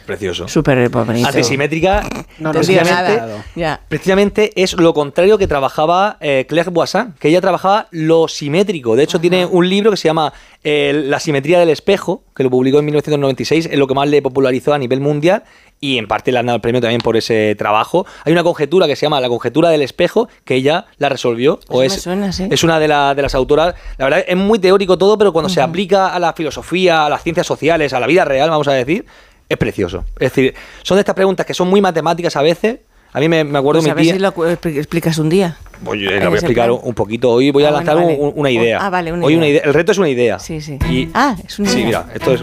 [0.08, 0.48] Precioso.
[0.48, 1.28] Súper bonito.
[1.28, 2.02] Antisimétrica,
[2.38, 3.16] No, no precisamente,
[3.54, 3.80] nada.
[3.88, 8.96] Precisamente es lo contrario que trabajaba eh, Claire Boissin, que ella trabajaba lo simétrico.
[8.96, 10.32] De hecho, tiene un libro que se llama
[10.64, 14.22] eh, La simetría del espejo, que lo publicó en 1996, es lo que más le
[14.22, 15.42] popularizó a nivel mundial
[15.80, 18.04] y en parte le han dado el premio también por ese trabajo.
[18.24, 21.60] Hay una conjetura que se llama la conjetura del espejo, que ella la resolvió.
[21.68, 22.48] o Eso es, me suena, sí.
[22.50, 23.74] es una de, la- de las autoras.
[23.98, 27.22] La verdad es muy teórico todo, pero cuando se aplica a la filosofía, a las
[27.22, 29.04] ciencias sociales, a la vida real, vamos a decir,
[29.48, 30.04] es precioso.
[30.18, 32.78] Es decir, son de estas preguntas que son muy matemáticas a veces.
[33.12, 34.12] A mí me, me acuerdo Pues mi a ver tía.
[34.14, 35.56] si lo explicas un día.
[35.82, 36.80] Pues la en voy a explicar plan.
[36.82, 37.30] un poquito.
[37.30, 38.32] Hoy voy a Ah, lanzar bueno, un- vale.
[38.40, 38.78] una idea.
[38.82, 39.38] Ah, vale, una Hoy idea.
[39.38, 39.62] una idea.
[39.64, 40.38] El reto es una idea.
[40.38, 40.78] Sí, sí.
[40.90, 41.86] Y- ah, es una Sí, idea.
[42.04, 42.42] mira, esto es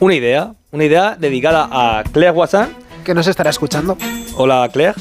[0.00, 0.52] una idea.
[0.72, 2.68] Una idea dedicada a Claire Watson.
[3.04, 3.96] Que nos estará escuchando.
[4.36, 4.92] Hola, Claire.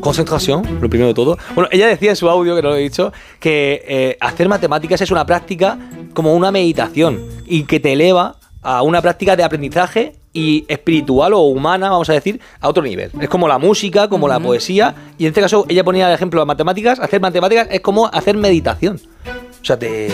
[0.00, 1.38] Concentración, lo primero de todo.
[1.54, 5.00] Bueno, ella decía en su audio, que no lo he dicho, que eh, hacer matemáticas
[5.00, 5.78] es una práctica
[6.12, 11.40] como una meditación y que te eleva a una práctica de aprendizaje y espiritual o
[11.40, 13.10] humana, vamos a decir, a otro nivel.
[13.20, 16.40] Es como la música, como la poesía, y en este caso ella ponía el ejemplo
[16.40, 19.00] de matemáticas, hacer matemáticas es como hacer meditación.
[19.60, 20.08] O sea, te,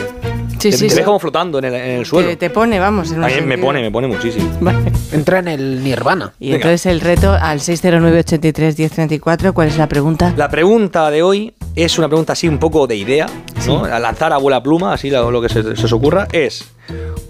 [0.59, 0.97] Sí, te, sí, te sí.
[0.97, 2.29] ves como flotando en el, en el suelo.
[2.31, 3.13] Te, te pone, vamos.
[3.13, 4.51] en A mí me pone, me pone muchísimo.
[5.13, 6.33] Entra en el nirvana.
[6.41, 10.35] Y entonces el reto al 609-83-1034, ¿cuál es la pregunta?
[10.37, 13.27] La pregunta de hoy es una pregunta así un poco de idea,
[13.69, 13.85] ¿no?
[13.85, 16.69] A lanzar a vuela pluma, así lo, lo que se, se os ocurra, es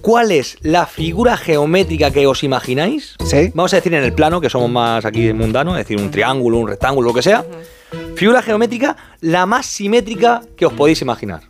[0.01, 3.17] ¿cuál es la figura geométrica que os imagináis?
[3.55, 6.59] Vamos a decir en el plano, que somos más aquí mundanos, es decir, un triángulo,
[6.59, 7.45] un rectángulo, lo que sea.
[8.17, 11.41] Figura geométrica la más simétrica que os podéis imaginar.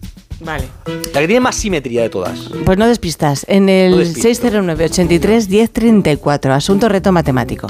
[0.40, 0.64] Vale.
[1.12, 2.38] La que tiene más simetría de todas.
[2.64, 3.44] Pues no despistas.
[3.48, 4.28] En el No despisto.
[4.28, 7.66] 609-83-1034, asunto reto matemático.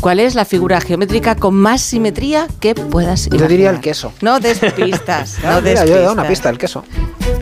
[0.00, 3.48] ¿Cuál es la figura geométrica con más simetría que puedas Yo imaginar?
[3.48, 4.12] diría el queso.
[4.22, 6.84] No despistas, no Ah, mira, yo he dado una pista, el queso.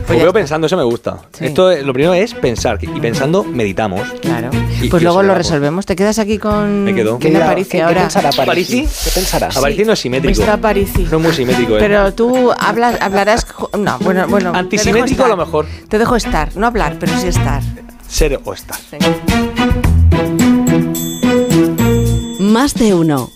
[0.09, 1.19] Lo veo pensando, eso me gusta.
[1.37, 1.45] Sí.
[1.45, 4.01] Esto, eh, lo primero es pensar, y pensando meditamos.
[4.21, 4.49] Claro.
[4.81, 5.85] Y- Pues y luego lo resolvemos.
[5.85, 7.19] Te quedas aquí con Me quedo.
[7.19, 8.07] Ven a Parisi ahora.
[8.45, 8.81] ¿Parisi?
[9.03, 9.55] ¿Qué pensarás?
[9.55, 10.39] A Parisi no es simétrico.
[10.41, 11.03] Está Parisi.
[11.11, 11.79] No es muy simétrico, ¿eh?
[11.79, 13.45] Pero tú hablas, hablarás...
[13.77, 14.51] No, bueno, bueno.
[14.55, 15.67] Antisimétrico a lo mejor.
[15.87, 16.55] Te dejo estar.
[16.57, 17.61] No hablar, pero sí estar.
[18.07, 18.77] Ser o estar.
[22.49, 23.29] Más de uno.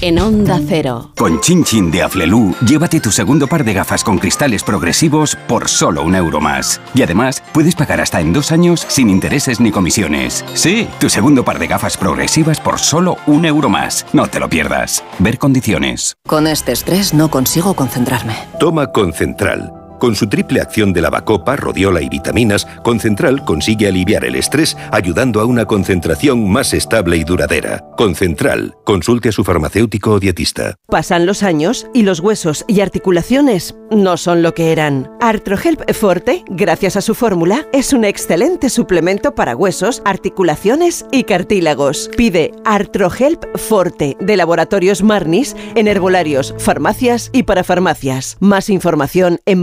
[0.00, 1.12] En Onda Cero.
[1.16, 5.68] Con Chin Chin de Aflelu, llévate tu segundo par de gafas con cristales progresivos por
[5.68, 6.80] solo un euro más.
[6.92, 10.44] Y además, puedes pagar hasta en dos años sin intereses ni comisiones.
[10.54, 14.04] Sí, tu segundo par de gafas progresivas por solo un euro más.
[14.12, 15.04] No te lo pierdas.
[15.20, 16.16] Ver condiciones.
[16.26, 18.34] Con este estrés no consigo concentrarme.
[18.58, 19.75] Toma Concentral.
[19.98, 25.40] Con su triple acción de lavacopa, rodiola y vitaminas, Concentral consigue aliviar el estrés ayudando
[25.40, 27.84] a una concentración más estable y duradera.
[27.96, 28.74] Concentral.
[28.84, 30.74] Consulte a su farmacéutico o dietista.
[30.88, 35.10] Pasan los años y los huesos y articulaciones no son lo que eran.
[35.20, 42.10] Artrohelp Forte, gracias a su fórmula, es un excelente suplemento para huesos, articulaciones y cartílagos.
[42.16, 48.36] Pide Artrohelp Forte de Laboratorios Marnis en herbolarios, farmacias y parafarmacias.
[48.40, 49.62] Más información en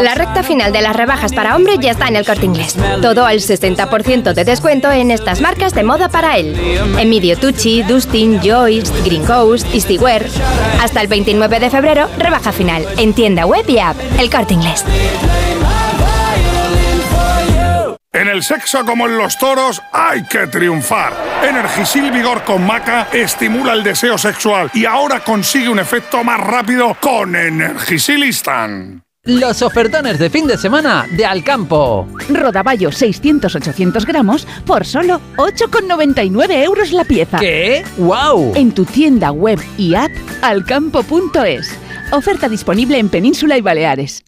[0.00, 2.76] La recta final de las rebajas para hombre ya está en el corte inglés.
[3.02, 6.56] Todo al 60% de descuento en estas marcas de moda para él.
[6.96, 10.24] Emilio Tucci, Dustin, Joyce, Green Coast, Easywear.
[10.80, 12.86] Hasta el 29 de febrero, rebaja final.
[12.98, 13.96] En tienda web y app.
[14.16, 14.84] El corte inglés.
[18.12, 21.12] En el sexo como en los toros hay que triunfar.
[21.46, 26.96] Energisil Vigor con Maca estimula el deseo sexual y ahora consigue un efecto más rápido
[27.00, 29.02] con Energisilistan.
[29.24, 32.08] Los ofertones de fin de semana de Alcampo.
[32.30, 37.38] Rodaballo 600-800 gramos por solo 8,99 euros la pieza.
[37.38, 37.84] ¿Qué?
[37.98, 38.54] ¡Wow!
[38.56, 41.78] En tu tienda web y app alcampo.es.
[42.10, 44.24] Oferta disponible en Península y Baleares.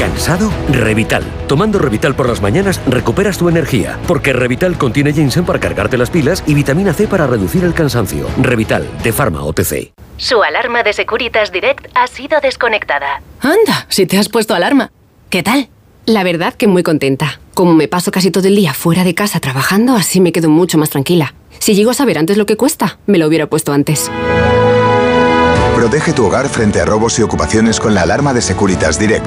[0.00, 0.50] ¿Cansado?
[0.70, 1.22] Revital.
[1.46, 6.08] Tomando Revital por las mañanas recuperas tu energía, porque Revital contiene ginseng para cargarte las
[6.08, 8.26] pilas y vitamina C para reducir el cansancio.
[8.40, 9.92] Revital, de Pharma OTC.
[10.16, 13.20] Su alarma de Securitas Direct ha sido desconectada.
[13.42, 14.90] Anda, si te has puesto alarma.
[15.28, 15.68] ¿Qué tal?
[16.06, 17.38] La verdad que muy contenta.
[17.52, 20.78] Como me paso casi todo el día fuera de casa trabajando, así me quedo mucho
[20.78, 21.34] más tranquila.
[21.58, 24.10] Si llego a saber antes lo que cuesta, me lo hubiera puesto antes.
[25.74, 29.26] Protege tu hogar frente a robos y ocupaciones con la alarma de Securitas Direct.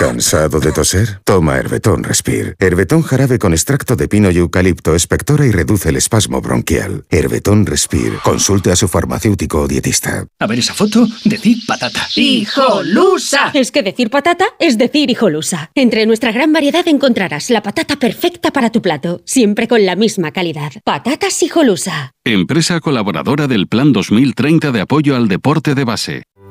[0.00, 1.20] ¿Cansado de toser?
[1.26, 2.54] Toma Herbetón Respire.
[2.58, 7.04] Herbetón jarabe con extracto de pino y eucalipto espectora y reduce el espasmo bronquial.
[7.10, 8.16] Herbetón Respire.
[8.24, 10.24] Consulte a su farmacéutico o dietista.
[10.38, 12.08] A ver esa foto, decir patata.
[12.16, 13.50] ¡Hijolusa!
[13.52, 15.70] Es que decir patata es decir hijolusa.
[15.74, 20.32] Entre nuestra gran variedad encontrarás la patata perfecta para tu plato, siempre con la misma
[20.32, 20.72] calidad.
[20.82, 22.12] Patatas hijolusa.
[22.24, 26.22] Empresa colaboradora del Plan 2030 de apoyo al deporte de base.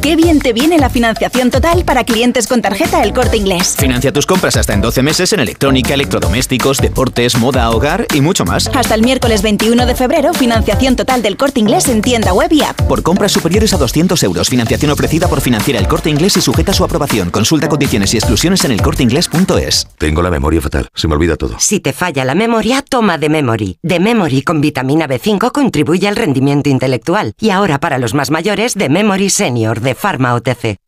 [0.00, 3.76] Qué bien te viene la financiación total para clientes con tarjeta El Corte Inglés.
[3.78, 8.44] Financia tus compras hasta en 12 meses en electrónica, electrodomésticos, deportes, moda, hogar y mucho
[8.44, 8.68] más.
[8.68, 12.62] Hasta el miércoles 21 de febrero, financiación total del Corte Inglés en tienda web y
[12.62, 12.80] app.
[12.82, 16.72] Por compras superiores a 200 euros, financiación ofrecida por Financiera El Corte Inglés y sujeta
[16.72, 17.30] a su aprobación.
[17.30, 19.88] Consulta condiciones y exclusiones en elcorteinglés.es.
[19.98, 21.56] Tengo la memoria fatal, se me olvida todo.
[21.58, 23.78] Si te falla la memoria, toma de Memory.
[23.82, 27.34] De Memory con vitamina B5 contribuye al rendimiento intelectual.
[27.40, 30.87] Y ahora para los más mayores, de Memory Senior de Pharma OTC.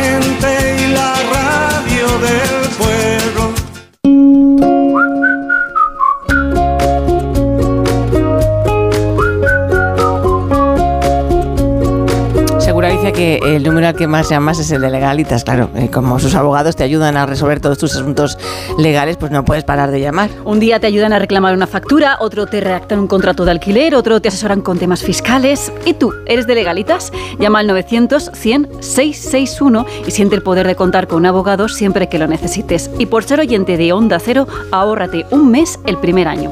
[13.13, 15.69] Que el número al que más llamas es el de legalitas, claro.
[15.75, 18.37] eh, como sus abogados te ayudan a resolver todos tus asuntos
[18.77, 20.29] legales, pues no puedes parar de llamar.
[20.45, 23.93] Un día te ayudan a reclamar una factura, otro te redactan un contrato de alquiler,
[23.95, 25.71] otro te asesoran con temas fiscales.
[25.85, 27.11] ¿Y tú, eres de legalitas?
[27.39, 32.27] Llama al 900-100-661 y siente el poder de contar con un abogado siempre que lo
[32.27, 32.89] necesites.
[32.97, 36.51] Y por ser oyente de Onda Cero, ahórrate un mes el primer año.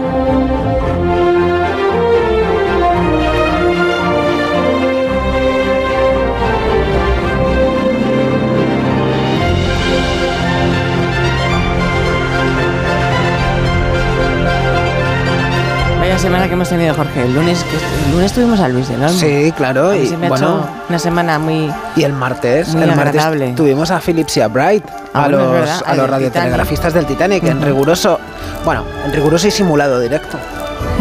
[16.21, 17.23] Semana que hemos tenido, Jorge.
[17.23, 17.65] El lunes,
[18.05, 19.17] el lunes tuvimos a Luis del Olmo.
[19.17, 19.93] Sí, claro.
[19.95, 21.71] Y, se me ha bueno, hecho una semana muy...
[21.95, 23.53] y el martes, Muy el martes agradable.
[23.53, 24.83] tuvimos a Phillips y a Bright,
[25.13, 28.19] Ah, a bueno, es los, a los radiotelegrafistas del Titanic, en riguroso,
[28.63, 30.37] bueno, en riguroso y simulado directo.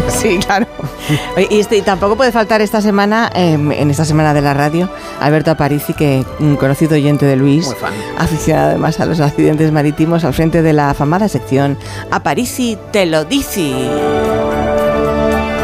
[0.09, 0.67] Sí, claro.
[1.51, 4.89] Y, este, y tampoco puede faltar esta semana, eh, en esta semana de la radio,
[5.21, 7.75] Alberto Aparici, que un conocido oyente de Luis,
[8.19, 11.77] aficionado además a los accidentes marítimos, al frente de la afamada sección
[12.11, 13.73] Aparici te lo dice.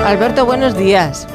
[0.07, 1.26] Alberto, buenos días.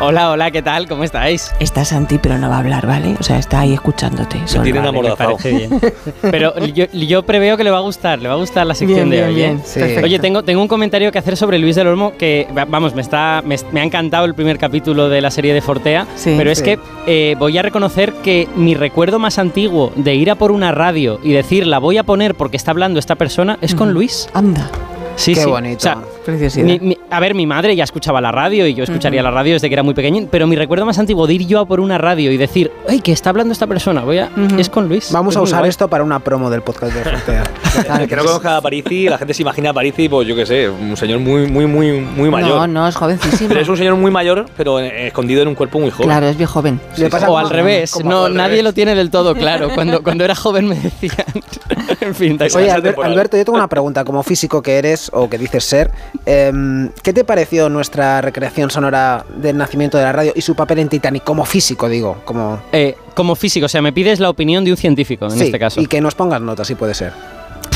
[0.00, 0.88] Hola, hola, ¿qué tal?
[0.88, 1.52] ¿Cómo estáis?
[1.60, 3.16] Está Santi, pero no va a hablar, ¿vale?
[3.20, 4.40] O sea, está ahí escuchándote.
[4.46, 4.64] solo.
[4.64, 5.80] tienen Vale, parece bien.
[6.22, 9.08] Pero yo, yo preveo que le va a gustar, le va a gustar la sección
[9.08, 9.34] Bien, de bien, hoy.
[9.34, 9.56] bien.
[9.58, 9.62] ¿eh?
[9.64, 9.80] Sí.
[9.80, 10.04] Perfecto.
[10.06, 13.02] Oye, tengo, tengo un comentario que hacer sobre Luis del Olmo que, va- vamos, me,
[13.02, 16.34] está, me, me ha encantado el primer capítulo de la serie de Fortea, Sí.
[16.36, 16.64] pero es Sí.
[16.64, 20.72] que eh, voy a reconocer que mi recuerdo más antiguo de ir a por una
[20.72, 24.28] radio y decir la voy a poner porque está hablando esta persona es con Luis.
[24.34, 24.70] Anda.
[25.16, 25.46] Sí, Qué sí.
[25.50, 25.76] bonito.
[25.78, 25.98] O sea,
[26.28, 26.66] Preciosidad.
[26.66, 29.54] mi- mi- a ver, mi madre ya escuchaba la radio y yo escucharía la radio
[29.54, 31.80] desde que era muy pequeñín, pero mi recuerdo más antiguo de ir yo a por
[31.80, 34.02] una radio y decir, ¡ay, que está hablando esta persona!
[34.02, 35.10] Voy a, Es con Luis.
[35.10, 35.70] Vamos Es a usar guay.
[35.70, 37.44] esto para una promo del podcast de Frontea.
[38.00, 40.44] El que no conozca a Parisi, la gente se imagina a Parisi, pues yo qué
[40.44, 42.50] sé, un señor muy, muy, muy, muy mayor.
[42.58, 43.48] No, no, es jovencísimo.
[43.48, 46.08] Pero es un señor muy mayor, pero escondido en un cuerpo muy joven.
[46.08, 46.80] Claro, es bien joven.
[47.26, 48.64] O al revés, no, al nadie revés.
[48.64, 49.68] lo tiene del todo claro.
[49.74, 51.14] Cuando, cuando era joven me decían.
[52.00, 52.38] en fin.
[52.54, 52.70] Oye.
[52.70, 54.04] Alberto, yo tengo una pregunta.
[54.04, 55.90] Como físico que eres o que dices ser,
[56.26, 60.78] em, ¿qué te pareció nuestra recreación sonora del nacimiento de la radio y su papel
[60.80, 62.18] en Titanic como físico, digo?
[62.24, 65.44] Como, Eh, como físico, o sea, me pides la opinión de un científico en Sí,
[65.44, 65.80] este caso.
[65.80, 67.12] Y que nos pongas notas, si puede ser.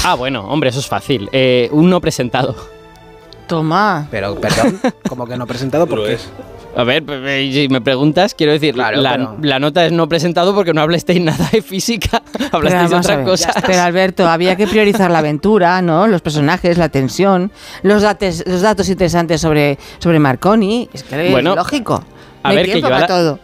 [0.05, 1.29] Ah, bueno, hombre, eso es fácil.
[1.33, 2.55] Eh, un no presentado.
[3.47, 4.07] Toma.
[4.11, 6.17] Pero, perdón, como que no presentado, ¿por qué?
[6.75, 7.05] A ver,
[7.53, 10.81] si me preguntas, quiero decir, Claro, la, pero- la nota es no presentado porque no
[10.81, 13.55] hablasteis nada de física, hablasteis de otras cosas.
[13.67, 16.07] Pero Alberto, había que priorizar la aventura, ¿no?
[16.07, 17.53] Los personajes, la tensión,
[17.83, 20.89] los, datos, los datos interesantes sobre, sobre Marconi.
[20.93, 22.03] Es que Bueno, es lógico.
[22.43, 23.39] a No ver, que yo a para la- todo.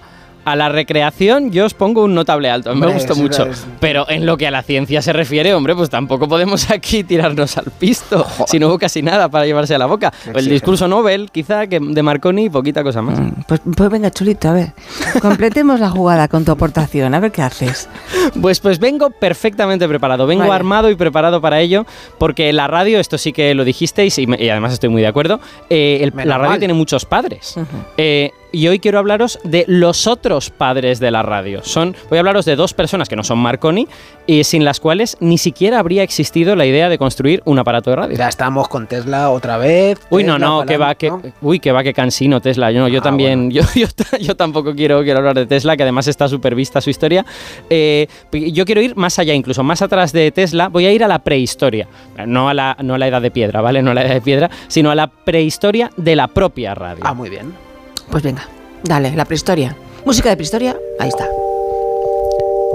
[0.49, 3.47] A la recreación yo os pongo un notable alto, me gustó mucho.
[3.81, 7.59] Pero en lo que a la ciencia se refiere, hombre, pues tampoco podemos aquí tirarnos
[7.59, 10.12] al pisto, si no hubo casi nada para llevarse a la boca.
[10.35, 13.18] El discurso Nobel, quizá, que de Marconi y poquita cosa más.
[13.47, 14.73] Pues, pues venga, chulito, a ver.
[15.20, 17.89] Completemos la jugada con tu aportación, a ver qué haces.
[18.41, 20.55] Pues, pues vengo perfectamente preparado, vengo Vale.
[20.55, 21.86] armado y preparado para ello,
[22.18, 26.01] porque la radio, esto sí que lo dijisteis y, además estoy muy de acuerdo, eh,
[26.02, 26.59] el- la radio mal.
[26.59, 27.55] tiene muchos padres.
[27.97, 31.60] Eh, y hoy quiero hablaros de los otros padres de la radio.
[31.62, 33.86] Son, voy a hablaros de dos personas que no son Marconi
[34.27, 37.97] y sin las cuales ni siquiera habría existido la idea de construir un aparato de
[37.97, 38.17] radio.
[38.17, 39.99] Ya estamos con Tesla otra vez.
[40.10, 41.23] Uy, no, no, que va, que, ¿no?
[41.43, 42.70] uy, que va, que cansino Tesla.
[42.70, 45.77] Yo, no, yo Ah, también, yo, yo, ta- yo tampoco quiero, quiero hablar de Tesla,
[45.77, 47.25] que además está súper vista su historia.
[47.70, 50.68] Eh, yo quiero ir más allá, incluso más atrás de Tesla.
[50.68, 51.86] Voy a ir a la prehistoria,
[52.27, 53.83] no a la, no a la edad de piedra, ¿vale?
[53.83, 57.02] No a la edad de piedra, sino a la prehistoria de la propia radio.
[57.07, 57.67] Ah, muy bien.
[58.11, 58.49] Pues venga,
[58.85, 59.77] dale, la prehistoria.
[60.05, 61.28] Música de prehistoria, ahí está.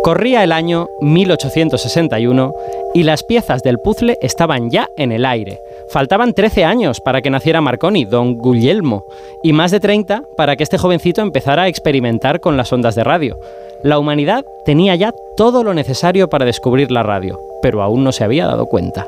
[0.03, 2.53] Corría el año 1861
[2.94, 5.62] y las piezas del puzzle estaban ya en el aire.
[5.90, 9.06] Faltaban 13 años para que naciera Marconi, don Guglielmo,
[9.44, 13.06] y más de 30 para que este jovencito empezara a experimentar con las ondas de
[13.06, 13.40] radio.
[13.82, 18.24] La humanidad tenía ya todo lo necesario para descubrir la radio, pero aún no se
[18.26, 19.08] había dado cuenta.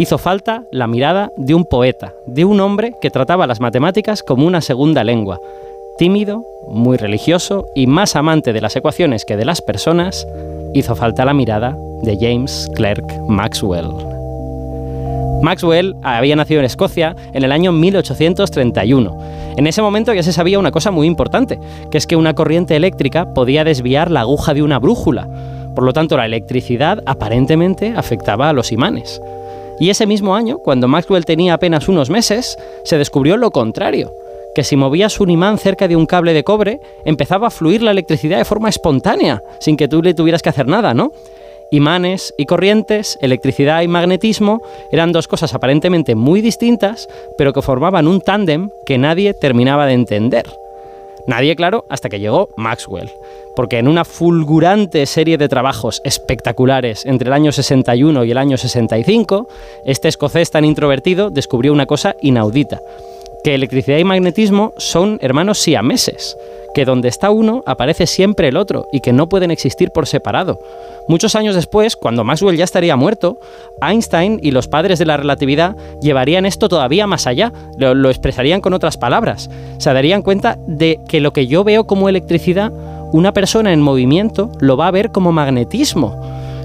[0.00, 4.46] Hizo falta la mirada de un poeta, de un hombre que trataba las matemáticas como
[4.46, 5.38] una segunda lengua.
[5.98, 10.26] Tímido, muy religioso y más amante de las ecuaciones que de las personas,
[10.72, 13.90] hizo falta la mirada de James Clerk Maxwell.
[15.42, 19.18] Maxwell había nacido en Escocia en el año 1831.
[19.58, 21.58] En ese momento ya se sabía una cosa muy importante,
[21.90, 25.28] que es que una corriente eléctrica podía desviar la aguja de una brújula.
[25.74, 29.20] Por lo tanto, la electricidad aparentemente afectaba a los imanes.
[29.80, 34.12] Y ese mismo año, cuando Maxwell tenía apenas unos meses, se descubrió lo contrario,
[34.54, 37.90] que si movías un imán cerca de un cable de cobre, empezaba a fluir la
[37.90, 41.12] electricidad de forma espontánea, sin que tú le tuvieras que hacer nada, ¿no?
[41.72, 44.60] Imanes y corrientes, electricidad y magnetismo
[44.92, 49.94] eran dos cosas aparentemente muy distintas, pero que formaban un tándem que nadie terminaba de
[49.94, 50.59] entender.
[51.30, 53.08] Nadie, claro, hasta que llegó Maxwell,
[53.54, 58.56] porque en una fulgurante serie de trabajos espectaculares entre el año 61 y el año
[58.56, 59.46] 65,
[59.84, 62.80] este escocés tan introvertido descubrió una cosa inaudita,
[63.44, 66.36] que electricidad y magnetismo son hermanos siameses,
[66.74, 70.58] que donde está uno aparece siempre el otro y que no pueden existir por separado.
[71.10, 73.40] Muchos años después, cuando Maxwell ya estaría muerto,
[73.82, 78.74] Einstein y los padres de la relatividad llevarían esto todavía más allá, lo, expresarían con
[78.74, 79.50] otras palabras.
[79.78, 82.72] Se darían cuenta de que lo que yo veo como electricidad,
[83.12, 86.14] una persona en movimiento lo va a ver como magnetismo.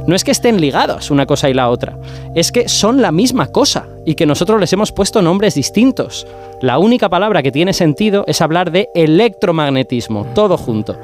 [0.06, 1.98] No es que estén ligados una cosa y la otra,
[2.36, 6.28] es que son la misma cosa y que nosotros les hemos puesto nombres distintos.
[6.62, 10.96] La única palabra que tiene sentido es hablar de electromagnetismo, todo junto.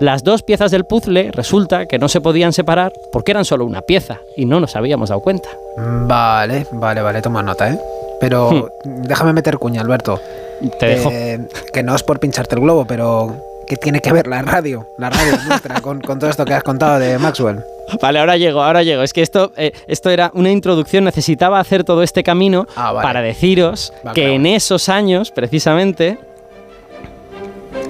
[0.00, 3.82] Las dos piezas del puzzle resulta que no se podían separar porque eran solo una
[3.82, 5.48] pieza y no nos habíamos dado cuenta.
[5.76, 7.78] Vale, vale, vale, toma nota, ¿eh?
[8.20, 10.20] Pero déjame meter cuña, Alberto.
[10.78, 11.10] Te dejo.
[11.12, 11.40] Eh,
[11.72, 13.34] que no es por pincharte el globo, pero
[13.66, 14.86] ¿qué tiene que ver la radio?
[14.98, 17.60] La radio nuestra con, con todo esto que has contado de Maxwell.
[18.02, 19.02] Vale, ahora llego, ahora llego.
[19.02, 23.06] Es que esto, eh, esto era una introducción, necesitaba hacer todo este camino Ah, vale.
[23.06, 24.34] para deciros Va, que claro.
[24.36, 26.18] en esos años, precisamente,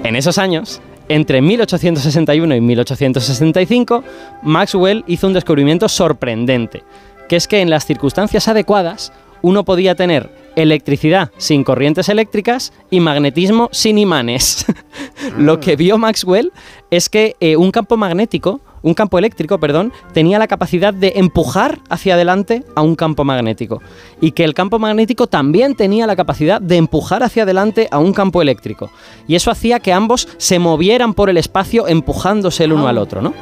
[0.03, 4.03] en esos años, entre 1861 y 1865,
[4.43, 6.83] Maxwell hizo un descubrimiento sorprendente,
[7.27, 9.11] que es que en las circunstancias adecuadas
[9.41, 14.65] uno podía tener electricidad sin corrientes eléctricas y magnetismo sin imanes.
[15.37, 16.51] Lo que vio Maxwell
[16.91, 21.79] es que eh, un campo magnético, un campo eléctrico, perdón, tenía la capacidad de empujar
[21.89, 23.81] hacia adelante a un campo magnético
[24.21, 28.13] y que el campo magnético también tenía la capacidad de empujar hacia adelante a un
[28.13, 28.89] campo eléctrico.
[29.27, 33.21] Y eso hacía que ambos se movieran por el espacio empujándose el uno al otro,
[33.21, 33.33] ¿no?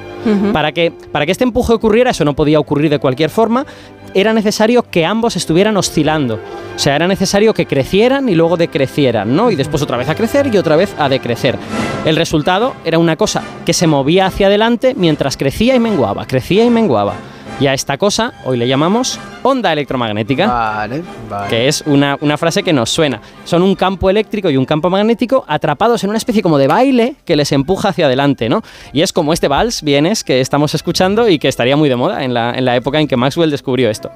[0.51, 3.65] Para que, para que este empuje ocurriera, eso no podía ocurrir de cualquier forma,
[4.13, 6.40] era necesario que ambos estuvieran oscilando.
[6.76, 9.51] O sea, era necesario que crecieran y luego decrecieran, ¿no?
[9.51, 11.58] Y después otra vez a crecer y otra vez a decrecer.
[12.03, 16.65] El resultado era una cosa que se movía hacia adelante mientras crecía y menguaba, crecía
[16.65, 17.13] y menguaba.
[17.59, 20.45] Y a esta cosa hoy le llamamos onda electromagnética.
[20.45, 21.49] Vale, vale.
[21.49, 23.19] Que es una, una frase que nos suena.
[23.45, 27.15] Son un campo eléctrico y un campo magnético atrapados en una especie como de baile
[27.25, 28.61] que les empuja hacia adelante, ¿no?
[28.93, 32.23] Y es como este vals, vienes, que estamos escuchando y que estaría muy de moda
[32.23, 34.11] en la, en la época en que Maxwell descubrió esto.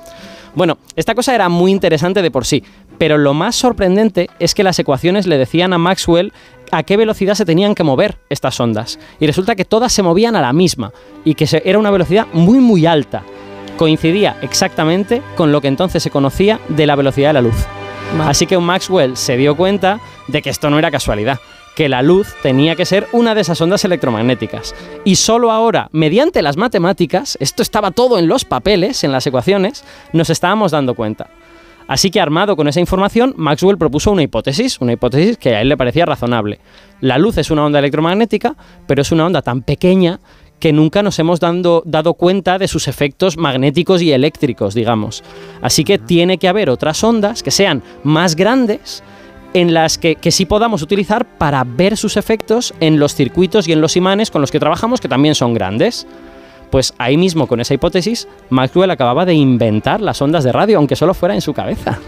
[0.53, 2.63] Bueno, esta cosa era muy interesante de por sí,
[2.97, 6.33] pero lo más sorprendente es que las ecuaciones le decían a Maxwell
[6.71, 8.99] a qué velocidad se tenían que mover estas ondas.
[9.19, 10.91] Y resulta que todas se movían a la misma
[11.25, 13.23] y que se- era una velocidad muy muy alta.
[13.77, 17.55] Coincidía exactamente con lo que entonces se conocía de la velocidad de la luz.
[18.25, 21.39] Así que Maxwell se dio cuenta de que esto no era casualidad,
[21.75, 24.75] que la luz tenía que ser una de esas ondas electromagnéticas.
[25.05, 29.83] Y solo ahora, mediante las matemáticas, esto estaba todo en los papeles, en las ecuaciones,
[30.13, 31.27] nos estábamos dando cuenta.
[31.91, 35.67] Así que armado con esa información, Maxwell propuso una hipótesis, una hipótesis que a él
[35.67, 36.61] le parecía razonable.
[37.01, 38.55] La luz es una onda electromagnética,
[38.87, 40.21] pero es una onda tan pequeña
[40.61, 45.21] que nunca nos hemos dando- dado cuenta de sus efectos magnéticos y eléctricos, digamos.
[45.61, 49.03] Así que tiene que haber otras ondas que sean más grandes
[49.53, 53.73] en las que, que sí podamos utilizar para ver sus efectos en los circuitos y
[53.73, 56.07] en los imanes con los que trabajamos, que también son grandes.
[56.71, 60.95] Pues ahí mismo, con esa hipótesis, Maxwell acababa de inventar las ondas de radio, aunque
[60.95, 61.99] solo fuera en su cabeza.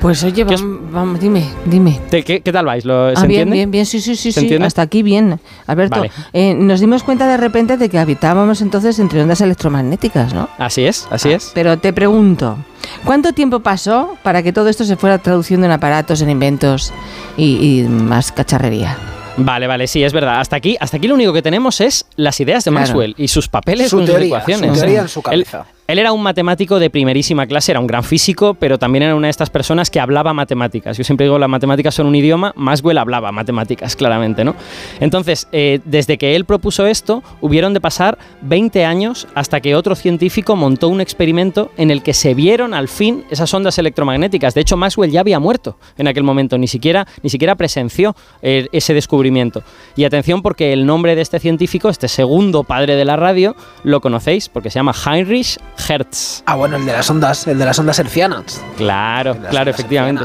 [0.00, 1.98] Pues oye, ¿Qué os- vamos, vamos, dime, dime.
[2.10, 2.84] ¿Qué, tal vais?
[2.84, 3.52] ¿Lo, ¿Se Ah, bien, entiende?
[3.56, 5.40] bien, bien, sí, sí, sí, ¿Se sí, hasta aquí bien.
[5.66, 6.12] Alberto, Vale.
[6.34, 10.50] eh, nos dimos cuenta de repente de que habitábamos entonces entre ondas electromagnéticas, ¿no?
[10.58, 11.52] Así es, así es.
[11.54, 12.58] Pero te pregunto,
[13.06, 16.92] ¿cuánto tiempo pasó para que todo esto se fuera traduciendo en aparatos, en inventos
[17.38, 18.98] y, y más cacharrería?
[19.36, 20.38] Vale, vale, sí, es verdad.
[20.40, 22.86] Hasta aquí, hasta aquí lo único que tenemos es las ideas de Claro.
[22.86, 24.70] Maxwell y sus papeles Su con sus teoría, ecuaciones.
[24.72, 25.58] su teoría en su cabeza.
[25.58, 29.26] Él, era un matemático de primerísima clase, era un gran físico, pero también era una
[29.26, 30.96] de estas personas que hablaba matemáticas.
[30.96, 34.54] Yo siempre digo, las matemáticas son un idioma, Maxwell hablaba matemáticas, claramente, ¿no?
[35.00, 39.94] Entonces, eh, desde que él propuso esto, hubieron de pasar 20 años hasta que otro
[39.94, 44.54] científico montó un experimento en el que se vieron al fin esas ondas electromagnéticas.
[44.54, 48.68] De hecho, Maxwell ya había muerto en aquel momento, ni siquiera, ni siquiera presenció eh,
[48.72, 49.62] ese descubrimiento.
[49.96, 54.00] Y atención porque el nombre de este científico, este segundo padre de la radio, lo
[54.00, 55.58] conocéis porque se llama Heinrich
[55.88, 56.42] Hertz.
[56.46, 58.62] Ah, bueno, el de las ondas, el de las ondas hercianas.
[58.76, 60.24] Claro, claro, efectivamente.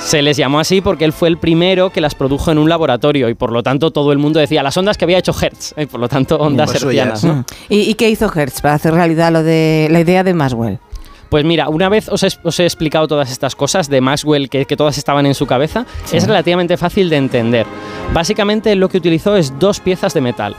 [0.00, 3.28] Se les llamó así porque él fue el primero que las produjo en un laboratorio
[3.28, 5.84] y por lo tanto todo el mundo decía las ondas que había hecho Hertz, y
[5.86, 7.22] por lo tanto ondas Pues suyas.
[7.22, 7.44] ¿no?
[7.68, 10.78] ¿Y, y qué hizo Hertz para hacer realidad lo de la idea de Maxwell?
[11.28, 14.64] Pues mira, una vez os he, os he explicado todas estas cosas de Maxwell, que,
[14.64, 17.66] que todas estaban en su cabeza, es relativamente fácil de entender.
[18.12, 20.56] Básicamente lo que utilizó es dos piezas de metal.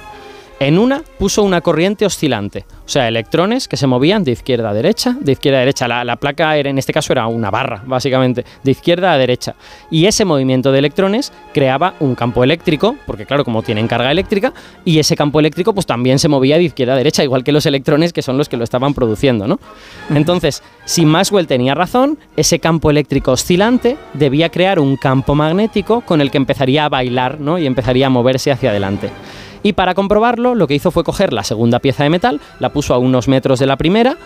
[0.62, 4.74] En una puso una corriente oscilante, o sea, electrones que se movían de izquierda a
[4.76, 5.88] derecha, de izquierda a derecha.
[5.88, 9.56] La, la placa era, en este caso era una barra, básicamente, de izquierda a derecha.
[9.90, 14.54] Y ese movimiento de electrones creaba un campo eléctrico, porque claro, como tienen carga eléctrica,
[14.86, 17.66] y ese campo eléctrico pues también se movía de izquierda a derecha, igual que los
[17.66, 19.60] electrones que son los que lo estaban produciendo, ¿no?
[20.14, 26.22] Entonces, si Maxwell tenía razón, ese campo eléctrico oscilante debía crear un campo magnético con
[26.22, 27.58] el que empezaría a bailar, ¿no?
[27.58, 29.10] Y empezaría a moverse hacia adelante.
[29.64, 32.94] Y para comprobarlo, lo que hizo fue coger la segunda pieza de metal, la puso
[32.94, 34.18] a unos metros de la primera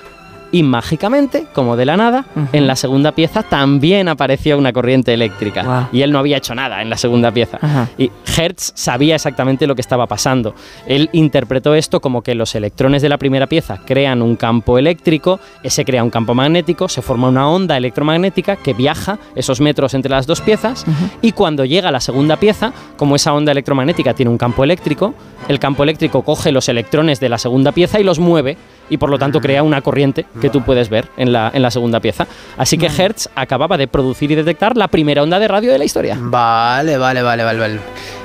[0.55, 2.23] y mágicamente, como de la nada,
[2.53, 5.89] en la segunda pieza también apareció una corriente eléctrica.
[5.91, 7.59] Y él no había hecho nada en la segunda pieza.
[7.97, 10.55] Y Hertz sabía exactamente lo que estaba pasando.
[10.87, 15.41] Él interpretó esto como que los electrones de la primera pieza crean un campo eléctrico,
[15.61, 20.11] ese crea un campo magnético, se forma una onda electromagnética que viaja esos metros entre
[20.11, 20.85] las dos piezas
[21.21, 25.15] y cuando llega a la segunda pieza, como esa onda electromagnética tiene un campo eléctrico,
[25.49, 28.57] el campo eléctrico coge los electrones de la segunda pieza y los mueve
[28.89, 31.71] y por lo tanto crea una corriente que tú puedes ver en la, en la
[31.71, 32.27] segunda pieza.
[32.57, 35.85] Así que Hertz acababa de producir y detectar la primera onda de radio de la
[35.85, 36.17] historia.
[36.19, 37.79] Vale, vale, vale, vale, vale.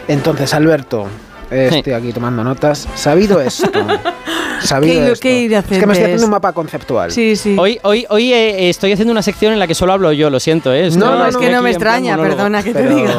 [0.08, 1.06] Entonces, Alberto.
[1.50, 2.88] Estoy aquí tomando notas.
[2.94, 3.70] Sabido esto.
[4.60, 5.22] sabido ¿Qué- esto.
[5.22, 6.04] qué ir a es que me estoy hacer?
[6.04, 7.10] haciendo un mapa conceptual.
[7.10, 7.56] Sí, sí.
[7.58, 10.38] Hoy, hoy, hoy eh, estoy haciendo una sección en la que solo hablo yo, lo
[10.40, 10.72] siento.
[10.74, 10.90] ¿eh?
[10.90, 13.14] No, no, es que no me extraña, perdona que te diga.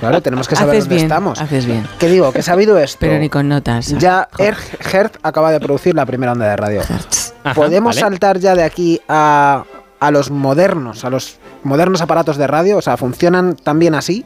[0.00, 1.40] claro, tenemos que saber Haces dónde bien, estamos.
[1.40, 1.86] haces bien.
[1.98, 2.32] ¿Qué digo?
[2.32, 2.98] Que sabido esto.
[3.00, 3.88] Pero ni con notas.
[3.98, 4.56] Ya Er-
[4.92, 6.80] Hertz acaba de producir la primera onda de radio.
[7.44, 8.00] Ajá, ¿Podemos vale.
[8.00, 9.64] saltar ya de aquí a,
[10.00, 12.78] a los modernos, a los modernos aparatos de radio?
[12.78, 14.24] O sea, ¿funcionan también así?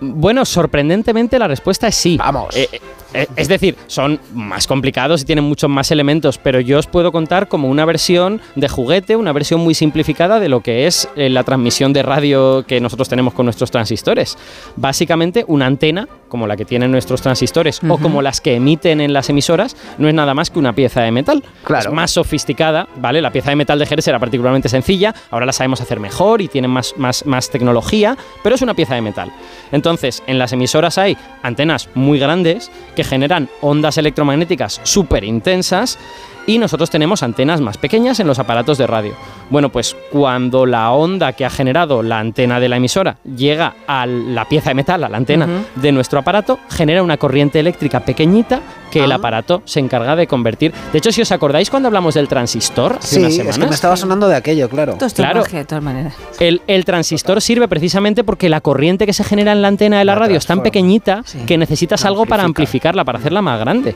[0.00, 2.16] Bueno, sorprendentemente la respuesta es sí.
[2.16, 2.56] Vamos.
[2.56, 2.68] Eh,
[3.14, 7.48] es decir, son más complicados y tienen muchos más elementos, pero yo os puedo contar
[7.48, 11.42] como una versión de juguete, una versión muy simplificada de lo que es eh, la
[11.44, 14.36] transmisión de radio que nosotros tenemos con nuestros transistores.
[14.76, 19.12] Básicamente, una antena, como la que tienen nuestros transistores o como las que emiten en
[19.12, 21.42] las emisoras, no es nada más que una pieza de metal.
[21.64, 21.88] Claro.
[21.88, 23.22] Es más sofisticada, ¿vale?
[23.22, 26.48] La pieza de metal de Hertz era particularmente sencilla, ahora la sabemos hacer mejor y
[26.48, 29.32] tienen más, más, más tecnología, pero es una pieza de metal.
[29.72, 36.00] Entonces, en las emisoras hay antenas muy grandes que generan ondas electromagnéticas súper intensas
[36.48, 39.14] y nosotros tenemos antenas más pequeñas en los aparatos de radio.
[39.50, 44.06] Bueno, pues cuando la onda que ha generado la antena de la emisora llega a
[44.06, 48.60] la pieza de metal, a la antena de nuestro aparato, genera una corriente eléctrica pequeñita
[48.90, 49.16] que el Ah.
[49.16, 50.72] aparato se encarga de convertir.
[50.92, 53.68] De hecho, si os acordáis cuando hablamos del transistor hace Sí, unas es que semanas,
[53.68, 54.94] me estaba sonando de aquello, claro.
[54.94, 55.42] Todo Claro.
[55.44, 56.14] de todas maneras.
[56.40, 60.06] el, el transistor sirve precisamente porque la corriente que se genera en la antena de
[60.06, 63.94] la, radio es tan pequeñita que necesitas algo para amplificarla, para hacerla más grande.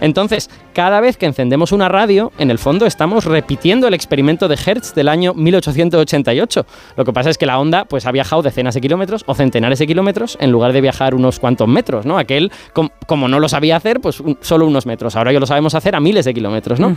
[0.00, 4.56] Entonces, cada vez que encendemos una radio, en el fondo estamos repitiendo el experimento de
[4.64, 6.66] Hertz del año 1888.
[6.96, 9.78] Lo que pasa es que la onda pues, ha viajado decenas de kilómetros o centenares
[9.78, 12.18] de kilómetros en lugar de viajar unos cuantos metros, ¿no?
[12.18, 15.16] Aquel, com- como no lo sabía hacer, pues un- solo unos metros.
[15.16, 16.96] Ahora ya lo sabemos hacer a miles de kilómetros, ¿no?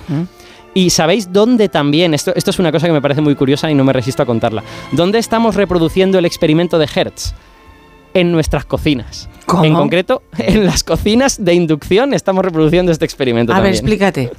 [0.74, 3.74] Y sabéis dónde también, esto, esto es una cosa que me parece muy curiosa y
[3.74, 7.34] no me resisto a contarla, ¿dónde estamos reproduciendo el experimento de Hertz?
[8.14, 9.30] En nuestras cocinas.
[9.48, 9.66] ¿Cómo?
[9.66, 13.54] En concreto, en las cocinas de inducción estamos reproduciendo este experimento.
[13.54, 14.30] A ver, explícate.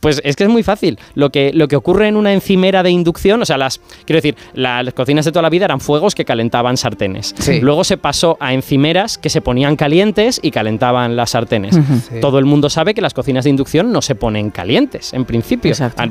[0.00, 0.98] Pues es que es muy fácil.
[1.14, 4.36] Lo que, lo que ocurre en una encimera de inducción, o sea, las, quiero decir,
[4.52, 7.34] la- las cocinas de toda la vida eran fuegos que calentaban sartenes.
[7.38, 7.60] Sí.
[7.62, 11.74] Luego se pasó a encimeras que se ponían calientes y calentaban las sartenes.
[11.76, 12.20] Sí.
[12.20, 15.70] Todo el mundo sabe que las cocinas de inducción no se ponen calientes, en principio.
[15.70, 16.02] Exacto.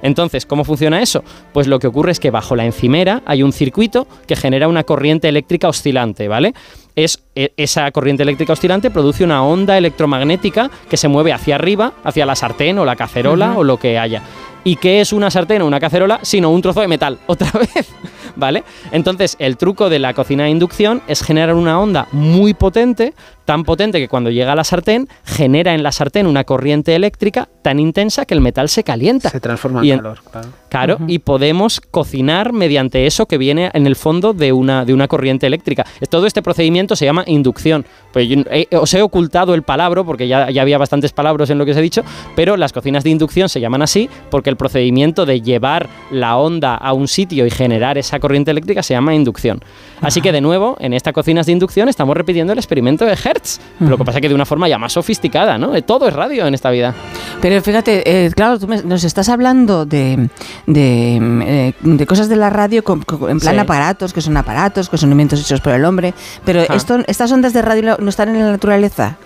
[0.00, 1.22] Entonces, ¿cómo funciona eso?
[1.52, 4.84] Pues lo que ocurre es que bajo la encimera hay un circuito que genera una
[4.84, 6.54] corriente eléctrica oscilante, ¿vale?
[6.96, 11.92] Es, e- esa corriente eléctrica oscilante produce una onda electromagnética que se mueve hacia arriba,
[12.04, 14.22] hacia la sartén o la cacerola o lo que haya.
[14.66, 16.20] ¿Y qué es una sartén o una cacerola?
[16.22, 17.88] Sino un trozo de metal, otra vez.
[18.36, 18.64] ¿Vale?
[18.90, 23.64] Entonces, el truco de la cocina de inducción es generar una onda muy potente, tan
[23.64, 27.78] potente que cuando llega a la sartén, genera en la sartén una corriente eléctrica tan
[27.78, 29.30] intensa que el metal se calienta.
[29.30, 30.48] Se transforma Y en calor, claro.
[30.68, 35.06] Claro, y podemos cocinar mediante eso que viene en el fondo de una, de una
[35.06, 35.86] corriente eléctrica.
[36.10, 37.86] Todo este procedimiento se llama inducción.
[38.12, 41.58] Pues yo he- os he ocultado el palabra porque ya, ya había bastantes palabras en
[41.58, 42.02] lo que os he dicho,
[42.34, 46.74] pero las cocinas de inducción se llaman así porque el procedimiento de llevar la onda
[46.74, 49.60] a un sitio y generar esa corriente eléctrica se llama inducción.
[50.00, 53.33] Así que de nuevo, en estas cocinas de inducción estamos repitiendo el experimento de Hertz.
[53.80, 55.80] Lo que pasa que de una forma ya más sofisticada, ¿no?
[55.82, 56.94] Todo es radio en esta vida.
[57.40, 60.28] Pero fíjate, eh, claro, tú me- nos estás hablando de,
[60.66, 63.60] de, eh, de cosas de la radio con- con- en plan Sí.
[63.60, 67.52] aparatos, que son aparatos, que son inventos hechos por el hombre, pero esto, estas ondas
[67.52, 69.16] de radio no están en la naturaleza.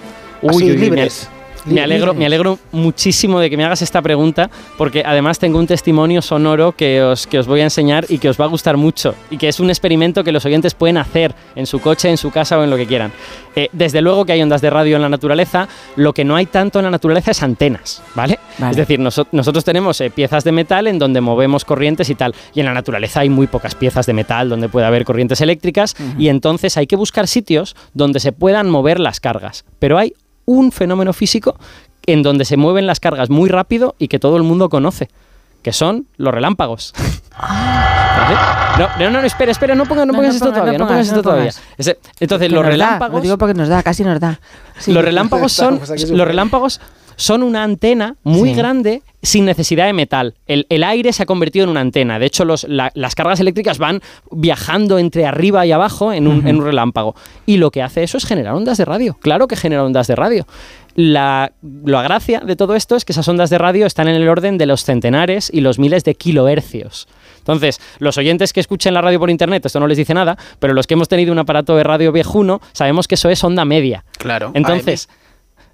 [0.43, 1.29] Uy, Así, uy, libres.
[1.75, 5.67] Me alegro, me alegro muchísimo de que me hagas esta pregunta, porque además tengo un
[5.67, 8.77] testimonio sonoro que os, que os voy a enseñar y que os va a gustar
[8.77, 12.17] mucho, y que es un experimento que los oyentes pueden hacer en su coche, en
[12.17, 13.13] su casa o en lo que quieran.
[13.57, 16.47] Eh, desde luego que hay ondas de radio en la naturaleza, lo que no hay
[16.47, 18.39] tanto en la naturaleza es antenas, ¿vale?
[18.59, 18.71] Vale.
[18.71, 22.35] Es decir, noso- nosotros tenemos eh, piezas de metal en donde movemos corrientes y tal,
[22.55, 25.97] y en la naturaleza hay muy pocas piezas de metal donde puede haber corrientes eléctricas,
[26.19, 29.65] y entonces hay que buscar sitios donde se puedan mover las cargas.
[29.79, 30.15] Pero hay
[30.49, 31.57] un fenómeno físico
[32.07, 35.11] en donde se mueven las cargas muy rápido y que todo el mundo conoce,
[35.63, 36.95] que son los relámpagos.
[37.39, 38.37] ¿Vale?
[38.79, 40.89] No, no, no, espera, espera, no pongas, no pongas no esto pongas, todavía, no no
[40.89, 41.53] pongas esto no todavía.
[42.19, 43.15] entonces, Que los nos da, relámpagos...
[43.15, 44.41] lo digo porque nos da, casi nos da.
[44.79, 44.93] Sí.
[44.93, 46.81] Los relámpagos son, los relámpagos
[47.19, 48.55] son una antena muy Sí.
[48.55, 50.35] grande sin necesidad de metal.
[50.47, 52.19] El, el aire se ha convertido en una antena.
[52.21, 56.47] De hecho, los- la- las cargas eléctricas van viajando entre arriba y abajo en un,
[56.47, 57.17] en un relámpago.
[57.45, 59.19] Y lo que hace eso es generar ondas de radio.
[59.21, 60.47] Claro que genera ondas de radio.
[60.95, 61.53] La,
[61.85, 64.57] la gracia de todo esto es que esas ondas de radio están en el orden
[64.59, 67.09] de los centenares y los miles de kilohercios.
[67.39, 70.75] Entonces, los oyentes que escuchen la radio por internet, esto no les dice nada, pero
[70.75, 74.05] los que hemos tenido un aparato de radio viejuno, sabemos que eso es onda media.
[74.19, 74.51] Claro.
[74.55, 75.09] Entonces,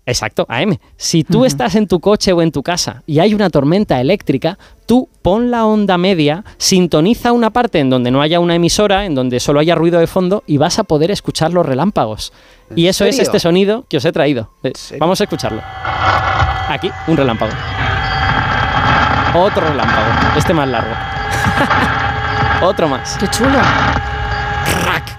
[0.06, 0.76] exacto, AM.
[0.96, 4.58] Si tú estás en tu coche o en tu casa y hay una tormenta eléctrica,
[4.86, 9.14] tú pon la onda media, sintoniza una parte en donde no haya una emisora, en
[9.14, 12.32] donde solo haya ruido de fondo y vas a poder escuchar los relámpagos.
[12.74, 14.50] Y eso es este sonido que os he traído.
[14.62, 14.72] Eh?
[14.98, 15.62] Vamos a escucharlo.
[16.68, 17.52] Aquí, un relámpago.
[19.34, 20.94] Otro relámpago, este más largo.
[22.62, 23.16] Otro más.
[23.18, 23.58] Qué chulo.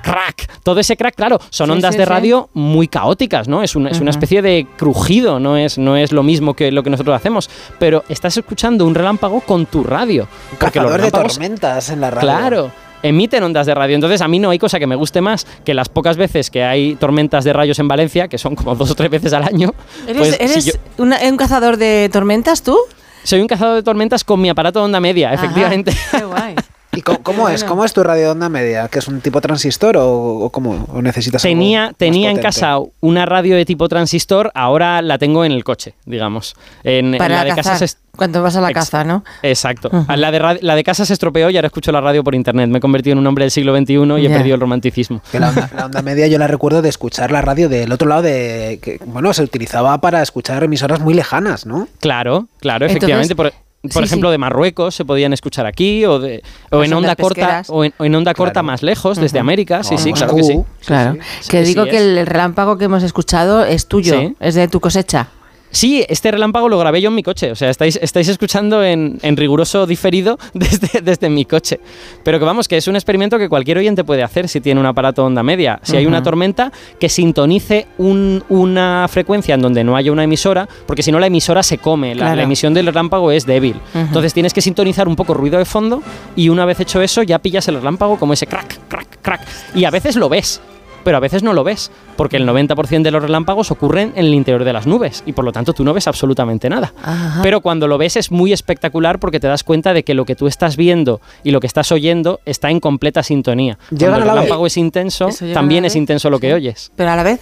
[0.06, 0.62] Crack.
[0.64, 2.10] Todo ese crack, claro, son Sí, ondas sí, de sí.
[2.10, 3.64] radio muy caóticas, ¿no?
[3.64, 6.84] Es una, es una especie de crujido, no es, no es lo mismo que lo
[6.84, 7.50] que nosotros hacemos.
[7.80, 10.28] Pero estás escuchando un relámpago con tu radio.
[10.60, 12.22] Porque los Cazador de tormentas en la radio.
[12.30, 12.72] claro,
[13.04, 13.96] emiten ondas de radio.
[13.96, 16.64] Entonces, a mí no hay cosa que me guste más que las pocas veces que
[16.64, 19.74] hay tormentas de rayos en Valencia, que son como dos o tres veces al año.
[20.08, 22.78] ¿Eres, pues, si eres yo- una- un cazador de tormentas tú?
[23.24, 25.92] soy un cazador de tormentas con mi aparato de onda media, efectivamente.
[25.92, 26.56] Ajá, qué guay.
[26.98, 27.64] ¿Y cómo, cómo es?
[27.64, 28.88] ¿Cómo es tu radio de onda media?
[28.88, 30.86] ¿Que es un tipo transistor o, o cómo?
[30.94, 35.18] ¿O necesitas algo Tenía, más tenía en casa una radio de tipo transistor, ahora la
[35.18, 36.56] tengo en el coche, digamos.
[36.84, 39.24] En, en Para la de casa cazar, se- cuando vas a la caza, ¿no?
[39.44, 39.90] Exacto.
[40.16, 42.70] La, de la de casa se estropeó y ahora escucho la radio por internet.
[42.70, 45.22] Me he convertido en un hombre del siglo XXI y he perdido el romanticismo.
[45.32, 48.08] Que la, onda, la onda media yo la recuerdo de escuchar la radio del otro
[48.08, 48.80] lado de...
[48.82, 51.90] que Bueno, se utilizaba para escuchar emisoras muy lejanas, ¿no?
[52.00, 53.36] Claro, claro, Entonces, efectivamente.
[53.36, 53.54] Por,
[53.90, 54.32] por sí, ejemplo, sí.
[54.34, 58.06] de Marruecos se podían escuchar aquí o, de, o en onda corta o en, o
[58.06, 58.66] en onda corta Claro.
[58.68, 59.40] más lejos, desde.
[59.40, 59.84] América.
[59.84, 60.56] Sí, sí, en claro que sí.
[60.56, 60.70] Moscú.
[60.86, 61.18] Claro.
[61.42, 61.50] sí.
[61.50, 64.36] Que Sí, digo sí que el relámpago que hemos escuchado es tuyo, Sí.
[64.40, 65.28] es de tu cosecha.
[65.76, 67.52] Sí, este relámpago lo grabé yo en mi coche.
[67.52, 71.82] O sea, estáis, estáis escuchando en, en riguroso diferido desde, desde mi coche.
[72.24, 74.86] Pero que vamos, que es un experimento que cualquier oyente puede hacer si tiene un
[74.86, 75.80] aparato onda media.
[75.84, 80.68] Si hay una tormenta, que sintonice un- una frecuencia en donde no haya una emisora,
[80.88, 82.16] porque si no la emisora se come.
[82.16, 82.36] La, Claro.
[82.38, 83.76] la emisión del relámpago es débil.
[83.76, 84.00] Ujú.
[84.00, 86.02] Entonces tienes que sintonizar un poco ruido de fondo
[86.38, 89.42] y una vez hecho eso ya pillas el relámpago como ese crack, crack, crack.
[89.76, 90.62] Y a veces lo ves.
[91.06, 94.34] Pero a veces no lo ves, porque el 90% de los relámpagos ocurren en el
[94.34, 96.94] interior de las nubes y por lo tanto tú no ves absolutamente nada.
[97.02, 97.42] Ajá.
[97.44, 100.36] Pero cuando lo ves es muy espectacular porque te das cuenta de que lo que
[100.36, 103.78] tú estás viendo y lo que estás oyendo está en completa sintonía.
[103.92, 104.34] Llegan Cuando el vez.
[104.34, 106.92] relámpago es intenso, también es intenso lo que oyes.
[106.96, 107.40] Pero a la vez.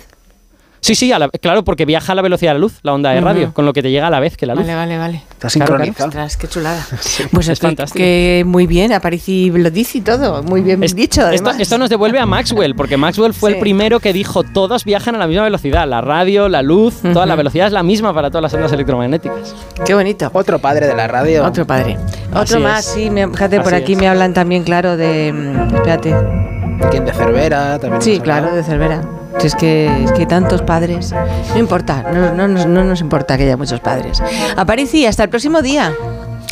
[0.83, 3.11] Sí, sí, a la- claro, porque viaja a la velocidad de la luz, la onda
[3.11, 4.63] de radio, con lo que te llega a la vez que la luz.
[4.65, 5.21] Vale, vale, vale.
[5.31, 6.09] Está sincronizado.
[6.09, 6.85] Ostras, qué chulada.
[7.31, 7.97] Pues es fantástico.
[7.97, 10.43] Que muy bien, Aparici lo dice y todo.
[10.43, 11.59] Muy bien Es- dicho, esto, además.
[11.61, 13.55] esto nos devuelve a Maxwell, porque Maxwell fue Sí.
[13.55, 17.25] el primero que dijo todos viajan a la misma velocidad, la radio, la luz, toda
[17.25, 19.55] la velocidad es la misma para todas las ondas electromagnéticas.
[19.85, 20.29] Qué bonito.
[20.33, 21.45] Otro padre de la radio.
[21.45, 21.97] Otro padre.
[22.33, 22.93] Así Otro más, es.
[22.93, 23.09] sí.
[23.09, 23.99] me- fíjate, por aquí es.
[23.99, 25.31] me hablan también, claro, de...
[25.31, 26.62] mm, Espérate.
[26.91, 27.79] ¿Quién de Cervera?
[27.79, 29.01] También Sí, claro, de Cervera.
[29.39, 31.13] Si es que, es que hay tantos padres.
[31.53, 34.21] No importa, no, no, nos- no nos importa que haya muchos padres.
[34.55, 35.91] Aparici, hasta el próximo día.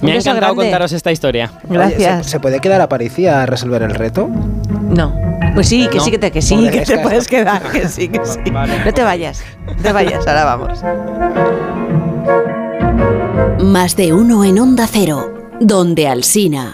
[0.01, 0.63] Me ha encantado grande.
[0.63, 1.51] contaros esta historia.
[1.69, 2.25] Oye, Gracias.
[2.25, 4.27] ¿se, se puede quedar a París a resolver el reto?
[4.89, 5.13] No.
[5.53, 6.03] Pues sí, que No.
[6.03, 8.39] sí, que te, que sí, que te puedes quedar, que sí, que sí.
[8.49, 10.83] No te vayas, no te vayas, ahora vamos.
[13.63, 16.73] Más de uno en Onda Cero, donde Alsina.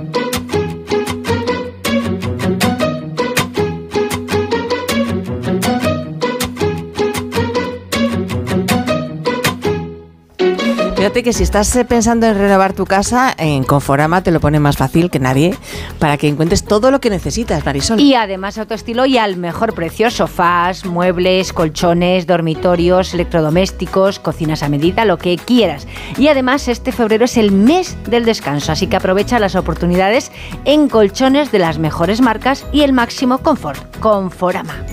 [11.01, 14.59] Fíjate que si estás eh, pensando en renovar tu casa, en Conforama te lo pone
[14.59, 15.55] más fácil que nadie
[15.97, 17.99] para que encuentres todo lo que necesitas, Marisol.
[17.99, 25.03] Y además autoestilo y al mejor precio, sofás, muebles, colchones, dormitorios, electrodomésticos, cocinas a medida,
[25.03, 25.87] lo que quieras.
[26.19, 30.31] Y además este febrero es el mes del descanso, así que aprovecha las oportunidades
[30.65, 33.97] en colchones de las mejores marcas y el máximo confort.
[33.97, 34.85] Conforama.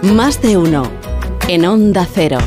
[0.00, 0.84] Más de uno
[1.48, 2.38] en Onda Cero.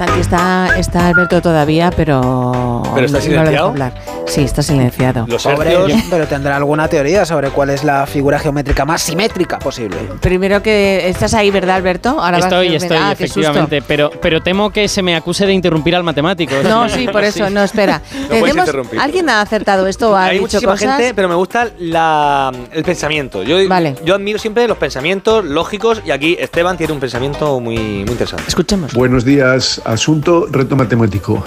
[0.00, 2.82] Santi está, está Alberto todavía, pero.
[2.94, 3.92] ¿Pero está no lo dejo hablar.
[4.30, 5.26] Sí, está silenciado.
[5.28, 9.58] Los Pobre, hercios- pero tendrá alguna teoría sobre cuál es la figura geométrica más simétrica
[9.58, 9.96] posible.
[10.20, 12.10] Primero que estás ahí, ¿verdad, Alberto?
[12.10, 15.96] Ahora vas- Estoy, estoy, Ah, efectivamente, pero, pero temo que se me acuse de interrumpir
[15.96, 16.54] al matemático.
[16.62, 18.00] No, sí, por eso, no, espera.
[18.30, 18.68] Tenemos-.
[18.98, 20.96] ¿Alguien ha acertado esto o ha Hay dicho muchísima cosas?
[20.96, 23.42] gente, pero me gusta la, el pensamiento.
[23.42, 23.96] Yo, Vale.
[24.04, 28.44] yo admiro siempre los pensamientos lógicos y aquí Esteban tiene un pensamiento muy, muy interesante.
[28.46, 28.92] Escuchemos.
[28.94, 29.80] Buenos días.
[29.84, 31.42] Asunto reto matemático.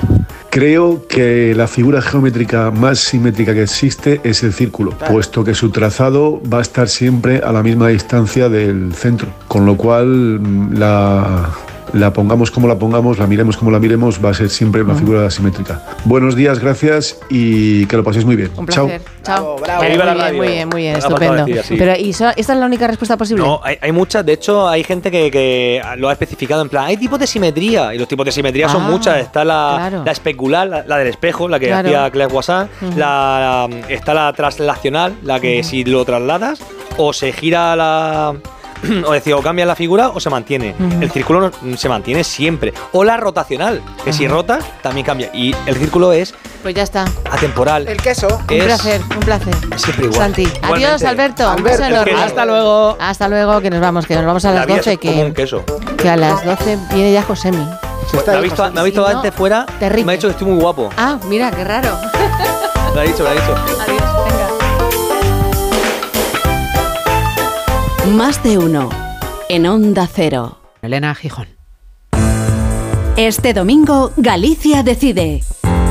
[0.50, 5.70] Creo que la figura geométrica más simétrica que existe es el círculo, puesto que su
[5.70, 10.78] trazado va a estar siempre a la misma distancia del centro, con lo cual mm,
[10.78, 11.50] la,
[11.94, 14.96] la pongamos como la pongamos, la miremos como la miremos, va a ser siempre una
[14.96, 15.82] figura simétrica.
[16.06, 18.50] Buenos días, gracias y que lo paséis muy bien.
[18.58, 18.88] Un Chao.
[18.88, 19.02] placer.
[19.24, 19.58] Chao.
[19.60, 19.84] bravo.
[19.84, 21.46] Muy Viva la bien, muy bien, muy bien, estupendo.
[21.70, 23.44] Pero, ¿y so- esta es la única respuesta posible?
[23.44, 24.26] No, hay, hay muchas.
[24.26, 27.94] De hecho, hay gente que, que lo ha especificado en plan, hay tipos de simetría.
[27.94, 29.18] Y los tipos de simetría son Ah, muchas.
[29.20, 30.04] Está la, claro.
[30.04, 31.88] la especular, la, la del espejo, la que Claro.
[31.90, 32.34] hacía Claire.
[32.34, 32.98] Ujú.
[32.98, 36.60] la, está la traslacional, la que si lo trasladas,
[36.98, 38.34] o se gira la.
[39.08, 40.76] O decir, o cambia la figura o se mantiene.
[41.02, 42.74] El círculo no- se mantiene siempre.
[42.92, 44.34] O la rotacional, que si Ajá.
[44.36, 45.30] rotas, también cambia.
[45.34, 47.06] Y el círculo es Pues ya está.
[47.32, 47.88] atemporal.
[47.88, 48.28] El queso.
[48.28, 49.56] Un Es- placer, un placer.
[49.78, 50.20] siempre igual.
[50.22, 50.42] Santi.
[50.44, 50.86] Igualmente.
[50.86, 51.54] Adiós, Alberto.
[51.58, 51.84] Un beso.
[52.18, 52.98] Hasta luego.
[53.00, 55.22] Hasta luego, que nos vamos, que nos vamos a La las vida 12, es como
[55.22, 55.64] un que, queso.
[55.98, 57.66] que a las 12 viene ya Josemi.
[58.12, 60.06] Pues me ha visto, me ha visto Si no, antes fuera te y ríes.
[60.06, 60.90] me ha dicho que estoy muy guapo.
[60.98, 61.90] Ah, mira, qué raro.
[62.94, 63.56] Me lo ha dicho, me lo ha dicho.
[63.88, 64.13] Adiós,
[68.12, 68.90] Más de uno
[69.48, 70.60] en Onda Cero.
[70.82, 71.48] Elena Gijón.
[73.16, 75.42] Este domingo, Galicia decide.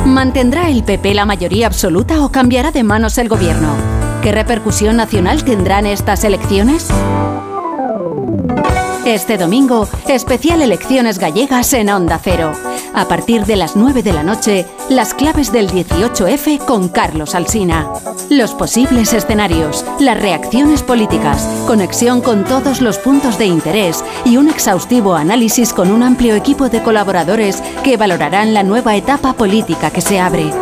[0.04, 3.74] ¿Mantendrá el PP la mayoría absoluta o cambiará de manos el gobierno?
[4.22, 6.88] ¿Qué repercusión nacional tendrán estas elecciones?
[9.04, 12.52] Este domingo, especial elecciones gallegas en Onda Cero.
[12.94, 17.90] A partir de las 9 de la noche, las claves del 18F con Carlos Alsina.
[18.30, 24.48] Los posibles escenarios, las reacciones políticas, conexión con todos los puntos de interés y un
[24.48, 30.00] exhaustivo análisis con un amplio equipo de colaboradores que valorarán la nueva etapa política que
[30.00, 30.52] se abre.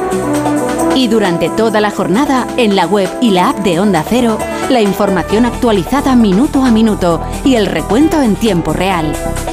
[0.94, 4.80] Y durante toda la jornada, en la web y la app de Onda Cero, la
[4.80, 9.12] información actualizada minuto a minuto y el recuento en tiempo real.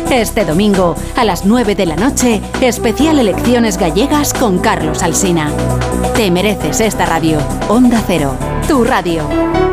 [0.10, 5.52] Este domingo, a las 9 de la noche, especial Elecciones Gallegas con Carlos Alsina.
[6.16, 7.40] Te mereces esta radio.
[7.68, 8.36] Onda Cero,
[8.68, 9.67] tu radio.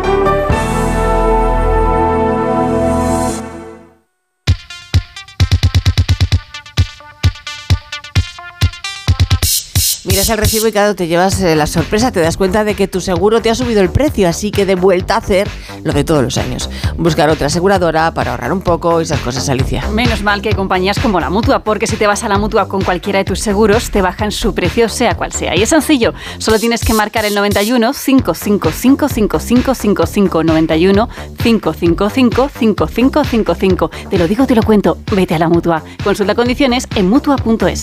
[10.15, 12.87] Miras el recibo y claro, te llevas eh, la sorpresa, te das cuenta de que
[12.87, 15.49] tu seguro te ha subido el precio, así que de vuelta a hacer
[15.83, 16.71] lo de todos los años.
[16.97, 19.89] Buscar otra aseguradora para ahorrar un poco y esas cosas, Alicia.
[19.89, 22.69] Menos mal que hay compañías como la Mutua, porque si te vas a la Mutua
[22.69, 25.57] con cualquiera de tus seguros, te bajan su precio sea cual sea.
[25.57, 31.09] Y es sencillo, solo tienes que marcar el 91 555 5555 91
[31.43, 33.91] 555 5555.
[34.11, 35.83] Te lo digo, te lo cuento, vete a la Mutua.
[36.05, 37.83] Consulta condiciones en Mutua.es.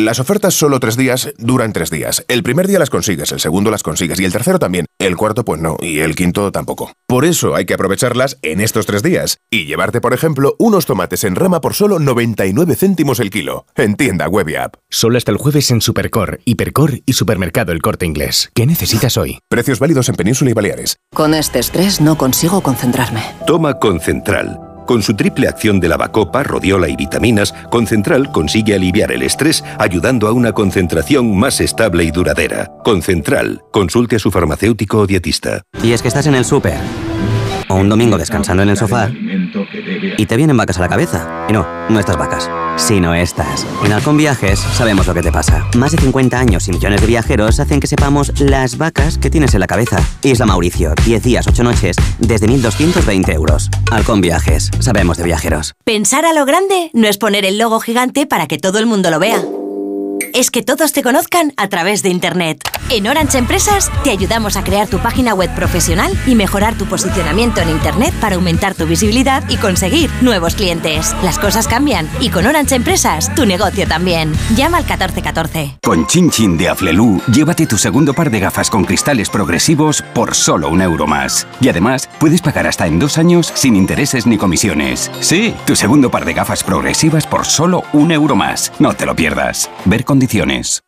[0.00, 2.24] Las ofertas solo tres días duran tres días.
[2.26, 4.86] El primer día las consigues, el segundo las consigues y el tercero también.
[4.98, 6.90] El cuarto pues no y el quinto tampoco.
[7.06, 11.22] Por eso hay que aprovecharlas en estos tres días y llevarte, por ejemplo, unos tomates
[11.24, 13.66] en rama por solo 99 céntimos el kilo.
[13.76, 14.76] En tienda web y app.
[14.88, 18.50] Solo hasta el jueves en Supercor, Hipercor y Supermercado El Corte Inglés.
[18.54, 19.38] ¿Qué necesitas hoy?
[19.50, 20.96] Precios válidos en Península y Baleares.
[21.14, 23.22] Con este estrés no consigo concentrarme.
[23.46, 24.69] Toma Concentral.
[24.90, 30.26] Con su triple acción de lavacopa, rodiola y vitaminas, Concentral consigue aliviar el estrés ayudando
[30.26, 32.72] a una concentración más estable y duradera.
[32.82, 35.62] Concentral, consulte a su farmacéutico o dietista.
[35.80, 36.80] Y es que estás en el súper.
[37.70, 39.08] O un domingo descansando en el sofá.
[40.18, 41.46] Y te vienen vacas a la cabeza.
[41.48, 43.64] Y no, no estas vacas, sino estas.
[43.84, 45.66] En Halcón Viajes sabemos lo que te pasa.
[45.76, 49.54] Más de 50 años y millones de viajeros hacen que sepamos las vacas que tienes
[49.54, 50.00] en la cabeza.
[50.22, 53.70] Isla Mauricio, 10 días, 8 noches, desde 1.220 euros.
[53.92, 55.74] Halcón Viajes, sabemos de viajeros.
[55.84, 59.10] Pensar a lo grande no es poner el logo gigante para que todo el mundo
[59.12, 59.40] lo vea.
[60.32, 62.62] Es que todos te conozcan a través de Internet.
[62.90, 67.60] En Orange Empresas te ayudamos a crear tu página web profesional y mejorar tu posicionamiento
[67.60, 71.14] en Internet para aumentar tu visibilidad y conseguir nuevos clientes.
[71.22, 74.32] Las cosas cambian y con Orange Empresas tu negocio también.
[74.56, 75.78] Llama al 1414.
[75.82, 80.34] Con Chin Chin de Aflelu, llévate tu segundo par de gafas con cristales progresivos por
[80.34, 81.46] solo un euro más.
[81.60, 85.10] Y además, puedes pagar hasta en dos años sin intereses ni comisiones.
[85.20, 88.72] Sí, tu segundo par de gafas progresivas por solo un euro más.
[88.78, 89.70] No te lo pierdas.
[89.84, 90.82] Ver condiciones.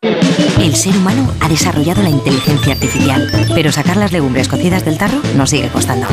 [0.60, 5.20] El ser humano ha desarrollado la inteligencia artificial, pero sacar las legumbres cocidas del tarro
[5.36, 6.06] nos sigue costando.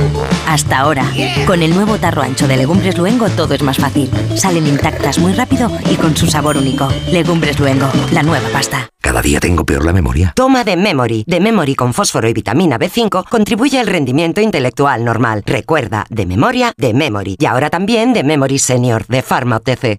[0.48, 1.06] Hasta ahora,
[1.46, 4.10] con el nuevo tarro ancho de Legumbres Luengo todo es más fácil.
[4.36, 6.88] Salen intactas muy rápido y con su sabor único.
[7.12, 8.90] Legumbres Luengo, la nueva pasta.
[9.02, 10.34] Cada día tengo peor la memoria.
[10.36, 11.24] Toma de Memory.
[11.26, 15.44] De Memory con fósforo y vitamina B5 contribuye al rendimiento intelectual normal.
[15.46, 17.38] Recuerda, de memoria, de Memory.
[17.40, 19.98] Y ahora también de Memory Senior, de Pharma OTC.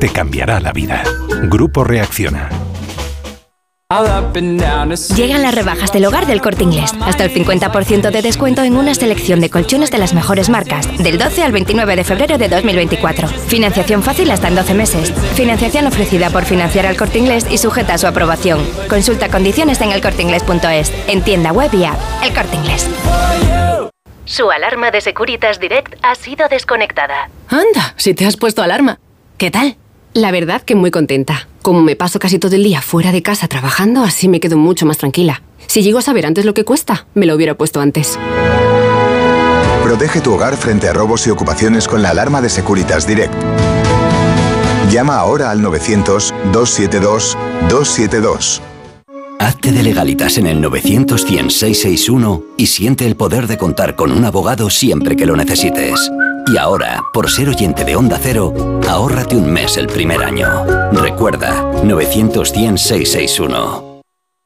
[0.00, 1.04] Te cambiará la vida.
[1.44, 2.48] Grupo Reacciona.
[5.14, 6.92] Llegan las rebajas del hogar del corte inglés.
[7.02, 10.88] Hasta el 50% de descuento en una selección de colchones de las mejores marcas.
[10.98, 13.28] Del 12 al 29 de febrero de 2024.
[13.28, 15.12] Financiación fácil hasta en 12 meses.
[15.34, 18.58] Financiación ofrecida por financiar al corte inglés y sujeta a su aprobación.
[18.88, 20.92] Consulta condiciones en elcorteinglés.es.
[21.06, 21.98] En tienda web y app.
[22.24, 22.88] El corte inglés.
[24.26, 27.30] Su alarma de Securitas Direct ha sido desconectada.
[27.48, 28.98] Anda, si te has puesto alarma.
[29.38, 29.76] ¿Qué tal?
[30.14, 31.46] La verdad que muy contenta.
[31.62, 34.84] Como me paso casi todo el día fuera de casa trabajando, así me quedo mucho
[34.84, 35.42] más tranquila.
[35.68, 38.18] Si llego a saber antes lo que cuesta, me lo hubiera puesto antes.
[39.84, 43.32] Protege tu hogar frente a robos y ocupaciones con la alarma de Securitas Direct.
[44.90, 48.60] Llama ahora al 900-272-272.
[49.38, 54.24] Hazte de legalitas en el 900 661 y siente el poder de contar con un
[54.24, 56.10] abogado siempre que lo necesites.
[56.46, 60.64] Y ahora, por ser oyente de Onda Cero, ahórrate un mes el primer año.
[60.92, 64.00] Recuerda, 900 661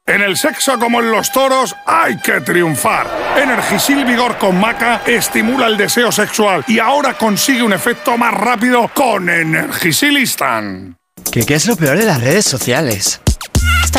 [0.07, 3.07] En el sexo como en los toros hay que triunfar.
[3.41, 8.89] Energisil Vigor con Maca estimula el deseo sexual y ahora consigue un efecto más rápido
[8.93, 10.95] con Energisil Instant.
[11.31, 13.21] ¿Qué, ¿Qué es lo peor de las redes sociales?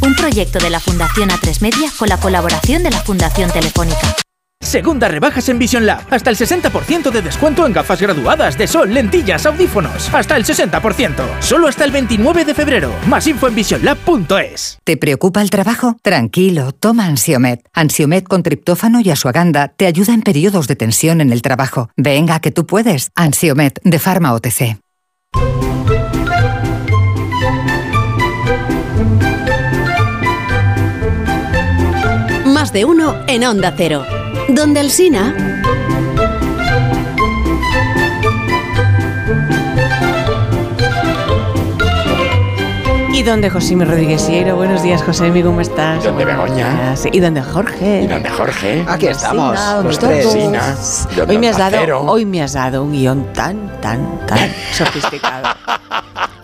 [0.00, 4.14] Un proyecto de la Fundación A3 Media con la colaboración de la Fundación Telefónica.
[4.60, 6.02] Segundas rebajas en Vision Lab.
[6.10, 10.12] Hasta el 60% de descuento en gafas graduadas de sol, lentillas, audífonos.
[10.12, 11.40] Hasta el 60%.
[11.40, 12.92] Solo hasta el 29 de febrero.
[13.06, 14.78] Más info en visionlab.es.
[14.84, 15.96] ¿Te preocupa el trabajo?
[16.02, 17.64] Tranquilo, toma Ansiomet.
[17.72, 21.90] Ansiomet con triptófano y asuaganda te ayuda en periodos de tensión en el trabajo.
[21.96, 23.10] Venga, que tú puedes.
[23.14, 24.78] Ansiomet de Pharma OTC.
[32.68, 34.04] Más de uno en Onda Cero.
[34.50, 35.34] Donde el Sina.
[43.10, 44.52] Y donde José Rodríguez Sierra.
[44.52, 46.04] Buenos días, José, ¿cómo estás?
[46.04, 46.94] ¿Y dónde Begoña?
[47.10, 48.02] ¿Y dónde Jorge?
[48.02, 48.84] ¿Y dónde Jorge?
[48.86, 50.12] Aquí estamos, Sina, los todos.
[50.12, 50.30] tres.
[50.30, 50.76] Sina,
[51.16, 55.56] donde Hoy me, has dado, hoy me has dado un guion tan, tan, tan sofisticado.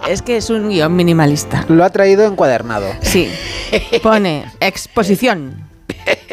[0.09, 1.67] Es que es un guion minimalista.
[1.69, 2.87] Lo ha traído encuadernado.
[3.03, 3.31] Sí.
[4.03, 5.64] Pone exposición.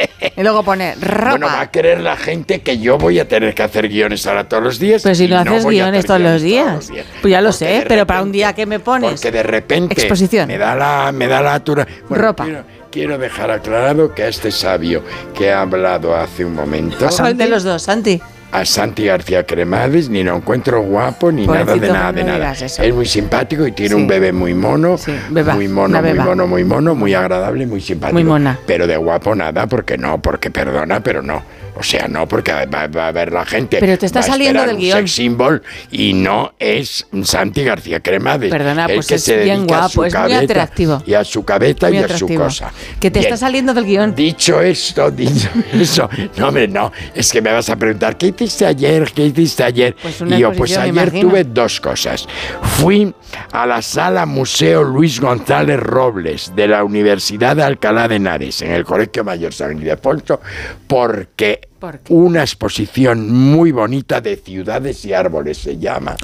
[0.37, 1.31] Y luego pone ropa.
[1.31, 4.47] Bueno, va a querer la gente que yo voy a tener que hacer guiones ahora
[4.47, 5.01] todos los días.
[5.03, 6.89] Pero si y no haces guiones todos los días.
[7.21, 9.13] Pues ya lo sé, pero para un día que me pones.
[9.13, 10.47] Porque de repente Exposición.
[10.47, 11.87] me da la me da la atura.
[12.07, 12.43] Bueno, Ropa.
[12.45, 15.03] Quiero, quiero dejar aclarado que a este sabio
[15.33, 18.21] que ha hablado hace un momento, ¿Cuál de los dos, Santi?
[18.51, 22.51] A Santi García Cremades, ni lo encuentro guapo ni nada de nada de nada.
[22.53, 24.01] Es muy simpático y tiene Sí.
[24.01, 24.97] un bebé muy mono,
[25.29, 28.13] beba, muy mono, muy mono, muy mono, muy agradable, muy simpático.
[28.13, 28.59] Muy mona.
[28.65, 31.41] Pero de guapo nada, porque no, porque perdona, pero no.
[31.75, 33.77] O sea, no, porque va, va a ver la gente.
[33.79, 34.97] Pero te está saliendo del guion.
[34.97, 38.51] sex symbol y no es Santi García Cremades.
[38.51, 41.01] Perdona, el pues que es se bien guapo, es muy atractivo.
[41.05, 42.71] Y a su cabeza Muy y a su cosa.
[42.99, 43.33] Que te Bien.
[43.33, 44.15] está saliendo del guion.
[44.15, 48.65] Dicho esto, dicho eso, no, hombre, no, es que me vas a preguntar, ¿qué hiciste
[48.65, 49.11] ayer?
[49.13, 49.95] ¿Qué hiciste ayer?
[50.01, 52.27] Pues una y yo, pues ayer tuve dos cosas.
[52.61, 53.13] Fui
[53.51, 58.71] a la sala Museo Luis González Robles de la Universidad de Alcalá de Henares, en
[58.71, 60.41] el Colegio Mayor San Ildefonso,
[60.87, 61.60] porque
[62.09, 66.15] una exposición muy bonita de ciudades y árboles se llama.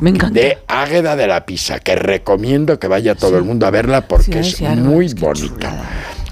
[0.00, 0.38] Me encanta.
[0.38, 4.44] De Águeda de la Pisa, que recomiendo que vaya todo el mundo a verla porque
[4.44, 5.72] Ciudades es muy bonita.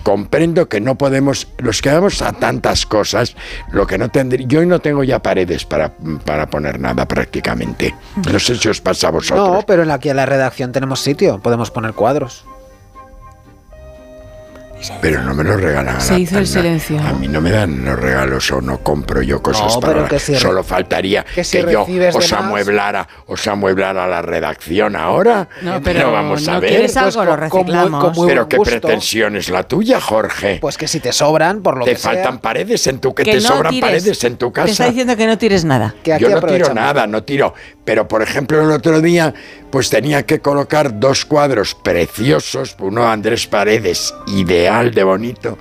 [0.02, 3.36] Comprendo que no podemos, los que vamos a tantas cosas,
[3.70, 5.92] lo que no tendría, yo hoy no tengo ya paredes para,
[6.24, 7.94] para poner nada prácticamente.
[8.31, 9.52] No sé si os pasa a vosotros.
[9.52, 12.44] No, pero en la, aquí en la redacción tenemos sitio, podemos poner cuadros.
[15.00, 16.00] Pero no me los regalan.
[16.00, 16.98] Se a- hizo a- el silencio.
[17.00, 20.18] A mí no me dan los regalos o no compro yo cosas No, para.
[20.18, 25.48] si Solo faltaría que yo os amueblara, os amueblara la redacción ahora.
[25.62, 26.70] No, pero vamos a no ver.
[26.70, 28.04] quieres algo, Pues lo con- con muy- reciclamos.
[28.04, 28.70] con muy pero qué gusto.
[28.80, 30.58] pretensión es la tuya, Jorge.
[30.60, 33.22] Pues que si te sobran, por lo te que sea, faltan paredes en tu que,
[33.24, 33.90] Que te no sobran tires.
[33.90, 34.66] paredes en tu casa.
[34.66, 35.94] Te está diciendo que no tires nada.
[36.02, 37.54] que aquí Yo no tiro nada, no tiro.
[37.84, 39.34] Pero, por ejemplo, el otro día,
[39.70, 45.58] pues tenía que colocar dos cuadros preciosos, uno de Andrés Paredes, ideal de bonito.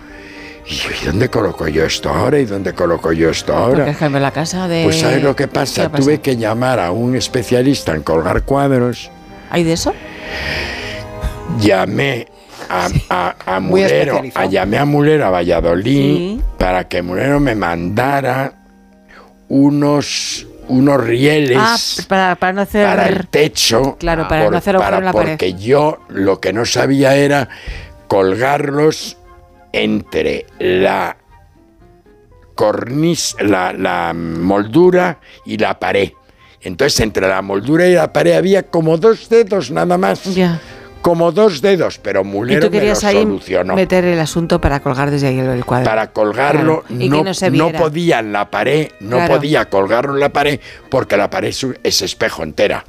[0.67, 2.39] Y yo, ¿y dónde coloco yo esto ahora?
[2.39, 3.89] ¿Y dónde coloco yo esto Porque ahora?
[3.91, 4.83] es que en la casa de.
[4.83, 5.89] Pues ¿sabes lo que ¿Qué pasa?
[5.89, 9.09] Tuve que llamar a un especialista en colgar cuadros.
[9.49, 9.93] ¿Hay de eso?
[11.59, 12.27] Llamé
[12.69, 16.41] a, a- a Mulero, a- llamé a Mulero a Valladolid Sí.
[16.59, 18.53] para que Mulero me mandara
[19.47, 21.75] unos, unos rieles Ah,
[22.07, 22.85] para, para no hacer...
[22.85, 23.97] para el techo.
[23.99, 25.29] Claro, para no hacer agujero en la pared.
[25.31, 27.49] Porque yo lo que no sabía era
[28.09, 29.15] colgarlos
[29.71, 31.15] entre la
[32.55, 36.11] cornisa, la, la moldura y la pared.
[36.61, 40.25] Entonces, entre la moldura y la pared había como dos dedos nada más.
[40.35, 40.59] Ya.
[41.01, 43.73] Como dos dedos, pero Y Mulero tú me lo querías ahí solucionó.
[43.75, 45.85] meter el asunto para colgar desde ahí el, cuadro.
[45.85, 49.35] Para colgarlo, Claro, y no, no se no podía en la pared, no Claro.
[49.35, 50.59] podía colgarlo en la pared
[50.89, 52.83] porque la pared es, es espejo entera.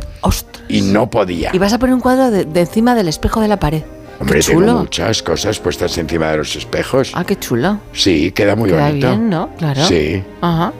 [0.68, 1.50] Y no podía.
[1.52, 3.82] Y vas a poner un cuadro de, de encima del espejo de la pared.
[4.20, 4.74] Hombre, qué tengo chulo.
[4.80, 7.10] muchas cosas puestas encima de los espejos.
[7.14, 7.80] Ah, qué chulo.
[7.92, 9.08] Sí, queda muy Queda bonito.
[9.08, 9.50] bien, ¿no?
[9.56, 9.84] Claro.
[9.86, 10.72] Sí, Ajá.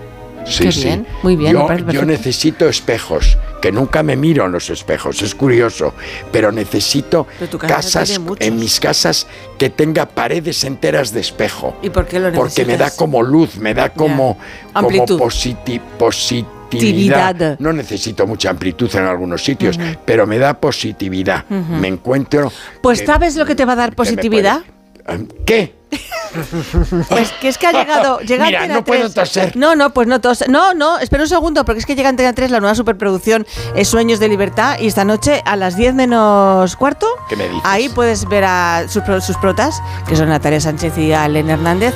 [0.44, 0.84] sí, Qué sí.
[0.84, 5.34] bien, muy bien, Yo, yo necesito espejos, que nunca me miro en los espejos, es
[5.34, 5.94] curioso,
[6.32, 9.26] pero necesito Pero casas, en mis casas,
[9.58, 11.76] que tenga paredes enteras de espejo.
[11.82, 12.54] ¿Y por qué lo necesitas?
[12.54, 14.36] Porque me da como luz, me da como,
[14.72, 15.18] como Amplitud.
[15.18, 15.80] positi-
[16.78, 17.58] positividad.
[17.58, 21.44] No necesito mucha amplitud en algunos sitios, pero me da positividad.
[21.48, 22.52] Me encuentro.
[22.82, 24.60] Pues que- ¿sabes lo que te va a dar positividad?
[25.46, 25.80] ¿Qué?
[27.08, 28.20] Pues que es que ha llegado.
[28.26, 29.14] Llega Mira, no puedo 3.
[29.14, 29.56] toser.
[29.56, 30.44] No, no, pues no tos.
[30.48, 33.88] No, no, espera un segundo, porque es que llega Antena 3 la nueva superproducción es
[33.88, 37.08] Sueños de Libertad y esta noche a las 10 menos cuarto.
[37.28, 37.62] ¿Qué me dices?
[37.64, 41.94] Ahí puedes ver a sus, sus protas, que son Natalia Sánchez y Alen Hernández,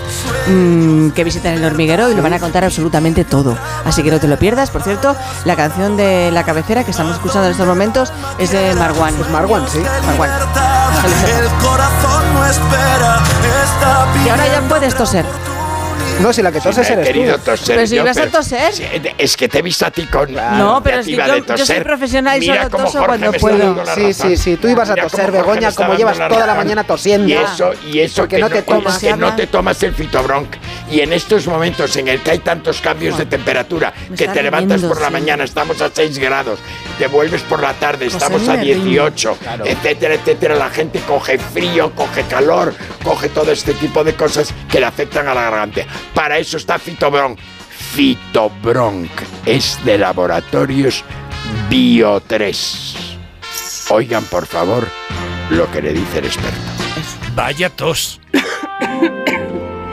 [0.48, 3.56] mm, que visitan el hormiguero y lo van a contar absolutamente todo.
[3.84, 4.70] Así que no te lo pierdas.
[4.70, 5.14] Por cierto,
[5.44, 9.14] la canción de la cabecera que estamos escuchando en estos momentos es de Marwan.
[9.20, 9.78] Es Marwan, sí.
[10.06, 10.30] Marwan.
[11.38, 13.22] El corazón no espera
[13.62, 15.24] esta Y ahora ya puedes toser.
[16.20, 17.44] No, si la que toses he eres querido tú.
[17.44, 18.72] toser Pero si ibas a toser.
[19.18, 21.44] Es que te he visto a ti con No, pero es que yo- de yo
[21.44, 21.82] soy toser.
[21.82, 23.84] profesional y solo cómo toso Jorge cuando puedo.
[23.94, 24.56] Sí, sí, sí.
[24.56, 27.28] Tú ibas a toser, Begoña, como llevas la toda la mañana tosiendo.
[27.28, 28.98] Y eso, y eso Porque que no te tomas.
[28.98, 30.48] que no te tomas el fitobronc.
[30.90, 34.80] Y en estos momentos en el que hay tantos cambios de temperatura, que te levantas
[34.80, 35.12] riendo, por la sí.
[35.12, 36.58] mañana, estamos a 6 grados,
[36.98, 38.84] te vuelves por la tarde, estamos a a mí me rindo.
[38.90, 39.64] 18, Claro.
[39.66, 40.54] etcétera, etcétera.
[40.54, 45.26] La gente coge frío, coge calor, coge todo este tipo de cosas que le afectan
[45.28, 45.82] a la garganta.
[46.14, 47.38] Para eso está Fitobronc.
[47.94, 49.10] Fitobronc
[49.44, 51.04] es de laboratorios
[51.68, 52.94] Bio 3.
[53.90, 54.88] Oigan, por favor,
[55.50, 56.58] lo que le dice el experto.
[57.34, 58.20] Vaya tos.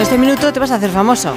[0.00, 1.34] Con este minuto te vas a hacer famoso.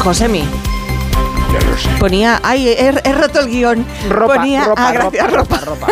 [0.00, 0.40] Josemi.
[0.40, 1.88] Ya lo sé.
[1.98, 2.38] Ponía.
[2.42, 3.86] Ay, he, he roto el guion.
[4.10, 4.64] Ropa, Ponía.
[4.66, 5.86] ropa, ah, gracias, ropa, ropa.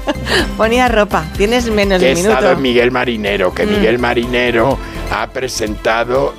[0.56, 1.22] Ponía ropa.
[1.36, 2.52] Tienes menos de un estado minuto.
[2.56, 3.70] en Miguel Marinero, que Mm.
[3.70, 4.78] Miguel Marinero
[5.12, 6.34] ha presentado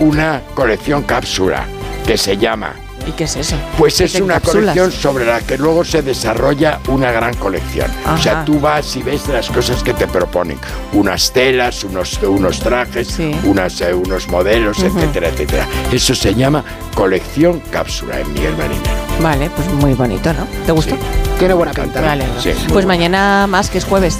[0.00, 1.66] una colección cápsula
[2.06, 2.72] que se llama.
[3.06, 3.56] ¿Y qué es eso?
[3.76, 7.90] Pues ¿Qué es una colección sobre la que luego se desarrolla una gran colección.
[8.12, 10.58] O sea, tú vas y ves las cosas que te proponen.
[10.92, 15.66] Unas telas, unos, unos trajes, unas, eh, unos modelos, etcétera, etcétera.
[15.92, 18.90] Eso se llama colección cápsula en Miguel Marinero.
[19.20, 20.46] Vale, pues muy bonito, ¿no?
[20.66, 20.96] ¿Te gustó?
[21.38, 22.00] Tiene buena pinta.
[22.40, 24.18] Sí, muy pues mañana más, que es jueves.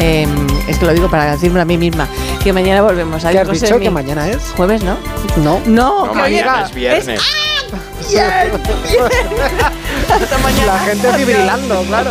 [0.00, 0.26] Eh,
[0.68, 2.08] es que lo digo para decirme a mí misma.
[2.42, 3.22] Que mañana volvemos.
[3.22, 3.78] ¿Qué Adiós, has dicho?
[3.78, 4.42] ¿Que mañana es?
[4.56, 4.96] ¿Jueves, no?
[5.36, 5.60] No.
[5.66, 7.20] No, No, mañana es viernes.
[8.08, 8.52] Bien,
[8.84, 9.02] bien.
[10.10, 10.66] Hasta mañana.
[10.66, 11.16] La gente Adiós.
[11.28, 12.10] fibrilando, claro.